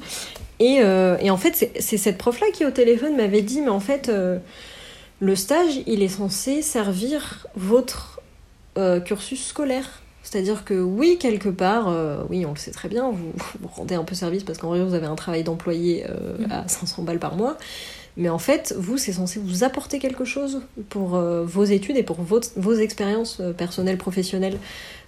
Et, 0.60 0.80
euh, 0.82 1.18
et 1.22 1.30
en 1.30 1.38
fait, 1.38 1.72
c'est 1.80 1.98
cette 1.98 2.18
prof-là 2.18 2.48
qui 2.52 2.66
au 2.66 2.72
téléphone 2.72 3.16
m'avait 3.16 3.42
dit, 3.44 3.62
mais 3.62 3.70
en 3.70 3.80
fait, 3.80 4.10
euh, 4.10 4.40
le 5.20 5.36
stage, 5.36 5.82
il 5.88 6.02
est 6.04 6.08
censé 6.10 6.62
servir 6.62 7.48
votre 7.56 8.22
euh, 8.78 9.00
cursus 9.00 9.46
scolaire. 9.48 10.02
C'est-à-dire 10.24 10.66
que 10.66 10.74
oui, 10.74 11.18
quelque 11.20 11.50
part, 11.50 11.96
oui, 12.30 12.46
on 12.46 12.52
le 12.52 12.58
sait 12.58 12.72
très 12.72 12.90
bien, 12.90 13.10
vous, 13.10 13.32
vous 13.62 13.70
rendez 13.70 13.96
un 13.96 14.04
peu 14.04 14.16
service 14.16 14.44
parce 14.44 14.58
qu'en 14.58 14.70
vrai, 14.70 14.84
vous 14.84 14.94
avez 14.94 15.08
un 15.08 15.16
travail 15.16 15.44
d'employé 15.44 16.06
Mhm. 16.40 16.52
à 16.52 16.68
500 16.68 17.04
balles 17.04 17.20
par 17.20 17.36
mois. 17.36 17.58
Mais 18.20 18.28
en 18.30 18.38
fait, 18.38 18.76
vous, 18.78 18.98
c'est 18.98 19.14
censé 19.14 19.40
vous 19.42 19.64
apporter 19.64 19.98
quelque 19.98 20.26
chose 20.26 20.62
pour 20.90 21.16
euh, 21.16 21.46
vos 21.46 21.64
études 21.64 21.96
et 21.96 22.04
pour 22.04 22.22
vos, 22.22 22.42
vos 22.58 22.74
expériences 22.74 23.38
euh, 23.40 23.54
personnelles, 23.54 23.98
professionnelles. 23.98 24.58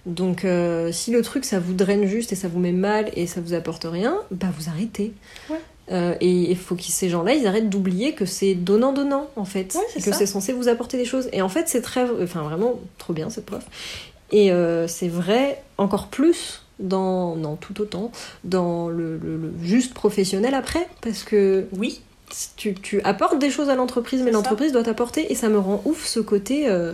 Donc, 0.06 0.46
euh, 0.46 0.90
si 0.92 1.10
le 1.10 1.20
truc, 1.20 1.44
ça 1.44 1.60
vous 1.60 1.74
draine 1.74 2.06
juste 2.06 2.32
et 2.32 2.36
ça 2.36 2.48
vous 2.48 2.58
met 2.58 2.72
mal 2.72 3.10
et 3.14 3.26
ça 3.26 3.42
vous 3.42 3.52
apporte 3.52 3.84
rien, 3.84 4.16
bah 4.30 4.48
vous 4.58 4.70
arrêtez. 4.70 5.12
Ouais. 5.50 5.60
Et 6.22 6.50
il 6.50 6.56
faut 6.56 6.74
que 6.74 6.82
ces 6.84 7.10
gens-là, 7.10 7.34
ils 7.34 7.46
arrêtent 7.46 7.68
d'oublier 7.68 8.14
que 8.14 8.24
c'est 8.24 8.54
donnant-donnant, 8.54 9.28
en 9.36 9.44
fait. 9.44 9.74
Ouais, 9.74 9.82
et 9.94 10.00
que 10.00 10.14
c'est 10.14 10.24
censé 10.24 10.54
vous 10.54 10.68
apporter 10.68 10.96
des 10.96 11.04
choses. 11.04 11.28
Et 11.34 11.42
en 11.42 11.50
fait, 11.50 11.68
c'est 11.68 11.82
très... 11.82 12.06
Enfin, 12.22 12.40
vraiment, 12.44 12.80
trop 12.96 13.12
bien, 13.12 13.28
cette 13.28 13.44
prof. 13.44 13.62
Et 14.30 14.50
c'est 14.86 15.08
vrai 15.08 15.62
encore 15.76 16.06
plus 16.06 16.62
dans... 16.78 17.36
Non, 17.36 17.56
tout 17.56 17.78
autant, 17.82 18.10
dans 18.44 18.88
le, 18.88 19.18
le- 19.18 19.36
le 19.36 19.52
juste 19.62 19.92
professionnel 19.92 20.54
après. 20.54 20.88
Parce 21.02 21.24
que 21.24 21.66
Oui. 21.76 22.00
Tu, 22.56 22.74
tu 22.74 23.00
apportes 23.02 23.38
des 23.38 23.50
choses 23.50 23.68
à 23.68 23.74
l'entreprise, 23.74 24.22
mais 24.22 24.30
l'entreprise 24.30 24.72
doit 24.72 24.82
t'apporter. 24.82 25.30
Et 25.32 25.34
ça 25.34 25.48
me 25.48 25.58
rend 25.58 25.82
ouf, 25.84 26.06
ce 26.06 26.20
côté... 26.20 26.68
euh, 26.68 26.92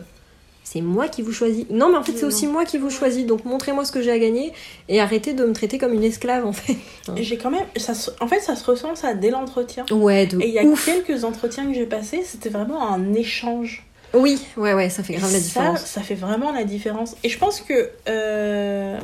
c'est 0.65 0.83
moi 0.83 1.09
qui 1.09 1.23
vous 1.23 1.33
choisis. 1.33 1.65
Non, 1.71 1.89
mais 1.91 1.97
en 1.97 2.03
fait, 2.03 2.13
c'est 2.13 2.27
aussi 2.27 2.47
moi 2.47 2.67
qui 2.67 2.77
vous 2.77 2.91
choisis. 2.91 3.25
Donc, 3.25 3.47
montrez-moi 3.47 3.87
ce 3.87 3.93
que 3.93 4.03
j'ai 4.03 4.11
à 4.11 4.19
gagner 4.19 4.53
et 4.91 5.01
arrêtez 5.01 5.33
de 5.33 5.43
me 5.47 5.55
traiter 5.55 5.79
comme 5.79 5.95
une 5.95 6.05
esclave, 6.05 6.45
en 6.45 6.53
fait. 6.53 6.77
J'ai 7.17 7.39
quand 7.39 7.51
même. 7.51 7.65
Ça 7.77 7.95
se- 7.95 8.11
En 8.21 8.29
fait, 8.29 8.41
ça 8.41 8.55
se 8.55 8.65
ressent 8.67 8.95
ça 8.95 9.15
dès 9.15 9.31
l'entretien. 9.31 9.87
Ouais, 9.91 10.27
de 10.27 10.39
Et 10.43 10.49
il 10.49 10.53
y 10.53 10.59
a 10.59 10.65
ouf. 10.65 10.85
quelques 10.85 11.25
entretiens 11.25 11.65
que 11.67 11.73
j'ai 11.73 11.87
passés, 11.87 12.21
c'était 12.23 12.51
vraiment 12.51 12.87
un 12.93 13.15
échange. 13.15 13.87
Oui, 14.13 14.39
ouais, 14.59 14.75
ouais, 14.75 14.91
ça 14.91 15.03
fait 15.03 15.15
grave 15.15 15.31
Et 15.31 15.35
la 15.35 15.39
ça, 15.39 15.45
différence. 15.47 15.81
Ça 15.87 16.03
fait 16.03 16.15
vraiment 16.15 16.53
la 16.53 16.65
différence. 16.65 17.17
Et 17.25 17.31
je 17.31 17.39
pense 17.39 17.63
que 17.63 17.89
euh, 18.07 18.99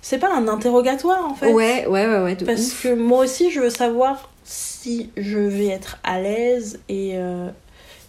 c'est 0.00 0.18
pas 0.18 0.32
un 0.32 0.46
interrogatoire 0.46 1.24
en 1.28 1.34
fait. 1.34 1.52
Ouais, 1.52 1.86
ouais, 1.88 2.06
ouais, 2.06 2.20
ouais. 2.22 2.36
Parce 2.36 2.60
ouf. 2.68 2.82
que 2.84 2.94
moi 2.94 3.24
aussi, 3.24 3.50
je 3.50 3.58
veux 3.60 3.70
savoir 3.70 4.30
si 4.50 5.10
je 5.16 5.38
vais 5.38 5.66
être 5.66 5.98
à 6.04 6.20
l'aise 6.20 6.80
et 6.88 7.12
euh, 7.14 7.48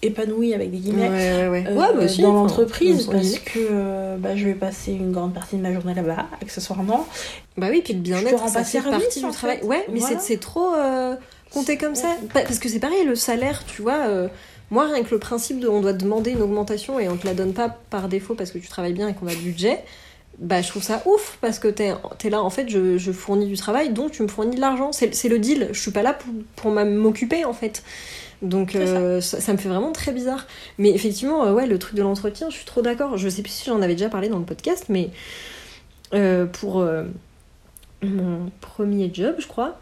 épanouie 0.01 0.53
avec 0.53 0.71
des 0.71 0.77
guillemets. 0.77 1.09
ouais, 1.09 1.47
ouais. 1.49 1.63
euh, 1.67 1.75
ouais, 1.75 1.87
bah 1.93 2.05
dans 2.21 2.33
l'entreprise 2.33 3.07
parce 3.11 3.39
que 3.39 3.59
euh, 3.59 4.15
bah, 4.17 4.35
je 4.37 4.45
vais 4.45 4.53
passer 4.53 4.93
une 4.93 5.11
grande 5.11 5.33
partie 5.33 5.57
de 5.57 5.61
ma 5.61 5.73
journée 5.73 5.93
là-bas 5.93 6.27
accessoirement 6.41 7.05
Bah 7.57 7.67
oui, 7.69 7.81
puis 7.83 7.93
le 7.93 7.99
bien-être, 7.99 8.47
ça 8.47 8.63
fait 8.63 8.79
service, 8.81 8.91
partie 9.03 9.25
en 9.25 9.29
du 9.29 9.35
travail. 9.35 9.57
fait. 9.59 9.65
Ouais, 9.65 9.85
mais 9.91 9.99
Voilà. 9.99 10.19
c'est- 10.19 10.37
trop 10.39 10.73
euh, 10.75 11.15
compté 11.51 11.77
comme 11.77 11.95
ça. 11.95 12.15
Pa- 12.33 12.41
Parce 12.43 12.59
que 12.59 12.69
c'est 12.69 12.79
pareil, 12.79 13.03
le 13.05 13.15
salaire, 13.15 13.65
tu 13.65 13.81
vois. 13.81 14.07
euh, 14.07 14.29
moi, 14.71 14.85
rien 14.87 15.03
que 15.03 15.09
le 15.11 15.19
principe 15.19 15.59
de 15.59 15.67
on 15.67 15.81
doit 15.81 15.93
demander 15.93 16.31
une 16.31 16.41
augmentation 16.43 16.99
et 16.99 17.09
on 17.09 17.17
te 17.17 17.27
la 17.27 17.33
donne 17.33 17.53
pas 17.53 17.75
par 17.89 18.07
défaut 18.07 18.35
parce 18.35 18.51
que 18.51 18.59
tu 18.59 18.67
travailles 18.69 18.93
bien 18.93 19.09
et 19.09 19.13
qu'on 19.13 19.27
a 19.27 19.33
le 19.33 19.39
budget, 19.39 19.83
bah 20.39 20.61
je 20.61 20.69
trouve 20.69 20.83
ça 20.83 21.01
ouf 21.05 21.37
parce 21.41 21.59
que 21.59 21.67
t'es 21.67 21.93
es 22.23 22.29
là, 22.29 22.41
en 22.41 22.49
fait, 22.49 22.69
je, 22.69 22.97
je 22.97 23.11
fournis 23.11 23.47
du 23.47 23.57
travail, 23.57 23.91
donc 23.91 24.11
tu 24.11 24.23
me 24.23 24.27
fournis 24.27 24.55
de 24.55 24.61
l'argent. 24.61 24.91
C'est 24.93 25.27
le 25.27 25.39
deal. 25.39 25.69
Je 25.73 25.79
suis 25.79 25.91
pas 25.91 26.01
là 26.03 26.17
pour, 26.55 26.71
m'occuper, 26.71 27.45
en 27.45 27.53
fait. 27.53 27.83
Donc 28.41 28.71
ça. 28.71 28.79
euh, 28.79 29.19
ça. 29.21 29.41
ça 29.41 29.51
me 29.51 29.57
fait 29.57 29.67
vraiment 29.67 29.91
très 29.91 30.13
bizarre. 30.13 30.47
Mais 30.77 30.91
effectivement, 30.91 31.45
euh, 31.45 31.53
ouais, 31.53 31.67
le 31.67 31.77
truc 31.77 31.95
de 31.95 32.01
l'entretien, 32.01 32.49
je 32.49 32.55
suis 32.55 32.65
trop 32.65 32.81
d'accord. 32.81 33.17
Je 33.17 33.27
sais 33.27 33.41
plus 33.41 33.51
si 33.51 33.65
j'en 33.65 33.81
avais 33.81 33.95
déjà 33.95 34.09
parlé 34.09 34.29
dans 34.29 34.39
le 34.39 34.45
podcast, 34.45 34.85
mais 34.87 35.09
euh, 36.13 36.45
pour 36.45 36.85
mon 38.01 38.49
premier 38.61 39.11
job, 39.13 39.35
je 39.39 39.47
crois. 39.47 39.79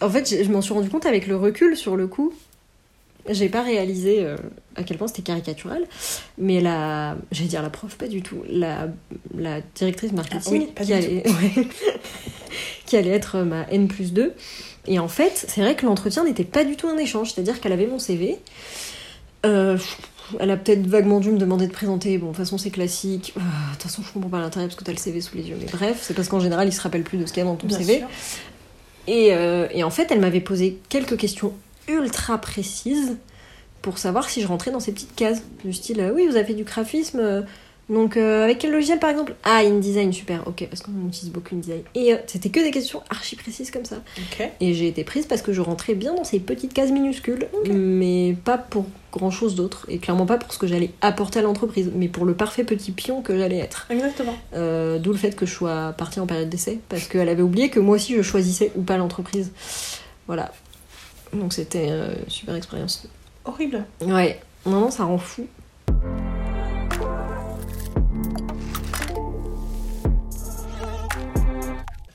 en 0.00 0.10
fait, 0.10 0.44
je 0.44 0.50
m'en 0.50 0.62
suis 0.62 0.72
rendu 0.72 0.88
compte 0.88 1.06
avec 1.06 1.26
le 1.26 1.36
recul 1.36 1.76
sur 1.76 1.96
le 1.96 2.06
coup. 2.06 2.32
J'ai 3.30 3.48
pas 3.48 3.62
réalisé 3.62 4.22
euh, 4.24 4.36
à 4.76 4.82
quel 4.82 4.98
point 4.98 5.08
c'était 5.08 5.22
caricatural, 5.22 5.84
mais 6.36 6.60
la, 6.60 7.16
j'allais 7.32 7.48
dire 7.48 7.62
la 7.62 7.70
prof, 7.70 7.96
pas 7.96 8.06
du 8.08 8.20
tout, 8.22 8.42
la, 8.48 8.88
la 9.36 9.60
directrice 9.74 10.12
marketing 10.12 10.42
Ah 10.46 10.50
oui, 10.50 10.66
pas 10.74 10.82
qui, 10.84 10.88
du 10.88 10.92
allait, 10.94 11.22
ouais, 11.56 11.66
qui 12.86 12.96
allait 12.96 13.10
être 13.10 13.38
ma 13.40 13.62
N 13.70 13.88
plus 13.88 14.12
2. 14.12 14.34
Et 14.86 14.98
en 14.98 15.08
fait, 15.08 15.46
c'est 15.48 15.62
vrai 15.62 15.74
que 15.74 15.86
l'entretien 15.86 16.24
n'était 16.24 16.44
pas 16.44 16.64
du 16.64 16.76
tout 16.76 16.88
un 16.88 16.98
échange, 16.98 17.32
c'est-à-dire 17.32 17.60
qu'elle 17.60 17.72
avait 17.72 17.86
mon 17.86 17.98
CV. 17.98 18.38
Euh, 19.46 19.78
elle 20.40 20.50
a 20.50 20.56
peut-être 20.56 20.86
vaguement 20.86 21.20
dû 21.20 21.30
me 21.30 21.38
demander 21.38 21.66
de 21.66 21.72
présenter. 21.72 22.18
Bon, 22.18 22.26
de 22.26 22.30
toute 22.32 22.38
façon, 22.44 22.58
c'est 22.58 22.70
classique. 22.70 23.32
Ah, 23.36 23.40
De 23.40 23.72
toute 23.74 23.82
façon, 23.84 24.02
je 24.02 24.12
comprends 24.12 24.30
pas 24.30 24.40
l'intérêt 24.40 24.66
parce 24.66 24.76
que 24.76 24.84
t'as 24.84 24.92
le 24.92 24.98
CV 24.98 25.20
sous 25.20 25.36
les 25.36 25.44
yeux. 25.44 25.56
Mais 25.58 25.66
bref, 25.70 26.00
c'est 26.02 26.14
parce 26.14 26.28
qu'en 26.28 26.40
général, 26.40 26.68
il 26.68 26.72
se 26.72 26.80
rappelle 26.80 27.02
plus 27.02 27.18
de 27.18 27.26
ce 27.26 27.32
qu'il 27.32 27.42
y 27.42 27.46
a 27.46 27.48
dans 27.48 27.56
ton 27.56 27.66
Bien 27.66 27.78
CV. 27.78 28.04
euh, 29.34 29.66
et 29.72 29.82
en 29.84 29.90
fait, 29.90 30.10
elle 30.10 30.20
m'avait 30.20 30.40
posé 30.40 30.78
quelques 30.88 31.16
questions 31.16 31.52
ultra 31.88 32.38
précises 32.38 33.16
pour 33.82 33.98
savoir 33.98 34.30
si 34.30 34.40
je 34.40 34.46
rentrais 34.46 34.70
dans 34.70 34.80
ces 34.80 34.92
petites 34.92 35.14
cases. 35.14 35.42
Du 35.62 35.72
style, 35.72 36.00
euh, 36.00 36.12
oui, 36.14 36.26
vous 36.26 36.36
avez 36.36 36.46
fait 36.46 36.54
du 36.54 36.64
graphisme. 36.64 37.20
euh, 37.20 37.42
donc, 37.90 38.16
euh, 38.16 38.44
avec 38.44 38.60
quel 38.60 38.72
logiciel 38.72 38.98
par 38.98 39.10
exemple? 39.10 39.34
Ah, 39.44 39.58
InDesign, 39.62 40.10
super, 40.10 40.48
ok, 40.48 40.66
parce 40.70 40.80
qu'on 40.80 41.06
utilise 41.06 41.30
beaucoup 41.30 41.54
InDesign. 41.54 41.82
Et 41.94 42.14
c'était 42.26 42.48
que 42.48 42.60
des 42.60 42.70
questions 42.70 43.02
archi 43.10 43.36
précises 43.36 43.70
comme 43.70 43.84
ça. 43.84 43.96
Et 44.62 44.72
j'ai 44.72 44.88
été 44.88 45.04
prise 45.04 45.26
parce 45.26 45.42
que 45.42 45.52
je 45.52 45.60
rentrais 45.60 45.92
bien 45.94 46.14
dans 46.14 46.24
ces 46.24 46.40
petites 46.40 46.72
cases 46.72 46.90
minuscules, 46.90 47.46
mais 47.70 48.34
pas 48.42 48.56
pour 48.56 48.86
grand 49.12 49.30
chose 49.30 49.54
d'autre. 49.54 49.84
Et 49.90 49.98
clairement 49.98 50.24
pas 50.24 50.38
pour 50.38 50.54
ce 50.54 50.58
que 50.58 50.66
j'allais 50.66 50.92
apporter 51.02 51.40
à 51.40 51.42
l'entreprise, 51.42 51.90
mais 51.94 52.08
pour 52.08 52.24
le 52.24 52.32
parfait 52.32 52.64
petit 52.64 52.90
pion 52.90 53.20
que 53.20 53.36
j'allais 53.36 53.58
être. 53.58 53.86
Exactement. 53.90 54.34
D'où 54.54 55.12
le 55.12 55.18
fait 55.18 55.36
que 55.36 55.44
je 55.44 55.52
sois 55.52 55.92
partie 55.92 56.20
en 56.20 56.26
période 56.26 56.48
d'essai, 56.48 56.80
parce 56.88 57.06
qu'elle 57.06 57.28
avait 57.28 57.42
oublié 57.42 57.68
que 57.68 57.80
moi 57.80 57.96
aussi 57.96 58.14
je 58.16 58.22
choisissais 58.22 58.72
ou 58.76 58.82
pas 58.82 58.96
l'entreprise. 58.96 59.52
Voilà. 60.26 60.52
Donc 61.34 61.52
c'était 61.52 61.88
euh, 61.90 62.14
une 62.22 62.30
super 62.30 62.54
expérience. 62.54 63.06
Horrible. 63.44 63.84
Ouais, 64.00 64.40
non, 64.66 64.80
non, 64.80 64.90
ça 64.90 65.04
rend 65.04 65.18
fou. 65.18 65.46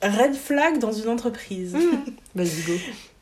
Red 0.02 0.34
flag 0.34 0.78
dans 0.78 0.92
une 0.92 1.08
entreprise. 1.08 1.76
Vas-y, 2.34 2.62
go. 2.66 2.72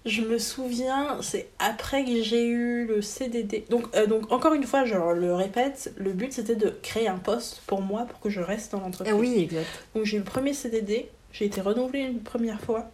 Je 0.06 0.22
me 0.22 0.38
souviens, 0.38 1.18
c'est 1.22 1.48
après 1.58 2.04
que 2.04 2.22
j'ai 2.22 2.46
eu 2.46 2.86
le 2.86 3.02
CDD. 3.02 3.64
Donc, 3.68 3.84
euh, 3.94 4.06
donc 4.06 4.30
encore 4.30 4.54
une 4.54 4.62
fois, 4.62 4.84
je 4.84 4.94
le 4.94 5.34
répète, 5.34 5.92
le 5.98 6.12
but 6.12 6.32
c'était 6.32 6.54
de 6.54 6.70
créer 6.82 7.08
un 7.08 7.18
poste 7.18 7.60
pour 7.66 7.82
moi 7.82 8.04
pour 8.04 8.20
que 8.20 8.30
je 8.30 8.40
reste 8.40 8.72
dans 8.72 8.80
l'entreprise. 8.80 9.12
Ah 9.14 9.18
oui, 9.18 9.34
exact. 9.42 9.66
Donc 9.94 10.04
j'ai 10.04 10.16
eu 10.16 10.20
le 10.20 10.24
premier 10.24 10.54
CDD, 10.54 11.08
j'ai 11.32 11.46
été 11.46 11.60
renouvelée 11.60 12.00
une 12.00 12.20
première 12.20 12.60
fois, 12.60 12.88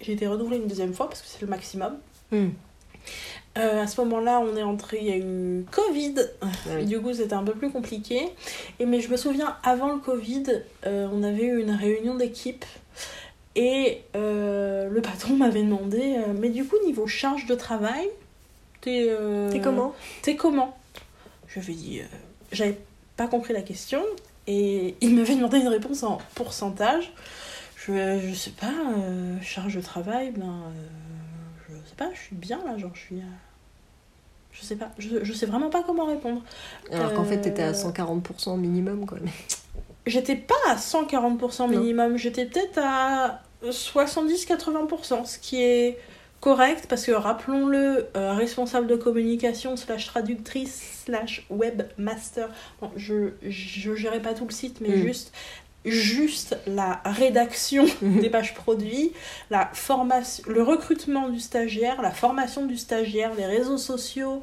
j'ai 0.00 0.12
été 0.12 0.26
renouvelée 0.26 0.58
une 0.58 0.68
deuxième 0.68 0.94
fois 0.94 1.08
parce 1.08 1.20
que 1.20 1.28
c'est 1.28 1.42
le 1.42 1.48
maximum. 1.48 1.98
Hmm. 2.32 2.48
Euh, 3.58 3.82
à 3.82 3.86
ce 3.86 4.00
moment-là, 4.02 4.40
on 4.40 4.54
est 4.56 4.62
entré, 4.62 4.98
il 5.00 5.06
y 5.06 5.12
a 5.12 5.16
eu 5.16 5.64
Covid, 5.70 6.14
Ah 6.42 6.46
oui. 6.76 6.84
du 6.84 7.00
coup 7.00 7.14
c'était 7.14 7.34
un 7.34 7.42
peu 7.44 7.54
plus 7.54 7.70
compliqué. 7.70 8.28
Et 8.78 8.84
mais 8.84 9.00
je 9.00 9.08
me 9.10 9.16
souviens, 9.16 9.56
avant 9.62 9.92
le 9.92 9.98
Covid, 9.98 10.44
euh, 10.86 11.08
on 11.12 11.22
avait 11.22 11.44
eu 11.44 11.60
une 11.60 11.70
réunion 11.70 12.16
d'équipe 12.16 12.64
et 13.54 14.02
euh, 14.14 14.90
le 14.90 15.00
patron 15.00 15.34
m'avait 15.38 15.62
demandé, 15.62 16.18
mais 16.38 16.50
du 16.50 16.64
coup 16.64 16.76
niveau 16.84 17.06
charge 17.06 17.46
de 17.46 17.54
travail, 17.54 18.08
t'es 18.82 19.08
T'es 19.50 19.60
comment? 19.60 19.94
T'es 20.22 20.36
comment? 20.36 20.76
Je 21.48 21.60
lui 21.60 21.72
ai 21.72 21.76
dit, 21.76 22.02
j'avais 22.52 22.76
pas 23.16 23.26
compris 23.26 23.54
la 23.54 23.62
question 23.62 24.02
et 24.46 24.96
il 25.00 25.14
m'avait 25.16 25.34
demandé 25.34 25.58
une 25.58 25.68
réponse 25.68 26.02
en 26.02 26.18
pourcentage. 26.34 27.10
Je, 27.76 28.20
je 28.20 28.34
sais 28.34 28.50
pas, 28.50 28.74
charge 29.40 29.76
de 29.76 29.80
travail, 29.80 30.32
ben 30.36 30.60
pas, 31.96 32.10
je 32.14 32.20
suis 32.20 32.36
bien 32.36 32.60
là, 32.64 32.76
genre 32.78 32.92
je 32.94 33.00
suis. 33.00 33.16
à- 33.20 33.24
je 34.52 34.62
sais 34.64 34.76
pas, 34.76 34.90
je, 34.98 35.22
je 35.22 35.32
sais 35.34 35.44
vraiment 35.46 35.68
pas 35.70 35.82
comment 35.82 36.06
répondre. 36.06 36.42
Alors 36.90 37.12
qu'en 37.12 37.24
fait, 37.24 37.40
t'étais 37.42 37.62
à 37.62 37.68
Euh, 37.70 37.72
140% 37.72 38.56
minimum, 38.58 39.04
quoi. 39.06 39.18
J'étais 40.06 40.36
pas 40.36 40.54
à 40.70 40.76
140% 40.76 41.68
minimum, 41.68 42.16
j'étais 42.16 42.46
peut-être 42.46 42.78
à 42.80 43.42
70-80%, 43.64 45.24
ce 45.26 45.38
qui 45.38 45.60
est 45.62 45.98
correct 46.40 46.86
parce 46.88 47.04
que 47.04 47.12
rappelons-le, 47.12 48.06
euh, 48.16 48.32
responsable 48.34 48.86
de 48.86 48.94
communication 48.96 49.76
slash 49.76 50.06
traductrice 50.06 51.02
slash 51.04 51.44
webmaster, 51.50 52.48
bon, 52.80 52.90
je, 52.96 53.30
je 53.42 53.94
gérais 53.96 54.20
pas 54.22 54.32
tout 54.34 54.44
le 54.46 54.52
site 54.52 54.80
mais 54.80 54.90
Mm. 54.90 55.02
juste 55.02 55.32
juste 55.86 56.56
la 56.66 57.00
rédaction 57.04 57.86
des 58.02 58.28
pages 58.30 58.54
produits, 58.54 59.12
la 59.50 59.70
formation, 59.72 60.44
le 60.48 60.62
recrutement 60.62 61.28
du 61.28 61.40
stagiaire, 61.40 62.02
la 62.02 62.10
formation 62.10 62.66
du 62.66 62.76
stagiaire, 62.76 63.32
les 63.36 63.46
réseaux 63.46 63.78
sociaux, 63.78 64.42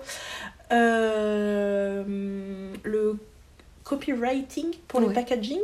euh, 0.72 2.04
le 2.84 3.18
copywriting 3.84 4.72
pour 4.88 5.02
Ouais. 5.02 5.14
packaging, 5.14 5.60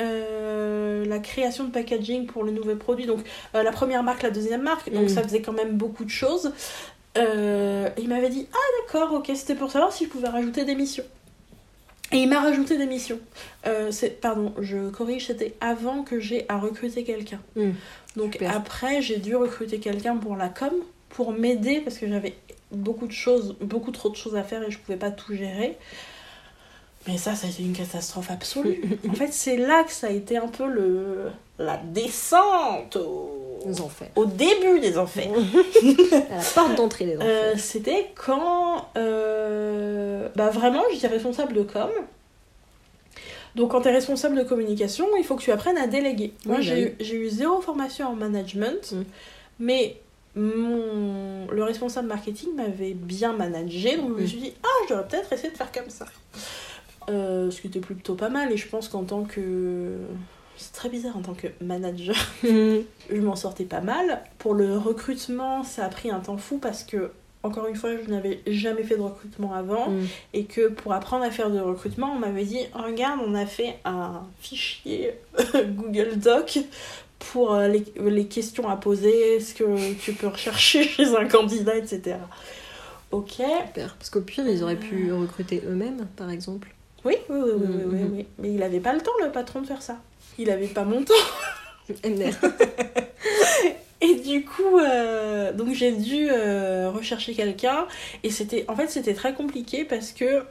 euh, 0.00 1.04
la 1.06 1.18
création 1.18 1.64
de 1.64 1.70
packaging 1.70 2.26
pour 2.26 2.44
le 2.44 2.50
nouveau 2.52 2.74
produit, 2.76 3.06
donc 3.06 3.20
euh, 3.54 3.62
la 3.62 3.72
première 3.72 4.02
marque, 4.02 4.22
la 4.22 4.30
deuxième 4.30 4.62
marque, 4.62 4.92
donc 4.92 5.04
Mm. 5.04 5.08
ça 5.08 5.22
faisait 5.22 5.42
quand 5.42 5.52
même 5.52 5.76
beaucoup 5.76 6.04
de 6.04 6.10
choses. 6.10 6.52
Il 7.16 8.08
m'avait 8.08 8.28
dit 8.28 8.46
Ah 8.52 8.56
d'accord, 8.82 9.12
ok, 9.14 9.30
c'était 9.34 9.56
pour 9.56 9.72
savoir 9.72 9.92
si 9.92 10.04
je 10.04 10.08
pouvais 10.10 10.28
rajouter 10.28 10.64
des 10.64 10.76
missions. 10.76 11.02
Et 12.12 12.18
il 12.18 12.28
m'a 12.28 12.40
rajouté 12.40 12.78
des 12.78 12.86
missions. 12.86 13.20
Euh, 13.66 13.90
c'est, 13.90 14.20
pardon, 14.20 14.54
je 14.60 14.88
corrige, 14.88 15.26
c'était 15.26 15.54
avant 15.60 16.02
que 16.02 16.20
j'ai 16.20 16.46
à 16.48 16.58
recruter 16.58 17.04
quelqu'un. 17.04 17.40
Mm. 17.56 17.70
Donc 18.16 18.32
Super. 18.32 18.56
après, 18.56 19.02
j'ai 19.02 19.18
dû 19.18 19.36
recruter 19.36 19.78
quelqu'un 19.78 20.16
pour 20.16 20.36
la 20.36 20.48
com, 20.48 20.72
pour 21.10 21.32
m'aider, 21.32 21.80
parce 21.80 21.98
que 21.98 22.08
j'avais 22.08 22.34
beaucoup 22.70 23.06
de 23.06 23.12
choses, 23.12 23.56
beaucoup 23.60 23.90
trop 23.90 24.08
de 24.08 24.16
choses 24.16 24.36
à 24.36 24.42
faire 24.42 24.62
et 24.62 24.70
je 24.70 24.78
pouvais 24.78 24.98
pas 24.98 25.10
tout 25.10 25.34
gérer. 25.34 25.76
Mais 27.08 27.16
ça, 27.18 27.34
ça 27.34 27.46
a 27.48 27.50
été 27.50 27.62
une 27.64 27.72
catastrophe 27.72 28.30
absolue. 28.30 28.82
en 29.10 29.14
fait, 29.14 29.32
c'est 29.32 29.56
là 29.56 29.82
que 29.82 29.90
ça 29.92 30.06
a 30.06 30.10
été 30.10 30.36
un 30.36 30.46
peu 30.46 30.66
le 30.68 31.30
la 31.58 31.76
descente 31.78 32.94
au, 32.96 33.58
Aux 33.66 33.80
enfers. 33.80 34.10
au 34.14 34.26
début 34.26 34.78
des 34.78 34.96
enfers. 34.96 35.26
À 36.30 36.36
la 36.36 36.42
porte 36.54 36.74
d'entrée 36.76 37.06
des 37.06 37.16
enfers. 37.16 37.26
Euh, 37.28 37.54
c'était 37.56 38.12
quand 38.14 38.86
euh, 38.96 40.28
bah 40.36 40.50
vraiment 40.50 40.82
j'étais 40.92 41.08
responsable 41.08 41.54
de 41.54 41.62
com 41.62 41.88
donc 43.56 43.72
quand 43.72 43.80
tu 43.80 43.88
es 43.88 43.92
responsable 43.92 44.36
de 44.36 44.44
communication 44.44 45.06
il 45.18 45.24
faut 45.24 45.34
que 45.34 45.42
tu 45.42 45.50
apprennes 45.50 45.78
à 45.78 45.86
déléguer 45.88 46.32
moi 46.46 46.60
j'ai 46.60 46.74
bah 46.74 46.80
eu- 46.90 46.96
j'ai 47.00 47.16
eu 47.16 47.28
zéro 47.28 47.60
formation 47.60 48.06
en 48.08 48.14
management 48.14 48.92
Mm. 48.92 49.02
mais 49.58 49.96
mon, 50.36 51.48
le 51.50 51.62
responsable 51.64 52.06
marketing 52.06 52.54
m'avait 52.54 52.92
bien 52.94 53.32
managé 53.32 53.96
donc 53.96 54.10
je 54.18 54.22
me 54.22 54.26
suis 54.26 54.38
dit 54.38 54.52
ah 54.62 54.68
j'aurais 54.88 55.08
peut-être 55.08 55.32
essayé 55.32 55.50
de 55.50 55.56
faire 55.56 55.72
comme 55.72 55.88
ça 55.90 56.04
Euh, 57.08 57.50
ce 57.50 57.60
qui 57.60 57.68
était 57.68 57.80
plutôt 57.80 58.14
pas 58.14 58.28
mal 58.28 58.52
et 58.52 58.56
je 58.58 58.68
pense 58.68 58.88
qu'en 58.88 59.04
tant 59.04 59.22
que 59.24 59.96
c'est 60.58 60.72
très 60.72 60.88
bizarre 60.88 61.16
en 61.16 61.22
tant 61.22 61.34
que 61.34 61.46
manager 61.62 62.14
Mm. 62.42 62.80
je 63.10 63.20
m'en 63.20 63.36
sortais 63.36 63.64
pas 63.64 63.80
mal. 63.80 64.20
Pour 64.38 64.54
le 64.54 64.76
recrutement, 64.76 65.62
ça 65.64 65.84
a 65.84 65.88
pris 65.88 66.10
un 66.10 66.20
temps 66.20 66.36
fou 66.36 66.58
parce 66.58 66.82
que, 66.84 67.10
encore 67.44 67.66
une 67.68 67.76
fois, 67.76 67.90
je 68.04 68.10
n'avais 68.10 68.40
jamais 68.46 68.82
fait 68.82 68.96
de 68.96 69.02
recrutement 69.02 69.54
avant 69.54 69.88
Mm. 69.90 70.06
et 70.34 70.44
que 70.44 70.68
pour 70.68 70.92
apprendre 70.92 71.24
à 71.24 71.30
faire 71.30 71.50
de 71.50 71.60
recrutement, 71.60 72.12
on 72.14 72.18
m'avait 72.18 72.44
dit 72.44 72.58
Regarde, 72.74 73.20
on 73.26 73.34
a 73.34 73.46
fait 73.46 73.78
un 73.84 74.22
fichier 74.40 75.14
Google 75.54 76.16
Doc 76.18 76.58
pour 77.32 77.54
euh, 77.54 77.68
les, 77.68 77.84
les 78.10 78.26
questions 78.26 78.68
à 78.68 78.76
poser, 78.76 79.40
ce 79.40 79.54
que 79.54 79.94
tu 79.94 80.12
peux 80.12 80.28
rechercher 80.28 80.82
chez 80.88 81.16
un 81.16 81.26
candidat, 81.26 81.76
etc. 81.76 82.16
Ok. 83.12 83.30
Super. 83.66 83.94
Parce 83.96 84.10
qu'au 84.10 84.20
pire, 84.20 84.46
ils 84.46 84.62
auraient 84.62 84.76
pu 84.76 85.12
recruter 85.12 85.62
eux-mêmes, 85.66 86.06
par 86.16 86.30
exemple. 86.30 86.68
Oui, 87.08 87.16
oui, 87.30 87.38
oui, 87.42 87.50
oui, 87.54 87.66
oui, 87.66 87.84
oui, 87.86 87.98
Mhm. 88.00 88.12
oui. 88.16 88.26
Mais 88.38 88.52
il 88.52 88.62
avait 88.62 88.80
pas 88.80 88.92
le 88.92 89.00
temps, 89.00 89.10
le 89.24 89.32
patron, 89.32 89.62
de 89.62 89.66
faire 89.66 89.80
ça. 89.82 89.96
Il 90.38 90.50
avait 90.50 90.66
pas 90.66 90.84
mon 90.84 91.02
temps. 91.02 91.14
Et 94.00 94.14
du 94.16 94.44
coup, 94.44 94.78
euh, 94.78 95.52
donc 95.52 95.74
j'ai 95.74 95.92
dû 95.92 96.28
euh, 96.30 96.90
rechercher 96.90 97.34
quelqu'un. 97.34 97.86
Et 98.22 98.30
c'était, 98.30 98.64
en 98.68 98.76
fait, 98.76 98.88
c'était 98.88 99.14
très 99.14 99.32
compliqué 99.34 99.84
parce 99.84 100.12
que 100.12 100.44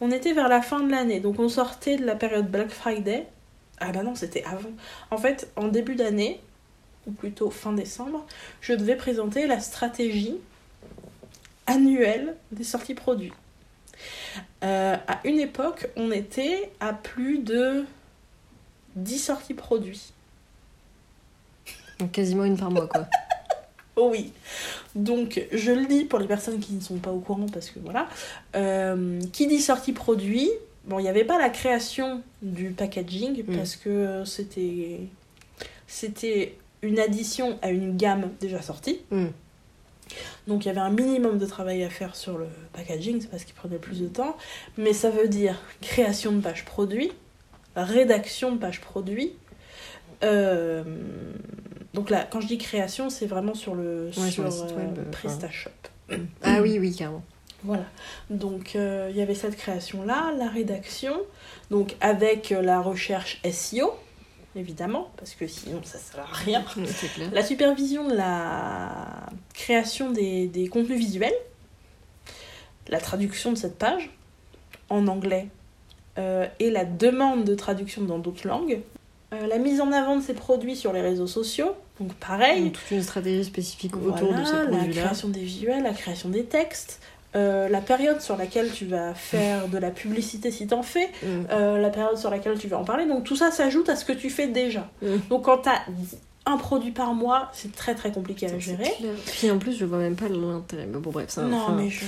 on 0.00 0.10
était 0.12 0.32
vers 0.34 0.48
la 0.48 0.60
fin 0.60 0.80
de 0.80 0.90
l'année. 0.90 1.20
Donc 1.20 1.38
on 1.40 1.48
sortait 1.48 1.96
de 1.96 2.04
la 2.04 2.14
période 2.14 2.48
Black 2.50 2.68
Friday. 2.70 3.26
Ah 3.80 3.90
bah 3.90 4.02
non, 4.02 4.14
c'était 4.14 4.44
avant. 4.44 4.70
En 5.10 5.16
fait, 5.16 5.50
en 5.56 5.68
début 5.68 5.94
d'année, 5.94 6.40
ou 7.06 7.12
plutôt 7.12 7.48
fin 7.50 7.72
décembre, 7.72 8.26
je 8.60 8.74
devais 8.74 8.96
présenter 8.96 9.46
la 9.46 9.60
stratégie 9.60 10.36
annuelle 11.66 12.36
des 12.52 12.64
sorties 12.64 12.94
produits. 12.94 13.32
Euh, 14.64 14.96
à 15.06 15.20
une 15.24 15.38
époque, 15.38 15.88
on 15.96 16.10
était 16.10 16.70
à 16.80 16.92
plus 16.92 17.38
de 17.38 17.84
10 18.96 19.18
sorties 19.18 19.54
produits. 19.54 20.12
Donc 21.98 22.12
quasiment 22.12 22.44
une 22.44 22.56
par 22.56 22.70
mois, 22.70 22.86
quoi. 22.86 23.06
Oh 24.00 24.10
oui. 24.12 24.32
Donc, 24.94 25.44
je 25.50 25.72
le 25.72 25.84
dis 25.86 26.04
pour 26.04 26.20
les 26.20 26.28
personnes 26.28 26.60
qui 26.60 26.72
ne 26.72 26.80
sont 26.80 26.98
pas 26.98 27.10
au 27.10 27.18
courant, 27.18 27.46
parce 27.52 27.68
que 27.70 27.80
voilà. 27.80 28.08
Euh, 28.54 29.20
qui 29.32 29.48
dit 29.48 29.58
sortie 29.60 29.92
produit, 29.92 30.48
bon, 30.84 31.00
il 31.00 31.02
n'y 31.02 31.08
avait 31.08 31.24
pas 31.24 31.36
la 31.36 31.48
création 31.50 32.22
du 32.40 32.70
packaging, 32.70 33.42
Mm. 33.44 33.56
parce 33.56 33.74
que 33.74 34.24
c'était. 34.24 35.00
C'était 35.88 36.54
une 36.82 37.00
addition 37.00 37.58
à 37.60 37.70
une 37.70 37.96
gamme 37.96 38.30
déjà 38.40 38.62
sortie. 38.62 39.00
Mm. 39.10 39.26
Donc, 40.46 40.64
il 40.64 40.68
y 40.68 40.70
avait 40.70 40.80
un 40.80 40.90
minimum 40.90 41.38
de 41.38 41.46
travail 41.46 41.84
à 41.84 41.90
faire 41.90 42.16
sur 42.16 42.38
le 42.38 42.46
packaging, 42.72 43.20
c'est 43.20 43.30
parce 43.30 43.44
qu'il 43.44 43.54
prenait 43.54 43.78
plus 43.78 44.00
de 44.00 44.08
temps. 44.08 44.36
Mais 44.76 44.92
ça 44.92 45.10
veut 45.10 45.28
dire 45.28 45.60
création 45.80 46.32
de 46.32 46.40
page 46.40 46.64
produit, 46.64 47.12
rédaction 47.76 48.52
de 48.52 48.58
page 48.58 48.80
produit. 48.80 49.32
euh, 50.24 50.82
donc 51.94 52.10
là, 52.10 52.26
quand 52.30 52.40
je 52.40 52.46
dis 52.46 52.58
création, 52.58 53.10
c'est 53.10 53.26
vraiment 53.26 53.54
sur 53.54 53.74
le, 53.74 54.06
Ouais, 54.06 54.12
sur 54.12 54.30
sur, 54.30 54.44
le 54.44 54.50
site 54.50 54.70
euh, 54.72 54.76
web, 54.76 54.98
euh, 54.98 55.10
PrestaShop. 55.10 55.70
Ah 56.42 56.60
oui, 56.62 56.78
oui, 56.78 56.94
carrément. 56.94 57.24
Voilà. 57.64 57.86
Donc 58.30 58.76
euh, 58.76 59.08
il 59.10 59.16
y 59.16 59.20
avait 59.20 59.34
cette 59.34 59.56
création-là, 59.56 60.32
la 60.38 60.48
rédaction, 60.48 61.16
donc 61.70 61.96
avec 62.00 62.50
la 62.50 62.80
recherche 62.80 63.40
SEO, 63.50 63.92
évidemment, 64.58 65.10
parce 65.16 65.34
que 65.34 65.46
sinon 65.46 65.80
ça 65.84 65.98
sert 65.98 66.20
à 66.20 66.24
rien. 66.26 66.62
Clair. 67.14 67.30
La 67.32 67.42
supervision 67.42 68.06
de 68.08 68.14
la 68.14 69.26
création 69.54 70.10
des, 70.10 70.46
des 70.46 70.68
contenus 70.68 70.98
visuels, 70.98 71.34
la 72.88 72.98
traduction 73.00 73.52
de 73.52 73.56
cette 73.58 73.78
page 73.78 74.10
en 74.90 75.06
anglais 75.08 75.48
euh, 76.18 76.46
et 76.58 76.70
la 76.70 76.84
demande 76.84 77.44
de 77.44 77.54
traduction 77.54 78.02
dans 78.02 78.18
d'autres 78.18 78.46
langues, 78.46 78.80
Euh, 79.34 79.46
la 79.46 79.58
mise 79.58 79.82
en 79.82 79.92
avant 79.92 80.16
de 80.16 80.22
ces 80.22 80.32
produits 80.32 80.74
sur 80.74 80.90
les 80.94 81.02
réseaux 81.02 81.26
sociaux, 81.26 81.74
donc 82.00 82.14
pareil, 82.14 82.62
Donc, 82.62 82.72
toute 82.72 82.90
une 82.92 83.02
stratégie 83.02 83.44
spécifique 83.44 83.94
autour 83.94 84.28
voilà, 84.32 84.40
de 84.40 84.46
ces 84.46 84.52
la 84.56 84.64
produits-là. 84.78 85.02
création 85.02 85.28
des 85.28 85.40
visuels, 85.40 85.82
la 85.82 85.92
création 85.92 86.30
des 86.30 86.44
textes, 86.46 86.98
euh, 87.36 87.68
la 87.68 87.80
période 87.80 88.20
sur 88.20 88.36
laquelle 88.36 88.70
tu 88.72 88.86
vas 88.86 89.14
faire 89.14 89.68
de 89.68 89.78
la 89.78 89.90
publicité 89.90 90.50
si 90.50 90.66
t'en 90.66 90.82
fais, 90.82 91.10
Mm. 91.22 91.26
euh, 91.50 91.78
la 91.78 91.90
période 91.90 92.16
sur 92.16 92.30
laquelle 92.30 92.58
tu 92.58 92.68
vas 92.68 92.78
en 92.78 92.84
parler. 92.84 93.06
Donc 93.06 93.24
tout 93.24 93.36
ça 93.36 93.50
s'ajoute 93.50 93.88
à 93.88 93.96
ce 93.96 94.04
que 94.04 94.12
tu 94.12 94.30
fais 94.30 94.46
déjà. 94.48 94.88
Mm. 95.02 95.16
Donc 95.28 95.44
quand 95.44 95.58
t'as 95.58 95.80
un 96.46 96.56
produit 96.56 96.92
par 96.92 97.12
mois, 97.12 97.50
c'est 97.52 97.72
très 97.74 97.94
très 97.94 98.10
compliqué 98.10 98.46
à 98.46 98.58
gérer. 98.58 98.90
clair. 98.98 99.12
Puis 99.26 99.50
en 99.50 99.58
plus, 99.58 99.76
je 99.76 99.84
vois 99.84 99.98
même 99.98 100.16
pas 100.16 100.28
l'intérêt. 100.28 100.86
Mais 100.86 100.98
bon, 100.98 101.10
bref, 101.10 101.28
ça. 101.28 101.42
Non 101.42 101.58
enfin, 101.58 101.72
mais 101.74 101.90
je, 101.90 102.04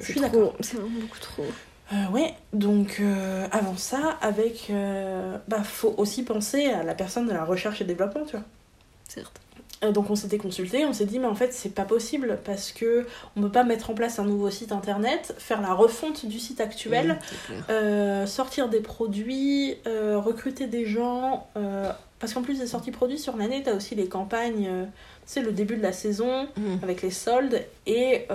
je 0.00 0.12
suis 0.12 0.20
d'accord. 0.20 0.54
C'est 0.60 0.76
vraiment 0.76 1.00
beaucoup 1.00 1.18
trop. 1.20 1.44
Euh, 1.92 2.08
ouais, 2.10 2.32
donc 2.54 2.96
euh, 3.00 3.46
avant 3.52 3.76
ça, 3.76 4.16
avec, 4.22 4.68
euh, 4.70 5.36
bah 5.46 5.62
faut 5.62 5.94
aussi 5.98 6.22
penser 6.22 6.66
à 6.70 6.82
la 6.84 6.94
personne 6.94 7.26
de 7.28 7.32
la 7.34 7.44
recherche 7.44 7.82
et 7.82 7.84
développement, 7.84 8.24
tu 8.24 8.32
vois. 8.36 8.46
Certes. 9.08 9.38
Euh, 9.82 9.90
Donc 9.92 10.10
on 10.10 10.14
s'était 10.16 10.38
consulté, 10.38 10.84
on 10.86 10.92
s'est 10.92 11.06
dit 11.06 11.18
mais 11.18 11.26
en 11.26 11.34
fait 11.34 11.52
c'est 11.52 11.74
pas 11.74 11.84
possible 11.84 12.38
parce 12.44 12.72
que 12.72 13.06
on 13.36 13.42
peut 13.42 13.50
pas 13.50 13.64
mettre 13.64 13.90
en 13.90 13.94
place 13.94 14.18
un 14.18 14.24
nouveau 14.24 14.50
site 14.50 14.72
internet, 14.72 15.34
faire 15.38 15.60
la 15.60 15.74
refonte 15.74 16.26
du 16.26 16.38
site 16.38 16.60
actuel, 16.60 17.18
c'est 17.48 17.72
euh, 17.72 18.26
sortir 18.26 18.68
des 18.68 18.80
produits, 18.80 19.76
euh, 19.86 20.18
recruter 20.18 20.66
des 20.66 20.86
gens. 20.86 21.46
euh, 21.56 21.90
parce 22.20 22.34
qu'en 22.34 22.42
plus 22.42 22.60
des 22.60 22.68
sorties 22.68 22.92
produits 22.92 23.18
sur 23.18 23.36
l'année, 23.36 23.62
t'as 23.64 23.74
aussi 23.74 23.96
les 23.96 24.06
campagnes, 24.06 24.66
tu 24.66 24.92
sais 25.26 25.40
le 25.42 25.50
début 25.50 25.76
de 25.76 25.82
la 25.82 25.92
saison 25.92 26.46
Mm. 26.56 26.76
avec 26.84 27.02
les 27.02 27.10
soldes 27.10 27.60
et 27.86 28.26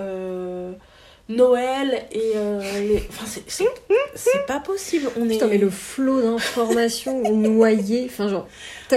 Noël 1.28 2.06
et 2.10 2.32
euh, 2.36 2.60
les... 2.80 3.06
Enfin 3.10 3.26
c'est- 3.26 4.46
pas 4.46 4.60
possible. 4.60 5.08
On 5.18 5.26
est... 5.28 5.34
Putain, 5.34 5.46
mais 5.48 5.58
le 5.58 5.68
flot 5.70 6.22
d'informations 6.22 7.30
noyées. 7.36 8.06
Enfin, 8.10 8.28
genre, 8.28 8.48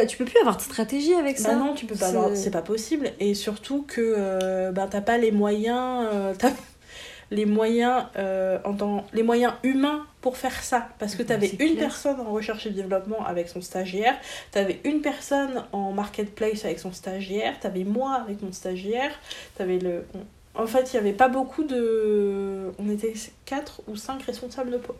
tu 0.08 0.18
peux 0.18 0.26
plus 0.26 0.40
avoir 0.40 0.56
de 0.58 0.62
stratégie 0.62 1.14
avec 1.14 1.38
ça. 1.38 1.50
Bah 1.50 1.56
non, 1.56 1.74
tu 1.74 1.86
peux 1.86 1.96
pas 1.96 2.08
C'est- 2.10 2.16
avoir, 2.18 2.36
c'est 2.36 2.52
pas 2.52 2.62
possible. 2.62 3.12
Et 3.20 3.34
surtout 3.34 3.84
que 3.88 4.02
euh, 4.18 4.72
bah, 4.72 4.88
t'as 4.90 5.02
pas 5.02 5.18
les 5.18 5.32
moyens, 5.32 6.08
euh, 6.14 6.34
t'as 6.38 6.52
les 7.32 7.46
moyens 7.46 8.06
euh, 8.18 8.60
en 8.64 8.74
tant- 8.76 9.06
les 9.14 9.24
moyens 9.24 9.54
humains 9.64 10.06
pour 10.22 10.38
faire 10.38 10.64
ça. 10.64 10.88
Parce 11.00 11.16
que 11.16 11.24
Bah, 11.24 11.30
t'avais 11.36 11.48
une 11.60 11.76
clair. 11.76 11.80
personne 11.80 12.20
en 12.22 12.32
recherche 12.32 12.66
et 12.66 12.70
développement 12.70 13.26
avec 13.26 13.50
son 13.50 13.60
stagiaire, 13.62 14.16
t'avais 14.52 14.80
une 14.86 15.02
personne 15.02 15.66
en 15.74 15.92
marketplace 15.92 16.64
avec 16.66 16.80
son 16.80 16.94
stagiaire, 16.94 17.60
t'avais 17.60 17.84
moi 17.84 18.14
avec 18.24 18.42
mon 18.42 18.54
stagiaire, 18.54 19.12
t'avais 19.58 19.80
le. 19.80 20.06
En 20.54 20.68
fait, 20.68 20.92
il 20.92 20.96
y 20.96 21.00
avait 21.00 21.14
pas 21.14 21.30
beaucoup 21.30 21.64
de. 21.64 22.72
On 22.78 22.90
était 22.90 23.14
quatre 23.46 23.82
ou 23.88 23.96
cinq 23.96 24.24
responsables 24.24 24.72
de 24.72 24.78
pôle. 24.78 24.96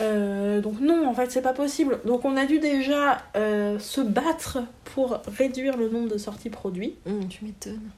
Euh, 0.00 0.60
donc 0.60 0.80
non, 0.80 1.06
en 1.08 1.14
fait, 1.14 1.30
c'est 1.30 1.42
pas 1.42 1.52
possible. 1.52 2.00
Donc 2.04 2.24
on 2.24 2.36
a 2.36 2.46
dû 2.46 2.58
déjà 2.58 3.22
euh, 3.36 3.78
se 3.78 4.00
battre 4.00 4.58
pour 4.84 5.20
réduire 5.26 5.76
le 5.76 5.88
nombre 5.88 6.08
de 6.08 6.18
sorties 6.18 6.50
produits. 6.50 6.94
Mm, 7.06 7.28
tu 7.28 7.44
m'étonnes. 7.44 7.90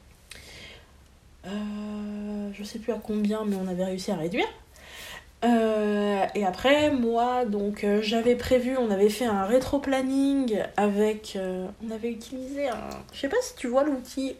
Euh, 1.47 2.51
je 2.53 2.63
sais 2.63 2.79
plus 2.79 2.93
à 2.93 3.01
combien, 3.03 3.45
mais 3.45 3.57
on 3.57 3.69
avait 3.69 3.85
réussi 3.85 4.11
à 4.11 4.17
réduire. 4.17 4.47
Euh, 5.45 6.25
et 6.37 6.45
après, 6.45 6.93
moi, 6.93 7.45
donc 7.45 7.83
euh, 7.83 8.01
j'avais 8.01 8.37
prévu, 8.37 8.77
on 8.77 8.91
avait 8.93 9.09
fait 9.09 9.25
un 9.25 9.45
rétro-planning 9.45 10.63
avec. 10.77 11.37
on 11.85 11.91
avait 11.91 12.11
utilisé 12.11 12.69
un. 12.69 12.91
Je 13.13 13.21
sais 13.21 13.29
pas 13.29 13.41
si 13.43 13.57
tu 13.57 13.67
vois 13.67 13.83
l'outil 13.85 14.37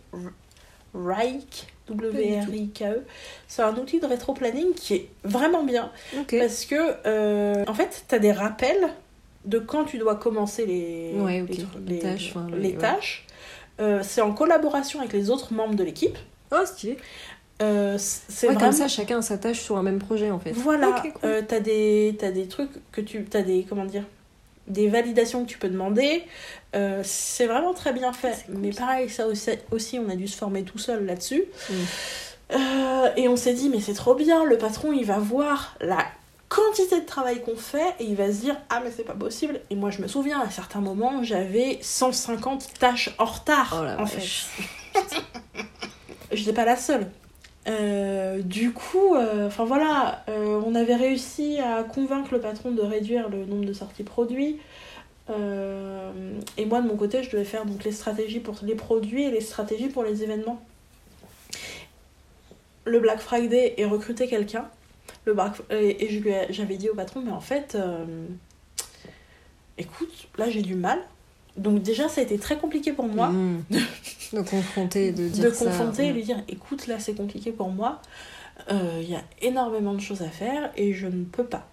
Rike, 0.95 1.72
W-R-I-K-E. 1.89 3.03
C'est 3.49 3.63
un 3.63 3.75
outil 3.77 4.01
de 4.01 4.07
rétro-planning 4.07 4.73
qui 4.75 4.95
est 4.95 5.09
vraiment 5.25 5.63
bien. 5.65 5.91
Parce 6.31 6.65
que, 6.65 6.77
euh, 7.07 7.65
en 7.67 7.75
fait, 7.75 8.05
tu 8.09 8.15
as 8.15 8.19
des 8.19 8.33
rappels 8.33 8.89
de 9.45 9.59
quand 9.59 9.85
tu 9.85 9.99
dois 9.99 10.17
commencer 10.17 10.67
les, 10.67 11.13
Ouais, 11.17 11.45
les, 11.87 11.99
tâches, 11.99 12.35
les 12.57 12.77
ouais. 12.77 12.79
Euh, 13.81 14.01
c'est 14.03 14.21
en 14.21 14.33
collaboration 14.33 15.01
avec 15.01 15.13
les 15.13 15.31
autres 15.31 15.53
membres 15.53 15.75
de 15.75 15.83
l'équipe. 15.83 16.17
Oh, 16.53 16.65
stylé. 16.65 16.99
Euh, 17.61 17.97
c'est 17.99 18.47
Ouais, 18.49 18.55
vraiment... 18.55 18.71
comme 18.71 18.79
ça, 18.79 18.89
chacun 18.89 19.19
a 19.19 19.23
sa 19.23 19.39
tâche 19.39 19.61
sur 19.61 19.77
un 19.79 19.83
même 19.83 19.99
projet 19.99 20.31
en 20.31 20.39
fait. 20.39 20.53
Voilà, 20.53 20.91
Ok, 20.91 21.13
cool. 21.13 21.13
euh, 21.25 21.43
t'as 21.47 21.61
des, 21.61 22.17
t'as 22.19 22.31
des 22.31 22.47
trucs 22.49 22.71
que 22.93 23.01
tu... 23.01 23.25
T'as 23.25 23.43
des... 23.43 23.65
Comment 23.69 23.85
dire 23.85 24.05
Des 24.69 24.89
validations 24.89 25.45
que 25.45 25.51
tu 25.51 25.59
peux 25.59 25.69
demander. 25.69 26.25
Euh, 26.75 27.03
c'est 27.05 27.47
vraiment 27.47 27.75
très 27.75 27.93
bien 27.93 28.13
fait. 28.13 28.45
Mais 28.49 28.71
pareil, 28.71 29.09
ça 29.11 29.27
aussi, 29.27 29.99
on 29.99 30.09
a 30.09 30.17
dû 30.17 30.29
se 30.29 30.37
former 30.37 30.63
tout 30.63 30.79
seul 30.79 31.05
là-dessus. 31.05 31.45
Mm. 31.69 31.75
Euh, 32.53 33.09
et 33.17 33.29
on 33.29 33.37
s'est 33.37 33.55
dit, 33.55 33.69
mais 33.69 33.81
c'est 33.81 33.95
trop 33.95 34.15
bien, 34.15 34.45
le 34.45 34.59
patron, 34.59 34.93
il 34.93 35.05
va 35.05 35.19
voir 35.19 35.75
la 35.81 36.05
quantité 36.49 37.01
de 37.01 37.07
travail 37.07 37.41
qu'on 37.43 37.57
fait 37.57 37.95
et 37.99 38.05
il 38.05 38.15
va 38.15 38.27
se 38.29 38.41
dire, 38.41 38.57
ah 38.69 38.81
mais 38.85 38.91
c'est 38.95 39.05
pas 39.05 39.15
possible. 39.15 39.61
Et 39.71 39.75
moi, 39.75 39.91
je 39.91 40.03
me 40.03 40.07
souviens, 40.07 40.41
à 40.41 40.51
certains 40.51 40.81
moments, 40.81 41.23
j'avais 41.23 41.79
150 41.81 42.75
tâches 42.79 43.11
en 43.19 43.25
retard, 43.25 43.71
Oh 43.73 44.01
en 44.03 44.05
vache. 44.05 44.47
fait. 44.93 45.23
J'étais 46.33 46.53
pas 46.53 46.65
la 46.67 46.77
seule. 46.77 47.11
Euh, 47.69 48.43
du 48.43 48.73
coup, 48.73 49.15
euh, 49.15 49.47
enfin 49.47 49.65
voilà, 49.65 50.25
euh, 50.29 50.61
on 50.67 50.75
avait 50.75 50.97
réussi 50.97 51.59
à 51.61 51.85
convaincre 51.85 52.33
le 52.33 52.41
patron 52.41 52.73
de 52.73 52.83
réduire 52.83 53.29
le 53.29 53.45
nombre 53.45 53.65
de 53.65 53.73
sorties 53.73 54.05
produits. 54.05 54.59
Et 56.59 56.67
moi 56.67 56.83
de 56.83 56.89
mon 56.89 56.97
côté, 56.97 57.23
je 57.23 57.31
devais 57.31 57.45
faire 57.45 57.65
donc 57.65 57.85
les 57.85 57.93
stratégies 57.93 58.41
pour 58.41 58.57
les 58.63 58.75
produits 58.75 59.23
et 59.23 59.31
les 59.31 59.41
stratégies 59.41 59.89
pour 59.89 60.03
les 60.03 60.23
événements. 60.23 60.63
Le 62.85 63.01
Black 63.01 63.21
Friday 63.21 63.75
et 63.79 63.87
recruter 63.87 64.29
quelqu'un. 64.29 64.69
Le 65.25 65.35
et, 65.71 66.23
j'avais 66.51 66.77
dit 66.77 66.91
au 66.91 66.95
patron, 66.95 67.23
mais 67.23 67.31
en 67.31 67.41
fait, 67.41 67.79
écoute, 69.79 70.29
là 70.37 70.51
j'ai 70.51 70.61
du 70.61 70.75
mal. 70.75 70.99
Donc 71.57 71.83
déjà, 71.83 72.09
ça 72.09 72.21
a 72.21 72.25
été 72.25 72.39
très 72.39 72.57
compliqué 72.57 72.93
pour 72.93 73.07
moi 73.07 73.29
Mm. 73.29 73.65
de 74.33 74.41
confronter, 74.43 75.13
de 75.13 75.29
dire 75.29 75.45
de 75.45 75.51
ça. 75.51 75.67
confronter 75.67 76.07
et 76.09 76.13
lui 76.13 76.23
dire 76.23 76.43
écoute 76.49 76.87
là 76.87 76.99
c'est 76.99 77.15
compliqué 77.15 77.53
pour 77.53 77.69
moi 77.71 78.01
Euh, 78.71 79.01
il 79.03 79.11
y 79.11 79.17
a 79.17 79.23
énormément 79.41 79.93
de 79.95 80.01
choses 80.01 80.23
à 80.23 80.29
faire 80.29 80.71
et 80.77 80.93
je 80.93 81.07
ne 81.09 81.25
peux 81.25 81.45
pas 81.45 81.67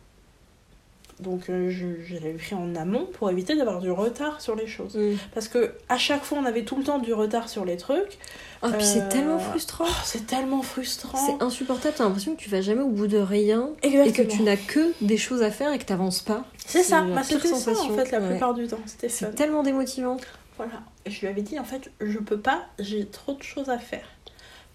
Donc 1.20 1.50
euh, 1.50 1.70
je, 1.70 2.02
je 2.06 2.14
l'avais 2.16 2.34
pris 2.34 2.56
en 2.56 2.74
amont 2.76 3.06
pour 3.06 3.30
éviter 3.30 3.56
d'avoir 3.56 3.80
du 3.80 3.92
retard 3.92 4.40
sur 4.40 4.56
les 4.56 4.68
choses. 4.68 4.96
Mm. 4.96 5.16
Parce 5.34 5.48
que 5.50 5.74
à 5.90 5.98
chaque 5.98 6.24
fois, 6.24 6.38
on 6.42 6.46
avait 6.46 6.64
tout 6.64 6.78
le 6.78 6.84
temps 6.84 7.00
du 7.00 7.14
retard 7.14 7.50
sur 7.50 7.66
les 7.66 7.76
trucs. 7.78 8.18
Ah, 8.62 8.70
puis 8.70 8.78
Euh, 8.82 8.86
c'est 8.86 9.10
tellement 9.10 9.40
frustrant. 9.40 9.86
Oh, 9.88 9.94
c'est 10.06 10.26
tellement 10.28 10.62
frustrant. 10.62 11.18
C'est 11.18 11.44
insupportable, 11.44 11.96
t'as 11.98 12.04
l'impression 12.06 12.36
que 12.36 12.40
tu 12.42 12.50
vas 12.50 12.62
jamais 12.62 12.82
au 12.82 12.90
bout 12.90 13.08
de 13.08 13.18
rien 13.18 13.70
et 13.84 14.12
que 14.12 14.22
tu 14.22 14.44
n'as 14.44 14.58
que 14.58 14.94
des 15.02 15.18
choses 15.18 15.44
à 15.44 15.52
faire 15.52 15.74
et 15.74 15.80
que 15.80 15.86
t'avances 15.86 16.22
pas. 16.22 16.46
C'est 16.66 16.84
ça, 16.84 17.02
la 17.02 17.16
bah, 17.16 17.24
c'était 17.24 17.48
ça 17.48 17.72
en 17.72 17.90
fait 17.96 18.12
la 18.12 18.20
Ouais. 18.20 18.30
plupart 18.30 18.54
du 18.54 18.68
temps. 18.68 18.80
C'était. 18.86 19.10
C'est 19.10 19.34
tellement 19.36 19.64
démotivant. 19.64 20.18
Voilà. 20.58 20.82
Je 21.06 21.20
lui 21.22 21.28
avais 21.28 21.42
dit, 21.42 21.58
en 21.58 21.64
fait, 21.64 21.90
je 22.02 22.18
peux 22.20 22.40
pas, 22.40 22.66
j'ai 22.80 23.06
trop 23.08 23.34
de 23.34 23.44
choses 23.44 23.70
à 23.70 23.80
faire. 23.80 24.06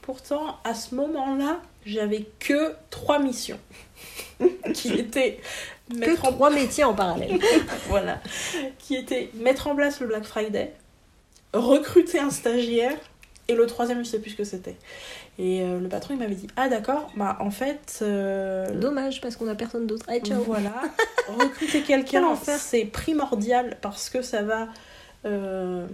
Pourtant, 0.02 0.56
à 0.64 0.74
ce 0.74 0.94
moment-là, 0.94 1.60
j'avais 1.86 2.26
que 2.38 2.74
trois 2.90 3.18
missions. 3.18 3.58
qui 4.74 4.92
étaient 4.92 5.38
Que 5.90 5.96
mettre 5.96 6.24
en... 6.26 6.32
trois 6.32 6.50
métiers 6.50 6.84
en 6.84 6.94
parallèle. 6.94 7.38
voilà. 7.88 8.20
Qui 8.78 8.96
étaient 8.96 9.30
mettre 9.34 9.66
en 9.66 9.74
place 9.76 10.00
le 10.00 10.06
Black 10.06 10.24
Friday, 10.24 10.72
recruter 11.52 12.18
un 12.18 12.30
stagiaire, 12.30 12.92
et 13.48 13.54
le 13.54 13.66
troisième, 13.66 13.98
je 14.04 14.08
sais 14.10 14.18
plus 14.20 14.30
ce 14.30 14.36
que 14.36 14.44
c'était. 14.44 14.76
Et 15.38 15.62
euh, 15.62 15.80
le 15.80 15.88
patron, 15.88 16.14
il 16.14 16.20
m'avait 16.20 16.34
dit, 16.36 16.46
ah 16.56 16.68
d'accord, 16.68 17.10
bah 17.16 17.36
en 17.40 17.50
fait... 17.50 17.98
euh, 18.02 18.70
Dommage 18.72 19.20
parce 19.20 19.36
qu'on 19.36 19.48
a 19.48 19.54
personne 19.54 19.86
d'autre. 19.86 20.06
Allez, 20.08 20.20
ciao. 20.20 20.42
Voilà. 20.44 20.72
Recruter 21.28 21.82
Quel 21.86 22.04
quelqu'un, 22.04 22.24
enfer. 22.26 22.56
c'est 22.58 22.84
primordial 22.86 23.76
parce 23.82 24.08
que 24.08 24.22
ça 24.22 24.42
va... 24.42 24.68
euh, 25.26 25.86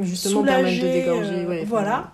Justement, 0.00 0.40
soulager, 0.40 0.62
permettre 0.80 0.82
de 0.86 0.92
dégorger. 0.92 1.46
ouais, 1.46 1.64
voilà. 1.66 2.12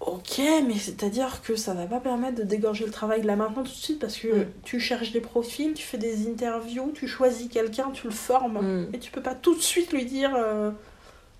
Ok, 0.00 0.40
mais 0.66 0.78
c'est-à-dire 0.78 1.42
que 1.42 1.56
ça 1.56 1.74
va 1.74 1.86
pas 1.86 1.98
permettre 1.98 2.36
de 2.38 2.44
dégorger 2.44 2.84
le 2.86 2.92
travail 2.92 3.20
de 3.22 3.26
là 3.26 3.34
maintenant 3.34 3.64
tout 3.64 3.70
de 3.70 3.76
suite 3.76 3.98
parce 3.98 4.16
que 4.16 4.28
Mm. 4.28 4.46
tu 4.62 4.78
cherches 4.80 5.10
des 5.12 5.20
profils, 5.20 5.72
tu 5.74 5.84
fais 5.84 5.98
des 5.98 6.28
interviews, 6.28 6.92
tu 6.94 7.08
choisis 7.08 7.48
quelqu'un, 7.48 7.90
tu 7.92 8.06
le 8.06 8.12
formes 8.12 8.60
Mm. 8.62 8.86
et 8.94 8.98
tu 8.98 9.10
peux 9.10 9.20
pas 9.22 9.34
tout 9.34 9.56
de 9.56 9.60
suite 9.60 9.92
lui 9.92 10.04
dire 10.04 10.30
euh, 10.36 10.70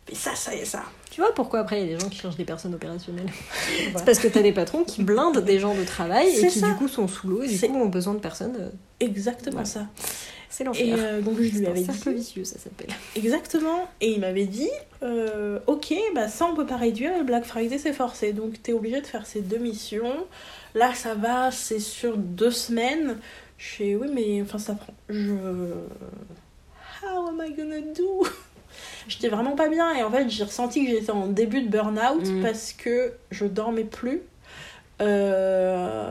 mais 0.09 0.15
ça, 0.17 0.35
ça 0.35 0.55
et 0.55 0.65
ça. 0.65 0.83
Tu 1.11 1.21
vois 1.21 1.33
pourquoi 1.35 1.61
après 1.61 1.81
il 1.83 1.89
y 1.89 1.93
a 1.93 1.97
des 1.97 2.01
gens 2.01 2.09
qui 2.09 2.19
cherchent 2.19 2.37
des 2.37 2.45
personnes 2.45 2.75
opérationnelles? 2.75 3.31
C'est 3.95 4.05
parce 4.05 4.19
que 4.19 4.27
t'as 4.29 4.43
des 4.43 4.53
patrons 4.53 4.83
qui 4.83 5.03
blindent 5.05 5.39
des 5.45 5.61
gens 5.61 5.75
de 5.75 5.85
travail 5.85 6.27
et 6.29 6.41
C'est 6.41 6.49
qui 6.49 6.59
ça. 6.59 6.67
du 6.69 6.75
coup 6.75 6.89
sont 6.89 7.07
sous 7.07 7.29
l'eau 7.29 7.43
et 7.43 7.49
du 7.49 7.61
coup 7.61 7.77
ont 7.77 7.87
besoin 7.87 8.15
de 8.15 8.19
personnes. 8.21 8.57
euh, 8.59 8.71
Exactement 9.01 9.65
ça. 9.65 9.87
C'est 10.51 10.65
Et 10.65 10.67
l'enfer. 10.67 10.97
euh, 10.99 11.21
donc 11.21 11.37
je 11.37 11.43
lui 11.43 11.51
C'est 11.51 11.67
un 11.67 11.71
avais 11.71 11.85
cercle 11.85 12.11
dit 12.11 12.15
vicieux, 12.17 12.45
ça 12.45 12.59
s'appelle. 12.59 12.89
exactement 13.17 13.89
et 14.01 14.13
il 14.13 14.21
m'avait 14.21 14.47
dit 14.47 14.71
euh, 15.03 15.59
ok 15.67 15.95
bah 16.15 16.27
ça 16.29 16.47
on 16.47 16.55
peut 16.55 16.67
pas 16.67 16.77
réduire 16.79 17.17
le 17.19 17.23
Black 17.25 17.45
Friday 17.45 17.79
c'est 17.79 17.93
forcé 17.93 18.33
donc 18.33 18.63
t'es 18.63 18.73
obligé 18.73 19.01
de 19.01 19.07
faire 19.07 19.27
ces 19.27 19.41
deux 19.43 19.59
missions. 19.59 20.15
Là 20.75 20.95
ça 20.95 21.15
va 21.15 21.51
c'est 21.51 21.81
sur 21.81 22.17
deux 22.17 22.51
semaines. 22.51 23.19
Je 23.59 23.69
fais 23.69 23.95
oui 23.97 24.09
mais 24.13 24.41
enfin 24.43 24.59
ça 24.59 24.75
prend 24.75 24.95
je 25.09 25.33
how 27.03 27.29
am 27.29 27.43
I 27.47 27.53
gonna 27.55 27.81
do? 27.97 28.27
J'étais 29.09 29.29
vraiment 29.29 29.55
pas 29.57 29.69
bien 29.69 29.95
et 29.95 30.03
en 30.03 30.11
fait 30.11 30.29
j'ai 30.29 30.45
ressenti 30.45 30.85
que 30.85 30.91
j'étais 30.93 31.11
en 31.11 31.27
début 31.27 31.63
de 31.63 31.69
burn-out 31.69 32.25
Mm. 32.27 32.43
parce 32.43 32.73
que 32.73 33.13
je 33.31 33.45
dormais 33.47 33.85
plus. 33.85 34.23
Euh, 35.01 36.11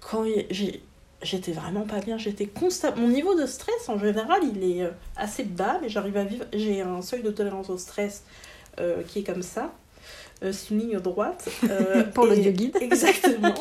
quand 0.00 0.24
j'ai 0.50 0.82
j'étais 1.24 1.52
vraiment 1.52 1.82
pas 1.82 2.00
bien 2.00 2.16
j'étais 2.18 2.46
constant 2.46 2.94
mon 2.96 3.08
niveau 3.08 3.34
de 3.34 3.46
stress 3.46 3.88
en 3.88 3.98
général 3.98 4.40
il 4.54 4.62
est 4.78 4.82
euh, 4.82 4.90
assez 5.16 5.42
bas 5.44 5.78
mais 5.82 5.88
j'arrive 5.88 6.16
à 6.16 6.24
vivre 6.24 6.44
j'ai 6.52 6.80
un 6.82 7.02
seuil 7.02 7.22
de 7.22 7.30
tolérance 7.30 7.70
au 7.70 7.78
stress 7.78 8.22
euh, 8.78 9.02
qui 9.08 9.20
est 9.20 9.24
comme 9.24 9.42
ça 9.42 9.72
Euh, 10.42 10.52
c'est 10.52 10.70
une 10.74 10.80
ligne 10.80 10.98
droite 11.00 11.48
euh, 11.70 12.02
Pour 12.14 12.26
et- 12.26 12.30
l'audio 12.36 12.52
guide. 12.60 12.76
exactement 12.80 13.54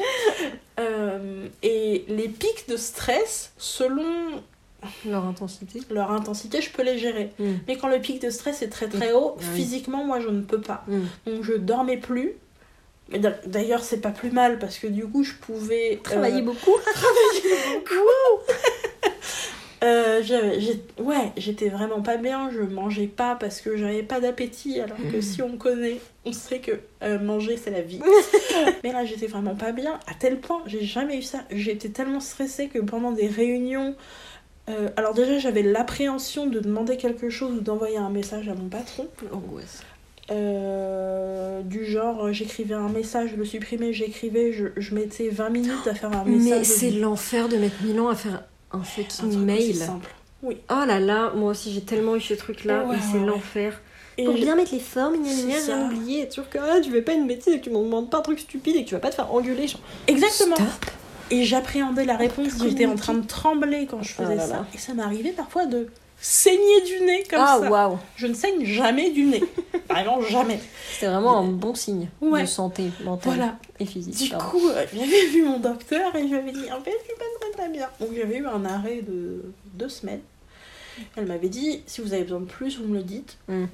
et 1.61 2.05
les 2.07 2.28
pics 2.30 2.68
de 2.68 2.78
stress 2.78 3.51
selon 3.57 4.41
Leur 5.05 5.26
intensité. 5.26 5.80
leur 5.91 6.11
intensité 6.11 6.61
je 6.61 6.70
peux 6.72 6.84
les 6.84 6.97
gérer 6.97 7.32
Mm. 7.39 7.53
mais 7.68 7.78
quand 7.78 7.88
le 7.88 7.99
pic 7.99 8.22
de 8.22 8.30
stress 8.30 8.61
est 8.61 8.70
très 8.70 8.88
très 8.89 9.14
haut 9.14 9.36
Oui. 9.39 9.45
physiquement 9.55 10.03
moi 10.03 10.20
je 10.20 10.30
ne 10.30 10.41
peux 10.41 10.61
pas 10.61 10.84
Mm. 10.88 11.01
donc 11.28 11.43
je 11.43 11.53
dormais 11.53 11.97
plus 11.97 12.34
Mais 13.09 13.19
D'ailleurs, 13.45 13.83
c'est 13.83 13.99
pas 14.01 14.11
plus 14.11 14.31
mal 14.31 14.59
parce 14.59 14.77
que 14.79 14.87
du 14.87 15.05
coup, 15.05 15.23
je 15.23 15.33
pouvais 15.33 15.95
euh, 15.95 16.03
Travailler 16.03 16.41
beaucoup. 16.41 16.75
Euh, 19.83 20.21
j'avais- 20.23 20.61
j'ai- 20.61 20.81
ouais, 20.97 21.33
j'étais 21.35 21.67
vraiment 21.67 22.01
pas 22.01 22.15
bien, 22.15 22.49
je 22.49 22.61
mangeais 22.61 23.07
pas 23.07 23.35
parce 23.37 23.59
que 23.59 23.75
j'avais 23.75 24.01
pas 24.01 24.21
d'appétit, 24.21 24.79
alors 24.79 24.95
que 25.11 25.19
si 25.19 25.41
on 25.41 25.57
connaît, 25.57 25.99
on 26.23 26.31
sait 26.31 26.59
que 26.59 26.71
euh, 27.03 27.19
manger 27.19 27.57
c'est 27.57 27.69
la 27.71 27.81
vie. 27.81 27.99
Mais 28.85 28.93
là, 28.93 29.03
j'étais 29.03 29.27
vraiment 29.27 29.55
pas 29.55 29.73
bien, 29.73 29.99
à 30.07 30.13
tel 30.17 30.39
point, 30.39 30.61
j'ai 30.67 30.85
jamais 30.85 31.17
eu 31.17 31.21
ça. 31.21 31.39
J'étais 31.51 31.89
tellement 31.89 32.21
stressée 32.21 32.69
que 32.69 32.79
pendant 32.79 33.11
des 33.11 33.27
réunions, 33.27 33.93
euh, 34.69 34.87
alors 34.95 35.13
déjà 35.13 35.37
j'avais 35.37 35.63
l'appréhension 35.63 36.45
de 36.47 36.61
demander 36.61 36.95
quelque 36.95 37.29
chose 37.29 37.55
ou 37.57 37.59
d'envoyer 37.59 37.97
un 37.97 38.09
message 38.09 38.47
à 38.47 38.53
mon 38.53 38.69
patron. 38.69 39.09
L'angoisse. 39.33 39.83
Euh, 40.32 41.61
du 41.61 41.86
genre, 41.86 42.32
j'écrivais 42.32 42.74
un 42.76 42.89
message, 42.89 43.32
je 43.32 43.36
le 43.36 43.45
supprimais, 43.45 43.93
j'écrivais, 43.93 44.53
je, 44.53 44.67
je 44.78 44.95
mettais 44.95 45.30
20 45.30 45.49
minutes 45.49 45.88
à 45.88 45.93
faire 45.95 46.11
un 46.15 46.24
message. 46.24 46.57
Mais 46.59 46.63
c'est 46.63 46.91
l'enfer 46.91 47.49
de 47.49 47.57
mettre 47.57 47.76
mille 47.84 47.99
ans 47.99 48.09
à 48.09 48.15
faire 48.15 48.43
un 48.71 48.84
fucking 48.84 49.38
mail. 49.39 49.76
simple. 49.76 50.09
Oh 50.45 50.51
là 50.69 50.99
là, 50.99 51.32
moi 51.36 51.51
aussi 51.51 51.74
j'ai 51.74 51.82
tellement 51.82 52.15
eu 52.17 52.21
ce 52.21 52.34
truc-là, 52.34 52.86
Ouais, 52.86 52.97
c'est 53.11 53.17
ouais, 53.19 53.26
l'enfer. 53.26 53.80
Et 54.17 54.26
Pour 54.26 54.34
bien 54.36 54.55
mettre 54.55 54.74
les 54.74 54.80
formes, 54.80 55.15
gna 55.15 55.30
gna, 55.34 55.59
C'est 55.59 55.74
rien 55.74 55.86
oublier, 55.88 56.21
être 56.24 56.34
sûr 56.34 56.49
que 56.49 56.57
ah, 56.59 56.80
tu 56.82 56.91
fais 56.91 57.01
pas 57.01 57.13
une 57.13 57.28
bêtise 57.28 57.53
et 57.53 57.59
que 57.59 57.63
tu 57.63 57.69
m'en 57.69 57.82
demandes 57.82 58.09
pas 58.09 58.17
un 58.19 58.21
truc 58.21 58.39
stupide 58.39 58.76
et 58.76 58.84
que 58.84 58.89
tu 58.89 58.93
vas 58.95 58.99
pas 58.99 59.09
te 59.09 59.15
faire 59.15 59.34
engueuler. 59.34 59.67
Genre, 59.67 59.82
Exactement. 60.07 60.55
Stop. 60.55 60.67
Et 61.32 61.45
j'appréhendais 61.45 62.05
la 62.05 62.17
réponse, 62.17 62.51
j'étais 62.61 62.86
en 62.86 62.95
train 62.95 63.13
de 63.15 63.26
trembler 63.26 63.88
quand 63.89 64.03
je 64.03 64.11
faisais 64.13 64.34
Ah 64.34 64.36
là 64.36 64.47
ça. 64.47 64.53
là. 64.53 64.65
Et 64.76 64.78
ça 64.78 64.93
m'arrivait 64.93 65.32
parfois 65.32 65.65
de 65.65 65.88
saigner 66.24 66.82
du 66.86 67.01
nez 67.05 67.24
comme 67.30 67.39
ah 67.41 67.59
ça. 67.61 67.99
Je 68.15 68.28
ne 68.28 68.34
saigne 68.34 68.63
jamais 68.65 69.11
du 69.11 69.26
nez. 69.26 69.43
Vraiment 69.89 70.21
jamais. 70.21 70.59
c'était 70.93 71.07
vraiment 71.07 71.38
un 71.39 71.47
bon 71.49 71.76
signe 71.76 72.07
Ouais. 72.21 72.43
de 72.43 72.47
santé 72.47 72.86
mentale 73.03 73.36
Voilà. 73.36 73.57
et 73.80 73.86
physique. 73.86 74.15
Du 74.17 74.30
pardon. 74.30 74.45
coup, 74.45 74.69
euh, 74.69 74.86
j'avais 74.93 75.26
vu 75.28 75.43
mon 75.43 75.59
docteur 75.59 76.15
et 76.15 76.21
je 76.24 76.28
lui 76.28 76.36
avais 76.38 76.51
dit 76.53 76.71
en 76.71 76.82
fait, 76.82 76.91
je 76.99 77.03
suis 77.05 77.15
pas 77.17 77.26
très 77.41 77.51
très 77.51 77.69
bien. 77.69 77.89
Donc 77.99 78.09
j'avais 78.15 78.38
eu 78.38 78.47
un 78.47 78.63
arrêt 78.65 79.01
de 79.01 79.43
deux 79.74 79.89
semaines. 79.89 80.21
Elle 81.17 81.26
m'avait 81.26 81.49
dit 81.49 81.84
si 81.86 81.99
vous 82.01 82.13
avez 82.13 82.24
besoin 82.24 82.39
de 82.39 82.45
plus, 82.45 82.80
vous 82.80 82.88
me 82.88 82.95
le 82.97 83.03
dites. 83.03 83.38
Mm. 83.49 83.65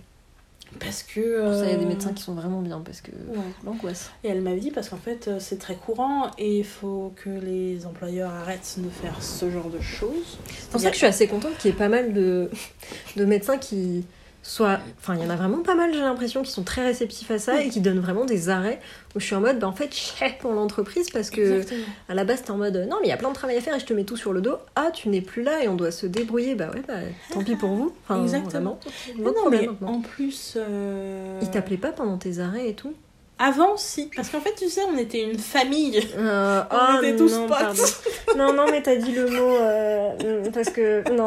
Parce 0.80 1.04
que. 1.04 1.44
Pour 1.46 1.54
ça, 1.54 1.66
il 1.66 1.72
y 1.72 1.74
a 1.74 1.78
des 1.78 1.86
euh, 1.86 1.88
médecins 1.88 2.14
qui 2.14 2.22
sont 2.24 2.34
vraiment 2.36 2.62
bien 2.62 2.80
parce 2.86 3.02
que 3.02 3.12
Ouais. 3.12 3.38
l'angoisse. 3.66 4.12
Et 4.24 4.30
elle 4.30 4.42
m'avait 4.42 4.60
dit 4.60 4.72
parce 4.72 4.90
qu'en 4.90 4.98
fait 4.98 5.28
euh, 5.28 5.38
c'est 5.40 5.58
très 5.58 5.76
courant 5.76 6.30
et 6.38 6.60
il 6.60 6.66
faut 6.66 7.12
que 7.24 7.30
les 7.30 7.86
employeurs 7.86 8.32
arrêtent 8.32 8.76
de 8.78 8.90
faire 8.90 9.22
ce 9.24 9.50
genre 9.50 9.70
de 9.70 9.80
choses. 9.82 10.38
C'est 10.48 10.70
pour 10.70 10.80
ça 10.80 10.88
que 10.90 10.94
je 10.94 11.00
suis 11.00 11.08
assez 11.08 11.28
contente 11.28 11.58
qu'il 11.58 11.72
y 11.72 11.74
ait 11.74 11.78
pas 11.78 11.90
mal 11.90 12.14
de, 12.14 12.50
de 13.16 13.26
médecins 13.26 13.58
qui 13.58 14.06
soient. 14.42 14.80
Enfin, 15.00 15.16
il 15.16 15.22
y 15.22 15.26
en 15.26 15.30
a 15.30 15.36
vraiment 15.36 15.60
pas 15.64 15.76
mal, 15.76 15.94
j'ai 15.94 16.00
l'impression, 16.00 16.42
qui 16.44 16.52
sont 16.52 16.64
très 16.64 16.84
réceptifs 16.84 17.30
à 17.32 17.40
ça 17.40 17.62
et 17.62 17.70
qui 17.70 17.82
donnent 17.82 18.00
vraiment 18.00 18.26
des 18.26 18.50
arrêts 18.50 18.80
où 19.16 19.20
je 19.20 19.26
suis 19.26 19.36
en 19.36 19.42
mode, 19.42 19.60
bah 19.60 19.68
en 19.68 19.74
fait, 19.74 19.94
chèque 19.94 20.40
pour 20.40 20.52
l'entreprise 20.54 21.10
parce 21.10 21.30
que 21.30 21.42
Exactement. 21.58 21.86
à 22.08 22.14
la 22.16 22.24
base, 22.24 22.44
t'es 22.44 22.52
en 22.52 22.58
mode, 22.58 22.76
non, 22.90 22.98
mais 23.02 23.08
il 23.08 23.10
y 23.10 23.14
a 23.14 23.18
plein 23.18 23.30
de 23.30 23.34
travail 23.36 23.58
à 23.58 23.62
faire 23.62 23.76
et 23.76 23.80
je 23.80 23.86
te 23.86 23.94
mets 23.94 24.04
tout 24.06 24.18
sur 24.18 24.34
le 24.34 24.42
dos. 24.42 24.56
Ah, 24.76 24.92
tu 24.94 25.10
n'es 25.10 25.22
plus 25.22 25.44
là 25.44 25.64
et 25.64 25.68
on 25.68 25.76
doit 25.76 25.92
se 25.92 26.06
débrouiller. 26.06 26.56
Bah 26.56 26.70
ouais, 26.74 26.82
bah 26.88 26.94
tant 27.32 27.44
pis 27.44 27.56
pour 27.56 27.70
vous. 27.72 27.94
Enfin, 28.08 28.22
Exactement. 28.24 28.80
vraiment. 29.18 29.34
Mais 29.50 29.64
non, 29.66 29.72
mais 29.80 29.88
en 29.88 30.02
plus. 30.02 30.54
euh, 30.58 31.40
Ils 31.42 31.50
t'appelaient 31.52 31.78
pas 31.78 31.92
pendant 31.92 32.18
tes 32.18 32.40
arrêts 32.40 32.70
et 32.70 32.74
tout? 32.76 32.94
Avant, 33.42 33.78
si. 33.78 34.10
Parce 34.16 34.28
qu'en 34.30 34.42
fait, 34.42 34.54
tu 34.58 34.68
sais, 34.70 34.82
on 34.94 34.98
était 34.98 35.22
une 35.24 35.40
famille. 35.40 35.98
Euh, 36.18 36.62
On 36.72 36.76
ah, 36.76 37.00
était 37.02 37.16
tous 37.16 37.32
non, 37.34 37.48
potes. 37.48 38.04
Non, 38.38 38.52
non, 38.54 38.66
mais 38.70 38.82
t'as 38.84 38.98
dit 38.98 39.14
le 39.14 39.30
mot 39.30 39.56
euh, 39.56 40.44
parce 40.54 40.70
que 40.70 41.10
non. 41.14 41.26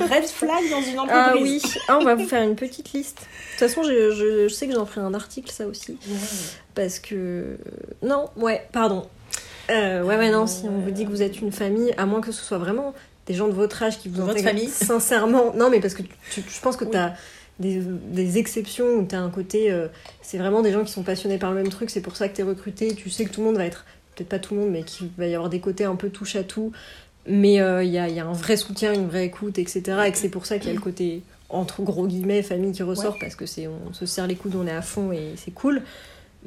Red 0.00 0.24
flag 0.24 0.70
dans 0.70 0.80
une 0.80 0.98
Ah 1.10 1.28
entreprise. 1.32 1.62
oui, 1.64 1.72
ah, 1.88 1.98
on 2.00 2.04
va 2.04 2.14
vous 2.14 2.26
faire 2.26 2.42
une 2.42 2.56
petite 2.56 2.92
liste. 2.94 3.18
De 3.18 3.58
toute 3.58 3.68
façon, 3.68 3.82
je, 3.82 4.12
je- 4.12 4.48
je 4.48 4.54
sais 4.54 4.66
que 4.66 4.72
j'en 4.74 4.86
ferai 4.86 5.02
un 5.02 5.12
article, 5.14 5.50
ça 5.52 5.66
aussi. 5.66 5.98
Parce 6.74 6.98
que. 6.98 7.58
Non, 8.02 8.30
ouais, 8.36 8.66
pardon. 8.72 9.06
Euh, 9.70 10.02
ouais, 10.02 10.16
ouais, 10.16 10.30
non, 10.30 10.46
si 10.46 10.64
on 10.68 10.78
vous 10.78 10.90
dit 10.90 11.04
que 11.04 11.10
vous 11.10 11.22
êtes 11.22 11.40
une 11.40 11.52
famille, 11.52 11.92
à 11.98 12.06
moins 12.06 12.20
que 12.22 12.32
ce 12.32 12.42
soit 12.42 12.58
vraiment 12.58 12.94
des 13.26 13.34
gens 13.34 13.48
de 13.48 13.52
votre 13.52 13.82
âge 13.82 13.98
qui 13.98 14.08
vous 14.08 14.18
Votre 14.22 14.30
intègrent 14.30 14.48
famille. 14.50 14.68
sincèrement. 14.68 15.52
Non, 15.54 15.68
mais 15.68 15.80
parce 15.80 15.94
que 15.94 16.02
tu, 16.30 16.42
je 16.48 16.60
pense 16.62 16.76
que 16.76 16.84
Oui. 16.84 16.90
t'as 16.92 17.12
des, 17.60 17.80
des 17.80 18.38
exceptions 18.38 18.86
où 18.96 19.04
t'as 19.04 19.18
un 19.18 19.30
côté. 19.30 19.70
euh, 19.70 19.88
c'est 20.22 20.38
vraiment 20.38 20.62
des 20.62 20.72
gens 20.72 20.84
qui 20.84 20.92
sont 20.92 21.02
passionnés 21.02 21.38
par 21.38 21.50
le 21.52 21.56
même 21.62 21.70
truc, 21.70 21.90
c'est 21.90 22.00
pour 22.00 22.16
ça 22.16 22.28
que 22.28 22.36
t'es 22.36 22.42
recruté. 22.42 22.94
Tu 22.94 23.10
sais 23.10 23.24
que 23.24 23.32
tout 23.32 23.40
le 23.40 23.46
monde 23.46 23.56
va 23.56 23.64
être. 23.64 23.84
Peut-être 24.14 24.28
pas 24.30 24.38
tout 24.38 24.54
le 24.54 24.60
monde, 24.60 24.70
mais 24.70 24.82
qu'il 24.82 25.10
va 25.18 25.26
y 25.26 25.34
avoir 25.34 25.50
des 25.50 25.60
côtés 25.60 25.84
un 25.84 25.96
peu 25.96 26.08
touche 26.08 26.36
à 26.36 26.42
tout. 26.44 26.72
Mais 27.28 27.60
euh, 27.60 27.82
il 27.84 27.90
y, 27.90 27.98
a, 27.98 28.08
il 28.08 28.14
y 28.14 28.20
a 28.20 28.26
un 28.26 28.32
vrai 28.32 28.56
soutien, 28.56 28.94
une 28.94 29.08
vraie 29.08 29.26
écoute, 29.26 29.58
etc. 29.58 29.82
Et 30.06 30.12
que 30.12 30.16
c'est 30.18 30.28
pour 30.30 30.46
ça 30.46 30.58
qu'il 30.58 30.68
y 30.68 30.70
a 30.70 30.74
le 30.74 30.80
côté, 30.80 31.22
entre 31.48 31.82
gros 31.82 32.06
guillemets, 32.06 32.42
famille 32.42 32.72
qui 32.72 32.82
ressort, 32.82 33.18
parce 33.18 33.34
que 33.34 33.46
c'est 33.46 33.66
on 33.66 33.92
se 33.92 34.06
serre 34.06 34.26
les 34.26 34.36
coudes, 34.36 34.54
on 34.54 34.66
est 34.66 34.70
à 34.70 34.80
fond 34.82 35.12
et 35.12 35.34
c'est 35.36 35.50
cool. 35.50 35.82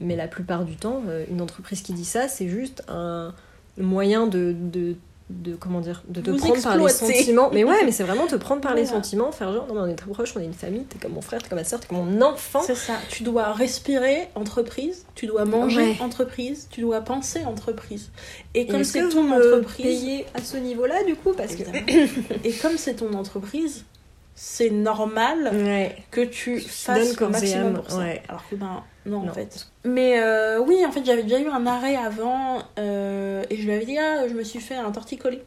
Mais 0.02 0.15
la 0.15 0.27
plupart 0.27 0.64
du 0.64 0.77
temps, 0.77 1.03
euh, 1.10 1.26
une 1.30 1.41
entreprise 1.41 1.81
qui 1.81 1.94
dit 1.94 2.06
ça, 2.06 2.27
c'est 2.27 2.48
juste 2.48 2.84
un 2.88 3.34
moyen 3.77 4.26
de, 4.27 4.56
de 4.57 4.95
de 5.30 5.56
comment 5.56 5.80
dire 5.80 6.01
de 6.07 6.22
te 6.22 6.31
Vous 6.31 6.38
prendre 6.38 6.61
par 6.61 6.76
les 6.77 6.89
sentiments 6.89 7.51
mais 7.53 7.64
ouais 7.64 7.85
mais 7.85 7.91
c'est 7.91 8.03
vraiment 8.03 8.26
te 8.26 8.35
prendre 8.35 8.61
par 8.61 8.73
les 8.73 8.88
sentiments 8.88 9.31
faire 9.31 9.53
genre 9.53 9.68
non 9.68 9.76
mais 9.76 9.81
on 9.81 9.88
est 9.88 9.95
très 9.95 10.10
proches 10.10 10.34
on 10.35 10.39
est 10.39 10.45
une 10.45 10.53
famille 10.53 10.85
t'es 10.85 10.97
comme 10.97 11.11
mon 11.14 11.22
frère 11.22 11.39
t'es 11.43 11.49
comme 11.49 11.60
ma 11.60 11.64
soeur 11.64 11.80
t'es 11.80 11.88
comme 11.88 11.97
mon 12.03 12.22
enfant 12.23 12.61
C'est 12.64 12.73
ça. 12.73 12.93
Tu 13.10 13.22
dois 13.22 13.53
respirer 13.53 14.27
entreprise, 14.34 15.06
tu 15.14 15.27
dois 15.27 15.45
manger 15.45 15.81
Ouais. 15.91 15.97
entreprise, 16.01 16.68
tu 16.72 16.81
dois 16.81 17.01
penser 17.01 17.45
entreprise. 17.45 18.10
Et 18.56 18.65
comme 18.65 18.84
c'est 18.84 19.07
ton 19.10 19.31
entreprise, 19.31 20.23
à 20.34 20.41
ce 20.41 20.57
niveau 20.57 20.85
là 20.88 21.03
du 21.03 21.15
coup? 21.15 21.34
Parce 21.34 21.56
que 21.56 21.61
Évidemment. 21.61 22.18
et 22.43 22.51
comme 22.53 22.77
c'est 22.77 22.95
ton 22.95 23.14
entreprise, 23.14 23.85
c'est 24.34 24.69
normal 24.72 25.51
ouais 25.53 25.95
que 26.11 26.22
tu 26.22 26.60
fasses 26.60 27.19
le 27.19 27.27
maximum 27.27 27.73
pour 27.76 27.91
ça. 27.91 27.97
ouais. 27.99 28.23
Alors 28.30 28.43
que 28.49 28.56
ben 28.56 28.84
non, 29.10 29.22
Non. 29.22 29.31
en 29.31 29.34
fait. 29.34 29.68
Mais 29.84 30.19
euh, 30.22 30.60
oui, 30.60 30.86
en 30.86 30.91
fait, 30.91 31.03
j'avais 31.06 31.23
déjà 31.23 31.40
eu 31.40 31.48
un 31.49 31.65
arrêt 31.68 31.95
avant 31.95 32.60
euh, 32.77 33.44
et 33.49 33.57
je 33.57 33.64
lui 33.64 33.73
avais 33.73 33.86
dit 33.86 33.98
ah, 33.98 34.27
je 34.27 34.34
me 34.34 34.44
suis 34.44 34.60
fait 34.60 34.76
un 34.76 34.91
torticolis. 34.91 35.40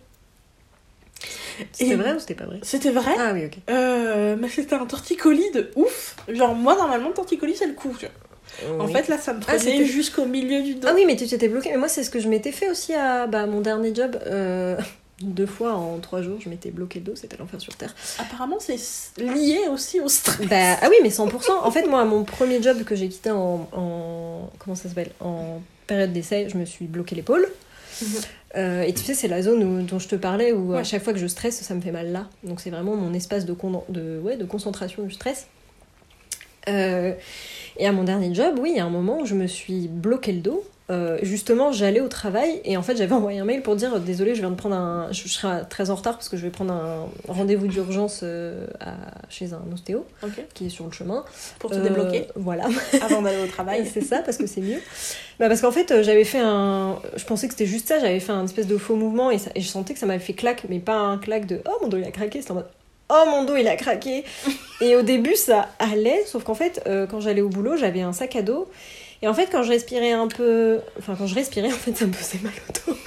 c'était 1.72 1.94
vrai 1.94 2.14
ou 2.14 2.18
c'était 2.18 2.34
pas 2.34 2.46
vrai? 2.46 2.58
C'était 2.62 2.90
vrai. 2.90 3.12
ah 3.18 3.32
oui 3.32 3.46
ok 3.46 3.58
Euh, 3.70 4.36
mais 4.38 4.48
c'était 4.48 4.74
un 4.74 4.86
torticolis 4.86 5.50
de 5.52 5.70
ouf. 5.76 6.16
Genre 6.28 6.54
moi 6.54 6.74
normalement 6.76 7.08
le 7.08 7.14
torticolis 7.14 7.56
c'est 7.56 7.66
le 7.66 7.74
vois. 7.74 8.10
En 8.78 8.86
fait 8.88 9.08
là 9.08 9.16
ça 9.18 9.32
me 9.32 9.38
Ah, 9.40 9.44
prenait 9.46 9.58
c'était- 9.58 9.84
jusqu'au 9.86 10.26
milieu 10.26 10.62
du 10.62 10.74
dos. 10.74 10.88
Ah 10.90 10.92
oui, 10.94 11.04
mais 11.06 11.16
tu 11.16 11.26
t'étais 11.26 11.48
bloqué. 11.48 11.70
Mais 11.70 11.78
moi, 11.78 11.88
c'est 11.88 12.02
ce 12.04 12.10
que 12.10 12.20
je 12.20 12.28
m'étais 12.28 12.52
fait 12.52 12.68
aussi 12.70 12.92
à 12.94 13.26
bah, 13.26 13.46
mon 13.46 13.60
dernier 13.60 13.94
job. 13.94 14.18
Deux 15.24 15.46
fois 15.46 15.74
en 15.74 15.98
trois 15.98 16.22
jours, 16.22 16.38
je 16.40 16.48
m'étais 16.48 16.70
bloqué 16.70 16.98
le 17.00 17.06
dos. 17.06 17.16
C'était 17.16 17.36
l'enfer 17.36 17.60
sur 17.60 17.74
Terre. 17.76 17.94
Apparemment 18.18 18.58
c'est 18.60 18.76
lié 19.18 19.58
aussi 19.72 20.00
au 20.00 20.08
stress. 20.08 20.46
Bah, 20.48 20.76
ah 20.80 20.88
oui, 20.90 20.96
mais 21.02 21.08
100%. 21.10 21.28
En 21.62 21.70
fait, 21.70 21.86
moi, 21.86 22.04
mon 22.04 22.24
premier 22.24 22.62
job 22.62 22.84
que 22.84 22.94
j'ai 22.96 23.08
quitté 23.08 23.30
en, 23.30 23.68
en- 23.72 24.50
Comment 24.58 24.74
ça 24.74 24.88
s'appelle 24.88 25.10
En 25.20 25.60
période 25.86 26.12
d'essai, 26.12 26.48
je 26.48 26.56
me 26.58 26.64
suis 26.64 26.86
bloqué 26.86 27.14
l'épaule. 27.14 27.48
Mhm. 28.00 28.08
Euh, 28.56 28.82
et 28.82 28.92
tu 28.92 29.02
sais, 29.02 29.14
c'est 29.14 29.28
la 29.28 29.42
zone 29.42 29.62
où- 29.64 29.82
dont 29.82 29.98
je 29.98 30.08
te 30.08 30.16
parlais 30.16 30.52
où 30.52 30.74
à 30.74 30.84
chaque 30.84 31.02
fois 31.02 31.12
que 31.12 31.18
je 31.18 31.26
stresse, 31.26 31.60
ça 31.62 31.74
me 31.74 31.80
fait 31.80 31.90
mal 31.92 32.12
là. 32.12 32.28
Donc 32.44 32.60
c'est 32.60 32.70
vraiment 32.70 32.96
mon 32.96 33.14
espace 33.14 33.44
de, 33.46 33.52
con- 33.52 33.84
de, 33.88 34.18
ouais, 34.22 34.36
de 34.36 34.44
concentration 34.44 35.02
du 35.04 35.10
stress. 35.12 35.46
Euh, 36.68 37.12
et 37.78 37.86
à 37.86 37.92
mon 37.92 38.04
dernier 38.04 38.34
job, 38.34 38.58
oui, 38.60 38.70
il 38.72 38.76
y 38.76 38.80
a 38.80 38.84
un 38.84 38.90
moment 38.90 39.20
où 39.20 39.26
je 39.26 39.34
me 39.34 39.46
suis 39.46 39.88
bloqué 39.88 40.32
le 40.32 40.40
dos. 40.40 40.64
Euh, 40.92 41.18
justement, 41.22 41.72
j'allais 41.72 42.00
au 42.00 42.08
travail 42.08 42.60
et 42.64 42.76
en 42.76 42.82
fait, 42.82 42.96
j'avais 42.96 43.14
envoyé 43.14 43.38
un 43.40 43.44
mail 43.44 43.62
pour 43.62 43.76
dire 43.76 43.98
désolé, 43.98 44.34
je 44.34 44.40
viens 44.40 44.50
de 44.50 44.56
prendre 44.56 44.76
un. 44.76 45.10
Je 45.10 45.26
serai 45.26 45.62
très 45.70 45.88
en 45.90 45.94
retard 45.94 46.14
parce 46.14 46.28
que 46.28 46.36
je 46.36 46.42
vais 46.42 46.50
prendre 46.50 46.72
un 46.74 47.06
rendez-vous 47.28 47.66
d'urgence 47.66 48.20
euh, 48.22 48.66
à- 48.80 48.92
chez 49.30 49.54
un 49.54 49.62
ostéo 49.72 50.04
qui 50.54 50.66
est 50.66 50.68
sur 50.68 50.84
le 50.84 50.92
chemin. 50.92 51.24
Pour 51.58 51.70
te 51.70 51.76
Euh, 51.76 51.82
débloquer 51.82 52.28
Voilà. 52.36 52.64
avant 53.02 53.22
d'aller 53.22 53.42
au 53.42 53.46
travail. 53.46 53.86
c'est 53.92 54.02
ça, 54.02 54.18
parce 54.18 54.36
que 54.36 54.46
c'est 54.46 54.60
mieux. 54.60 54.80
Bah, 55.40 55.48
parce 55.48 55.62
qu'en 55.62 55.72
fait, 55.72 55.90
euh, 55.90 56.02
j'avais 56.02 56.24
fait 56.24 56.40
un. 56.40 56.98
Je 57.16 57.24
pensais 57.24 57.46
que 57.48 57.54
c'était 57.54 57.66
juste 57.66 57.88
ça, 57.88 57.98
j'avais 57.98 58.20
fait 58.20 58.32
un 58.32 58.44
espèce 58.44 58.66
de 58.66 58.76
faux 58.76 58.96
mouvement 58.96 59.30
et, 59.30 59.38
ça- 59.38 59.50
et 59.54 59.60
je 59.62 59.68
sentais 59.68 59.94
que 59.94 59.98
ça 59.98 60.06
m'avait 60.06 60.18
fait 60.22 60.34
claque, 60.34 60.64
mais 60.68 60.78
pas 60.78 60.96
un 60.96 61.16
claque 61.16 61.46
de 61.46 61.60
oh 61.66 61.78
mon 61.80 61.88
dos 61.88 61.96
il 61.96 62.04
a 62.04 62.10
craqué, 62.10 62.40
c'était 62.40 62.52
en 62.52 62.56
mode 62.56 62.68
oh 63.08 63.24
mon 63.30 63.44
dos 63.44 63.56
il 63.56 63.66
a 63.66 63.76
craqué. 63.76 64.24
et 64.82 64.94
au 64.96 65.02
début 65.02 65.36
ça 65.36 65.68
allait, 65.78 66.22
sauf 66.26 66.44
qu'en 66.44 66.54
fait, 66.54 66.82
euh, 66.86 67.06
quand 67.06 67.20
j'allais 67.20 67.40
au 67.40 67.48
boulot, 67.48 67.76
j'avais 67.76 68.02
un 68.02 68.12
sac 68.12 68.36
à 68.36 68.42
dos. 68.42 68.68
Et 69.22 69.28
en 69.28 69.34
fait, 69.34 69.48
quand 69.50 69.62
je 69.62 69.70
respirais 69.70 70.12
un 70.12 70.26
peu. 70.28 70.80
Enfin, 70.98 71.14
quand 71.16 71.26
je 71.26 71.34
respirais, 71.34 71.68
en 71.72 71.76
fait, 71.76 71.96
ça 71.96 72.06
me 72.06 72.12
faisait 72.12 72.42
mal 72.42 72.52
au 72.68 72.72
dos. 72.92 72.96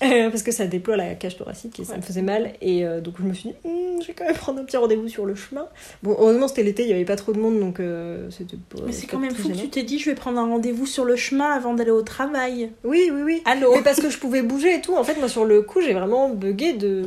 Euh, 0.00 0.30
parce 0.30 0.44
que 0.44 0.52
ça 0.52 0.68
déploie 0.68 0.96
la 0.96 1.16
cage 1.16 1.36
thoracique 1.36 1.80
et 1.80 1.84
ça 1.84 1.90
Ouais. 1.92 1.96
me 1.96 2.02
faisait 2.02 2.22
mal. 2.22 2.52
Et 2.62 2.86
euh, 2.86 3.00
donc, 3.00 3.14
je 3.18 3.24
me 3.24 3.34
suis 3.34 3.48
dit, 3.48 3.54
Hum, 3.64 4.00
je 4.00 4.06
vais 4.06 4.12
quand 4.12 4.26
même 4.26 4.36
prendre 4.36 4.60
un 4.60 4.64
petit 4.64 4.76
rendez-vous 4.76 5.08
sur 5.08 5.26
le 5.26 5.34
chemin. 5.34 5.66
Bon, 6.04 6.12
heureusement, 6.20 6.46
c'était 6.46 6.62
l'été, 6.62 6.84
il 6.84 6.86
n'y 6.86 6.92
avait 6.92 7.04
pas 7.04 7.16
trop 7.16 7.32
de 7.32 7.40
monde, 7.40 7.58
donc 7.58 7.80
euh, 7.80 8.30
c'était 8.30 8.56
pas. 8.68 8.78
Mais 8.86 8.92
c'est 8.92 9.08
quand 9.08 9.18
même 9.18 9.34
fou 9.34 9.48
que 9.48 9.56
tu 9.56 9.68
t'es 9.68 9.82
dit 9.82 9.98
je 9.98 10.08
vais 10.08 10.14
prendre 10.14 10.38
un 10.38 10.46
rendez-vous 10.46 10.86
sur 10.86 11.04
le 11.04 11.16
chemin 11.16 11.46
avant 11.50 11.74
d'aller 11.74 11.90
au 11.90 12.02
travail. 12.02 12.70
Oui, 12.84 13.10
oui, 13.12 13.22
oui. 13.24 13.42
Allô 13.44 13.74
Mais 13.74 13.82
parce 13.82 13.98
que 14.00 14.08
je 14.08 14.18
pouvais 14.18 14.42
bouger 14.42 14.76
et 14.76 14.80
tout. 14.80 14.94
En 14.94 15.02
fait, 15.02 15.16
moi, 15.18 15.28
sur 15.28 15.44
le 15.44 15.62
coup, 15.62 15.80
j'ai 15.80 15.94
vraiment 15.94 16.28
bugué 16.28 16.74
de 16.74 17.02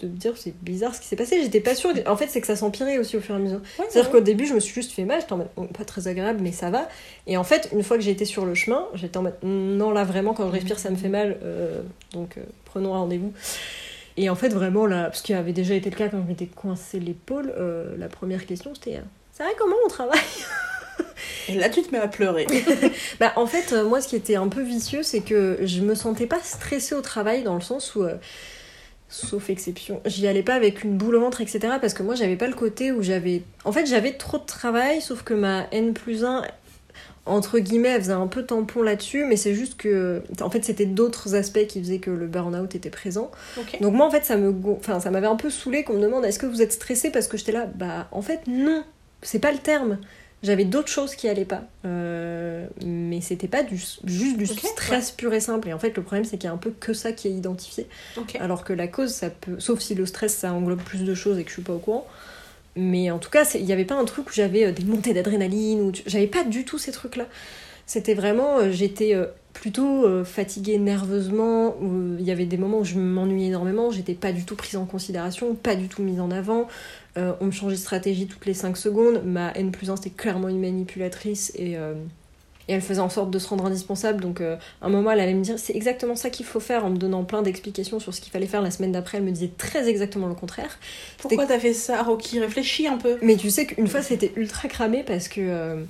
de 0.00 0.08
me 0.08 0.16
dire 0.16 0.32
c'est 0.36 0.54
bizarre 0.62 0.94
ce 0.94 1.00
qui 1.00 1.06
s'est 1.06 1.16
passé. 1.16 1.40
J'étais 1.42 1.60
pas 1.60 1.74
sûre. 1.74 1.90
En 2.06 2.16
fait, 2.16 2.26
c'est 2.28 2.40
que 2.40 2.46
ça 2.46 2.56
s'empirait 2.56 2.98
aussi 2.98 3.16
au 3.16 3.20
fur 3.20 3.34
et 3.34 3.38
à 3.38 3.40
mesure. 3.40 3.60
Ouais, 3.78 3.86
C'est-à-dire 3.88 4.10
ouais. 4.12 4.18
qu'au 4.18 4.24
début, 4.24 4.46
je 4.46 4.54
me 4.54 4.60
suis 4.60 4.74
juste 4.74 4.92
fait 4.92 5.04
mal. 5.04 5.20
J'étais 5.20 5.32
en 5.32 5.38
mode 5.38 5.48
bon, 5.56 5.66
pas 5.66 5.84
très 5.84 6.08
agréable, 6.08 6.40
mais 6.42 6.52
ça 6.52 6.70
va. 6.70 6.88
Et 7.26 7.36
en 7.36 7.44
fait, 7.44 7.68
une 7.72 7.82
fois 7.82 7.96
que 7.96 8.02
j'ai 8.02 8.10
été 8.10 8.24
sur 8.24 8.44
le 8.46 8.54
chemin, 8.54 8.86
j'étais 8.94 9.16
en 9.16 9.22
mode 9.22 9.36
non, 9.42 9.90
là 9.90 10.04
vraiment, 10.04 10.34
quand 10.34 10.46
je 10.46 10.52
respire, 10.52 10.78
ça 10.78 10.90
me 10.90 10.96
fait 10.96 11.08
mal. 11.08 11.38
euh, 11.42 11.80
donc, 12.12 12.38
euh, 12.38 12.42
prenons 12.64 12.94
un 12.94 12.98
rendez-vous. 12.98 13.32
Et 14.16 14.28
en 14.28 14.34
fait, 14.34 14.48
vraiment, 14.48 14.86
là, 14.86 15.04
parce 15.04 15.22
qu'il 15.22 15.34
avait 15.36 15.52
déjà 15.52 15.74
été 15.74 15.88
le 15.90 15.96
cas 15.96 16.08
quand 16.08 16.20
je 16.22 16.28
m'étais 16.28 16.46
coincé 16.46 16.98
l'épaule, 17.00 17.52
euh, 17.58 17.94
la 17.96 18.08
première 18.08 18.44
question 18.46 18.74
c'était 18.74 19.00
ça 19.32 19.44
va 19.44 19.50
comment 19.58 19.76
on 19.86 19.88
travaille? 19.88 20.18
Et 21.48 21.54
là 21.54 21.70
tu 21.70 21.82
te 21.82 21.90
mets 21.92 21.98
à 22.00 22.08
pleurer. 22.08 22.46
Bah, 23.20 23.32
en 23.36 23.46
fait, 23.46 23.72
moi, 23.84 24.00
ce 24.00 24.08
qui 24.08 24.16
était 24.16 24.36
un 24.36 24.48
peu 24.48 24.62
vicieux, 24.62 25.02
c'est 25.02 25.20
que 25.20 25.58
je 25.62 25.80
me 25.80 25.94
sentais 25.94 26.26
pas 26.26 26.40
stressée 26.42 26.94
au 26.94 27.00
travail 27.00 27.42
dans 27.42 27.54
le 27.54 27.60
sens 27.60 27.94
où, 27.94 28.04
sauf 29.10 29.50
exception, 29.50 30.00
j'y 30.06 30.26
allais 30.26 30.42
pas 30.42 30.54
avec 30.54 30.84
une 30.84 30.96
boule 30.96 31.16
au 31.16 31.20
ventre, 31.20 31.40
etc. 31.40 31.60
Parce 31.80 31.92
que 31.92 32.02
moi, 32.02 32.14
j'avais 32.14 32.36
pas 32.36 32.46
le 32.46 32.54
côté 32.54 32.92
où 32.92 33.02
j'avais. 33.02 33.42
En 33.64 33.72
fait, 33.72 33.86
j'avais 33.86 34.12
trop 34.12 34.38
de 34.38 34.46
travail, 34.46 35.02
sauf 35.02 35.22
que 35.22 35.34
ma 35.34 35.66
N 35.72 35.92
plus 35.92 36.24
1, 36.24 36.42
entre 37.26 37.58
guillemets, 37.58 37.90
elle 37.90 38.00
faisait 38.00 38.12
un 38.12 38.26
peu 38.28 38.44
tampon 38.44 38.82
là-dessus, 38.82 39.24
mais 39.24 39.36
c'est 39.36 39.54
juste 39.54 39.76
que. 39.76 40.22
En 40.40 40.48
fait, 40.48 40.64
c'était 40.64 40.86
d'autres 40.86 41.34
aspects 41.34 41.66
qui 41.66 41.80
faisaient 41.80 41.98
que 41.98 42.10
le 42.10 42.26
burn-out 42.26 42.74
était 42.74 42.90
présent. 42.90 43.30
Donc 43.80 43.94
moi 43.94 44.06
en 44.06 44.10
fait 44.10 44.24
ça 44.24 44.36
me 44.36 44.54
enfin 44.72 45.00
ça 45.00 45.10
m'avait 45.10 45.26
un 45.26 45.36
peu 45.36 45.50
saoulé 45.50 45.84
qu'on 45.84 45.94
me 45.94 46.02
demande 46.02 46.24
est-ce 46.24 46.38
que 46.38 46.46
vous 46.46 46.62
êtes 46.62 46.72
stressé 46.72 47.10
parce 47.10 47.28
que 47.28 47.36
j'étais 47.36 47.52
là? 47.52 47.66
Bah 47.66 48.08
en 48.12 48.22
fait 48.22 48.40
non 48.46 48.84
c'est 49.22 49.38
pas 49.38 49.52
le 49.52 49.58
terme 49.58 49.98
j'avais 50.42 50.64
d'autres 50.64 50.88
choses 50.88 51.14
qui 51.14 51.28
allaient 51.28 51.44
pas. 51.44 51.64
Euh, 51.84 52.66
mais 52.84 53.20
c'était 53.20 53.48
pas 53.48 53.62
du, 53.62 53.76
juste 54.04 54.36
du 54.36 54.46
stress 54.46 55.10
pur 55.10 55.32
et 55.32 55.40
simple. 55.40 55.68
Et 55.68 55.72
en 55.72 55.78
fait 55.78 55.96
le 55.96 56.02
problème 56.02 56.24
c'est 56.24 56.38
qu'il 56.38 56.48
y 56.48 56.50
a 56.50 56.54
un 56.54 56.58
peu 56.58 56.70
que 56.70 56.92
ça 56.92 57.12
qui 57.12 57.28
est 57.28 57.32
identifié. 57.32 57.86
Alors 58.38 58.64
que 58.64 58.72
la 58.72 58.88
cause 58.88 59.12
ça 59.12 59.30
peut 59.30 59.60
sauf 59.60 59.80
si 59.80 59.94
le 59.94 60.06
stress 60.06 60.34
ça 60.34 60.52
englobe 60.52 60.82
plus 60.82 61.04
de 61.04 61.14
choses 61.14 61.38
et 61.38 61.44
que 61.44 61.50
je 61.50 61.54
suis 61.54 61.62
pas 61.62 61.74
au 61.74 61.78
courant. 61.78 62.06
Mais 62.76 63.10
en 63.10 63.18
tout 63.18 63.30
cas 63.30 63.44
il 63.54 63.64
y 63.64 63.72
avait 63.72 63.84
pas 63.84 63.96
un 63.96 64.04
truc 64.04 64.30
où 64.30 64.32
j'avais 64.32 64.66
euh, 64.66 64.72
des 64.72 64.84
montées 64.84 65.12
d'adrénaline 65.12 65.80
ou 65.80 65.92
j'avais 66.06 66.26
pas 66.28 66.44
du 66.44 66.64
tout 66.64 66.78
ces 66.78 66.92
trucs 66.92 67.16
là 67.16 67.26
c'était 67.86 68.14
vraiment 68.14 68.58
euh, 68.58 68.70
j'étais 68.70 69.14
plutôt 69.52 70.04
euh, 70.04 70.24
fatiguée 70.24 70.78
nerveusement 70.78 71.76
où 71.80 71.86
euh, 71.86 72.16
il 72.18 72.26
y 72.26 72.30
avait 72.30 72.46
des 72.46 72.56
moments 72.56 72.78
où 72.78 72.84
je 72.84 72.98
m'ennuyais 72.98 73.48
énormément 73.48 73.90
j'étais 73.90 74.14
pas 74.14 74.32
du 74.32 74.44
tout 74.44 74.56
prise 74.56 74.76
en 74.76 74.86
considération 74.86 75.54
pas 75.54 75.74
du 75.74 75.88
tout 75.88 76.02
mise 76.02 76.20
en 76.20 76.30
avant 76.30 76.68
Euh, 77.18 77.32
on 77.40 77.46
me 77.46 77.50
changeait 77.50 77.74
de 77.74 77.80
stratégie 77.80 78.28
toutes 78.28 78.46
les 78.46 78.54
5 78.54 78.76
secondes 78.76 79.22
ma 79.24 79.50
N 79.56 79.72
plus 79.72 79.90
1 79.90 79.96
c'était 79.96 80.10
clairement 80.10 80.48
une 80.48 80.60
manipulatrice 80.60 81.50
et 81.56 81.76
euh, 81.76 81.94
et 82.68 82.74
elle 82.74 82.82
faisait 82.82 83.00
en 83.00 83.08
sorte 83.08 83.32
de 83.32 83.38
se 83.40 83.48
rendre 83.48 83.66
indispensable. 83.66 84.20
Donc, 84.20 84.40
euh, 84.40 84.56
à 84.80 84.86
un 84.86 84.90
moment, 84.90 85.10
elle 85.10 85.18
allait 85.18 85.34
me 85.34 85.42
dire 85.42 85.58
c'est 85.58 85.74
exactement 85.74 86.14
ça 86.14 86.30
qu'il 86.30 86.46
faut 86.46 86.60
faire 86.60 86.84
en 86.84 86.90
me 86.90 86.98
donnant 86.98 87.24
plein 87.24 87.42
d'explications 87.42 87.98
sur 87.98 88.14
ce 88.14 88.20
qu'il 88.20 88.30
fallait 88.30 88.46
faire. 88.46 88.62
La 88.62 88.70
semaine 88.70 88.92
d'après, 88.92 89.18
elle 89.18 89.24
me 89.24 89.32
disait 89.32 89.50
très 89.58 89.88
exactement 89.88 90.28
le 90.28 90.34
contraire. 90.36 90.78
Pourquoi 91.18 91.46
t'as 91.46 91.58
fait 91.58 91.74
ça, 91.74 92.00
Rocky? 92.04 92.38
Réfléchis 92.38 92.86
un 92.86 92.96
peu. 92.96 93.16
Mais 93.22 93.34
tu 93.34 93.50
sais 93.50 93.66
qu'une 93.66 93.88
fois, 93.88 94.02
c'était 94.02 94.32
ultra 94.36 94.68
cramé 94.68 95.02
parce 95.04 95.26
que 95.26 95.84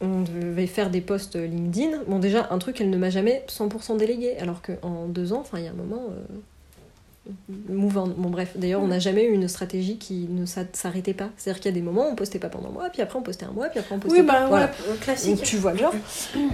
on 0.00 0.22
devait 0.22 0.66
faire 0.66 0.90
des 0.90 1.00
posts 1.00 1.36
LinkedIn. 1.36 2.02
Bon, 2.06 2.18
déjà, 2.18 2.48
un 2.50 2.58
truc, 2.58 2.80
elle 2.80 2.90
ne 2.90 2.96
m'a 2.98 3.10
jamais 3.10 3.44
100% 3.48 3.96
délégué. 3.96 4.36
Alors 4.38 4.60
qu'en 4.62 5.06
deux 5.06 5.32
ans, 5.32 5.40
enfin, 5.40 5.58
il 5.58 5.64
y 5.64 5.68
a 5.68 5.70
un 5.70 5.74
moment. 5.74 6.02
euh, 6.10 7.32
Move 7.68 7.98
on. 7.98 8.06
Bon, 8.08 8.30
bref, 8.30 8.52
d'ailleurs, 8.54 8.80
on 8.82 8.86
n'a 8.86 9.00
jamais 9.00 9.24
eu 9.24 9.32
une 9.32 9.48
stratégie 9.48 9.96
qui 9.98 10.28
ne 10.30 10.46
s'a- 10.46 10.62
s'arrêtait 10.72 11.12
pas. 11.14 11.30
C'est-à-dire 11.36 11.60
qu'il 11.60 11.70
y 11.72 11.74
a 11.74 11.80
des 11.80 11.82
moments 11.82 12.06
où 12.08 12.12
on 12.12 12.14
postait 12.14 12.38
pas 12.38 12.48
pendant 12.48 12.68
un 12.68 12.72
mois, 12.72 12.88
puis 12.90 13.02
après 13.02 13.18
on 13.18 13.22
postait 13.22 13.46
un 13.46 13.50
mois, 13.50 13.68
puis 13.68 13.80
après 13.80 13.94
on 13.96 13.98
postait 13.98 14.20
Oui, 14.20 14.24
bah 14.24 14.46
voilà. 14.46 14.66
ouais, 14.66 14.72
euh, 14.86 14.90
Donc 14.92 15.00
classique. 15.00 15.42
tu 15.42 15.56
vois 15.56 15.72
le 15.72 15.78
genre. 15.78 15.92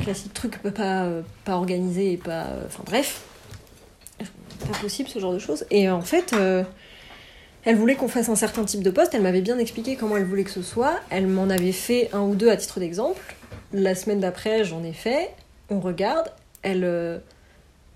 Classique 0.02 0.32
truc 0.32 0.58
pas, 0.62 1.04
euh, 1.04 1.20
pas 1.44 1.56
organisé 1.56 2.12
et 2.12 2.16
pas. 2.16 2.44
euh, 2.44 2.62
Enfin 2.66 2.84
bref. 2.86 3.22
Pas 4.18 4.78
possible 4.80 5.08
ce 5.10 5.18
genre 5.18 5.34
de 5.34 5.38
choses. 5.38 5.66
Et 5.70 5.90
en 5.90 6.00
fait, 6.00 6.32
euh, 6.32 6.62
elle 7.64 7.76
voulait 7.76 7.94
qu'on 7.94 8.08
fasse 8.08 8.28
un 8.28 8.36
certain 8.36 8.64
type 8.64 8.82
de 8.82 8.90
poste. 8.90 9.14
Elle 9.14 9.22
m'avait 9.22 9.40
bien 9.40 9.58
expliqué 9.58 9.96
comment 9.96 10.16
elle 10.16 10.24
voulait 10.24 10.44
que 10.44 10.50
ce 10.50 10.62
soit. 10.62 10.98
Elle 11.10 11.26
m'en 11.26 11.48
avait 11.48 11.72
fait 11.72 12.10
un 12.12 12.22
ou 12.22 12.34
deux 12.34 12.50
à 12.50 12.56
titre 12.56 12.80
d'exemple. 12.80 13.36
La 13.72 13.94
semaine 13.94 14.20
d'après, 14.20 14.64
j'en 14.64 14.82
ai 14.82 14.92
fait. 14.92 15.30
On 15.70 15.80
regarde. 15.80 16.32
Elle 16.62 16.84
euh, 16.84 17.18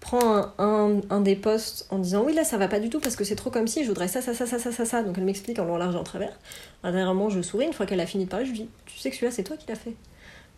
prend 0.01 0.52
un, 0.59 1.20
des 1.20 1.34
postes 1.34 1.86
en 1.90 1.98
disant 1.98 2.22
oui 2.24 2.32
là 2.32 2.44
ça 2.44 2.59
va 2.59 2.68
pas 2.68 2.78
du 2.78 2.90
tout 2.90 3.01
parce 3.01 3.16
que 3.16 3.24
c'est 3.24 3.34
trop 3.34 3.51
comme 3.51 3.66
si 3.66 3.82
je 3.82 3.88
voudrais 3.88 4.06
ça 4.06 4.22
ça 4.22 4.34
ça 4.34 4.47
ça 4.47 4.59
ça 4.59 4.84
ça 4.84 5.02
donc 5.02 5.18
elle 5.18 5.24
m'explique 5.24 5.59
en 5.59 5.64
long 5.64 5.76
large 5.76 5.94
et 5.94 5.98
en 5.98 6.05
travers 6.05 6.38
je 6.84 7.43
souris 7.43 7.66
une 7.66 7.72
fois 7.72 7.86
qu'elle 7.86 8.01
a 8.01 8.06
fini 8.06 8.24
de 8.24 8.30
parler 8.30 8.47
je 8.47 8.51
lui 8.52 8.59
dis 8.60 8.68
tu 8.84 8.98
sais 8.98 9.10
que 9.10 9.16
celui-là 9.16 9.32
c'est 9.32 9.43
toi 9.43 9.56
qui 9.56 9.66
l'as 9.68 9.74
fait 9.74 9.94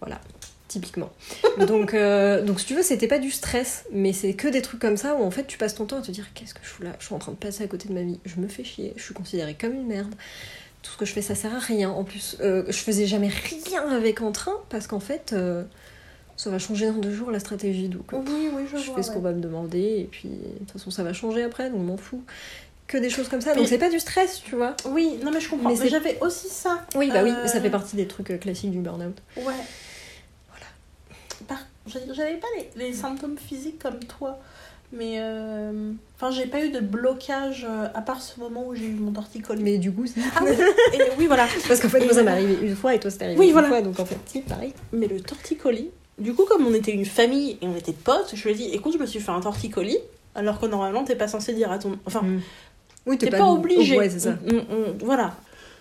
voilà 0.01 0.21
typiquement 0.69 1.11
donc 1.67 1.95
euh, 1.95 2.43
donc 2.43 2.61
si 2.61 2.67
tu 2.67 2.75
veux 2.75 2.83
c'était 2.83 3.09
pas 3.09 3.19
du 3.19 3.31
stress 3.31 3.85
mais 3.93 4.13
c'est 4.13 4.35
que 4.35 4.49
des 4.49 4.63
trucs 4.63 4.81
comme 4.81 4.97
ça 4.97 5.15
où 5.15 5.23
en 5.23 5.31
fait 5.31 5.47
tu 5.47 5.59
passes 5.59 5.75
ton 5.75 5.87
temps 5.87 5.99
à 5.99 6.03
te 6.03 6.11
dire 6.11 6.27
qu'est-ce 6.35 6.55
que 6.55 6.61
je 6.63 6.69
fous 6.69 6.83
là? 6.83 6.91
Je 7.01 7.07
suis 7.07 7.15
en 7.15 7.19
train 7.19 7.33
de 7.33 7.37
passer 7.39 7.65
à 7.65 7.67
côté 7.67 7.89
de 7.89 7.95
ma 7.95 8.03
vie 8.03 8.21
je 8.27 8.37
me 8.41 8.49
fais 8.49 8.65
chier 8.65 8.93
je 8.97 9.03
suis 9.03 9.15
considérée 9.15 9.57
comme 9.59 9.73
une 9.73 9.87
merde 9.87 10.15
tout 10.83 10.93
ce 10.93 10.97
que 10.99 11.05
je 11.07 11.13
fais 11.13 11.23
ça 11.23 11.35
sert 11.35 11.55
à 11.55 11.59
rien 11.59 11.91
en 11.91 12.05
plus 12.05 12.37
euh, 12.41 12.65
je 12.69 12.77
faisais 12.79 13.07
jamais 13.07 13.29
rien 13.29 13.89
avec 13.91 14.21
en 14.21 14.31
train 14.31 14.55
parce 14.69 14.87
qu'en 14.87 15.01
fait 15.01 15.33
euh, 15.33 15.65
ça 16.37 16.51
va 16.51 16.59
changer 16.61 16.87
dans 16.87 16.99
deux 16.99 17.13
jours 17.13 17.31
la 17.33 17.41
stratégie 17.41 17.89
donc 17.89 18.13
Oui, 18.13 18.49
oui, 18.55 18.63
je, 18.73 18.77
je 18.79 18.87
vois. 18.87 18.97
fais 18.97 19.03
ce 19.03 19.09
ouais. 19.09 19.15
qu'on 19.15 19.21
va 19.23 19.33
me 19.33 19.41
demander 19.41 19.81
et 19.81 20.09
puis 20.11 20.29
de 20.29 20.59
toute 20.61 20.71
façon 20.73 20.91
ça 20.91 21.03
va 21.03 21.13
changer 21.13 21.43
après 21.43 21.71
donc 21.71 21.81
je 21.81 21.85
m'en 21.85 21.97
fous 21.97 22.23
que 22.87 22.97
des 22.97 23.11
choses 23.11 23.29
comme 23.29 23.41
ça 23.41 23.51
Mais- 23.51 23.57
donc 23.57 23.69
c'est 23.69 23.77
pas 23.79 23.91
du 23.91 23.99
stress 24.01 24.41
tu 24.45 24.55
vois 24.55 24.75
Oui, 24.87 25.19
non 25.25 25.31
mais 25.33 25.41
je 25.41 25.49
comprends. 25.51 25.69
Mais 25.71 25.75
Mais, 25.79 25.89
j'avais 25.89 26.17
aussi 26.21 26.49
ça. 26.49 26.87
oui 26.95 27.11
bah 27.13 27.23
oui 27.25 27.33
ça 27.47 27.61
fait 27.61 27.71
partie 27.71 27.97
des 27.97 28.07
trucs 28.07 28.39
classiques 28.41 28.71
du 28.71 28.79
burn-out 28.79 29.17
Ouais. 29.37 29.53
Par... 31.47 31.59
j'avais- 31.87 32.37
pas 32.37 32.47
les, 32.57 32.87
les 32.87 32.93
symptômes 32.93 33.37
physiques 33.39 33.79
comme 33.83 33.99
toi. 34.01 34.39
Mais 34.91 35.17
euh, 35.19 35.93
enfin, 36.17 36.31
j'ai 36.31 36.47
pas 36.47 36.65
eu 36.65 36.71
de 36.71 36.81
blocage 36.81 37.67
euh, 37.69 37.89
à 37.95 38.01
part 38.01 38.23
ce 38.23 38.41
moment 38.41 38.67
où 38.67 38.75
j'ai 38.75 38.87
eu 38.87 38.95
mon 38.95 39.13
torticolis. 39.13 39.63
Mais 39.63 39.77
du 39.77 39.93
coup, 39.93 40.07
si. 40.07 40.15
Ah 40.35 40.41
oui, 40.43 40.53
et 40.95 40.99
oui, 41.19 41.27
voilà. 41.27 41.47
Parce 41.69 41.81
qu'en 41.81 41.91
fait, 41.91 42.01
moi, 42.05 42.15
ça 42.15 42.23
m'est 42.23 42.31
arrivé 42.31 42.57
une 42.63 42.75
fois 42.75 42.95
et 42.95 42.99
toi, 43.01 43.11
c'était 43.11 43.27
arrivé 43.27 43.39
oui, 43.39 43.47
une 43.49 43.53
voilà. 43.53 43.69
fois. 43.69 43.83
Donc 43.83 44.01
en 44.01 44.07
fait, 44.07 44.17
si, 44.25 44.41
pareil. 44.41 44.73
Mais 44.93 45.07
le 45.07 45.21
torticolis, 45.21 45.91
du 46.19 46.33
coup, 46.35 46.45
comme 46.47 46.67
on 46.67 46.73
était 46.73 46.93
une 46.93 47.05
famille 47.05 47.59
et 47.61 47.67
on 47.67 47.77
était 47.77 47.93
potes, 47.93 48.31
je 48.35 48.43
lui 48.45 48.53
ai 48.53 48.55
dit 48.55 48.71
écoute, 48.73 48.95
je 48.95 48.99
me 48.99 49.05
suis 49.05 49.21
fait 49.21 49.31
un 49.31 49.41
torticolis, 49.41 49.99
alors 50.35 50.59
que 50.59 50.65
normalement, 50.67 51.05
t'es 51.05 51.17
pas 51.17 51.29
censé 51.29 51.53
dire 51.53 51.71
à 51.71 51.79
ton. 51.79 51.99
Enfin, 52.07 52.23
Mm. 52.23 52.41
Oui, 53.07 53.17
t'es 53.19 53.31
pas, 53.31 53.45
obligé. 53.47 53.97
Ouais, 53.99 54.11
c'est 54.11 54.19
ça. 54.21 54.37
On- 54.47 54.55
on- 54.55 54.61
on- 55.01 55.05
voilà. 55.05 55.35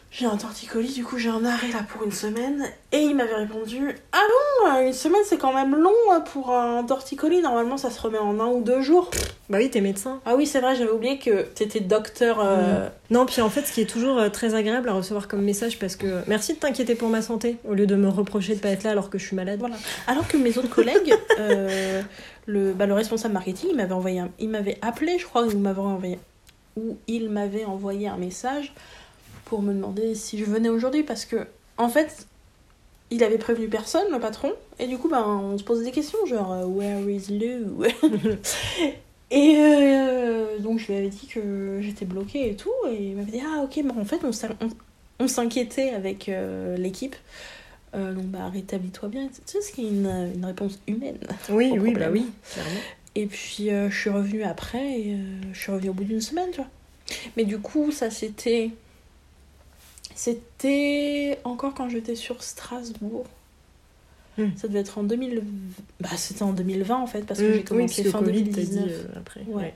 J'ai 0.09 0.25
un 0.25 0.38
torticolis, 0.38 0.93
du 0.93 1.03
coup, 1.03 1.17
j'ai 1.17 1.29
un 1.29 1.43
arrêt 1.43 1.67
là 1.71 1.85
pour 1.88 2.03
une 2.03 2.13
semaine. 2.13 2.63
Et 2.93 2.99
il 3.01 3.13
m'avait 3.13 3.35
répondu 3.35 3.91
Ah 4.13 4.21
bon, 4.63 4.88
une 4.88 4.93
semaine 4.93 5.21
c'est 5.25 5.38
quand 5.38 5.53
même 5.53 5.75
long 5.75 5.91
euh, 6.11 6.21
pour 6.21 6.55
un 6.55 6.81
torticolis. 6.85 7.41
Normalement, 7.41 7.75
ça 7.77 7.91
se 7.91 7.99
remet 8.01 8.17
en 8.17 8.39
un 8.39 8.47
ou 8.47 8.61
deux 8.61 8.81
jours. 8.81 9.11
Bah 9.49 9.57
oui, 9.59 9.69
t'es 9.69 9.81
médecin. 9.81 10.21
Ah 10.25 10.35
oui, 10.35 10.47
c'est 10.47 10.61
vrai, 10.61 10.75
j'avais 10.75 10.89
oublié 10.91 11.19
que 11.19 11.41
t'étais 11.43 11.81
docteur. 11.81 12.39
euh, 12.41 12.88
Non, 13.11 13.25
puis 13.25 13.41
en 13.41 13.49
fait, 13.49 13.63
ce 13.63 13.71
qui 13.73 13.81
est 13.81 13.85
toujours 13.85 14.17
euh, 14.17 14.29
très 14.29 14.55
agréable 14.55 14.88
à 14.89 14.93
recevoir 14.93 15.27
comme 15.27 15.41
message, 15.41 15.77
parce 15.77 15.97
que 15.97 16.21
merci 16.27 16.53
de 16.53 16.59
t'inquiéter 16.59 16.95
pour 16.95 17.09
ma 17.09 17.21
santé, 17.21 17.57
au 17.67 17.73
lieu 17.73 17.85
de 17.85 17.95
me 17.95 18.07
reprocher 18.07 18.55
de 18.55 18.59
pas 18.61 18.69
être 18.69 18.84
là 18.85 18.91
alors 18.91 19.09
que 19.09 19.17
je 19.19 19.25
suis 19.25 19.35
malade. 19.35 19.59
Voilà. 19.59 19.75
Alors 20.07 20.27
que 20.27 20.38
mes 20.38 20.57
autres 20.57 20.69
collègues, 20.69 21.13
euh, 21.39 22.01
le, 22.45 22.71
bah, 22.71 22.85
le 22.85 22.93
responsable 22.93 23.34
marketing, 23.34 23.69
il 23.71 23.75
m'avait 23.75 23.93
envoyé, 23.93 24.19
un- 24.21 24.29
il 24.39 24.49
m'avait 24.49 24.77
appelé, 24.81 25.19
je 25.19 25.25
crois, 25.25 25.43
ou 25.43 25.51
il 25.51 25.59
m'avait 25.59 25.81
envoyé, 25.81 26.17
ou 26.77 26.97
il 27.07 27.29
m'avait 27.29 27.65
envoyé 27.65 28.07
un 28.07 28.17
message 28.17 28.73
pour 29.48 29.61
me 29.61 29.74
demander 29.74 30.14
si 30.14 30.38
je 30.38 30.44
venais 30.45 30.69
aujourd'hui, 30.69 31.03
parce 31.03 31.26
que 31.26 31.48
en 31.78 31.88
fait, 31.90 32.28
il 33.11 33.24
avait 33.24 33.38
prévenu 33.38 33.68
personne, 33.69 34.11
le 34.11 34.19
patron, 34.19 34.52
et 34.80 34.88
du 34.88 34.98
coup, 34.98 35.07
ben, 35.10 35.24
on 35.26 35.57
se 35.57 35.64
posait 35.64 35.86
des 35.86 35.91
questions, 35.91 36.18
genre 36.26 36.52
euh, 36.52 36.65
Where 36.65 37.10
is 37.10 37.28
Lou 37.40 37.84
Et 39.32 39.56
euh, 39.57 40.57
donc 40.60 40.80
je 40.80 40.88
lui 40.88 40.95
avais 40.95 41.10
dit 41.10 41.28
que 41.28 41.80
j'étais 41.82 42.06
bloquée 42.06 42.49
et 42.52 42.56
tout, 42.56 42.72
et 42.90 43.10
il 43.10 43.15
m'avait 43.15 43.32
dit 43.32 43.41
Ah 43.45 43.61
ok, 43.64 43.78
mais 43.84 43.91
en 43.99 44.06
fait 44.06 44.19
on 44.24 44.32
s'in- 44.32 44.56
on- 44.61 44.69
on 45.24 45.28
s'inquiétait 45.28 45.90
avec 45.90 46.30
euh, 46.30 46.78
l'équipe. 46.78 47.15
Euh, 47.95 48.14
donc 48.14 48.26
bah 48.26 48.49
rétablis-toi 48.53 49.10
bien. 49.10 49.28
Tu 49.28 49.41
sais 49.45 49.61
ce 49.61 49.72
qui 49.74 49.86
est 49.86 49.90
une, 49.90 50.32
une 50.36 50.45
réponse 50.45 50.80
humaine. 50.88 51.18
Oui, 51.49 51.69
oui, 51.72 51.78
problème. 51.91 51.98
bah 51.98 52.10
oui, 52.14 52.26
clairement. 52.53 52.80
Et 53.15 53.26
puis 53.26 53.69
je 53.69 53.90
suis 53.94 54.10
revenue 54.10 54.44
après 54.44 54.99
et 54.99 55.18
je 55.52 55.60
suis 55.60 55.72
revenue 55.72 55.90
au 55.90 55.94
bout 55.94 56.03
d'une 56.06 56.22
semaine, 56.22 56.49
tu 56.52 56.57
vois. 56.57 56.69
Mais 57.36 57.44
du 57.44 57.57
coup, 57.60 57.91
ça 57.91 58.10
c'était. 58.11 58.72
C'était 60.18 61.38
encore 61.44 61.76
quand 61.76 61.89
j'étais 61.89 62.15
sur 62.15 62.41
Strasbourg. 62.41 63.26
Hmm. 64.39 64.49
Ça 64.56 64.68
devait 64.68 64.80
être 64.80 64.98
en 64.98 65.03
2000. 65.03 65.44
Bah, 65.99 66.10
c'était 66.18 66.41
en 66.44 66.53
2020 66.53 66.95
en 66.95 67.06
fait, 67.07 67.22
parce 67.22 67.39
que 67.39 67.53
j'ai 67.53 67.60
Mm, 67.61 67.64
commencé 67.65 68.03
fin 68.03 68.19
Covid, 68.19 68.44
t'as 68.45 68.61
2019. 68.61 68.85
dit 68.88 68.91
euh, 68.94 69.03
après. 69.19 69.41
Ouais. 69.48 69.73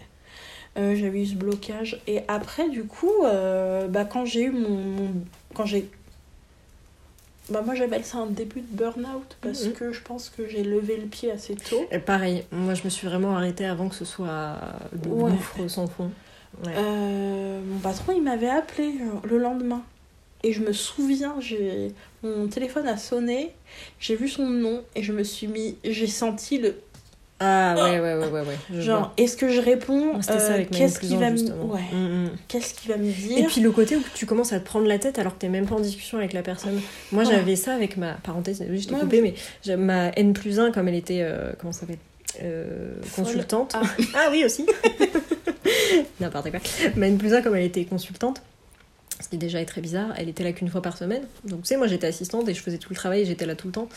Euh, 0.78 0.96
j'avais 0.96 1.22
eu 1.22 1.26
ce 1.28 1.36
blocage. 1.36 2.02
Et 2.08 2.22
après, 2.28 2.70
du 2.70 2.86
coup, 2.86 3.12
euh, 3.24 3.88
bah, 3.88 4.04
quand 4.06 4.26
j'ai 4.26 4.44
eu 4.46 4.52
mon, 4.52 4.70
mon- 4.70 5.14
Quand 5.54 5.66
j'ai. 5.66 5.88
Bah, 7.50 7.62
moi, 7.66 7.76
j'appelle 7.76 8.06
ça 8.06 8.18
un 8.20 8.28
début 8.28 8.62
de 8.62 8.68
burn-out 8.76 9.38
parce 9.42 9.66
Mhm. 9.66 9.74
que 9.74 9.92
je 9.92 10.02
pense 10.02 10.30
que 10.30 10.48
j'ai 10.48 10.64
levé 10.64 10.98
le 10.98 11.06
pied 11.08 11.30
assez 11.32 11.54
tôt. 11.56 11.86
Et 11.92 12.00
pareil, 12.00 12.46
moi 12.52 12.74
je 12.74 12.84
me 12.84 12.90
suis 12.90 13.06
vraiment 13.08 13.36
arrêtée 13.36 13.66
avant 13.66 13.90
que 13.90 13.96
ce 13.96 14.06
soit 14.06 14.58
le 15.04 15.10
Ouais. 15.12 15.32
sans 15.68 15.86
fond. 15.88 16.10
Ouais. 16.66 16.74
Euh, 16.78 17.62
mon 17.64 17.78
patron, 17.80 18.14
il 18.16 18.24
m'avait 18.24 18.50
appelé 18.50 18.94
le 19.24 19.38
lendemain. 19.38 19.84
Et 20.44 20.54
je 20.54 20.62
me 20.62 20.74
souviens, 20.74 21.36
j'ai 21.40 21.92
mon 22.24 22.48
téléphone 22.48 22.88
a 22.88 22.98
sonné, 22.98 23.52
j'ai 24.00 24.16
vu 24.16 24.28
son 24.28 24.46
nom 24.48 24.82
et 24.96 25.04
je 25.04 25.12
me 25.14 25.24
suis 25.24 25.48
mis, 25.48 25.76
j'ai 25.84 26.08
senti 26.08 26.58
le 26.58 26.76
Ah 27.40 27.76
ouais, 27.76 28.00
ouais, 28.00 28.16
ouais, 28.16 28.28
ouais. 28.28 28.42
ouais 28.42 28.58
je 28.74 28.82
genre, 28.82 29.12
est-ce 29.18 29.38
que 29.38 29.50
je 29.50 29.60
réponds 29.62 30.16
euh, 30.30 30.64
Qu'est-ce 30.72 31.00
qu'il 31.00 31.18
va 31.18 31.30
me, 31.32 31.40
ouais, 31.40 31.82
Mm, 31.94 32.26
mm. 32.26 32.30
qu'est-ce 32.48 32.74
qu'il 32.74 32.92
va 32.92 32.98
me 32.98 33.12
dire 33.12 33.38
Et 33.40 33.44
puis 33.44 33.62
le 33.62 33.72
côté 33.72 33.96
où 33.96 34.02
tu 34.16 34.26
commences 34.26 34.52
à 34.54 34.60
te 34.60 34.66
prendre 34.66 34.88
la 34.88 34.98
tête 35.00 35.20
alors 35.20 35.34
que 35.36 35.40
t'es 35.42 35.50
même 35.50 35.66
pas 35.68 35.76
en 35.76 35.80
discussion 35.80 36.18
avec 36.18 36.34
la 36.34 36.42
personne. 36.42 36.80
Moi 37.12 37.24
Voilà. 37.24 37.38
j'avais 37.40 37.56
ça 37.56 37.74
avec 37.74 37.98
ma 37.98 38.14
parenthèse, 38.14 38.60
désolée, 38.60 38.80
je 38.80 38.88
t'ai 38.88 38.94
Ouais, 38.96 39.02
coupé, 39.02 39.22
mais 39.22 39.34
j'ai- 39.64 39.76
ma 39.76 40.10
N 40.16 40.34
plus 40.34 40.60
1 40.60 40.72
comme 40.72 40.88
elle 40.88 40.96
était, 40.96 41.22
euh, 41.22 41.52
comment 41.60 41.72
ça 41.74 41.82
s'appelle 41.82 41.98
Euh, 42.42 42.94
consultante. 43.16 43.74
Ah. 43.76 43.82
Ah 44.16 44.28
oui 44.32 44.44
aussi. 44.46 44.66
N'importe 46.20 46.50
quoi. 46.52 46.60
Ma 46.96 47.08
N 47.08 47.18
plus 47.18 47.34
1 47.34 47.42
comme 47.42 47.56
elle 47.56 47.66
était 47.66 47.86
consultante. 47.86 48.42
Ce 49.22 49.30
qui 49.30 49.38
déjà 49.38 49.62
est 49.62 49.66
très 49.66 49.82
bizarre, 49.82 50.14
elle 50.18 50.30
était 50.30 50.44
là 50.44 50.52
qu'une 50.52 50.70
fois 50.70 50.82
par 50.82 50.98
semaine. 50.98 51.22
Donc 51.46 51.62
tu 51.62 51.68
sais, 51.68 51.78
moi 51.78 51.88
j'étais 51.88 52.08
assistante 52.08 52.50
et 52.50 52.54
je 52.54 52.62
faisais 52.62 52.78
tout 52.80 52.90
le 52.90 52.96
travail 52.96 53.26
j'étais 53.26 53.46
là 53.46 53.56
tout 53.56 53.68
le 53.68 53.74
temps. 53.74 53.88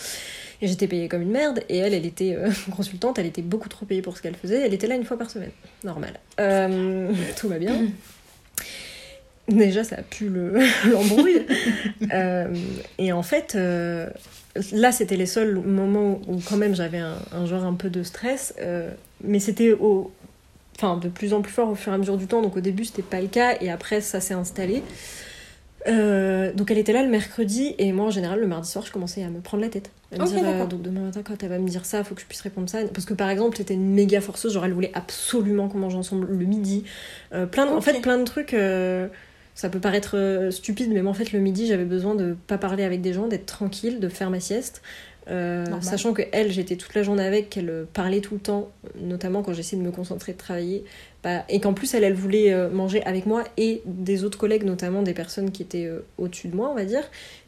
Et 0.63 0.69
j'étais 0.69 0.87
payée 0.87 1.09
comme 1.09 1.23
une 1.23 1.31
merde. 1.31 1.61
Et 1.69 1.79
elle, 1.79 1.95
elle 1.95 2.07
était 2.07 2.35
euh, 2.37 2.51
consultante, 2.77 3.19
elle 3.19 3.27
était 3.27 3.43
beaucoup 3.43 3.69
trop 3.69 3.87
payée 3.87 4.03
pour 4.03 4.17
ce 4.17 4.23
qu'elle 4.23 4.37
faisait. 4.37 4.61
Elle 4.61 4.75
était 4.75 4.87
là 4.87 4.95
une 4.97 5.05
fois 5.05 5.17
par 5.19 5.31
semaine. 5.31 5.51
Normal. 5.83 6.21
Euh, 6.41 7.11
tout 7.37 7.49
va 7.49 7.59
bien. 7.59 7.75
Déjà, 9.49 9.85
ça 9.85 9.97
a 9.97 10.03
pu 10.03 10.29
le- 10.29 10.59
l'embrouille. 10.91 11.43
Euh, 12.13 12.55
et 12.99 13.13
en 13.13 13.23
fait, 13.23 13.55
euh, 13.57 14.09
là, 14.73 14.91
c'était 14.91 15.17
les 15.17 15.27
seuls 15.27 15.57
moments 15.57 16.21
où, 16.29 16.41
quand 16.49 16.57
même, 16.57 16.75
j'avais 16.75 16.99
un, 16.99 17.19
un 17.33 17.45
genre 17.45 17.65
un 17.65 17.75
peu 17.75 17.91
de 17.91 18.03
stress. 18.03 18.55
mais 19.23 19.41
c'était 19.41 19.73
au... 19.73 20.13
Enfin, 20.77 20.97
de 20.97 21.09
plus 21.09 21.33
en 21.35 21.41
plus 21.43 21.53
fort 21.53 21.69
au 21.71 21.75
fur 21.75 21.93
et 21.93 21.95
à 21.95 21.99
mesure 21.99 22.17
du 22.17 22.27
temps. 22.27 22.43
Donc 22.43 22.57
au 22.57 22.61
début, 22.61 22.85
c'était 22.85 23.03
pas 23.03 23.21
le 23.21 23.29
cas. 23.29 23.57
Et 23.61 23.71
après, 23.71 24.01
ça 24.01 24.21
s'est 24.21 24.35
installé. 24.35 24.83
Euh, 25.87 26.51
donc 26.55 26.71
elle 26.71 26.79
était 26.79 26.93
là 26.95 27.03
le 27.03 27.11
mercredi. 27.11 27.75
Et 27.79 27.93
moi, 27.93 28.07
en 28.07 28.11
général, 28.11 28.41
le 28.41 28.47
mardi 28.47 28.69
soir, 28.71 28.85
je 28.87 28.93
commençais 28.93 29.23
à 29.23 29.29
me 29.29 29.41
prendre 29.41 29.63
la 29.63 29.69
tête. 29.69 29.91
À 30.13 30.19
me 30.19 30.23
Ok, 30.23 30.29
dire, 30.31 30.43
euh, 30.45 30.67
donc 30.67 30.83
demain 30.83 31.01
matin, 31.03 31.21
quand 31.23 31.43
elle 31.43 31.49
va 31.51 31.59
me 31.59 31.69
dire 31.69 31.85
ça, 31.85 32.03
faut 32.05 32.15
que 32.15 32.21
je 32.23 32.27
puisse 32.27 32.41
répondre 32.41 32.69
ça. 32.69 32.79
Parce 32.93 33.05
que 33.07 33.15
par 33.15 33.29
exemple, 33.29 33.57
c'était 33.57 33.75
une 33.75 33.93
méga 33.93 34.21
forceuse. 34.21 34.55
Genre, 34.55 34.65
elle 34.65 34.73
voulait 34.73 34.93
absolument 34.95 35.69
qu'on 35.69 35.79
mange 35.79 35.95
ensemble 35.95 36.27
le 36.31 36.45
midi. 36.47 36.85
Euh, 37.35 37.47
plein 37.47 37.67
de- 37.67 37.71
En 37.73 37.81
fait, 37.81 38.01
plein 38.01 38.19
de 38.19 38.25
trucs. 38.25 38.57
ça 39.57 39.69
peut 39.69 39.79
paraître 39.79 40.49
stupide, 40.51 40.91
mais 40.93 41.01
moi 41.01 41.13
en 41.13 41.15
fait 41.15 41.31
le 41.31 41.39
midi 41.39 41.69
j'avais 41.69 41.85
besoin 41.85 42.17
de 42.17 42.37
pas 42.49 42.59
parler 42.59 42.83
avec 42.83 43.03
des 43.03 43.13
gens, 43.13 43.29
d'être 43.29 43.47
tranquille, 43.47 44.01
de 44.01 44.09
faire 44.09 44.29
ma 44.29 44.41
sieste. 44.41 44.83
Euh, 45.31 45.65
sachant 45.81 46.13
que 46.13 46.23
elle, 46.33 46.53
j'étais 46.53 46.77
toute 46.77 46.95
la 46.95 47.03
journée 47.03 47.25
avec, 47.25 47.49
qu'elle 47.49 47.71
euh, 47.71 47.85
parlait 47.93 48.21
tout 48.21 48.35
le 48.35 48.41
temps, 48.41 48.71
notamment 49.01 49.43
quand 49.43 49.55
j'essayais 49.55 49.81
de 49.81 49.87
me 49.87 49.93
concentrer, 49.93 50.33
de 50.33 50.39
travailler, 50.39 50.85
bah, 51.23 51.45
et 51.49 51.61
qu'en 51.61 51.73
plus 51.73 51.95
elle, 51.95 52.05
elle 52.05 52.15
voulait 52.15 52.53
euh, 52.53 52.69
manger 52.69 53.03
avec 53.05 53.25
moi 53.25 53.45
et 53.57 53.81
des 53.87 54.25
autres 54.25 54.39
collègues, 54.39 54.65
notamment 54.65 55.03
des 55.03 55.15
personnes 55.15 55.51
qui 55.51 55.63
étaient 55.63 55.91
au-dessus 56.19 56.49
de 56.49 56.57
moi, 56.57 56.69
on 56.71 56.75
va 56.75 56.85
dire, 56.85 57.05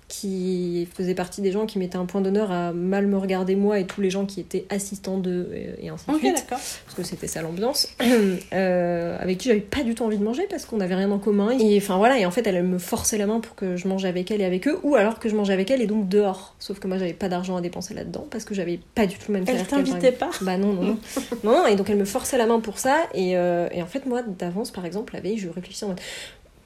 qui 0.08 0.88
faisaient 0.94 1.14
partie 1.14 1.40
des 1.40 1.52
gens 1.52 1.66
qui 1.66 1.78
mettaient 1.78 1.96
un 1.96 2.06
point 2.06 2.20
d'honneur 2.20 2.52
à 2.52 2.72
mal 2.72 3.06
me 3.06 3.18
regarder 3.18 3.56
moi 3.56 3.78
et 3.78 3.86
tous 3.86 4.00
les 4.00 4.10
gens 4.10 4.24
qui 4.24 4.40
étaient 4.40 4.64
assistants 4.70 5.18
d'eux 5.18 5.50
et, 5.54 5.86
et 5.86 5.88
ainsi 5.88 6.06
de 6.10 6.16
suite 6.16 6.46
parce 6.48 6.94
que 6.96 7.02
c'était 7.02 7.26
ça 7.26 7.42
l'ambiance, 7.42 7.88
euh, 8.52 9.16
avec 9.20 9.38
qui 9.38 9.48
j'avais 9.48 9.60
pas 9.60 9.82
du 9.82 9.94
tout 9.94 10.04
envie 10.04 10.18
de 10.18 10.24
manger 10.24 10.46
parce 10.48 10.64
qu'on 10.64 10.76
n'avait 10.76 10.94
rien 10.94 11.10
en 11.10 11.18
commun. 11.18 11.50
Et 11.58 11.78
enfin 11.78 11.96
voilà, 11.98 12.18
et 12.18 12.26
en 12.26 12.30
fait 12.30 12.46
elle, 12.46 12.56
elle 12.56 12.64
me 12.64 12.78
forçait 12.78 13.18
la 13.18 13.26
main 13.26 13.40
pour 13.40 13.54
que 13.54 13.76
je 13.76 13.88
mange 13.88 14.04
avec 14.04 14.30
elle 14.30 14.40
et 14.40 14.44
avec 14.44 14.68
eux, 14.68 14.78
ou 14.82 14.94
alors 14.94 15.18
que 15.18 15.28
je 15.28 15.34
mangeais 15.34 15.52
avec 15.52 15.70
elle 15.70 15.82
et 15.82 15.86
donc 15.86 16.08
dehors. 16.08 16.54
Sauf 16.58 16.78
que 16.78 16.86
moi 16.86 16.98
j'avais 16.98 17.12
pas 17.12 17.28
d'argent 17.28 17.56
à 17.56 17.60
dépenser 17.60 17.94
là-dedans 17.94 18.26
parce 18.30 18.44
que 18.44 18.54
j'avais 18.54 18.80
pas 18.94 19.06
du 19.06 19.16
tout 19.16 19.26
le 19.28 19.34
même 19.34 19.42
Elle 19.42 19.58
salaire 19.58 19.66
par 19.68 19.78
t'invitait 19.78 20.12
pas 20.12 20.30
bah 20.40 20.56
non, 20.56 20.72
non, 20.72 20.82
non. 20.82 20.98
non, 21.44 21.52
non, 21.52 21.66
et 21.66 21.76
donc 21.76 21.90
elle 21.90 21.96
me 21.96 22.04
forçait 22.04 22.38
la 22.38 22.46
main 22.46 22.60
pour 22.60 22.78
ça. 22.78 22.96
Et, 23.14 23.36
euh, 23.36 23.68
et 23.72 23.82
en 23.82 23.86
fait, 23.86 24.06
moi, 24.06 24.22
d'avance, 24.22 24.70
par 24.70 24.84
exemple, 24.84 25.14
la 25.14 25.20
veille, 25.20 25.38
je 25.38 25.48
réfléchissais 25.48 25.84
en 25.84 25.88
mode. 25.88 26.00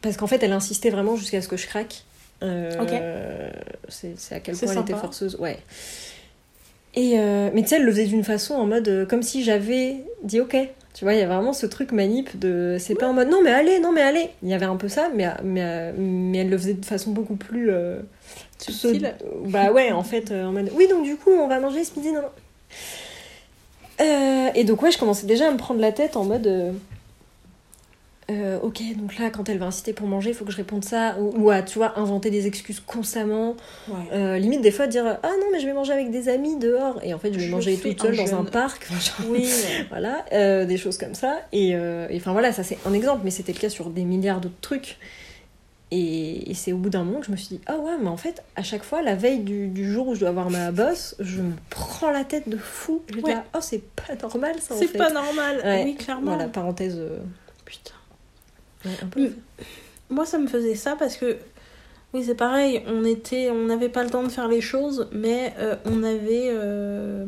Parce 0.03 0.17
qu'en 0.17 0.27
fait, 0.27 0.43
elle 0.43 0.53
insistait 0.53 0.91
vraiment 0.91 1.17
jusqu'à 1.17 1.43
ce 1.43 1.49
que 1.49 1.57
je 1.57 1.67
craque. 1.67 2.05
Euh, 2.43 3.51
c'est, 3.89 4.19
c'est 4.19 4.35
à 4.35 4.41
quel 4.41 4.57
point 4.57 4.73
elle 4.73 4.79
était 4.81 4.95
forceuse. 4.95 5.37
Ouais. 5.37 5.59
Et 6.95 7.19
euh, 7.19 7.51
mais 7.55 7.63
tu 7.63 7.69
sais, 7.69 7.77
elle 7.77 7.85
le 7.85 7.93
faisait 7.93 8.07
d'une 8.07 8.25
façon 8.25 8.55
en 8.55 8.67
mode 8.67 8.89
euh, 8.89 9.07
comme 9.07 9.23
si 9.23 9.45
j'avais 9.45 9.97
dit 10.23 10.41
ok. 10.41 10.57
Tu 10.93 11.05
vois, 11.05 11.15
il 11.15 11.21
y 11.21 11.23
a 11.23 11.27
vraiment 11.29 11.53
ce 11.53 11.67
truc 11.67 11.93
manip 11.93 12.37
de. 12.37 12.77
C'est 12.81 12.97
pas 12.97 13.07
en 13.07 13.13
mode 13.13 13.29
non, 13.31 13.43
mais 13.45 13.53
allez, 13.53 13.79
non, 13.79 13.93
mais 13.93 14.03
allez. 14.03 14.31
Il 14.43 14.49
y 14.49 14.55
avait 14.55 14.67
un 14.67 14.75
peu 14.77 14.89
ça, 14.89 15.09
mais, 15.15 15.29
mais, 15.45 15.93
mais 15.93 16.39
elle 16.39 16.51
le 16.51 16.59
faisait 16.59 16.75
de 16.75 16.85
façon 16.85 17.13
beaucoup 17.13 17.37
plus. 17.37 17.71
euh, 17.71 18.01
Subtile. 18.59 19.15
Bah 19.47 19.71
ouais, 19.71 19.93
en 19.93 20.03
fait, 20.03 20.33
en 20.33 20.51
mode 20.51 20.71
oui, 20.75 20.89
donc 20.89 21.05
du 21.05 21.17
coup, 21.17 21.31
on 21.31 21.47
va 21.47 21.61
manger 21.61 21.85
ce 21.85 21.97
midi, 21.97 22.11
non, 22.13 22.23
non. 22.23 22.29
Et 24.55 24.65
donc 24.65 24.83
ouais, 24.83 24.91
je 24.91 24.99
commençais 24.99 25.27
déjà 25.27 25.49
à 25.49 25.53
me 25.53 25.59
prendre 25.59 25.81
la 25.81 25.93
tête 25.93 26.17
en 26.17 26.25
mode 26.25 26.75
euh, 28.31 28.59
ok, 28.63 28.81
donc 28.97 29.19
là, 29.19 29.31
quand 29.31 29.49
elle 29.49 29.59
va 29.59 29.67
inciter 29.67 29.93
pour 29.93 30.07
manger, 30.07 30.31
il 30.31 30.35
faut 30.35 30.45
que 30.45 30.53
je 30.53 30.57
réponde 30.57 30.85
ça, 30.85 31.17
ou, 31.19 31.33
ou 31.37 31.51
à, 31.51 31.63
tu 31.63 31.79
vois, 31.79 31.99
inventer 31.99 32.31
des 32.31 32.47
excuses 32.47 32.81
constamment. 32.81 33.57
Ouais. 33.89 33.95
Euh, 34.13 34.39
limite, 34.39 34.61
des 34.63 34.71
fois, 34.71 34.87
dire 34.87 35.19
ah 35.23 35.29
non, 35.29 35.47
mais 35.53 35.61
je 35.61 35.67
vais 35.67 35.73
manger 35.73 35.93
avec 35.93 36.11
des 36.11 36.29
amis 36.29 36.57
dehors, 36.57 37.01
et 37.03 37.13
en 37.13 37.19
fait, 37.19 37.33
je 37.33 37.39
vais 37.39 37.47
Je 37.47 37.51
manger 37.51 37.77
toute 37.77 38.01
seule 38.01 38.17
dans 38.17 38.35
un 38.35 38.45
parc. 38.45 38.87
Enfin, 38.91 39.23
genre, 39.23 39.31
Oui, 39.31 39.51
voilà, 39.91 40.25
euh, 40.33 40.65
des 40.65 40.77
choses 40.77 40.97
comme 40.97 41.15
ça. 41.15 41.41
Et 41.53 41.75
enfin 42.15 42.33
voilà, 42.33 42.53
ça 42.53 42.63
c'est 42.63 42.79
un 42.87 42.93
exemple, 42.93 43.23
mais 43.25 43.31
c'était 43.31 43.53
le 43.53 43.59
cas 43.59 43.69
sur 43.69 43.91
des 43.91 44.05
milliards 44.05 44.41
d'autres 44.41 44.61
trucs. 44.61 44.99
Et, 45.93 46.49
et 46.51 46.55
c'est 46.55 46.73
au 46.73 46.77
bout 46.77 46.89
d'un 46.89 47.03
moment 47.03 47.19
que 47.19 47.27
je 47.27 47.33
me 47.33 47.37
suis 47.37 47.57
dit, 47.57 47.61
ah 47.67 47.77
ouais, 47.79 47.97
mais 48.01 48.09
en 48.09 48.17
fait, 48.17 48.45
à 48.55 48.63
chaque 48.63 48.85
fois, 48.85 49.03
la 49.03 49.17
veille 49.17 49.41
du, 49.41 49.67
du 49.67 49.91
jour 49.93 50.07
où 50.07 50.15
je 50.15 50.21
dois 50.21 50.29
avoir 50.29 50.49
ma 50.49 50.71
bosse, 50.71 51.17
je 51.19 51.41
me 51.41 51.53
prends 51.69 52.13
la 52.13 52.23
tête 52.23 52.49
de 52.49 52.57
fou. 52.57 53.03
Je 53.09 53.17
dis, 53.17 53.23
Ouais. 53.25 53.35
ah, 53.37 53.45
oh, 53.57 53.59
c'est 53.61 53.83
pas 53.83 54.15
normal 54.23 54.55
ça 54.61 54.75
en 54.75 54.79
C'est 54.79 54.97
pas 54.97 55.11
normal. 55.11 55.61
Ouais. 55.65 55.83
Oui, 55.85 55.97
clairement. 55.97 56.35
Voilà, 56.37 56.47
parenthèse. 56.49 57.01
Putain. 57.65 57.95
Ouais, 58.85 58.91
un 59.03 59.07
peu. 59.07 59.31
Moi, 60.11 60.27
ça 60.27 60.39
me 60.39 60.47
faisait 60.49 60.75
ça 60.75 60.97
parce 60.97 61.17
que, 61.17 61.37
oui, 62.13 62.25
c'est 62.25 62.35
pareil, 62.35 62.83
on 62.87 63.05
était, 63.05 63.51
on 63.51 63.67
n'avait 63.67 63.89
pas 63.89 64.03
le 64.05 64.11
temps 64.11 64.23
de 64.25 64.29
faire 64.29 64.49
les 64.49 64.61
choses, 64.61 65.09
mais 65.13 65.55
euh, 65.59 65.77
on 65.85 66.03
avait 66.03 66.49
euh, 66.51 67.25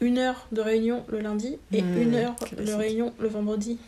une 0.00 0.18
heure 0.18 0.46
de 0.52 0.60
réunion 0.60 1.04
le 1.08 1.20
lundi 1.20 1.56
et 1.72 1.82
Mmh, 1.82 1.96
une 2.02 2.14
heure 2.16 2.34
de 2.58 2.72
réunion 2.72 3.14
le 3.20 3.28
vendredi. 3.28 3.78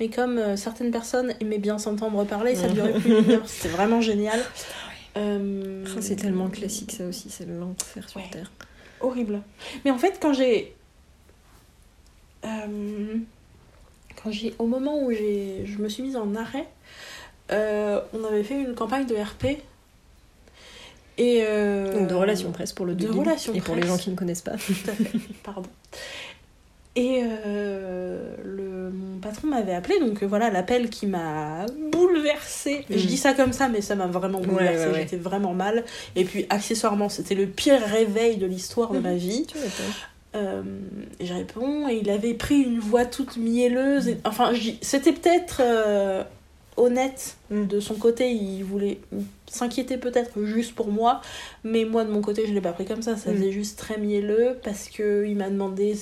Mais 0.00 0.08
comme 0.08 0.38
euh, 0.38 0.56
certaines 0.56 0.90
personnes 0.90 1.34
aimaient 1.40 1.58
bien 1.58 1.78
s'entendre 1.78 2.24
parler, 2.24 2.54
ça 2.56 2.68
durait 2.68 2.94
plus 2.94 3.22
d'une 3.22 3.30
heure. 3.32 3.42
C'était 3.48 3.68
vraiment 3.74 4.00
génial. 4.00 4.40
Euh, 5.16 5.84
Ah, 5.86 6.00
C'est 6.00 6.16
tellement 6.16 6.48
classique 6.48 6.92
ça 6.92 7.04
aussi, 7.06 7.30
c'est 7.30 7.46
l'enfer 7.46 8.08
sur 8.08 8.20
Ouais. 8.20 8.26
Terre. 8.32 8.50
horrible. 9.00 9.42
Mais 9.84 9.90
en 9.92 9.98
fait, 9.98 10.18
quand 10.20 10.32
j'ai. 10.32 10.74
euh, 12.44 13.16
quand 14.22 14.30
j'ai. 14.30 14.54
Au 14.58 14.66
moment 14.66 15.02
où 15.02 15.10
j'ai, 15.12 15.62
je 15.66 15.78
me 15.78 15.88
suis 15.88 16.02
mise 16.02 16.16
en 16.16 16.34
arrêt, 16.34 16.66
euh, 17.50 18.00
on 18.12 18.24
avait 18.24 18.42
fait 18.44 18.60
une 18.60 18.74
campagne 18.74 19.06
de 19.06 19.14
RP. 19.14 19.58
Et. 21.18 21.42
euh, 21.46 21.92
Donc 21.98 22.08
de 22.08 22.14
relations 22.14 22.50
presse 22.52 22.72
pour 22.72 22.86
le 22.86 22.94
de 22.94 23.08
relations 23.08 23.52
Et 23.54 23.60
pour 23.60 23.74
les 23.74 23.86
gens 23.86 23.96
qui 23.98 24.10
ne 24.10 24.16
connaissent 24.16 24.42
pas. 24.42 24.52
Tout 24.56 24.72
à 24.88 24.92
fait, 24.92 25.10
pardon. 25.42 25.68
Et 26.94 27.22
euh, 27.24 28.34
le, 28.44 28.90
mon 28.90 29.18
patron 29.18 29.48
m'avait 29.48 29.72
appelé, 29.72 29.98
donc 29.98 30.22
voilà 30.24 30.50
l'appel 30.50 30.90
qui 30.90 31.06
m'a 31.06 31.64
bouleversée. 31.90 32.84
Mm. 32.90 32.94
Je 32.98 33.06
dis 33.06 33.16
ça 33.16 33.32
comme 33.32 33.54
ça, 33.54 33.68
mais 33.68 33.80
ça 33.80 33.94
m'a 33.94 34.06
vraiment 34.06 34.40
bouleversée. 34.40 34.86
ouais, 34.88 34.92
ouais. 34.92 35.00
J'étais 35.00 35.16
vraiment 35.16 35.54
mal. 35.54 35.84
Et 36.16 36.24
puis 36.24 36.44
accessoirement, 36.50 37.08
c'était 37.08 37.34
le 37.34 37.46
pire 37.46 37.80
réveil 37.80 38.36
de 38.36 38.44
l'histoire 38.44 38.90
de 38.90 38.98
ma 38.98 39.14
vie. 39.14 39.46
Euh, 40.34 40.62
je 41.20 41.32
réponds, 41.34 41.88
et 41.88 41.96
il 41.96 42.08
avait 42.10 42.34
pris 42.34 42.60
une 42.62 42.78
voix 42.78 43.04
toute 43.04 43.36
mielleuse. 43.36 44.08
et- 44.08 44.18
enfin, 44.24 44.52
c'était 44.80 45.12
peut-être 45.12 45.60
euh, 45.62 46.24
honnête 46.78 47.36
de 47.50 47.80
son 47.80 47.94
côté. 47.96 48.30
Il 48.32 48.62
voulait 48.64 48.98
s'inquiéter 49.46 49.98
peut-être 49.98 50.42
juste 50.44 50.74
pour 50.74 50.88
moi, 50.90 51.20
mais 51.64 51.84
moi 51.84 52.04
de 52.04 52.10
mon 52.10 52.22
côté, 52.22 52.46
je 52.46 52.52
l'ai 52.54 52.62
pas 52.62 52.72
pris 52.72 52.86
comme 52.86 53.02
ça. 53.02 53.16
Ça 53.16 53.30
Mm. 53.30 53.36
faisait 53.36 53.52
juste 53.52 53.78
très 53.78 53.98
mielleux 53.98 54.58
parce 54.64 54.88
que 54.88 55.26
il 55.26 55.36
m'a 55.36 55.50
demandé 55.50 55.94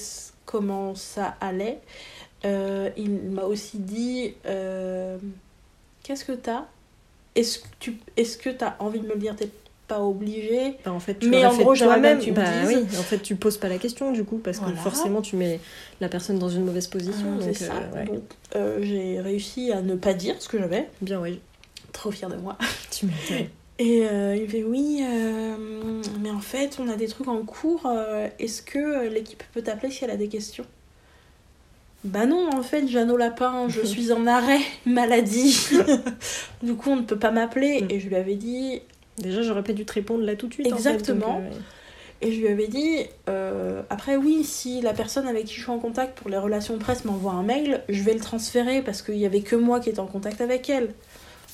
comment 0.47 0.95
ça 0.95 1.35
allait. 1.41 1.79
Euh, 2.45 2.89
il 2.97 3.11
m'a 3.11 3.43
aussi 3.45 3.79
dit 3.79 4.35
Qu'est-ce 6.05 6.25
que 6.25 6.33
t'as? 6.33 6.65
Est-ce 7.35 7.59
que 7.59 7.67
tu 7.79 7.93
que 8.39 8.51
envie 8.81 9.01
de 9.01 9.07
me 9.07 9.15
le 9.15 9.19
dire 9.21 9.37
T'es 9.37 9.49
pas 9.91 10.01
obligé. 10.01 10.77
Bah, 10.85 10.93
en 10.93 11.01
fait, 11.01 11.19
tu 11.19 11.29
Mais 11.29 11.45
en 11.45 11.51
fait 11.51 11.63
gros, 11.65 11.75
j'aimerais 11.75 12.17
que 12.19 12.23
tu 12.23 12.33
bah, 12.33 12.45
dises. 12.45 12.69
oui, 12.69 12.99
en 12.99 13.03
fait, 13.03 13.19
tu 13.19 13.35
poses 13.35 13.59
pas 13.59 13.69
la 13.69 13.79
question 13.79 14.13
du 14.13 14.25
coup, 14.25 14.39
parce 14.39 14.59
que 14.61 14.71
forcément, 14.77 15.21
tu 15.21 15.37
mets 15.37 15.59
la 16.01 16.09
personne 16.09 16.39
dans 16.39 16.49
une 16.49 16.65
mauvaise 16.65 16.87
position. 16.87 17.27
Ah, 17.39 17.45
donc, 17.45 17.55
c'est 17.57 17.65
ça. 17.67 17.73
euh, 17.75 17.97
ouais. 17.97 18.21
Euh, 18.57 18.79
j'ai 18.83 19.21
réussi 19.21 19.73
à 19.73 19.83
ne 19.83 19.97
pas 19.97 20.15
dire 20.15 20.37
ce 20.39 20.49
que 20.49 20.59
j'avais. 20.59 20.89
Bien, 21.03 21.21
oui. 21.21 21.41
Trop 21.93 22.11
fière 22.13 22.31
de 22.31 22.37
moi. 22.37 22.57
Tu 22.91 23.07
m'étonnes. 23.07 23.49
Et 23.81 24.07
euh, 24.07 24.37
il 24.37 24.43
me 24.43 24.47
fait 24.49 24.63
oui, 24.63 25.01
euh, 25.03 25.57
mais 26.21 26.31
en 26.31 26.41
fait, 26.41 26.77
on 26.79 26.89
a 26.89 26.97
des 26.97 27.09
trucs 27.09 27.29
en 27.29 27.43
cours. 27.45 27.87
euh, 27.87 28.29
Est-ce 28.39 28.61
que 28.63 29.09
l'équipe 29.09 29.43
peut 29.55 29.63
t'appeler 29.63 29.91
si 29.91 30.05
elle 30.05 30.11
a 30.11 30.17
des 30.17 30.29
questions? 30.29 30.67
Bah 32.05 32.27
non, 32.27 32.49
en 32.55 32.63
fait, 32.63 32.87
Jeannot 32.89 33.17
Lapin, 33.17 33.69
je 33.69 33.81
suis 33.87 34.13
en 34.13 34.27
arrêt 34.27 34.61
maladie. 34.87 35.59
du 36.63 36.75
coup, 36.75 36.91
on 36.91 36.97
ne 36.97 37.03
peut 37.03 37.19
pas 37.19 37.31
m'appeler. 37.31 37.85
Et 37.91 38.01
je 38.01 38.09
lui 38.09 38.17
avais 38.17 38.37
dit, 38.37 38.81
Déjà, 39.21 39.43
j'aurais 39.43 39.63
pas 39.63 39.73
dû 39.73 39.85
te 39.85 39.93
répondre 39.93 40.25
là 40.25 40.37
tout 40.37 40.49
de 40.49 40.55
suite. 40.55 40.67
en 40.67 40.77
fait, 40.77 40.91
Exactement. 40.95 41.35
donc, 41.35 41.43
euh. 41.53 41.59
Et 42.23 42.33
je 42.33 42.41
lui 42.41 42.49
avais 42.49 42.67
dit, 42.67 42.99
euh, 43.31 43.81
après 43.89 44.17
oui, 44.17 44.45
si 44.45 44.83
la 44.83 44.93
personne 44.93 45.27
avec 45.27 45.47
qui 45.47 45.55
je 45.55 45.63
suis 45.63 45.71
en 45.71 45.79
contact 45.79 46.19
pour 46.19 46.29
les 46.31 46.37
relations 46.37 46.77
presse 46.77 47.07
m'envoie 47.07 47.33
un 47.33 47.43
mail, 47.43 47.83
je 47.89 48.03
vais 48.03 48.13
le 48.13 48.21
transférer 48.21 48.83
parce 48.83 49.01
qu'il 49.01 49.17
y 49.17 49.25
avait 49.25 49.41
que 49.41 49.57
moi 49.57 49.81
qui 49.81 49.89
étais 49.89 50.01
en 50.01 50.07
contact 50.07 50.41
avec 50.43 50.69
elle. 50.69 50.91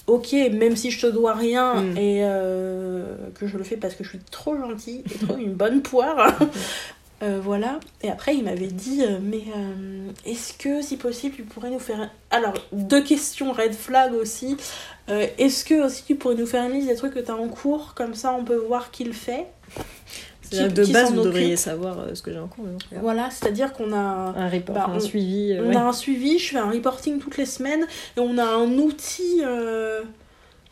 Ok, 0.09 0.33
même 0.53 0.75
si 0.77 0.91
je 0.91 1.01
te 1.01 1.07
dois 1.07 1.35
rien 1.35 1.83
Mm. 1.83 1.97
et 1.97 2.21
euh, 2.25 3.17
que 3.39 3.47
je 3.47 3.57
le 3.59 3.63
fais 3.65 3.77
parce 3.77 3.95
que 3.95 4.03
je 4.05 4.09
suis 4.11 4.19
trop 4.31 4.57
gentille 4.57 5.03
et 5.13 5.25
trop 5.25 5.37
une 5.37 5.53
bonne 5.55 5.83
poire. 5.83 6.37
Euh, 7.23 7.41
voilà. 7.43 7.81
Et 8.03 8.11
après, 8.11 8.35
il 8.37 8.45
m'avait 8.45 8.67
dit, 8.67 9.03
euh, 9.03 9.19
mais 9.23 9.45
euh, 9.57 10.11
est-ce 10.27 10.53
que, 10.53 10.83
si 10.83 10.97
possible, 10.99 11.35
tu 11.35 11.43
pourrais 11.45 11.71
nous 11.71 11.79
faire... 11.79 12.11
Alors, 12.31 12.53
deux 12.73 13.03
questions 13.03 13.53
red 13.53 13.73
flag 13.75 14.13
aussi. 14.15 14.57
Est-ce 15.09 15.65
que 15.65 15.87
aussi 15.87 16.03
tu 16.05 16.17
pourrais 16.17 16.35
nous 16.35 16.47
faire 16.47 16.65
une 16.65 16.73
liste 16.73 16.89
des 16.89 16.97
trucs 16.97 17.15
que 17.15 17.21
tu 17.21 17.31
as 17.31 17.37
en 17.37 17.49
cours? 17.49 17.95
Comme 17.95 18.15
ça, 18.15 18.35
on 18.39 18.45
peut 18.45 18.57
voir 18.57 18.91
qui 18.91 19.05
le 19.05 19.13
fait. 19.13 19.47
Qui- 20.51 20.69
de 20.69 20.85
qui 20.85 20.93
base, 20.93 21.13
vous 21.13 21.23
devriez 21.23 21.57
savoir 21.57 21.97
ce 22.15 22.23
que 22.23 22.33
j'ai 22.33 22.39
en 22.39 22.49
cours. 22.49 22.67
Voilà, 23.01 23.31
c'est-à-dire 23.31 23.73
qu'on 23.73 23.93
a, 23.93 23.97
Un 24.37 24.49
report, 24.49 24.75
Bah, 24.77 24.91
un 24.93 25.01
suivi. 25.01 25.57
on 25.61 25.69
ouais. 25.69 25.77
a 25.77 25.87
un 25.87 25.93
suivi, 25.93 26.39
je 26.39 26.51
fais 26.51 26.59
un 26.59 26.71
reporting 26.71 27.19
toutes 27.19 27.37
les 27.37 27.47
semaines 27.47 27.87
et 28.17 28.21
on 28.21 28.37
a 28.39 28.45
un 28.45 28.69
outil. 28.79 29.43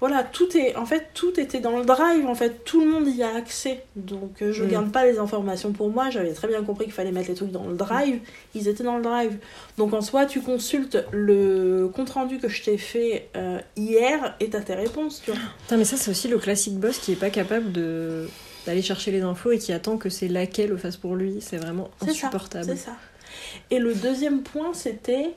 Voilà, 0.01 0.23
tout 0.25 0.55
est. 0.57 0.77
En 0.77 0.85
fait, 0.87 1.09
tout 1.15 1.39
était 1.41 1.61
dans 1.61 1.79
le 1.79 1.85
drive, 1.85 2.27
en 2.27 2.35
fait, 2.35 2.65
tout 2.65 2.81
le 2.81 2.91
monde 2.91 3.09
y 3.09 3.23
a 3.23 3.35
accès. 3.35 3.85
Donc, 3.97 4.43
euh, 4.43 4.53
je 4.53 4.65
Mm. 4.65 4.69
garde 4.69 4.93
pas 4.93 5.05
les 5.07 5.19
informations 5.19 5.73
pour 5.73 5.89
moi, 5.91 6.11
j'avais 6.11 6.33
très 6.33 6.49
bien 6.49 6.63
compris 6.63 6.85
qu'il 6.85 6.93
fallait 6.93 7.13
mettre 7.13 7.29
les 7.29 7.35
trucs 7.35 7.53
dans 7.53 7.67
le 7.67 7.75
drive, 7.77 8.19
ils 8.55 8.69
étaient 8.69 8.83
dans 8.85 8.97
le 8.97 9.03
drive. 9.03 9.39
Donc, 9.79 9.95
en 9.95 10.01
soi, 10.03 10.27
tu 10.27 10.41
consultes 10.41 10.99
le 11.13 11.89
compte-rendu 11.95 12.39
que 12.39 12.49
je 12.49 12.63
t'ai 12.65 12.77
fait 12.77 13.29
euh, 13.37 13.59
hier 13.77 14.37
et 14.41 14.51
t'as 14.51 14.61
tes 14.61 14.75
réponses, 14.75 15.23
tu 15.25 15.31
vois. 15.31 15.41
Putain, 15.63 15.77
mais 15.79 15.85
ça, 15.85 15.97
c'est 15.97 16.11
aussi 16.11 16.29
le 16.29 16.39
classique 16.39 16.79
boss 16.79 16.99
qui 16.99 17.13
est 17.13 17.17
pas 17.17 17.31
capable 17.31 17.73
de 17.73 18.29
d'aller 18.67 18.81
chercher 18.83 19.11
les 19.11 19.21
infos 19.21 19.53
et 19.53 19.59
qui 19.59 19.73
attend 19.75 19.99
que 19.99 20.09
c'est 20.09 20.27
laquelle 20.27 20.71
le 20.71 20.79
fasse 20.79 20.97
pour 20.97 21.17
lui. 21.17 21.37
C'est 21.43 21.59
vraiment 21.59 21.91
insupportable. 22.01 22.65
C'est 22.65 22.77
ça. 22.77 22.93
Et 23.71 23.79
le 23.79 23.95
deuxième 23.95 24.43
point, 24.43 24.73
c'était 24.73 25.35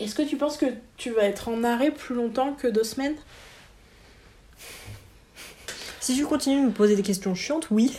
est-ce 0.00 0.14
que 0.14 0.22
tu 0.22 0.36
penses 0.36 0.56
que 0.56 0.66
tu 0.96 1.10
vas 1.10 1.24
être 1.24 1.48
en 1.48 1.62
arrêt 1.64 1.90
plus 1.90 2.14
longtemps 2.14 2.52
que 2.54 2.68
deux 2.68 2.84
semaines? 2.84 3.16
Si 6.00 6.16
tu 6.16 6.24
continues 6.24 6.62
de 6.62 6.66
me 6.68 6.72
poser 6.72 6.96
des 6.96 7.02
questions 7.02 7.34
chiantes, 7.34 7.66
oui. 7.70 7.94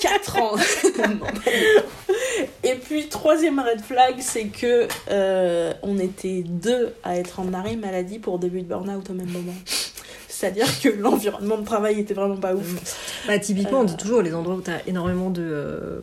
4 0.00 0.36
ans. 0.42 0.54
Et 2.62 2.74
puis, 2.74 3.08
troisième 3.08 3.58
red 3.58 3.80
flag, 3.80 4.16
c'est 4.20 4.46
que 4.46 4.86
euh, 5.10 5.72
on 5.82 5.98
était 5.98 6.44
deux 6.46 6.94
à 7.02 7.16
être 7.16 7.40
en 7.40 7.52
arrêt 7.52 7.74
maladie 7.76 8.18
pour 8.20 8.38
début 8.38 8.62
de 8.62 8.66
burn-out 8.68 9.10
au 9.10 9.14
même 9.14 9.30
moment. 9.30 9.54
C'est-à-dire 10.28 10.68
que 10.80 10.88
l'environnement 10.90 11.56
de 11.58 11.64
travail 11.64 11.98
était 11.98 12.14
vraiment 12.14 12.36
pas 12.36 12.54
ouf. 12.54 13.24
Bah, 13.26 13.38
typiquement, 13.38 13.80
on 13.80 13.82
Euh. 13.82 13.86
dit 13.86 13.96
toujours 13.96 14.22
les 14.22 14.34
endroits 14.34 14.54
où 14.56 14.60
t'as 14.60 14.78
énormément 14.86 15.30
de 15.30 15.42
euh, 15.42 16.00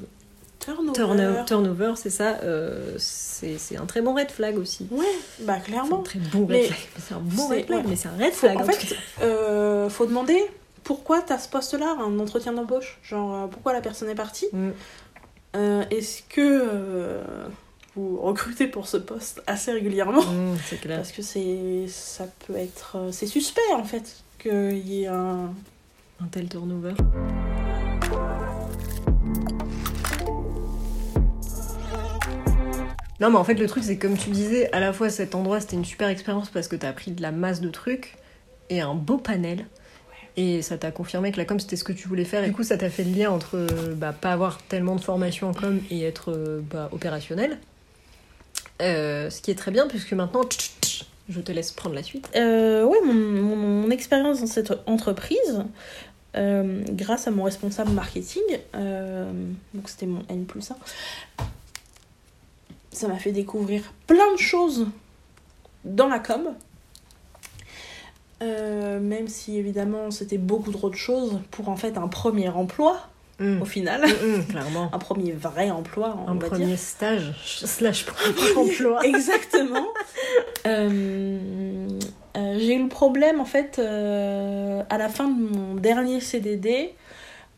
Turnover. 0.66 0.94
turno- 0.94 1.46
turnover, 1.46 1.94
c'est 1.96 2.10
ça. 2.10 2.38
euh, 2.44 2.96
c'est 2.98 3.78
un 3.78 3.86
très 3.86 4.02
bon 4.02 4.14
red 4.16 4.32
flag 4.32 4.58
aussi. 4.58 4.88
Ouais, 4.92 5.06
bah 5.42 5.54
C'est 5.54 5.54
un 5.54 5.60
clairement. 5.60 6.02
très 6.04 6.20
bon 6.20 6.46
red 6.46 6.66
flag. 6.66 6.80
C'est 7.00 7.14
un 7.14 7.20
bon 7.20 7.48
red 7.48 7.66
flag, 7.66 7.80
ouais. 7.84 7.90
mais 7.90 7.96
c'est 7.96 8.08
un 8.08 8.18
red 8.18 8.34
flag. 8.34 8.58
en 8.58 8.62
en 8.62 8.64
fait, 8.66 8.78
tout 8.78 8.94
cas. 8.94 9.26
Euh, 9.26 9.90
faut 9.90 10.06
demander 10.06 10.40
pourquoi 10.84 11.22
t'as 11.22 11.38
ce 11.38 11.50
poste-là, 11.50 11.96
un 12.00 12.20
entretien 12.20 12.54
d'embauche. 12.54 13.00
Genre, 13.04 13.36
euh, 13.36 13.48
pourquoi 13.48 13.74
la 13.74 13.82
personne 13.82 14.10
est 14.10 14.16
partie 14.16 14.48
Mm. 14.54 14.70
Euh, 15.56 15.84
Est-ce 15.92 16.24
que 16.30 17.20
vous 17.96 18.20
recrutez 18.22 18.66
pour 18.68 18.88
ce 18.88 18.98
poste 18.98 19.42
assez 19.46 19.72
régulièrement 19.72 20.22
Mm, 20.24 20.56
c'est 20.68 20.82
clair. 20.82 20.98
Parce 20.98 21.12
que 21.12 21.22
c'est 21.22 21.86
ça 21.90 22.26
peut 22.48 22.56
être 22.56 22.98
c'est 23.12 23.28
suspect 23.28 23.62
en 23.76 23.84
fait 23.84 24.24
qu'il 24.40 24.78
y 24.88 25.04
ait 25.04 25.08
un 25.08 25.54
Un 26.22 26.26
tel 26.32 26.48
turnover. 26.50 26.94
Non, 33.20 33.30
mais 33.30 33.38
en 33.38 33.44
fait, 33.44 33.54
le 33.54 33.68
truc, 33.68 33.84
c'est 33.84 33.98
que 33.98 34.08
comme 34.08 34.18
tu 34.18 34.30
disais, 34.32 34.72
à 34.74 34.80
la 34.80 34.92
fois 34.92 35.10
cet 35.10 35.36
endroit, 35.36 35.60
c'était 35.60 35.76
une 35.76 35.86
super 35.86 36.10
expérience 36.10 36.50
parce 36.50 36.68
que 36.68 36.76
t'as 36.76 36.90
appris 36.90 37.12
de 37.12 37.22
la 37.22 37.32
masse 37.32 37.62
de 37.62 37.70
trucs 37.70 38.16
et 38.70 38.82
un 38.82 38.96
beau 38.96 39.18
panel. 39.18 39.66
Et 40.36 40.64
ça 40.64 40.78
t'a 40.80 40.90
confirmé 40.92 41.32
que 41.32 41.38
la 41.38 41.46
com, 41.46 41.60
c'était 41.60 41.76
ce 41.76 41.84
que 41.84 41.94
tu 41.94 42.08
voulais 42.08 42.26
faire. 42.26 42.44
Et 42.44 42.48
du 42.48 42.54
coup, 42.54 42.64
ça 42.64 42.76
t'a 42.78 42.90
fait 42.90 43.04
le 43.04 43.12
lien 43.12 43.30
entre 43.30 43.56
euh, 43.56 43.94
bah, 43.96 44.14
pas 44.14 44.32
avoir 44.34 44.58
tellement 44.64 44.96
de 44.96 45.02
formation 45.02 45.48
en 45.50 45.54
com 45.54 45.80
et 45.92 46.02
être 46.04 46.32
euh, 46.32 46.60
bah, 46.72 46.90
opérationnel. 46.92 47.60
Euh, 48.82 49.30
ce 49.30 49.42
qui 49.42 49.52
est 49.52 49.56
très 49.56 49.70
bien, 49.70 49.88
puisque 49.88 50.14
maintenant, 50.14 50.42
je 51.30 51.40
te 51.40 51.52
laisse 51.52 51.72
prendre 51.72 51.94
la 51.94 52.02
suite. 52.02 52.30
Euh, 52.36 52.84
ouais, 52.84 52.98
mon, 53.06 53.14
mon- 53.14 53.56
mon 53.56 53.90
expérience 53.92 54.42
dans 54.42 54.48
cette 54.48 54.74
entreprise, 54.88 55.64
euh, 56.36 56.84
grâce 56.90 57.28
à 57.28 57.32
mon 57.32 57.44
responsable 57.44 57.92
marketing, 57.92 58.42
donc 58.74 59.88
c'était 59.88 60.08
mon 60.08 60.24
N 60.30 60.46
plus 60.46 60.72
1, 60.72 60.76
ça 62.94 63.08
m'a 63.08 63.18
fait 63.18 63.32
découvrir 63.32 63.94
plein 64.08 64.32
de 64.34 64.40
choses 64.40 64.88
dans 65.86 66.08
la 66.08 66.20
com. 66.20 66.54
Euh, 68.42 69.00
même 69.00 69.28
si 69.30 69.58
évidemment 69.58 70.12
c'était 70.12 70.38
beaucoup 70.38 70.72
trop 70.72 70.90
de 70.90 70.96
choses 70.96 71.40
pour 71.52 71.70
en 71.70 71.78
fait 71.78 71.98
un 71.98 72.08
premier 72.08 72.50
emploi 72.50 73.08
Mm. 73.40 73.64
au 73.64 73.66
final, 73.66 74.02
Mm, 74.06 74.38
mm, 74.38 74.46
clairement. 74.46 74.90
un 74.94 75.00
premier 75.00 75.32
vrai 75.32 75.72
emploi 75.72 76.16
on 76.28 76.30
Un 76.30 76.36
va 76.36 76.50
premier 76.50 76.66
dire. 76.68 76.78
stage 76.78 77.34
slash 77.66 78.06
premier 78.06 78.56
emploi. 78.56 79.00
Exactement. 79.08 79.88
Euh, 80.68 81.88
euh, 82.38 82.56
j'ai 82.60 82.76
eu 82.76 82.84
le 82.84 82.90
problème 82.90 83.42
en 83.42 83.46
fait 83.46 83.80
à 83.80 84.98
la 85.00 85.10
fin 85.10 85.28
de 85.30 85.58
mon 85.58 85.74
dernier 85.76 86.20
CDD. 86.22 86.94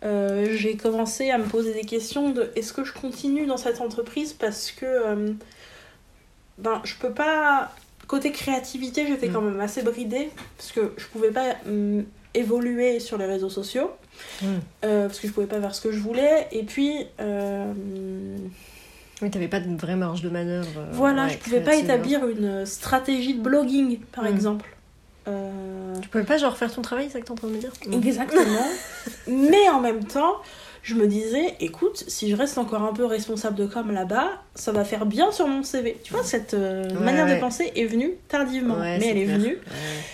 Euh, 0.05 0.47
j'ai 0.55 0.75
commencé 0.77 1.31
à 1.31 1.37
me 1.37 1.45
poser 1.45 1.73
des 1.73 1.81
questions 1.85 2.29
de 2.29 2.51
est-ce 2.55 2.71
que 2.73 2.83
je 2.83 2.93
continue 2.93 3.45
dans 3.47 3.57
cette 3.57 3.81
entreprise 3.81 4.33
parce 4.33 4.71
que 4.71 4.85
euh, 4.85 5.31
ben 6.57 6.81
je 6.83 6.93
peux 6.95 7.11
pas 7.11 7.71
côté 8.07 8.31
créativité 8.31 9.07
j'étais 9.07 9.29
Mm. 9.29 9.33
quand 9.33 9.41
même 9.41 9.59
assez 9.59 9.81
bridée 9.81 10.29
parce 10.57 10.71
que 10.71 10.93
je 10.97 11.05
pouvais 11.07 11.31
pas 11.31 11.55
hum, 11.67 12.05
évoluer 12.35 12.99
sur 12.99 13.17
les 13.17 13.25
réseaux 13.25 13.49
sociaux. 13.49 13.91
Mm. 14.41 14.45
euh, 14.85 15.07
parce 15.07 15.19
que 15.19 15.27
je 15.27 15.33
pouvais 15.33 15.47
pas 15.47 15.59
faire 15.59 15.73
ce 15.75 15.81
que 15.81 15.91
je 15.91 15.99
voulais. 15.99 16.47
Et 16.51 16.63
puis, 16.63 16.93
Oui, 19.21 19.29
t'avais 19.31 19.47
pas 19.47 19.59
de 19.61 19.75
vraie 19.75 19.95
marge 19.95 20.21
de 20.21 20.29
manœuvre. 20.29 20.67
voilà, 20.91 21.25
ouais, 21.25 21.29
je 21.31 21.37
pouvais 21.37 21.61
pas 21.61 21.71
hein. 21.73 21.79
établir 21.79 22.27
une 22.27 22.65
stratégie 22.65 23.33
de 23.33 23.41
blogging, 23.41 23.99
par 24.13 24.25
Mm. 24.25 24.27
exemple. 24.27 24.74
Euh, 25.27 25.95
Tu 26.01 26.09
pouvais 26.09 26.23
pas 26.23 26.37
genre 26.37 26.55
faire 26.57 26.71
ton 26.73 26.81
travail, 26.81 27.05
c'est 27.07 27.13
ça 27.13 27.19
que 27.21 27.25
t'es 27.25 27.31
en 27.31 27.35
train 27.35 27.47
de 27.47 27.53
me 27.53 27.59
dire? 27.59 27.71
Exactement. 27.91 28.65
Mais 29.27 29.67
en 29.69 29.79
même 29.79 30.03
temps, 30.05 30.35
je 30.83 30.93
me 30.93 31.07
disais, 31.07 31.55
écoute, 31.59 32.03
si 32.07 32.29
je 32.29 32.35
reste 32.35 32.57
encore 32.59 32.83
un 32.83 32.93
peu 32.93 33.05
responsable 33.05 33.55
de 33.55 33.65
com 33.65 33.91
là-bas, 33.91 34.41
ça 34.53 34.71
va 34.71 34.85
faire 34.85 35.05
bien 35.07 35.31
sur 35.31 35.47
mon 35.47 35.63
CV. 35.63 35.97
Tu 36.03 36.13
vois, 36.13 36.23
cette 36.23 36.53
euh, 36.53 36.87
Ouais, 36.89 36.99
manière 37.03 37.25
ouais. 37.25 37.35
de 37.35 37.39
penser 37.39 37.71
est 37.75 37.85
venue 37.85 38.11
tardivement, 38.27 38.75
Ouais, 38.77 38.99
mais 38.99 39.07
elle 39.07 39.17
est 39.17 39.25
venue. 39.25 39.57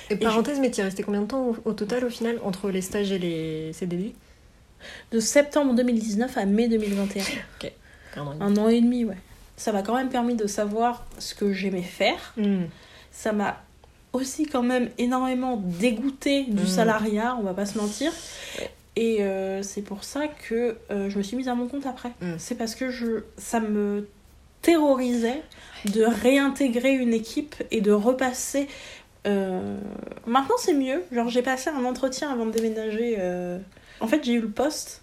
Et 0.09 0.13
Et 0.13 0.15
parenthèse, 0.17 0.59
mais 0.59 0.71
t'y 0.71 0.79
es 0.81 0.83
resté 0.85 1.03
combien 1.03 1.21
de 1.21 1.27
temps 1.27 1.45
au, 1.47 1.57
au 1.65 1.73
total 1.73 2.05
au 2.05 2.09
final 2.09 2.39
entre 2.43 2.69
les 2.69 2.81
stages 2.81 3.11
et 3.11 3.19
les 3.19 3.73
CDD 3.73 4.13
De 5.11 5.19
septembre 5.19 5.73
2019 5.73 6.37
à 6.37 6.45
mai 6.45 6.69
2021. 6.69 7.23
Un 8.15 8.21
an 8.27 8.31
et 8.31 8.39
demi. 8.39 8.41
Un 8.41 8.57
an 8.57 8.69
et 8.69 8.81
demi, 8.81 9.05
ouais. 9.05 9.17
Ça 9.57 9.73
m'a 9.73 9.83
quand 9.83 9.95
même 9.95 10.09
permis 10.09 10.35
de 10.35 10.47
savoir 10.47 11.05
ce 11.19 11.35
que 11.35 11.51
j'aimais 11.51 11.81
faire. 11.83 12.33
Mm. 12.37 12.63
Ça 13.11 13.31
m'a 13.33 13.61
aussi 14.13 14.45
quand 14.45 14.63
même 14.63 14.89
énormément 14.97 15.57
dégoûté 15.57 16.43
du 16.43 16.63
Mm. 16.63 16.67
salariat, 16.67 17.35
on 17.39 17.43
va 17.43 17.53
pas 17.53 17.65
se 17.65 17.77
mentir. 17.77 18.11
Et 18.97 19.23
euh, 19.23 19.63
c'est 19.63 19.81
pour 19.81 20.03
ça 20.03 20.27
que 20.27 20.75
euh, 20.91 21.09
je 21.09 21.17
me 21.17 21.23
suis 21.23 21.37
mise 21.37 21.47
à 21.47 21.55
mon 21.55 21.67
compte 21.67 21.85
après. 21.85 22.09
Mm. 22.21 22.33
C'est 22.37 22.55
parce 22.55 22.75
que 22.75 22.89
je, 22.91 23.23
ça 23.37 23.59
me 23.61 24.07
terrorisait 24.61 25.41
de 25.85 26.03
réintégrer 26.03 26.93
une 26.93 27.13
équipe 27.13 27.55
et 27.71 27.81
de 27.81 27.91
repasser. 27.91 28.67
euh, 29.27 29.77
Maintenant 30.27 30.55
c'est 30.59 30.73
mieux. 30.73 31.03
Genre 31.11 31.29
j'ai 31.29 31.41
passé 31.41 31.69
un 31.69 31.85
entretien 31.85 32.31
avant 32.31 32.45
de 32.45 32.51
déménager. 32.51 33.17
En 34.01 34.07
fait 34.07 34.23
j'ai 34.23 34.33
eu 34.33 34.41
le 34.41 34.49
poste 34.49 35.01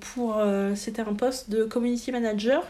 pour. 0.00 0.40
C'était 0.76 1.02
un 1.02 1.14
poste 1.14 1.50
de 1.50 1.64
community 1.64 2.12
manager 2.12 2.62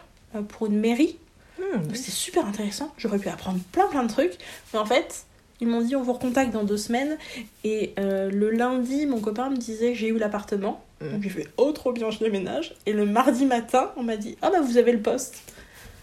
pour 0.48 0.68
une 0.68 0.78
mairie. 0.78 1.18
Mm. 1.58 1.82
Donc, 1.82 1.96
C'était 1.96 2.12
super 2.12 2.46
intéressant. 2.46 2.94
J'aurais 2.96 3.18
pu 3.18 3.28
apprendre 3.28 3.58
plein 3.72 3.88
plein 3.88 4.04
de 4.04 4.08
trucs. 4.08 4.38
Mais 4.72 4.78
en 4.78 4.86
fait, 4.86 5.24
ils 5.60 5.68
m'ont 5.68 5.80
dit 5.80 5.96
on 5.96 6.02
vous 6.02 6.12
recontacte 6.12 6.52
dans 6.52 6.64
deux 6.64 6.76
semaines. 6.76 7.16
Et 7.64 7.94
euh, 7.98 8.30
le 8.30 8.50
lundi, 8.50 9.06
mon 9.06 9.20
copain 9.20 9.50
me 9.50 9.56
disait 9.56 9.94
j'ai 9.94 10.08
eu 10.08 10.18
l'appartement. 10.18 10.82
Mm. 11.00 11.12
Donc 11.12 11.22
j'ai 11.22 11.28
fait 11.30 11.48
oh 11.56 11.72
trop 11.72 11.92
bien, 11.92 12.10
je 12.10 12.18
déménage. 12.18 12.74
Et 12.86 12.92
le 12.92 13.06
mardi 13.06 13.46
matin, 13.46 13.90
on 13.96 14.02
m'a 14.02 14.16
dit 14.16 14.36
ah 14.42 14.50
bah 14.50 14.60
vous 14.62 14.76
avez 14.78 14.92
le 14.92 15.00
poste. 15.00 15.36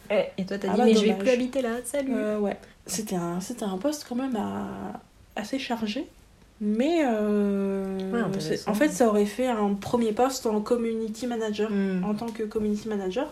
Et 0.09 0.45
toi 0.45 0.57
t'as 0.57 0.69
Ah 0.69 0.73
dit 0.73 0.77
bah, 0.77 0.85
mais 0.85 0.93
je 0.95 1.03
vais 1.05 1.13
plus 1.15 1.29
habiter 1.29 1.61
là, 1.61 1.71
salut 1.83 2.13
Euh, 2.15 2.39
ouais. 2.39 2.57
C'était 2.85 3.15
un, 3.15 3.41
c'était 3.41 3.65
un 3.65 3.77
poste 3.77 4.05
quand 4.07 4.15
même 4.15 4.35
à- 4.37 5.01
assez 5.35 5.59
chargé. 5.59 6.07
Mais 6.61 7.03
euh, 7.05 8.11
Ouais, 8.11 8.21
en 8.65 8.73
fait, 8.73 8.87
ça 8.89 9.07
aurait 9.07 9.25
fait 9.25 9.45
un 9.47 9.73
premier 9.75 10.11
poste 10.11 10.45
en 10.47 10.59
community 10.61 11.27
manager 11.27 11.69
Mm. 11.69 12.03
en 12.03 12.13
tant 12.15 12.27
que 12.27 12.43
community 12.43 12.87
manager. 12.87 13.31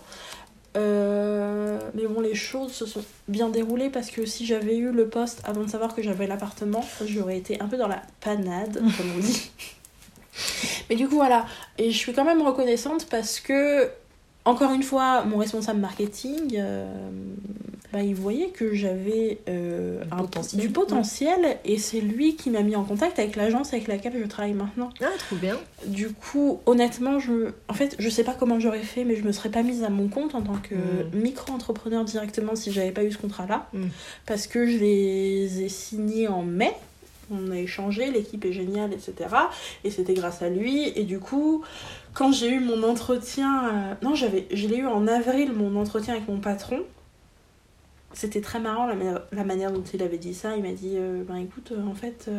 Euh, 0.75 1.79
mais 1.93 2.05
bon, 2.05 2.19
les 2.19 2.35
choses 2.35 2.71
se 2.71 2.85
sont 2.85 3.03
bien 3.27 3.49
déroulées 3.49 3.89
parce 3.89 4.09
que 4.09 4.25
si 4.25 4.45
j'avais 4.45 4.75
eu 4.75 4.91
le 4.91 5.07
poste 5.07 5.41
avant 5.45 5.63
de 5.63 5.69
savoir 5.69 5.95
que 5.95 6.01
j'avais 6.01 6.27
l'appartement, 6.27 6.85
j'aurais 7.05 7.37
été 7.37 7.61
un 7.61 7.67
peu 7.67 7.77
dans 7.77 7.87
la 7.87 8.01
panade, 8.19 8.73
comme 8.97 9.11
on 9.15 9.19
dit. 9.19 9.51
Mais 10.89 10.95
du 10.95 11.07
coup, 11.07 11.15
voilà. 11.15 11.45
Et 11.77 11.91
je 11.91 11.97
suis 11.97 12.13
quand 12.13 12.25
même 12.25 12.41
reconnaissante 12.41 13.07
parce 13.09 13.39
que, 13.39 13.89
encore 14.45 14.71
une 14.73 14.83
fois, 14.83 15.23
mon 15.25 15.37
responsable 15.37 15.79
marketing, 15.79 16.55
euh, 16.57 16.85
bah, 17.91 18.01
il 18.03 18.13
voyait 18.15 18.49
que 18.49 18.73
j'avais 18.73 19.39
euh, 19.49 20.03
Du 20.03 20.07
un- 20.11 20.17
potentiel. 20.17 20.61
du 20.61 20.69
potentiel 20.69 21.57
et 21.65 21.77
c'est 21.77 22.01
lui 22.01 22.35
qui 22.35 22.49
m'a 22.49 22.61
mis 22.61 22.75
en 22.75 22.83
contact 22.83 23.17
avec 23.19 23.35
l'agence 23.35 23.73
avec 23.73 23.87
laquelle 23.87 24.13
je 24.21 24.27
travaille 24.27 24.53
maintenant. 24.53 24.89
Ah, 25.01 25.05
trop 25.17 25.35
bien. 25.37 25.57
Du 25.87 26.09
coup, 26.09 26.59
honnêtement, 26.65 27.19
je, 27.19 27.51
en 27.69 27.73
fait, 27.73 27.95
je 27.97 28.09
sais 28.09 28.23
pas 28.23 28.33
comment 28.33 28.59
j'aurais 28.59 28.79
fait, 28.83 29.03
mais 29.05 29.15
je 29.15 29.23
me 29.23 29.31
serais 29.31 29.49
pas 29.49 29.63
mise 29.63 29.83
à 29.83 29.89
mon 29.89 30.07
compte 30.09 30.35
en 30.35 30.41
tant 30.41 30.57
que 30.57 30.75
Mm. 30.75 31.09
micro-entrepreneur 31.21 32.03
directement 32.05 32.55
si 32.55 32.71
j'avais 32.71 32.91
pas 32.91 33.03
eu 33.03 33.11
ce 33.11 33.17
contrat-là. 33.17 33.67
Mm. 33.73 33.85
Parce 34.25 34.47
que 34.47 34.67
je 34.67 34.77
les 34.77 35.61
ai 35.63 35.69
signés 35.69 36.27
en 36.27 36.43
mai. 36.43 36.71
On 37.31 37.49
a 37.49 37.57
échangé, 37.57 38.11
l'équipe 38.11 38.45
est 38.45 38.53
géniale, 38.53 38.91
etc. 38.93 39.13
Et 39.83 39.89
c'était 39.89 40.13
grâce 40.13 40.43
à 40.43 40.49
lui. 40.49 40.91
Et 40.95 41.03
du 41.05 41.17
coup, 41.19 41.63
quand 42.15 42.31
j'ai 42.31 42.49
eu 42.49 42.59
mon 42.59 42.81
entretien. 42.83 43.67
euh, 43.69 43.93
Non, 44.01 44.15
j'avais, 44.15 44.47
je 44.51 44.67
l'ai 44.67 44.77
eu 44.77 44.87
en 44.87 45.05
avril, 45.07 45.51
mon 45.53 45.79
entretien 45.79 46.15
avec 46.15 46.27
mon 46.27 46.39
patron. 46.39 46.79
C'était 48.13 48.41
très 48.41 48.59
marrant 48.59 48.87
la, 48.87 48.95
manière- 48.95 49.21
la 49.31 49.43
manière 49.43 49.71
dont 49.71 49.83
il 49.93 50.01
avait 50.01 50.17
dit 50.17 50.33
ça. 50.33 50.55
Il 50.55 50.63
m'a 50.63 50.71
dit 50.71 50.93
euh, 50.95 51.23
Ben 51.27 51.35
écoute, 51.35 51.71
euh, 51.73 51.85
en 51.85 51.93
fait. 51.93 52.29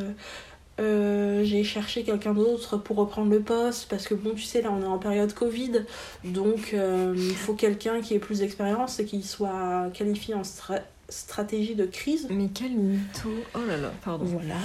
j'ai 0.78 1.64
cherché 1.64 2.02
quelqu'un 2.02 2.32
d'autre 2.34 2.76
pour 2.78 2.96
reprendre 2.96 3.30
le 3.30 3.40
poste 3.40 3.88
parce 3.88 4.06
que 4.06 4.14
bon 4.14 4.34
tu 4.34 4.42
sais 4.42 4.60
là 4.60 4.70
on 4.70 4.82
est 4.82 4.86
en 4.86 4.98
période 4.98 5.32
Covid 5.32 5.84
donc 6.24 6.74
il 6.74 7.34
faut 7.34 7.54
quelqu'un 7.54 8.00
qui 8.02 8.12
ait 8.14 8.18
plus 8.18 8.40
d'expérience 8.40 8.98
et 9.00 9.06
qui 9.06 9.22
soit 9.22 9.88
qualifié 9.94 10.34
en 10.34 10.42
stra- 10.42 10.82
stratégie 11.08 11.76
de 11.76 11.86
crise 11.86 12.26
Mais 12.30 12.48
quel 12.52 12.72
mytho. 12.72 13.30
Oh 13.54 13.60
là 13.66 13.76
là, 13.78 13.90
pardon. 14.04 14.26
voilà 14.26 14.56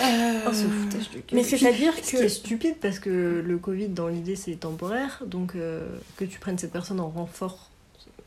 Oh, 0.00 0.02
ce 0.52 0.64
Euh, 0.64 0.68
foutage 0.68 1.10
de 1.10 1.14
gueule. 1.16 1.22
mais 1.32 1.42
c'est-à-dire 1.44 1.92
Ce 1.94 2.00
qui 2.00 2.16
que 2.16 2.22
est 2.22 2.28
stupide 2.28 2.76
parce 2.80 2.98
que 2.98 3.42
le 3.46 3.58
Covid, 3.58 3.88
dans 3.88 4.08
l'idée, 4.08 4.36
c'est 4.36 4.54
temporaire. 4.56 5.22
Donc, 5.26 5.54
euh, 5.54 5.86
que 6.16 6.24
tu 6.24 6.38
prennes 6.38 6.58
cette 6.58 6.72
personne 6.72 6.98
en 7.00 7.08
renfort, 7.08 7.70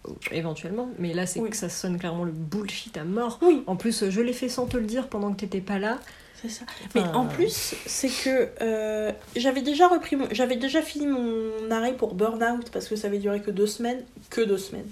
euh, 0.07 0.11
éventuellement. 0.31 0.89
Mais 0.97 1.13
là, 1.13 1.25
c'est 1.25 1.39
Oui. 1.41 1.49
que 1.49 1.57
ça 1.57 1.69
sonne 1.69 1.99
clairement 1.99 2.23
le 2.23 2.31
bullshit 2.31 2.95
à 2.97 3.03
mort. 3.03 3.39
oui 3.41 3.63
En 3.67 3.75
plus, 3.75 4.09
je 4.09 4.21
l'ai 4.21 4.33
fait 4.33 4.49
sans 4.49 4.65
te 4.65 4.77
le 4.77 4.85
dire 4.85 5.07
pendant 5.07 5.33
que 5.33 5.41
t'étais 5.41 5.61
pas 5.61 5.77
là. 5.79 5.99
c'est 6.41 6.49
ça 6.49 6.65
mais 6.93 7.01
en 7.01 7.25
plus 7.25 7.73
c'est 7.87 8.09
que 8.23 8.47
euh, 8.61 9.11
j'avais 9.35 9.63
déjà 9.63 9.87
repris 9.87 10.15
mon- 10.15 10.27
j'avais 10.31 10.55
déjà 10.55 10.83
fini 10.83 11.07
mon 11.07 11.71
arrêt 11.71 11.93
pour 11.93 12.13
burn-out 12.13 12.69
parce 12.71 12.87
que 12.87 12.95
ça 12.95 13.07
avait 13.07 13.17
duré 13.17 13.41
que 13.41 13.49
deux 13.49 13.65
semaines 13.65 14.03
que 14.29 14.41
deux 14.41 14.59
semaines 14.59 14.85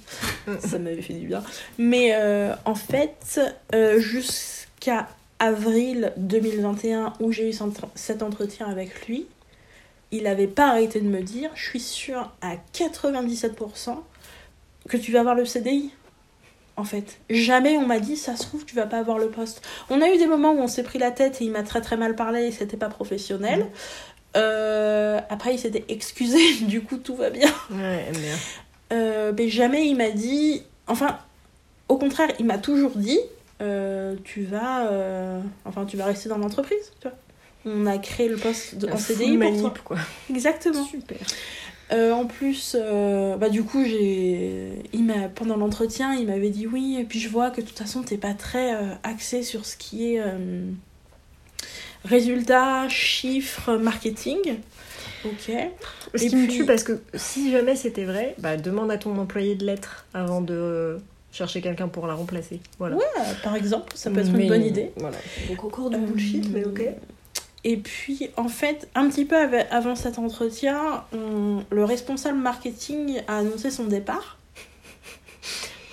ça 0.60 0.80
m'avait 0.80 1.04
fait 1.04 1.14
du 1.14 1.28
bien. 1.28 1.44
Mais 1.78 2.16
euh, 2.16 2.56
en 2.66 2.74
fait, 2.74 3.40
euh, 3.76 4.00
jusqu'à 4.00 5.08
avril 5.40 6.14
2021, 6.18 7.14
où 7.20 7.32
j'ai 7.32 7.50
eu 7.50 7.54
cet 7.96 8.24
entretien 8.24 8.68
avec 8.68 9.08
lui, 9.08 9.28
il 10.12 10.24
n'avait 10.24 10.48
pas 10.48 10.70
arrêté 10.70 11.02
de 11.02 11.08
me 11.08 11.22
dire 11.22 11.50
Je 11.56 11.64
suis 11.64 11.80
sûre 11.80 12.32
à 12.42 12.56
97% 12.74 13.98
que 14.88 14.98
tu 14.98 15.12
vas 15.12 15.20
avoir 15.20 15.36
le 15.36 15.46
CDI. 15.46 15.92
En 16.78 16.84
fait, 16.84 17.20
jamais 17.30 17.78
on 17.78 17.86
m'a 17.86 18.00
dit 18.00 18.18
ça 18.18 18.36
se 18.36 18.44
trouve 18.44 18.66
tu 18.66 18.76
vas 18.76 18.86
pas 18.86 19.00
avoir 19.00 19.18
le 19.18 19.30
poste. 19.30 19.62
On 19.90 20.02
a 20.02 20.10
eu 20.10 20.18
des 20.18 20.28
moments 20.28 20.52
où 20.52 20.60
on 20.60 20.68
s'est 20.68 20.84
pris 20.84 21.00
la 21.00 21.12
tête 21.12 21.42
et 21.42 21.46
il 21.46 21.52
m'a 21.52 21.64
très 21.64 21.80
très 21.80 21.96
mal 21.96 22.16
parlé 22.16 22.48
et 22.48 22.52
c'était 22.52 22.78
pas 22.78 22.90
professionnel. 22.90 23.68
Euh, 24.36 25.22
après 25.30 25.54
il 25.54 25.60
s'était 25.60 25.86
excusé, 25.88 26.40
du 26.62 26.82
coup 26.82 26.98
tout 26.98 27.16
va 27.16 27.30
bien. 27.30 27.50
Ouais, 27.72 28.12
merde. 28.12 28.40
Euh, 28.92 29.34
mais 29.38 29.50
jamais 29.50 29.88
il 29.88 29.96
m'a 29.96 30.12
dit. 30.12 30.64
Enfin, 30.88 31.18
au 31.88 31.98
contraire, 31.98 32.30
il 32.40 32.46
m'a 32.46 32.58
toujours 32.58 32.92
dit 32.96 33.20
euh, 33.62 34.16
tu 34.24 34.44
vas, 34.44 34.92
euh, 34.92 35.40
enfin, 35.66 35.86
tu 35.86 35.98
vas 35.98 36.06
rester 36.06 36.30
dans 36.30 36.38
l'entreprise. 36.38 36.92
Tu 37.02 37.08
vois. 37.08 37.18
On 37.66 37.86
a 37.88 37.98
créé 37.98 38.28
le 38.30 38.38
poste 38.38 38.76
de, 38.78 38.88
en 38.90 38.98
CDI 38.98 39.26
full 39.28 39.40
pour 39.40 39.50
manip, 39.52 39.62
toi. 39.62 39.74
quoi. 39.84 39.98
Exactement. 40.30 40.84
Super. 40.86 41.18
Euh, 41.92 42.12
en 42.12 42.26
plus, 42.26 42.76
euh, 42.80 43.38
bah 43.38 43.50
du 43.50 43.64
coup, 43.64 43.84
j'ai, 43.86 44.74
il 44.94 45.04
m'a 45.06 45.30
pendant 45.30 45.56
l'entretien, 45.56 46.14
il 46.16 46.26
m'avait 46.28 46.50
dit 46.50 46.66
oui, 46.68 46.98
et 47.00 47.04
puis 47.04 47.20
je 47.20 47.30
vois 47.30 47.52
que 47.52 47.62
de 47.62 47.66
toute 47.68 47.78
façon, 47.78 48.02
t'es 48.02 48.18
pas 48.18 48.34
très 48.34 48.74
euh, 48.76 48.90
axé 49.04 49.44
sur 49.44 49.66
ce 49.66 49.78
qui 49.78 50.14
est 50.14 50.20
euh, 50.20 50.66
résultats, 52.04 52.88
chiffres, 52.90 53.76
marketing. 53.78 54.58
Ok. 55.26 55.52
Ce 56.16 56.24
Et 56.24 56.30
qui 56.30 56.36
me 56.36 56.48
puis- 56.48 56.58
tue 56.58 56.66
parce 56.66 56.84
que 56.84 57.00
si 57.16 57.52
jamais 57.52 57.76
c'était 57.76 58.06
vrai, 58.06 58.36
bah 58.40 58.58
demande 58.58 58.92
à 58.92 58.98
ton 58.98 59.18
employé 59.18 59.56
de 59.56 59.66
l'être 59.66 60.06
avant 60.14 60.42
de 60.42 60.54
euh, 60.54 60.98
chercher 61.36 61.62
quelqu'un 61.62 61.88
pour 61.88 62.08
la 62.08 62.14
remplacer. 62.14 62.60
Voilà. 62.80 62.96
Ouais, 62.96 63.04
par 63.44 63.56
exemple, 63.56 63.92
ça 63.96 64.10
peut 64.10 64.20
être 64.22 64.32
Mais- 64.32 64.44
une 64.44 64.50
bonne 64.50 64.64
idée. 64.66 64.92
Voilà. 64.98 65.18
Donc 65.50 65.64
encore 65.64 65.90
du 65.90 65.98
Euh, 65.98 66.00
bullshit, 66.00 66.50
mais 66.52 66.66
ok. 66.66 66.82
Et 67.64 67.78
puis, 67.78 68.30
en 68.38 68.48
fait, 68.48 68.88
un 68.96 69.10
petit 69.10 69.26
peu 69.26 69.36
av- 69.36 69.66
avant 69.72 69.96
cet 69.96 70.20
entretien, 70.20 71.04
on- 71.14 71.64
le 71.72 71.84
responsable 71.84 72.38
marketing 72.38 73.22
a 73.28 73.40
annoncé 73.40 73.72
son 73.72 73.86
départ. 73.86 74.38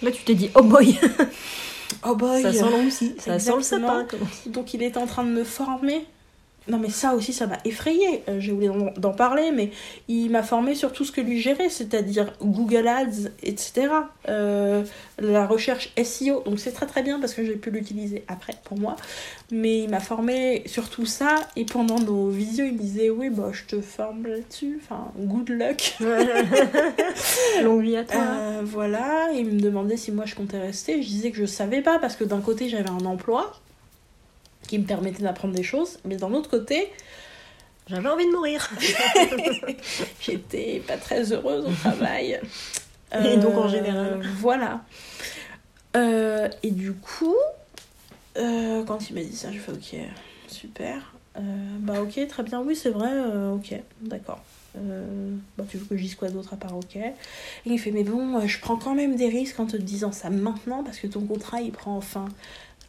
Là, 0.02 0.10
tu 0.10 0.22
t'es 0.24 0.34
dit, 0.34 0.50
oh 0.54 0.62
boy, 0.62 0.98
Oh 2.04 2.16
boy 2.16 2.42
ça 2.42 2.52
sent 2.52 2.62
l'angoussi, 2.70 3.14
ça 3.18 3.38
sent 3.38 3.52
le 3.56 3.62
sapin. 3.62 4.06
Donc, 4.46 4.74
il 4.74 4.82
est 4.82 4.96
en 4.96 5.06
train 5.06 5.22
de 5.24 5.30
me 5.30 5.44
former. 5.44 6.04
Non, 6.68 6.78
mais 6.78 6.90
ça 6.90 7.14
aussi, 7.14 7.32
ça 7.32 7.46
m'a 7.48 7.58
effrayé. 7.64 8.22
Euh, 8.28 8.38
J'ai 8.38 8.52
oublié 8.52 8.68
d'en- 8.70 8.92
d'en 8.96 9.12
parler, 9.12 9.50
mais 9.52 9.70
il 10.08 10.30
m'a 10.30 10.42
formé 10.44 10.74
sur 10.76 10.92
tout 10.92 11.04
ce 11.04 11.10
que 11.10 11.20
lui 11.20 11.40
gérait, 11.40 11.68
c'est-à-dire 11.68 12.32
Google 12.40 12.86
Ads, 12.86 13.30
etc. 13.42 13.88
Euh, 14.28 14.84
la 15.18 15.46
recherche 15.46 15.92
SEO. 16.02 16.42
Donc, 16.46 16.60
c'est 16.60 16.70
très 16.72 16.86
très 16.86 17.02
bien 17.02 17.18
parce 17.18 17.34
que 17.34 17.44
j'ai 17.44 17.56
pu 17.56 17.70
l'utiliser 17.70 18.24
après 18.28 18.54
pour 18.64 18.78
moi. 18.78 18.94
Mais 19.50 19.80
il 19.82 19.90
m'a 19.90 20.00
formé 20.00 20.62
sur 20.66 20.88
tout 20.88 21.04
ça. 21.04 21.34
Et 21.56 21.64
pendant 21.64 21.98
nos 21.98 22.28
visios, 22.28 22.64
il 22.64 22.74
me 22.74 22.78
disait 22.78 23.10
Oui, 23.10 23.28
bah, 23.28 23.50
je 23.52 23.64
te 23.64 23.80
forme 23.82 24.26
là-dessus. 24.26 24.80
Enfin, 24.82 25.10
good 25.18 25.48
luck. 25.50 25.96
Longue 27.62 27.82
vie 27.82 27.96
à 27.96 28.04
toi. 28.04 28.20
Euh, 28.20 28.60
voilà, 28.64 29.28
il 29.34 29.46
me 29.46 29.60
demandait 29.60 29.96
si 29.96 30.12
moi 30.12 30.24
je 30.26 30.34
comptais 30.34 30.58
rester. 30.60 31.02
Je 31.02 31.08
disais 31.08 31.30
que 31.30 31.36
je 31.38 31.44
savais 31.46 31.80
pas 31.82 31.98
parce 31.98 32.16
que 32.16 32.24
d'un 32.24 32.40
côté 32.40 32.68
j'avais 32.68 32.88
un 32.90 33.04
emploi 33.04 33.52
qui 34.66 34.78
me 34.78 34.84
permettait 34.84 35.22
d'apprendre 35.22 35.54
des 35.54 35.62
choses. 35.62 35.98
Mais 36.04 36.16
d'un 36.16 36.32
autre 36.32 36.50
côté, 36.50 36.90
j'avais 37.88 38.08
envie 38.08 38.26
de 38.26 38.32
mourir. 38.32 38.70
J'étais 40.20 40.82
pas 40.86 40.96
très 40.96 41.32
heureuse 41.32 41.66
au 41.66 41.72
travail. 41.72 42.40
Et 43.24 43.36
donc 43.36 43.56
en 43.56 43.68
général. 43.68 44.20
Euh, 44.22 44.22
voilà. 44.38 44.84
Euh, 45.96 46.48
et 46.62 46.70
du 46.70 46.94
coup, 46.94 47.36
euh, 48.38 48.84
quand 48.84 49.10
il 49.10 49.14
m'a 49.14 49.22
dit 49.22 49.36
ça, 49.36 49.52
je 49.52 49.58
fais 49.58 49.72
ok, 49.72 49.96
super. 50.48 51.12
bah 51.80 52.00
ok, 52.00 52.26
très 52.28 52.42
bien, 52.42 52.62
oui 52.62 52.74
c'est 52.74 52.88
vrai, 52.88 53.10
ok, 53.52 53.74
d'accord. 54.00 54.42
bah, 54.74 55.64
tu 55.68 55.76
veux 55.76 55.84
que 55.84 55.96
je 55.98 56.02
dise 56.02 56.14
quoi 56.14 56.30
d'autre 56.30 56.54
à 56.54 56.56
part 56.56 56.74
ok? 56.74 56.96
Et 56.96 57.12
il 57.66 57.78
fait 57.78 57.90
mais 57.90 58.04
bon, 58.04 58.40
je 58.46 58.58
prends 58.60 58.76
quand 58.76 58.94
même 58.94 59.16
des 59.16 59.28
risques 59.28 59.60
en 59.60 59.66
te 59.66 59.76
disant 59.76 60.12
ça 60.12 60.30
maintenant 60.30 60.82
parce 60.82 60.98
que 60.98 61.06
ton 61.06 61.20
contrat 61.20 61.60
il 61.60 61.72
prend 61.72 62.00
fin 62.00 62.28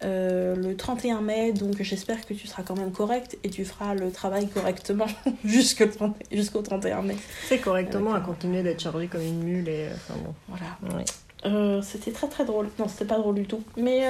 euh, 0.03 0.55
le 0.55 0.75
31 0.75 1.21
mai, 1.21 1.53
donc 1.53 1.81
j'espère 1.81 2.25
que 2.25 2.33
tu 2.33 2.47
seras 2.47 2.63
quand 2.63 2.75
même 2.75 2.91
correct 2.91 3.37
et 3.43 3.49
tu 3.49 3.63
feras 3.63 3.93
le 3.93 4.11
travail 4.11 4.47
correctement 4.49 5.07
jusqu'au 5.45 6.61
31 6.61 7.01
mai. 7.01 7.15
C'est 7.47 7.59
correctement 7.59 8.13
à 8.13 8.19
continuer 8.19 8.63
d'être 8.63 8.81
chargé 8.81 9.07
comme 9.07 9.21
une 9.21 9.43
mule 9.43 9.69
et 9.69 9.87
euh, 9.87 9.93
enfin 9.93 10.19
bon. 10.23 10.33
Voilà. 10.49 11.03
Euh, 11.45 11.81
c'était 11.81 12.11
très 12.11 12.27
très 12.27 12.45
drôle. 12.45 12.69
Non, 12.79 12.87
c'était 12.87 13.05
pas 13.05 13.17
drôle 13.17 13.35
du 13.35 13.45
tout. 13.45 13.63
Mais 13.77 14.03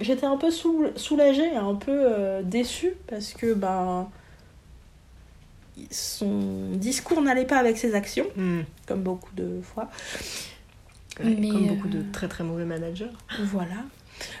j'étais 0.00 0.26
un 0.26 0.36
peu 0.36 0.50
soulagée, 0.50 1.54
un 1.56 1.74
peu 1.74 2.42
déçue 2.42 2.94
parce 3.06 3.32
que 3.32 3.54
ben 3.54 4.08
son 5.90 6.70
discours 6.72 7.20
n'allait 7.22 7.44
pas 7.44 7.58
avec 7.58 7.78
ses 7.78 7.94
actions, 7.94 8.26
hmm. 8.36 8.60
comme 8.86 9.02
beaucoup 9.02 9.34
de 9.34 9.60
fois. 9.62 9.88
Mais 11.22 11.48
comme 11.48 11.66
beaucoup 11.66 11.88
de 11.88 12.02
très 12.12 12.28
très 12.28 12.44
mauvais 12.44 12.64
managers. 12.64 13.10
Voilà. 13.44 13.84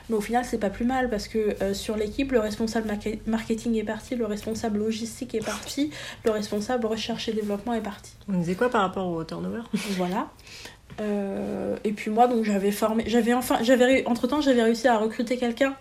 Mais 0.08 0.16
au 0.16 0.20
final, 0.20 0.44
c'est 0.44 0.58
pas 0.58 0.70
plus 0.70 0.84
mal 0.84 1.10
parce 1.10 1.28
que 1.28 1.56
euh, 1.62 1.74
sur 1.74 1.96
l'équipe, 1.96 2.32
le 2.32 2.40
responsable 2.40 2.88
marketing 3.26 3.76
est 3.76 3.84
parti, 3.84 4.16
le 4.16 4.26
responsable 4.26 4.78
logistique 4.78 5.34
est 5.34 5.44
parti, 5.44 5.90
le 6.24 6.30
responsable 6.30 6.86
recherche 6.86 7.28
et 7.28 7.32
développement 7.32 7.74
est 7.74 7.82
parti. 7.82 8.12
On 8.28 8.38
disait 8.38 8.54
quoi 8.54 8.70
par 8.70 8.82
rapport 8.82 9.08
au 9.08 9.24
turnover? 9.24 9.62
Voilà. 9.96 10.28
Euh, 11.00 11.76
et 11.84 11.92
puis 11.92 12.10
moi, 12.10 12.26
donc 12.26 12.44
j'avais 12.44 12.72
formé, 12.72 13.04
j'avais 13.06 13.32
enfin, 13.32 13.58
j'avais 13.62 14.04
entre 14.06 14.26
temps, 14.26 14.40
j'avais 14.40 14.62
réussi 14.62 14.88
à 14.88 14.98
recruter 14.98 15.36
quelqu'un 15.36 15.76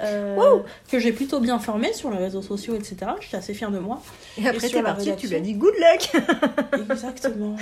euh, 0.00 0.60
que 0.90 0.98
j'ai 0.98 1.12
plutôt 1.12 1.40
bien 1.40 1.58
formé 1.58 1.92
sur 1.92 2.10
les 2.10 2.16
réseaux 2.16 2.42
sociaux, 2.42 2.74
etc. 2.74 2.96
J'étais 3.20 3.36
assez 3.36 3.52
fière 3.52 3.70
de 3.70 3.78
moi. 3.78 4.00
Et 4.38 4.48
après, 4.48 4.68
tu 4.68 4.82
parti, 4.82 5.14
tu 5.16 5.28
lui 5.28 5.36
as 5.36 5.40
dit 5.40 5.54
good 5.54 5.74
luck. 5.74 6.22
Exactement, 6.90 7.56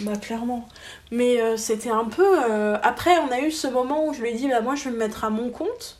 bah 0.00 0.16
clairement. 0.20 0.68
Mais 1.10 1.40
euh, 1.40 1.56
c'était 1.56 1.90
un 1.90 2.04
peu. 2.04 2.38
Après, 2.82 3.16
on 3.18 3.32
a 3.32 3.40
eu 3.40 3.50
ce 3.50 3.66
moment 3.66 4.06
où 4.06 4.12
je 4.12 4.20
lui 4.20 4.30
ai 4.30 4.34
dit, 4.34 4.48
bah 4.48 4.60
moi, 4.60 4.74
je 4.74 4.84
vais 4.84 4.90
me 4.90 4.98
mettre 4.98 5.24
à 5.24 5.30
mon 5.30 5.50
compte 5.50 5.98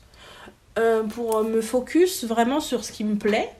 pour 1.10 1.42
me 1.44 1.60
focus 1.60 2.24
vraiment 2.24 2.60
sur 2.60 2.84
ce 2.84 2.92
qui 2.92 3.04
me 3.04 3.16
plaît. 3.16 3.50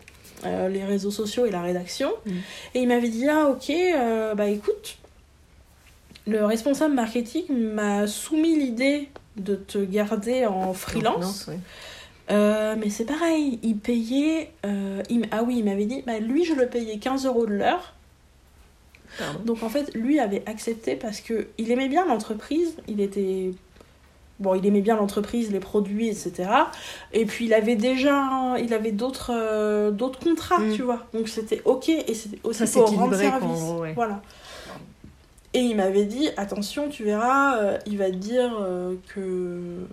les 0.44 0.84
réseaux 0.84 1.10
sociaux 1.10 1.46
et 1.46 1.50
la 1.50 1.62
rédaction. 1.62 2.12
Mm. 2.26 2.30
Et 2.74 2.80
il 2.80 2.88
m'avait 2.88 3.08
dit, 3.08 3.26
ah 3.28 3.48
ok, 3.48 3.72
bah 4.36 4.46
écoute, 4.46 4.99
le 6.30 6.44
responsable 6.44 6.94
marketing 6.94 7.44
m'a 7.50 8.06
soumis 8.06 8.56
l'idée 8.56 9.08
de 9.36 9.54
te 9.54 9.78
garder 9.78 10.46
en 10.46 10.72
freelance. 10.72 11.50
Euh, 12.30 12.76
mais 12.78 12.90
c'est 12.90 13.04
pareil, 13.04 13.58
il 13.62 13.76
payait. 13.76 14.52
Euh, 14.64 15.02
ah 15.32 15.42
oui, 15.42 15.56
il 15.58 15.64
m'avait 15.64 15.86
dit, 15.86 16.02
bah, 16.06 16.20
lui, 16.20 16.44
je 16.44 16.54
le 16.54 16.66
payais 16.66 16.98
15 16.98 17.26
euros 17.26 17.46
de 17.46 17.54
l'heure. 17.54 17.94
Donc 19.44 19.64
en 19.64 19.68
fait, 19.68 19.92
lui 19.94 20.20
avait 20.20 20.44
accepté 20.46 20.94
parce 20.94 21.20
que 21.20 21.48
il 21.58 21.72
aimait 21.72 21.88
bien 21.88 22.06
l'entreprise, 22.06 22.76
il 22.86 23.00
était. 23.00 23.50
Bon, 24.38 24.54
il 24.54 24.64
aimait 24.64 24.80
bien 24.80 24.96
l'entreprise, 24.96 25.50
les 25.50 25.60
produits, 25.60 26.08
etc. 26.08 26.48
Et 27.12 27.26
puis 27.26 27.46
il 27.46 27.52
avait 27.52 27.74
déjà, 27.74 28.56
il 28.58 28.72
avait 28.72 28.92
d'autres, 28.92 29.32
euh, 29.34 29.90
d'autres 29.90 30.20
contrats, 30.20 30.60
mm. 30.60 30.72
tu 30.74 30.82
vois. 30.82 31.06
Donc 31.12 31.28
c'était 31.28 31.60
ok 31.64 31.88
et 31.88 32.14
c'était 32.14 32.38
aussi 32.44 32.64
pour 32.72 32.88
rendre 32.88 33.16
service. 33.16 33.94
Voilà. 33.96 34.22
Et 35.52 35.60
il 35.60 35.76
m'avait 35.76 36.04
dit 36.04 36.28
attention, 36.36 36.88
tu 36.88 37.04
verras, 37.04 37.58
euh, 37.58 37.78
il 37.86 37.98
va 37.98 38.10
te 38.10 38.16
dire 38.16 38.56
euh, 38.60 38.94
que 39.12 39.84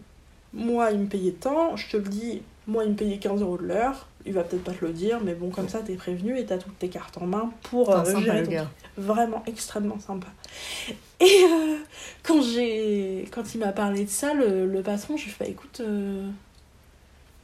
moi 0.53 0.91
il 0.91 0.99
me 0.99 1.07
payait 1.07 1.31
tant, 1.31 1.75
je 1.75 1.89
te 1.89 1.97
le 1.97 2.03
dis, 2.03 2.43
moi 2.67 2.83
il 2.83 2.91
me 2.91 2.95
payait 2.95 3.17
15 3.17 3.41
euros 3.41 3.57
de 3.57 3.65
l'heure, 3.65 4.07
il 4.27 4.33
va 4.33 4.43
peut-être 4.43 4.63
pas 4.63 4.73
te 4.73 4.85
le 4.85 4.93
dire, 4.93 5.19
mais 5.23 5.33
bon, 5.33 5.49
comme 5.49 5.67
ça 5.67 5.79
t'es 5.79 5.95
prévenu 5.95 6.37
et 6.37 6.45
t'as 6.45 6.59
toutes 6.59 6.77
tes 6.77 6.89
cartes 6.89 7.17
en 7.17 7.25
main 7.25 7.51
pour 7.63 7.89
euh, 7.89 8.03
gérer 8.19 8.43
Vraiment 8.97 9.43
extrêmement 9.47 9.99
sympa. 9.99 10.27
Et 11.19 11.45
quand, 12.21 12.41
j'ai... 12.43 13.27
quand 13.31 13.55
il 13.55 13.59
m'a 13.59 13.71
parlé 13.71 14.05
de 14.05 14.09
ça, 14.09 14.35
le, 14.35 14.81
patron, 14.81 15.17
je 15.17 15.23
lui 15.23 15.31
ai 15.31 15.33
fait 15.33 15.45
bah, 15.45 15.49
écoute, 15.49 15.81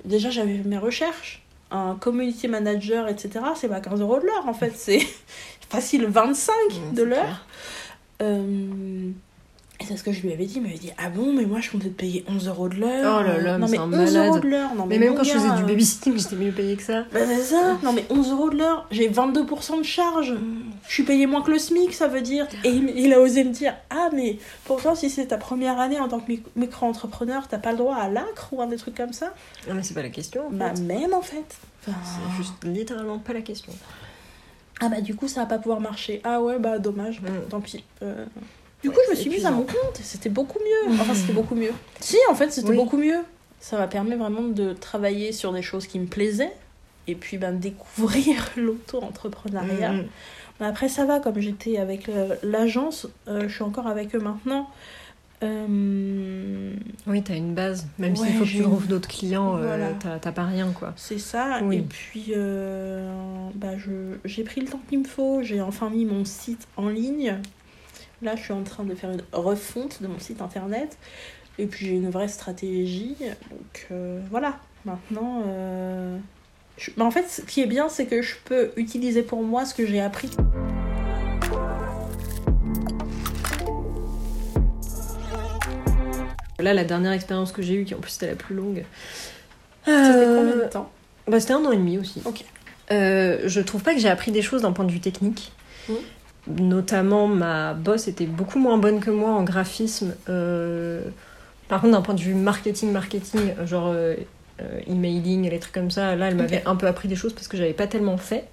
déjà 0.06 0.30
j'avais 0.30 0.57
mes 0.60 0.77
recherches. 0.77 1.41
Un 1.72 1.95
community 1.95 2.48
manager, 2.48 3.07
etc., 3.07 3.40
c'est 3.56 3.69
pas 3.69 3.80
15 3.80 4.02
euros 4.02 4.19
de 4.19 4.26
l'heure 4.26 4.48
en 4.48 4.53
fait, 4.53 4.73
c'est 4.76 5.02
facile 5.69 6.06
25 6.06 6.53
de 6.94 7.02
l'heure. 7.02 7.48
Euh, 8.23 9.11
et 9.79 9.85
c'est 9.85 9.97
ce 9.97 10.03
que 10.03 10.11
je 10.11 10.21
lui 10.21 10.31
avais 10.31 10.45
dit. 10.45 10.53
Il 10.57 10.61
m'avait 10.61 10.77
dit 10.77 10.91
Ah 10.97 11.09
bon, 11.09 11.33
mais 11.33 11.45
moi 11.45 11.59
je 11.59 11.71
comptais 11.71 11.89
te 11.89 11.93
payer 11.93 12.23
11 12.27 12.47
euros 12.47 12.69
de 12.69 12.75
l'heure. 12.75 13.19
Oh 13.19 13.27
là 13.27 13.37
là, 13.37 13.57
non, 13.57 13.67
mais 13.67 13.79
11 13.79 13.89
malade. 13.89 14.15
euros 14.15 14.39
de 14.39 14.47
l'heure. 14.47 14.75
Non, 14.75 14.85
mais, 14.85 14.99
même 14.99 15.15
quand 15.15 15.23
je 15.23 15.31
faisais 15.31 15.55
du 15.57 15.63
babysitting, 15.63 16.17
j'étais 16.17 16.35
mieux 16.35 16.51
payé 16.51 16.75
que 16.75 16.83
ça. 16.83 17.05
Bah, 17.11 17.19
c'est 17.25 17.41
ça. 17.41 17.77
Non, 17.83 17.91
mais 17.91 18.05
11 18.09 18.31
euros 18.31 18.49
de 18.49 18.57
l'heure, 18.57 18.87
j'ai 18.91 19.09
22% 19.09 19.79
de 19.79 19.83
charge. 19.83 20.35
Je 20.87 20.93
suis 20.93 21.03
payé 21.03 21.25
moins 21.25 21.41
que 21.41 21.51
le 21.51 21.57
SMIC, 21.57 21.93
ça 21.93 22.07
veut 22.07 22.21
dire. 22.21 22.47
Et 22.63 22.69
il, 22.69 23.13
a 23.13 23.19
osé 23.19 23.43
me 23.43 23.51
dire 23.51 23.73
Ah, 23.89 24.09
mais 24.13 24.37
pourtant, 24.65 24.95
si 24.95 25.09
c'est 25.09 25.27
ta 25.27 25.37
première 25.37 25.79
année 25.79 25.99
en 25.99 26.07
tant 26.07 26.19
que 26.19 26.31
micro-entrepreneur, 26.55 27.47
t'as 27.49 27.57
pas 27.57 27.71
le 27.71 27.77
droit 27.77 27.95
à 27.95 28.09
l'acre 28.09 28.49
ou 28.53 28.61
un 28.61 28.67
des 28.67 28.77
trucs 28.77 28.95
comme 28.95 29.13
ça. 29.13 29.33
Non, 29.67 29.73
mais 29.73 29.83
c'est 29.83 29.95
pas 29.95 30.03
la 30.03 30.09
question. 30.09 30.47
En 30.47 30.51
bah, 30.51 30.73
même 30.81 31.13
en 31.13 31.21
fait. 31.21 31.57
c'est 31.85 32.37
juste 32.37 32.63
littéralement 32.63 33.19
pas 33.19 33.33
la 33.33 33.41
question. 33.41 33.73
Ah 34.79 34.89
bah 34.89 35.01
du 35.01 35.15
coup 35.15 35.27
ça 35.27 35.41
va 35.41 35.45
pas 35.45 35.59
pouvoir 35.59 35.79
marcher. 35.79 36.21
Ah 36.23 36.41
ouais 36.41 36.59
bah 36.59 36.79
dommage, 36.79 37.21
mm. 37.21 37.49
tant 37.49 37.61
pis. 37.61 37.83
Euh, 38.01 38.25
du 38.81 38.89
coup 38.89 38.99
je 39.07 39.11
me 39.11 39.15
suis 39.15 39.29
mise 39.29 39.45
à 39.45 39.51
mon 39.51 39.63
compte 39.63 39.99
et 39.99 40.03
c'était 40.03 40.29
beaucoup 40.29 40.59
mieux. 40.59 40.93
Enfin 40.93 41.13
c'était 41.15 41.33
beaucoup 41.33 41.55
mieux. 41.55 41.71
Si 41.99 42.17
en 42.29 42.35
fait 42.35 42.51
c'était 42.51 42.73
beaucoup 42.73 42.97
mieux. 42.97 43.19
Ça 43.59 43.77
m'a 43.77 43.87
permis 43.87 44.15
vraiment 44.15 44.41
de 44.41 44.73
travailler 44.73 45.31
sur 45.31 45.53
des 45.53 45.61
choses 45.61 45.87
qui 45.87 45.97
me 45.99 46.07
plaisaient 46.07 46.53
et 47.07 47.15
puis 47.15 47.37
ben, 47.37 47.57
découvrir 47.57 48.49
l'auto-entrepreneuriat. 48.57 49.93
Mm. 49.93 50.07
après 50.59 50.89
ça 50.89 51.05
va, 51.05 51.19
comme 51.19 51.39
j'étais 51.39 51.77
avec 51.77 52.09
euh, 52.09 52.35
l'agence, 52.43 53.07
euh, 53.27 53.47
je 53.47 53.53
suis 53.53 53.63
encore 53.63 53.87
avec 53.87 54.15
eux 54.15 54.19
maintenant. 54.19 54.69
Euh... 55.44 56.74
Oui, 57.06 57.22
t'as 57.22 57.36
une 57.36 57.53
base. 57.53 57.88
Même 57.99 58.15
s'il 58.15 58.34
faut 58.34 58.45
que 58.45 58.49
tu 58.49 58.61
trouves 58.61 58.88
d'autres 58.88 59.10
clients, 59.10 59.57
euh, 59.57 59.91
t'as 59.99 60.32
pas 60.32 60.45
rien, 60.45 60.72
quoi. 60.72 60.94
C'est 60.95 61.20
ça. 61.20 61.60
Et 61.72 61.82
puis, 61.82 62.28
euh, 62.36 63.49
bah, 63.56 63.74
j'ai 64.26 64.44
pris 64.44 64.61
le 64.61 64.68
temps 64.68 64.82
qu'il 64.90 64.99
me 64.99 65.03
faut. 65.03 65.44
J'ai 65.44 65.61
enfin 65.61 65.90
mis 65.90 66.06
mon 66.06 66.26
site 66.26 66.68
en 66.78 66.90
ligne. 66.90 67.38
Là, 68.22 68.36
je 68.36 68.44
suis 68.44 68.53
en 68.53 68.64
train 68.64 68.86
de 68.86 68.95
faire 68.95 69.11
une 69.11 69.24
refonte 69.34 70.02
de 70.02 70.07
mon 70.07 70.20
site 70.20 70.41
internet. 70.41 70.98
Et 71.60 71.65
puis, 71.65 71.88
j'ai 71.88 71.95
une 71.95 72.10
vraie 72.10 72.30
stratégie. 72.30 73.18
Donc, 73.52 73.88
voilà. 74.30 74.60
Maintenant... 74.86 75.44
Bah, 76.98 77.06
en 77.06 77.11
fait, 77.11 77.30
ce 77.30 77.41
qui 77.41 77.61
est 77.61 77.68
bien, 77.68 77.90
c'est 77.90 78.06
que 78.06 78.22
je 78.22 78.36
peux 78.45 78.72
utiliser 78.78 79.22
pour 79.22 79.44
moi 79.44 79.65
ce 79.65 79.76
que 79.76 79.86
j'ai 79.86 80.02
appris. 80.02 80.32
Là, 86.64 86.73
la 86.73 86.84
dernière 86.84 87.11
expérience 87.11 87.52
que 87.52 87.61
j'ai 87.61 87.76
eue, 87.76 87.85
qui 87.85 87.94
en 87.94 87.99
plus 87.99 88.11
c'était 88.11 88.27
la 88.27 88.35
plus 88.35 88.56
longue. 88.56 88.85
C'était 89.85 90.26
combien 90.26 90.56
de 90.56 90.61
euh, 90.61 90.69
temps 90.69 90.90
bah, 91.27 91.40
C'était 91.40 91.53
un 91.53 91.65
an 91.65 91.72
et 91.72 91.77
demi 91.77 91.98
aussi. 91.98 92.22
Ok. 92.26 92.45
Euh, 92.91 93.41
je 93.45 93.61
trouve 93.61 93.84
pas 93.84 93.94
que 93.94 93.99
j'ai 93.99 94.10
appris 94.10 94.31
des 94.31 94.41
choses 94.41 94.61
d'un 94.61 94.72
point 94.72 94.85
de 94.85 94.91
vue 94.91 94.99
technique. 94.99 95.52
Mmh. 95.90 95.94
Notamment, 96.48 97.27
ma 97.27 97.73
boss 97.73 98.07
était 98.07 98.26
beaucoup 98.26 98.60
moins 98.60 98.77
bonne 98.77 98.99
que 98.99 99.11
moi 99.11 99.31
en 99.31 99.44
graphisme. 99.44 100.15
Euh, 100.30 101.02
par 101.68 101.81
contre, 101.81 101.94
d'un 101.94 102.02
point 102.02 102.15
de 102.15 102.22
vue 102.22 102.34
marketing, 102.34 102.91
marketing, 102.91 103.53
genre 103.65 103.94
emailing 104.88 105.49
les 105.49 105.60
trucs 105.60 105.73
comme 105.73 105.91
ça, 105.91 106.15
là, 106.15 106.27
elle 106.27 106.35
m'avait 106.35 106.64
un 106.65 106.76
peu 106.76 106.88
appris 106.88 107.07
des 107.07 107.15
choses 107.15 107.34
parce 107.34 107.48
que 107.48 107.57
j'avais 107.57 107.73
pas 107.73 107.88
tellement 107.88 108.18
fait. 108.18 108.45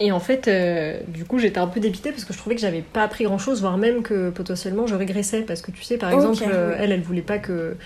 Et 0.00 0.12
en 0.12 0.20
fait, 0.20 0.46
euh, 0.46 1.00
du 1.08 1.24
coup, 1.24 1.38
j'étais 1.38 1.58
un 1.58 1.66
peu 1.66 1.80
dépitée 1.80 2.12
parce 2.12 2.24
que 2.24 2.32
je 2.32 2.38
trouvais 2.38 2.54
que 2.54 2.60
j'avais 2.60 2.82
pas 2.82 3.02
appris 3.02 3.24
grand 3.24 3.38
chose, 3.38 3.60
voire 3.60 3.78
même 3.78 4.02
que 4.02 4.30
potentiellement 4.30 4.86
je 4.86 4.94
régressais. 4.94 5.42
Parce 5.42 5.60
que 5.60 5.72
tu 5.72 5.82
sais, 5.82 5.98
par 5.98 6.12
exemple, 6.12 6.44
euh, 6.46 6.76
elle, 6.78 6.92
elle 6.92 7.02
voulait 7.02 7.20
pas 7.20 7.38
que 7.38 7.76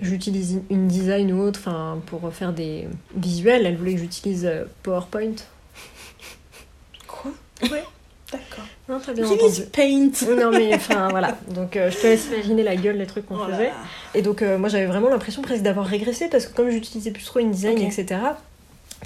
j'utilise 0.00 0.60
une 0.70 0.88
design 0.88 1.32
ou 1.32 1.40
autre 1.40 1.60
pour 2.06 2.32
faire 2.32 2.52
des 2.52 2.88
visuels. 3.16 3.64
Elle 3.64 3.76
voulait 3.76 3.94
que 3.94 4.00
j'utilise 4.00 4.44
euh, 4.44 4.64
PowerPoint. 4.82 5.36
Quoi? 7.06 7.30
Ouais. 7.62 7.84
D'accord. 8.32 8.64
Non, 8.88 8.98
très 8.98 9.12
bien 9.12 9.26
entendu. 9.26 9.62
Paint. 9.72 10.34
non, 10.34 10.50
mais 10.50 10.74
enfin, 10.74 11.08
voilà. 11.10 11.36
Donc, 11.54 11.74
je 11.74 11.96
te 11.96 12.06
laisse 12.06 12.28
imaginer 12.32 12.62
la 12.62 12.76
gueule 12.76 12.98
des 12.98 13.06
trucs 13.06 13.26
qu'on 13.26 13.36
oh 13.36 13.46
faisait. 13.46 13.70
Et 14.14 14.22
donc, 14.22 14.42
moi, 14.42 14.68
j'avais 14.68 14.86
vraiment 14.86 15.10
l'impression 15.10 15.42
presque 15.42 15.62
d'avoir 15.62 15.86
régressé 15.86 16.28
parce 16.28 16.46
que 16.46 16.56
comme 16.56 16.70
j'utilisais 16.70 17.10
plus 17.10 17.24
trop 17.24 17.40
InDesign, 17.40 17.74
design 17.74 17.92
etc., 17.92 18.20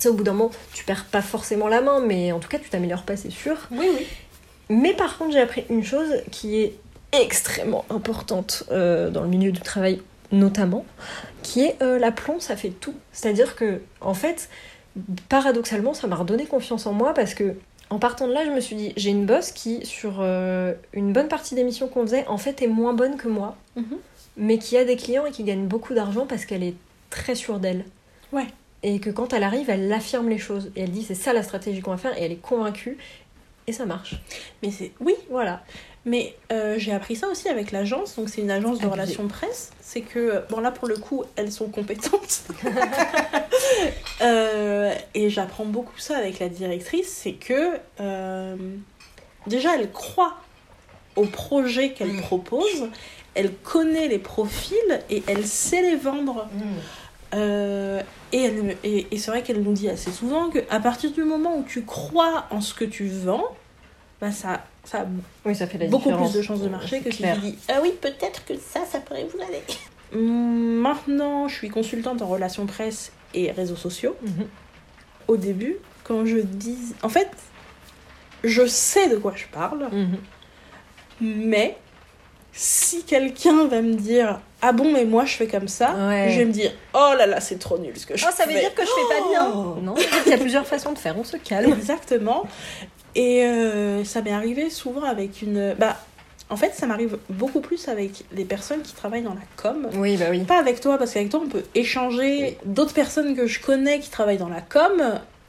sais, 0.03 0.09
au 0.09 0.15
bout 0.15 0.23
d'un 0.25 0.33
moment, 0.33 0.51
tu 0.73 0.85
perds 0.85 1.05
pas 1.07 1.23
forcément 1.23 1.69
la 1.69 1.81
main, 1.81 2.01
mais 2.01 2.33
en 2.33 2.39
tout 2.39 2.49
cas, 2.49 2.59
tu 2.59 2.69
t'améliores 2.71 3.03
pas, 3.03 3.17
c'est 3.17 3.31
sûr. 3.31 3.57
Oui, 3.71 3.89
oui. 3.97 4.07
Mais 4.69 4.95
par 4.95 5.17
contre, 5.19 5.33
j'ai 5.33 5.41
appris 5.41 5.65
une 5.71 5.85
chose 5.85 6.09
qui 6.31 6.57
est 6.61 6.75
extrêmement 7.13 7.85
importante 7.89 8.65
euh, 8.71 9.11
dans 9.11 9.23
le 9.23 9.29
milieu 9.29 9.53
du 9.53 9.61
travail 9.61 10.01
notamment, 10.33 10.85
qui 11.43 11.63
est 11.65 11.81
euh, 11.83 11.99
l'aplomb, 12.01 12.41
ça 12.41 12.57
fait 12.57 12.71
tout. 12.71 12.95
C'est-à-dire 13.13 13.55
que, 13.55 13.81
en 14.01 14.13
fait, 14.15 14.49
paradoxalement, 15.29 15.95
ça 15.95 16.07
m'a 16.07 16.17
redonné 16.17 16.47
confiance 16.47 16.87
en 16.87 16.93
moi 16.93 17.15
parce 17.15 17.35
que, 17.35 17.55
en 17.91 17.99
partant 18.01 18.27
de 18.27 18.33
là, 18.33 18.45
je 18.45 18.51
me 18.51 18.61
suis 18.61 18.75
dit, 18.75 18.93
j'ai 18.97 19.11
une 19.11 19.25
boss 19.27 19.53
qui, 19.53 19.87
sur 19.87 20.17
euh, 20.21 20.75
une 20.93 21.13
bonne 21.13 21.29
partie 21.29 21.55
des 21.55 21.63
missions 21.63 21.87
qu'on 21.87 22.03
faisait, 22.03 22.27
en 22.27 22.39
fait, 22.39 22.61
est 22.63 22.67
moins 22.67 22.93
bonne 22.93 23.17
que 23.17 23.29
moi, 23.29 23.57
Mhm. 23.77 23.99
mais 24.37 24.59
qui 24.59 24.77
a 24.77 24.85
des 24.85 24.97
clients 24.97 25.27
et 25.27 25.31
qui 25.31 25.45
gagne 25.45 25.67
beaucoup 25.67 25.95
d'argent 25.95 26.27
parce 26.27 26.45
qu'elle 26.45 26.65
est 26.65 26.75
très 27.11 27.37
sûre 27.37 27.61
d'elle. 27.61 27.85
Ouais. 28.33 28.47
Et 28.83 29.01
que 29.01 29.11
quand 29.11 29.33
elle 29.33 29.43
arrive, 29.43 29.71
elle 29.71 29.93
affirme 29.93 30.29
les 30.29 30.39
choses. 30.39 30.71
Et 30.77 30.83
elle 30.83 30.91
dit, 30.91 31.03
c'est 31.03 31.15
ça 31.15 31.33
la 31.33 31.43
stratégie 31.43 31.81
qu'on 31.81 31.91
va 31.93 31.97
faire, 31.97 32.17
et 32.19 32.23
elle 32.25 32.33
est 32.33 32.37
convaincue. 32.43 32.99
Et 33.67 33.73
ça 33.73 33.85
marche. 33.87 34.15
Mais 34.63 34.71
c'est. 34.71 34.93
Oui, 35.01 35.15
Voilà. 35.31 35.63
Mais 36.09 36.37
euh, 36.53 36.77
j'ai 36.79 36.93
appris 36.93 37.17
ça 37.17 37.27
aussi 37.27 37.49
avec 37.49 37.73
l'agence, 37.73 38.15
donc 38.15 38.29
c'est 38.29 38.41
une 38.41 38.53
agence 38.53 38.79
de 38.79 38.85
Abusé. 38.87 38.93
relations 39.03 39.27
presse. 39.27 39.73
C'est 39.81 40.03
que, 40.03 40.45
bon 40.51 40.61
là 40.61 40.71
pour 40.71 40.87
le 40.87 40.97
coup, 40.97 41.25
elles 41.35 41.51
sont 41.51 41.67
compétentes. 41.69 42.45
Euh, 44.23 44.95
et 45.15 45.29
j'apprends 45.29 45.65
beaucoup 45.65 45.99
ça 45.99 46.17
avec 46.17 46.39
la 46.39 46.49
directrice, 46.49 47.09
c'est 47.09 47.33
que 47.33 47.73
euh, 48.01 48.57
déjà 49.47 49.75
elle 49.75 49.91
croit 49.91 50.37
au 51.17 51.25
projet 51.27 51.91
qu'elle 51.93 52.13
Mm. 52.13 52.21
propose, 52.23 52.89
elle 53.35 53.53
connaît 53.53 54.09
les 54.09 54.19
profils 54.19 55.01
et 55.11 55.23
elle 55.27 55.47
sait 55.47 55.83
les 55.83 55.97
vendre. 55.97 56.49
Euh, 57.37 58.03
et 58.33 58.43
elle 58.43 58.77
et, 58.83 59.07
et 59.11 59.19
c'est 59.19 59.31
vrai 59.31 59.43
qu'elle 59.43 59.63
nous 59.63 59.73
dit 59.73 59.89
assez 59.89 60.11
souvent 60.11 60.51
qu'à 60.51 60.81
partir 60.81 61.13
du 61.13 61.23
moment 61.23 61.57
où 61.59 61.63
tu 61.65 61.83
crois 61.85 62.47
en 62.51 62.61
ce 62.61 62.75
que 62.75 62.85
tu 62.85 63.07
vends, 63.09 63.45
bah 64.21 64.33
ça, 64.33 64.65
ça 64.85 65.01
a 65.03 65.07
Oui, 65.45 65.55
ça 65.55 65.67
fait 65.67 65.79
la 65.79 65.87
beaucoup 65.89 66.05
différence. 66.09 66.31
plus 66.33 66.39
de 66.39 66.43
chances 66.43 66.61
de 66.63 66.69
marcher 66.69 66.99
que 66.99 67.05
C'est 67.05 67.11
si 67.13 67.17
clair. 67.19 67.35
tu 67.37 67.41
dis 67.51 67.59
ah 67.69 67.81
oui 67.83 67.93
peut-être 68.01 68.45
que 68.47 68.55
ça 68.55 68.81
ça 68.91 69.01
pourrait 69.01 69.27
vous 69.33 69.41
aller 69.43 69.63
maintenant 70.13 71.49
je 71.49 71.55
suis 71.57 71.69
consultante 71.69 72.23
en 72.23 72.27
relations 72.27 72.67
presse 72.67 73.13
et 73.35 73.51
réseaux 73.51 73.77
sociaux 73.77 74.17
Mhm. 74.23 74.47
au 75.29 75.37
début 75.37 75.77
quand 76.05 76.25
je 76.25 76.39
dis 76.39 76.79
en 77.03 77.09
fait 77.09 77.29
je 78.45 78.67
sais 78.67 79.09
de 79.09 79.17
quoi 79.17 79.35
je 79.37 79.45
parle 79.53 79.89
Mhm. 79.93 80.17
mais 81.21 81.77
si 82.53 83.03
quelqu'un 83.05 83.67
va 83.67 83.83
me 83.83 83.95
dire 83.95 84.41
ah 84.69 84.73
bon 84.73 84.91
mais 84.93 85.05
moi 85.05 85.25
je 85.25 85.35
fais 85.37 85.47
comme 85.47 85.69
ça 85.69 85.95
Ouais. 86.09 86.31
je 86.31 86.39
vais 86.39 86.45
me 86.45 86.53
dire 86.53 86.73
oh 86.95 87.13
là 87.19 87.27
là 87.27 87.41
c'est 87.41 87.59
trop 87.59 87.79
nul 87.79 87.93
ce 87.97 88.07
que 88.07 88.17
je 88.17 88.25
Oh, 88.27 88.33
ça 88.35 88.47
veut 88.47 88.53
dire 88.53 88.75
que 88.75 88.83
je 88.83 88.89
fais 88.89 89.21
pas 89.21 89.29
bien. 89.29 89.53
Oh. 89.55 89.77
Non, 89.83 89.95
il 90.27 90.31
y 90.31 90.35
a 90.35 90.39
plusieurs 90.39 90.67
façons 90.67 90.93
de 90.93 90.99
faire, 90.99 91.17
on 91.19 91.25
se 91.25 91.37
calme. 91.37 91.73
Exactement. 91.73 92.45
Et 93.15 93.45
euh, 93.45 94.05
ça 94.05 94.21
m'est 94.23 94.33
arrivé 94.33 94.69
souvent 94.71 95.05
avec 95.05 95.41
une. 95.43 95.75
Bah, 95.79 95.97
en 96.51 96.57
fait, 96.57 96.73
ça 96.75 96.87
m'arrive 96.87 97.19
beaucoup 97.31 97.61
plus 97.61 97.89
avec 97.89 98.25
les 98.33 98.45
personnes 98.45 98.83
qui 98.83 98.95
travaillent 98.95 99.23
dans 99.23 99.35
la 99.35 99.41
com. 99.57 99.89
Oui, 99.95 100.17
bah 100.17 100.27
oui. 100.31 100.41
Pas 100.45 100.59
avec 100.59 100.81
toi, 100.81 100.97
parce 100.99 101.13
qu'avec 101.13 101.31
toi, 101.31 101.41
on 101.45 101.49
peut 101.49 101.65
échanger. 101.75 102.59
D'autres 102.65 102.95
personnes 102.95 103.35
que 103.35 103.47
je 103.47 103.61
connais 103.61 104.01
qui 104.01 104.11
travaillent 104.11 104.37
dans 104.39 104.49
la 104.49 104.61
com, 104.61 104.93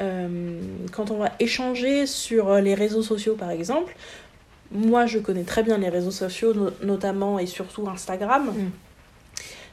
euh, 0.02 0.60
quand 0.92 1.12
on 1.12 1.18
va 1.18 1.32
échanger 1.40 2.06
sur 2.08 2.56
les 2.56 2.74
réseaux 2.74 3.04
sociaux, 3.04 3.36
par 3.36 3.52
exemple, 3.52 3.96
moi, 4.72 5.06
je 5.06 5.20
connais 5.20 5.44
très 5.44 5.62
bien 5.64 5.78
les 5.78 5.90
réseaux 5.90 6.12
sociaux, 6.12 6.54
no- 6.54 6.72
notamment 6.82 7.38
et 7.38 7.46
surtout 7.46 7.88
Instagram. 7.90 8.46
Mm. 8.56 8.70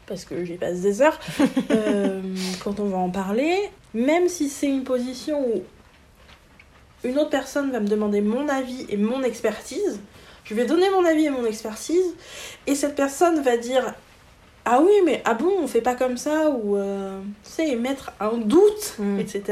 Parce 0.06 0.24
que 0.24 0.44
j'y 0.44 0.54
passe 0.54 0.80
des 0.80 1.02
heures. 1.02 1.18
Euh, 1.70 2.20
quand 2.62 2.78
on 2.80 2.84
va 2.86 2.98
en 2.98 3.10
parler, 3.10 3.56
même 3.94 4.28
si 4.28 4.48
c'est 4.48 4.66
une 4.68 4.84
position 4.84 5.40
où 5.40 5.62
une 7.04 7.18
autre 7.18 7.30
personne 7.30 7.70
va 7.72 7.80
me 7.80 7.88
demander 7.88 8.20
mon 8.20 8.48
avis 8.48 8.86
et 8.88 8.96
mon 8.96 9.22
expertise, 9.22 9.98
je 10.44 10.54
vais 10.54 10.66
donner 10.66 10.88
mon 10.90 11.04
avis 11.04 11.26
et 11.26 11.30
mon 11.30 11.44
expertise, 11.44 12.14
et 12.66 12.74
cette 12.74 12.94
personne 12.94 13.42
va 13.42 13.56
dire 13.56 13.94
Ah 14.66 14.80
oui, 14.82 14.92
mais 15.04 15.22
ah 15.24 15.34
bon, 15.34 15.52
on 15.62 15.66
fait 15.66 15.80
pas 15.82 15.94
comme 15.94 16.16
ça, 16.16 16.50
ou 16.50 16.76
euh, 16.76 17.20
tu 17.44 17.50
sais, 17.50 17.76
mettre 17.76 18.12
un 18.20 18.36
doute, 18.38 18.94
Mm. 18.98 19.18
etc. 19.20 19.42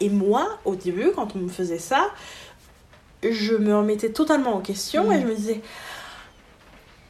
Et 0.00 0.08
moi, 0.08 0.58
au 0.64 0.74
début, 0.74 1.10
quand 1.14 1.34
on 1.36 1.38
me 1.40 1.48
faisait 1.48 1.78
ça, 1.78 2.10
je 3.22 3.54
me 3.54 3.76
remettais 3.76 4.10
totalement 4.10 4.54
en 4.54 4.60
question 4.60 5.08
Mm. 5.08 5.12
et 5.12 5.20
je 5.22 5.26
me 5.26 5.34
disais 5.34 5.60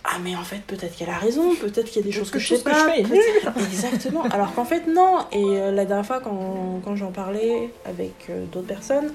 Ah, 0.05 0.17
mais 0.23 0.35
en 0.35 0.43
fait, 0.43 0.61
peut-être 0.67 0.97
qu'elle 0.97 1.11
a 1.11 1.17
raison, 1.19 1.55
peut-être 1.55 1.87
qu'il 1.87 1.97
y 1.97 2.05
a 2.05 2.07
des 2.07 2.13
choses 2.13 2.31
que 2.31 2.39
Quelque 2.39 2.49
je 2.49 2.55
sais 2.57 2.63
que 2.63 2.71
pas. 2.71 2.97
je 2.99 3.05
fais 3.61 3.65
Exactement. 3.73 4.23
Alors 4.25 4.53
qu'en 4.55 4.65
fait, 4.65 4.87
non. 4.89 5.19
Et 5.31 5.45
euh, 5.45 5.71
la 5.71 5.85
dernière 5.85 6.07
fois, 6.07 6.21
quand, 6.21 6.81
quand 6.85 6.97
j'en 6.97 7.13
parlais 7.13 7.71
avec 7.85 8.13
euh, 8.29 8.45
d'autres 8.47 8.67
personnes, 8.67 9.13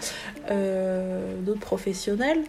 euh, 0.49 1.33
d'autres 1.41 1.59
professionnels, 1.59 2.41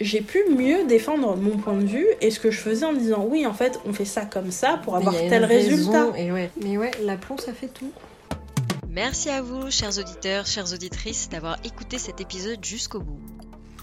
j'ai 0.00 0.20
pu 0.20 0.42
mieux 0.50 0.84
défendre 0.86 1.36
mon 1.36 1.56
point 1.58 1.74
de 1.74 1.86
vue 1.86 2.06
et 2.20 2.30
ce 2.30 2.40
que 2.40 2.50
je 2.50 2.58
faisais 2.60 2.84
en 2.84 2.92
disant 2.92 3.24
oui, 3.28 3.46
en 3.46 3.54
fait, 3.54 3.78
on 3.86 3.92
fait 3.92 4.04
ça 4.04 4.24
comme 4.26 4.50
ça 4.50 4.80
pour 4.82 4.96
avoir 4.96 5.14
tel 5.14 5.44
résultat. 5.44 6.08
Et 6.18 6.32
ouais. 6.32 6.50
Mais 6.62 6.76
ouais, 6.76 6.90
l'aplomb, 7.02 7.38
ça 7.38 7.52
fait 7.52 7.68
tout. 7.68 7.92
Merci 8.90 9.30
à 9.30 9.42
vous, 9.42 9.70
chers 9.70 9.98
auditeurs, 9.98 10.46
chères 10.46 10.72
auditrices, 10.72 11.28
d'avoir 11.28 11.56
écouté 11.64 11.98
cet 11.98 12.20
épisode 12.20 12.64
jusqu'au 12.64 13.00
bout. 13.00 13.20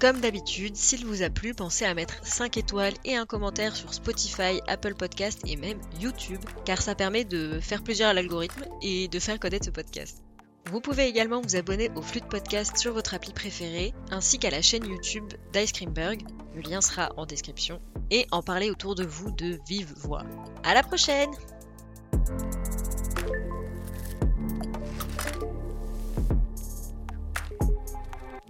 Comme 0.04 0.20
d'habitude, 0.20 0.76
s'il 0.76 1.06
vous 1.06 1.22
a 1.22 1.30
plu, 1.30 1.54
pensez 1.54 1.86
à 1.86 1.94
mettre 1.94 2.16
5 2.28 2.58
étoiles 2.58 2.94
et 3.06 3.16
un 3.16 3.26
commentaire 3.26 3.74
sur 3.74 3.94
Spotify, 3.94 4.60
Apple 4.68 4.96
Podcast 4.96 5.40
et 5.48 5.56
même 5.56 5.80
YouTube, 6.02 6.42
car 6.66 6.82
ça 6.82 6.94
permet 6.94 7.24
de 7.24 7.58
faire 7.62 7.82
plaisir 7.82 8.10
à 8.10 8.14
l'algorithme 8.14 8.66
et 8.82 9.08
de 9.08 9.18
faire 9.18 9.40
connaître 9.40 9.68
ce 9.68 9.72
podcast. 9.72 10.22
Vous 10.70 10.82
pouvez 10.82 11.08
également 11.08 11.40
vous 11.40 11.56
abonner 11.56 11.90
au 11.96 12.02
flux 12.02 12.20
de 12.20 12.26
podcast 12.26 12.76
sur 12.76 12.92
votre 12.92 13.14
appli 13.14 13.32
préférée, 13.32 13.94
ainsi 14.12 14.40
qu'à 14.40 14.50
la 14.50 14.62
chaîne 14.62 14.84
YouTube 14.84 15.32
d'Ice 15.54 15.72
Creamberg, 15.72 16.22
le 16.54 16.62
lien 16.64 16.82
sera 16.82 17.14
en 17.16 17.26
description, 17.26 17.80
et 18.12 18.28
en 18.32 18.44
parler 18.44 18.72
autour 18.72 18.96
de 18.96 19.06
vous 19.06 19.32
de 19.32 19.58
vive 19.70 19.94
voix. 19.96 20.26
À 20.66 20.74
la 20.74 20.84
prochaine! 20.84 21.32